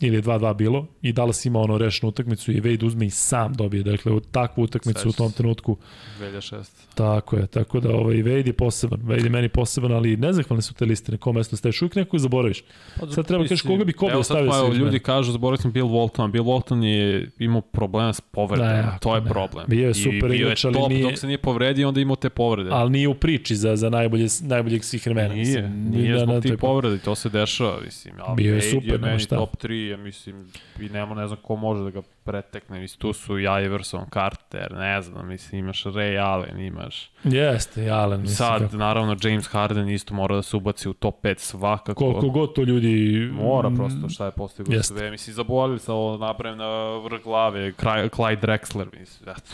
ili 0.00 0.16
je 0.16 0.22
2-2 0.22 0.54
bilo 0.54 0.86
i 1.02 1.12
Dallas 1.12 1.44
ima 1.44 1.58
ono 1.58 1.78
rešenu 1.78 2.08
utakmicu 2.08 2.52
i 2.52 2.60
Wade 2.60 2.86
uzme 2.86 3.06
i 3.06 3.10
sam 3.10 3.54
dobije, 3.54 3.82
dakle 3.82 4.12
takvu 4.30 4.62
utakmicu 4.62 5.00
Sveći. 5.00 5.08
u 5.08 5.12
tom 5.12 5.32
trenutku. 5.32 5.76
2006. 6.20 6.64
Tako 6.94 7.36
je, 7.36 7.46
tako 7.46 7.80
da 7.80 7.90
ovaj 7.90 8.16
Wade 8.16 8.46
je 8.46 8.52
poseban, 8.52 9.00
Wade 9.00 9.24
je 9.24 9.30
meni 9.30 9.48
poseban, 9.48 9.92
ali 9.92 10.16
nezahvalne 10.16 10.62
su 10.62 10.74
te 10.74 10.84
liste, 10.84 11.12
na 11.12 11.18
kom 11.18 11.36
mesto 11.36 11.56
staviš, 11.56 11.82
uvijek 11.82 11.94
neko 11.94 12.18
zaboraviš. 12.18 12.62
Pa, 13.00 13.06
Sad 13.06 13.26
treba 13.26 13.44
kažeš 13.44 13.62
koga 13.62 13.84
bi 13.84 13.92
Kobe 13.92 14.24
stavio 14.24 14.52
sve. 14.52 14.76
Ljudi 14.76 14.98
kažu, 14.98 15.32
zaboravio 15.32 15.62
sam 15.62 15.72
Bill 15.72 15.88
Walton, 15.88 16.30
Bill 16.30 16.44
Walton 16.44 16.82
je 16.84 17.30
imao 17.38 17.60
problema 17.60 18.12
s 18.12 18.20
povredama, 18.20 18.72
da, 18.72 18.98
to 19.00 19.14
je 19.14 19.24
problem. 19.24 19.64
Bio 19.68 19.88
je 19.88 19.94
super 19.94 20.30
igrač, 20.30 20.64
ali 20.64 20.78
nije... 20.88 21.02
Dok 21.02 21.18
se 21.18 21.26
nije 21.26 21.38
povredio, 21.38 21.88
onda 21.88 22.00
imao 22.00 22.16
te 22.16 22.30
povrede. 22.30 22.70
Ali 22.72 22.90
nije 22.90 23.08
u 23.08 23.14
priči 23.14 23.56
za, 23.56 23.76
za 23.76 23.90
najbolje, 23.90 24.26
najboljeg 24.40 24.84
svih 24.84 25.06
vremena. 25.06 25.34
Nije, 25.34 25.68
nije, 25.68 26.02
nije 26.02 26.18
zbog 26.18 26.42
tih 26.42 26.52
povrede, 26.60 26.98
to 26.98 27.14
se 27.14 27.28
dešava, 27.28 27.80
mislim. 27.84 28.14
Ali 28.18 28.36
bio 28.36 28.54
je 28.54 28.62
super, 28.62 28.90
je 28.90 28.98
meni 28.98 29.26
top 29.26 29.56
3, 29.56 29.89
ja 29.90 29.96
mislim, 29.96 30.52
i 30.80 30.88
nema 30.88 31.14
ne 31.14 31.26
znam 31.26 31.38
ko 31.42 31.56
može 31.56 31.82
da 31.82 31.90
ga 31.90 32.02
pretekne. 32.24 32.80
Mislim, 32.80 33.00
tu 33.00 33.12
su 33.12 33.38
Iverson, 33.38 34.04
Carter, 34.12 34.72
ne 34.72 35.02
znam, 35.02 35.28
mislim, 35.28 35.58
imaš 35.58 35.84
Ray 35.84 36.22
Allen, 36.24 36.60
imaš... 36.60 37.10
Jeste, 37.24 37.90
Allen. 37.90 38.20
Mislim, 38.20 38.36
Sad, 38.36 38.60
kako... 38.60 38.76
naravno, 38.76 39.16
James 39.22 39.46
Harden 39.46 39.88
isto 39.88 40.14
mora 40.14 40.36
da 40.36 40.42
se 40.42 40.56
ubaci 40.56 40.88
u 40.88 40.92
top 40.92 41.24
5 41.24 41.38
svakako. 41.38 42.04
Koliko 42.04 42.28
god 42.28 42.54
to 42.54 42.62
ljudi... 42.62 43.28
Mora 43.32 43.70
prosto 43.70 44.08
šta 44.08 44.24
je 44.24 44.30
postigao 44.30 44.82
sve. 44.82 45.10
Mislim, 45.10 45.34
zaboravili 45.34 45.78
se 45.78 45.92
ovo 45.92 46.16
napravim 46.16 46.58
na 46.58 46.96
vrh 46.96 47.22
glave, 47.22 47.72
Clyde 47.72 48.40
Drexler, 48.40 48.98
mislim, 48.98 49.30
eto. 49.30 49.50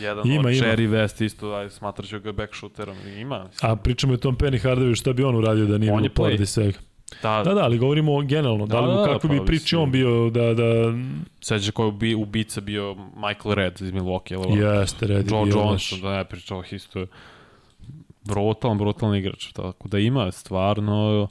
Jedan 0.00 0.26
ima, 0.26 0.48
od 0.48 0.54
ima. 0.54 0.66
Jerry 0.66 0.88
West 0.90 1.24
isto, 1.24 1.52
aj, 1.52 1.70
smatraću 1.70 2.20
ga 2.20 2.32
back 2.32 2.54
shooterom. 2.54 2.96
Ima. 3.16 3.44
Mislim. 3.44 3.70
A 3.70 3.76
pričamo 3.76 4.14
o 4.14 4.16
tom 4.16 4.36
Penny 4.36 4.62
Hardaway, 4.62 4.98
šta 4.98 5.12
bi 5.12 5.24
on 5.24 5.36
uradio 5.36 5.66
da 5.66 5.78
nije 5.78 5.92
on 5.92 6.04
je 6.04 6.10
play. 6.10 6.44
svega? 6.44 6.78
Da, 7.22 7.42
da, 7.44 7.54
da, 7.54 7.60
ali 7.60 7.78
govorimo 7.78 8.22
generalno, 8.22 8.66
da, 8.66 8.74
da 8.74 8.80
li, 8.80 8.96
da, 8.96 9.12
kako 9.12 9.28
da, 9.28 9.32
bi 9.32 9.38
pa, 9.38 9.44
priči 9.44 9.76
on 9.76 9.90
bio 9.90 10.30
da... 10.30 10.54
da... 10.54 10.64
Seđa 11.40 11.72
koji 11.72 11.92
bi 11.92 12.14
ubica 12.14 12.60
bio 12.60 12.94
Michael 12.94 13.54
Red 13.54 13.80
iz 13.80 13.92
Milwaukee. 13.92 14.80
Jeste, 14.80 15.06
Red 15.06 15.30
Joe 15.30 15.48
Johnson, 15.48 16.00
da 16.00 16.16
ne 16.16 16.24
pričao 16.24 16.62
isto. 16.70 17.06
Brutalan, 18.24 18.78
brutalan 18.78 19.16
igrač. 19.16 19.52
Tako 19.52 19.88
da 19.88 19.98
ima 19.98 20.32
stvarno, 20.32 21.28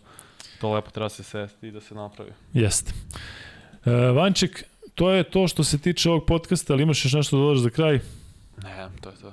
to 0.62 0.74
lepo 0.74 0.92
treba 0.92 1.10
se 1.10 1.24
sesti 1.24 1.68
i 1.68 1.72
da 1.72 1.82
se 1.82 1.96
napravi. 1.96 2.32
Jeste. 2.54 2.94
E, 3.86 3.92
Vanček, 3.92 4.64
to 4.96 5.12
je 5.12 5.24
to 5.24 5.48
što 5.48 5.64
se 5.64 5.78
tiče 5.78 6.10
ovog 6.10 6.26
podcasta, 6.26 6.74
ali 6.74 6.84
imaš 6.84 7.06
još 7.06 7.14
nešto 7.14 7.38
da 7.38 7.44
dodaš 7.44 7.60
za 7.60 7.70
kraj? 7.70 8.00
Ne, 8.64 8.88
to 9.02 9.10
je 9.10 9.16
to. 9.16 9.32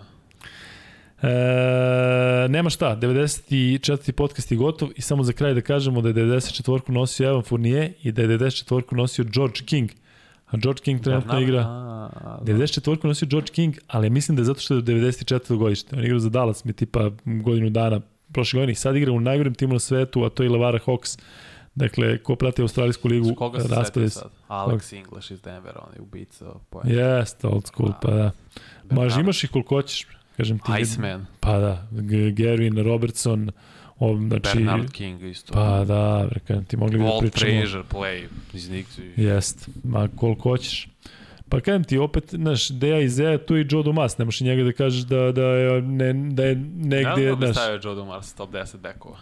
E, 1.22 2.48
nema 2.48 2.70
šta, 2.70 2.96
94. 2.96 4.12
podcast 4.12 4.52
je 4.52 4.56
gotov 4.56 4.88
i 4.96 5.02
samo 5.02 5.22
za 5.22 5.32
kraj 5.32 5.54
da 5.54 5.60
kažemo 5.60 6.00
da 6.00 6.08
je 6.08 6.14
94. 6.14 6.90
nosio 6.90 7.28
Evan 7.28 7.42
Fournier 7.42 7.92
i 8.02 8.12
da 8.12 8.22
je 8.22 8.28
94. 8.28 8.94
nosio 8.94 9.24
George 9.24 9.60
King. 9.66 9.90
A 10.46 10.56
George 10.56 10.80
King 10.82 11.02
trenutno 11.02 11.32
da, 11.32 11.40
igra... 11.40 11.62
Da, 11.62 12.38
da. 12.44 12.52
94. 12.52 13.06
nosio 13.06 13.28
George 13.28 13.50
King, 13.52 13.74
ali 13.86 14.10
mislim 14.10 14.36
da 14.36 14.40
je 14.40 14.44
zato 14.44 14.60
što 14.60 14.74
je 14.74 14.82
94. 14.82 15.56
godište. 15.56 15.96
On 15.96 16.04
igra 16.04 16.18
za 16.18 16.28
Dallas, 16.28 16.64
mi 16.64 16.72
tipa 16.72 17.10
godinu 17.24 17.70
dana 17.70 18.00
prošle 18.32 18.60
godine. 18.60 18.74
Sad 18.74 18.96
igra 18.96 19.12
u 19.12 19.20
najgorim 19.20 19.54
timu 19.54 19.72
na 19.72 19.78
svetu, 19.78 20.24
a 20.24 20.30
to 20.30 20.42
je 20.42 20.50
Lavara 20.50 20.78
Hawks. 20.86 21.18
Dakle, 21.74 22.18
ko 22.18 22.36
prati 22.36 22.62
Australijsku 22.62 23.08
ligu, 23.08 23.34
koga 23.34 23.58
se 23.58 23.62
setio 23.62 23.78
raspade 23.78 24.10
se. 24.10 24.20
Alex 24.48 24.96
English 24.96 25.32
iz 25.32 25.40
Denvera, 25.40 25.80
on 25.88 25.94
je 25.94 26.00
ubica. 26.00 26.46
Jeste, 26.84 27.46
old 27.46 27.66
school, 27.66 27.92
pa 28.02 28.10
da. 28.10 28.30
Maš, 28.90 29.16
imaš 29.16 29.44
ih 29.44 29.50
koliko 29.50 29.74
hoćeš, 29.74 30.06
kažem 30.36 30.58
ti. 30.58 30.72
Iceman, 30.80 31.26
Pa 31.40 31.58
da, 31.58 31.86
Gerwin, 32.32 32.82
Robertson, 32.84 33.50
ov, 33.98 34.18
znači... 34.18 34.42
Bernard 34.42 34.90
King 34.90 35.22
isto. 35.22 35.52
Pa 35.52 35.84
da, 35.84 36.28
kažem 36.46 36.64
ti, 36.64 36.76
mogli 36.76 36.98
bi 36.98 37.04
da 37.04 37.10
Walt 37.10 37.20
pričamo. 37.20 37.60
Frazier, 37.60 37.82
play, 37.90 38.26
iz 38.52 38.70
Nixu. 38.70 39.02
Jest, 39.16 39.68
ma 39.84 40.08
koliko 40.16 40.42
hoćeš. 40.42 40.88
Pa 41.48 41.60
kažem 41.60 41.84
ti, 41.84 41.98
opet, 41.98 42.24
znaš, 42.30 42.68
Deja 42.68 43.00
i 43.00 43.08
Zeja, 43.08 43.38
tu 43.46 43.56
i 43.56 43.66
Joe 43.70 43.82
Dumas, 43.82 44.18
nemaš 44.18 44.40
i 44.40 44.44
njega 44.44 44.62
da 44.62 44.72
kažeš 44.72 45.02
da, 45.02 45.32
da, 45.32 45.42
je, 45.42 45.82
ne, 45.82 46.12
da 46.12 46.44
je 46.44 46.54
Ne 46.56 46.62
negde, 46.74 47.22
znam 47.26 47.40
da 47.40 47.46
bi 47.46 47.52
stavio 47.54 47.80
Joe 47.84 47.94
Dumars 47.94 48.34
top 48.34 48.50
10 48.50 48.76
bekova. 48.76 49.16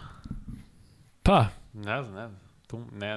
pa, 1.23 1.45
Ne 1.73 2.03
znam, 2.03 2.15
ne 2.15 2.27
znam. 2.27 2.39
Tu, 2.67 2.85
ne, 2.93 3.07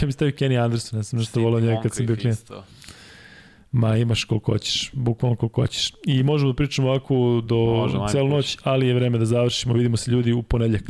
ja 0.00 0.06
bih 0.06 0.14
stavio 0.14 0.32
Kenny 0.32 0.64
Anderson, 0.64 0.98
ja 0.98 1.02
sam 1.02 1.18
nešto 1.18 1.40
volao 1.40 1.60
njega 1.60 1.80
kad 1.82 1.94
sam 1.94 2.06
bio 2.06 2.16
klijent. 2.16 2.38
Isto. 2.38 2.64
Ma 3.72 3.96
imaš 3.96 4.24
koliko 4.24 4.52
hoćeš, 4.52 4.90
bukvalno 4.92 5.36
koliko 5.36 5.60
hoćeš. 5.60 5.92
I 6.06 6.22
možemo 6.22 6.52
da 6.52 6.56
pričamo 6.56 6.88
ovako 6.88 7.42
do 7.44 7.56
Možemo, 7.56 8.08
celu 8.08 8.28
noć, 8.28 8.58
ali 8.62 8.86
je 8.86 8.94
vreme 8.94 9.18
da 9.18 9.24
završimo. 9.24 9.74
Vidimo 9.74 9.96
se 9.96 10.10
ljudi 10.10 10.32
u 10.32 10.42
ponedljak. 10.42 10.82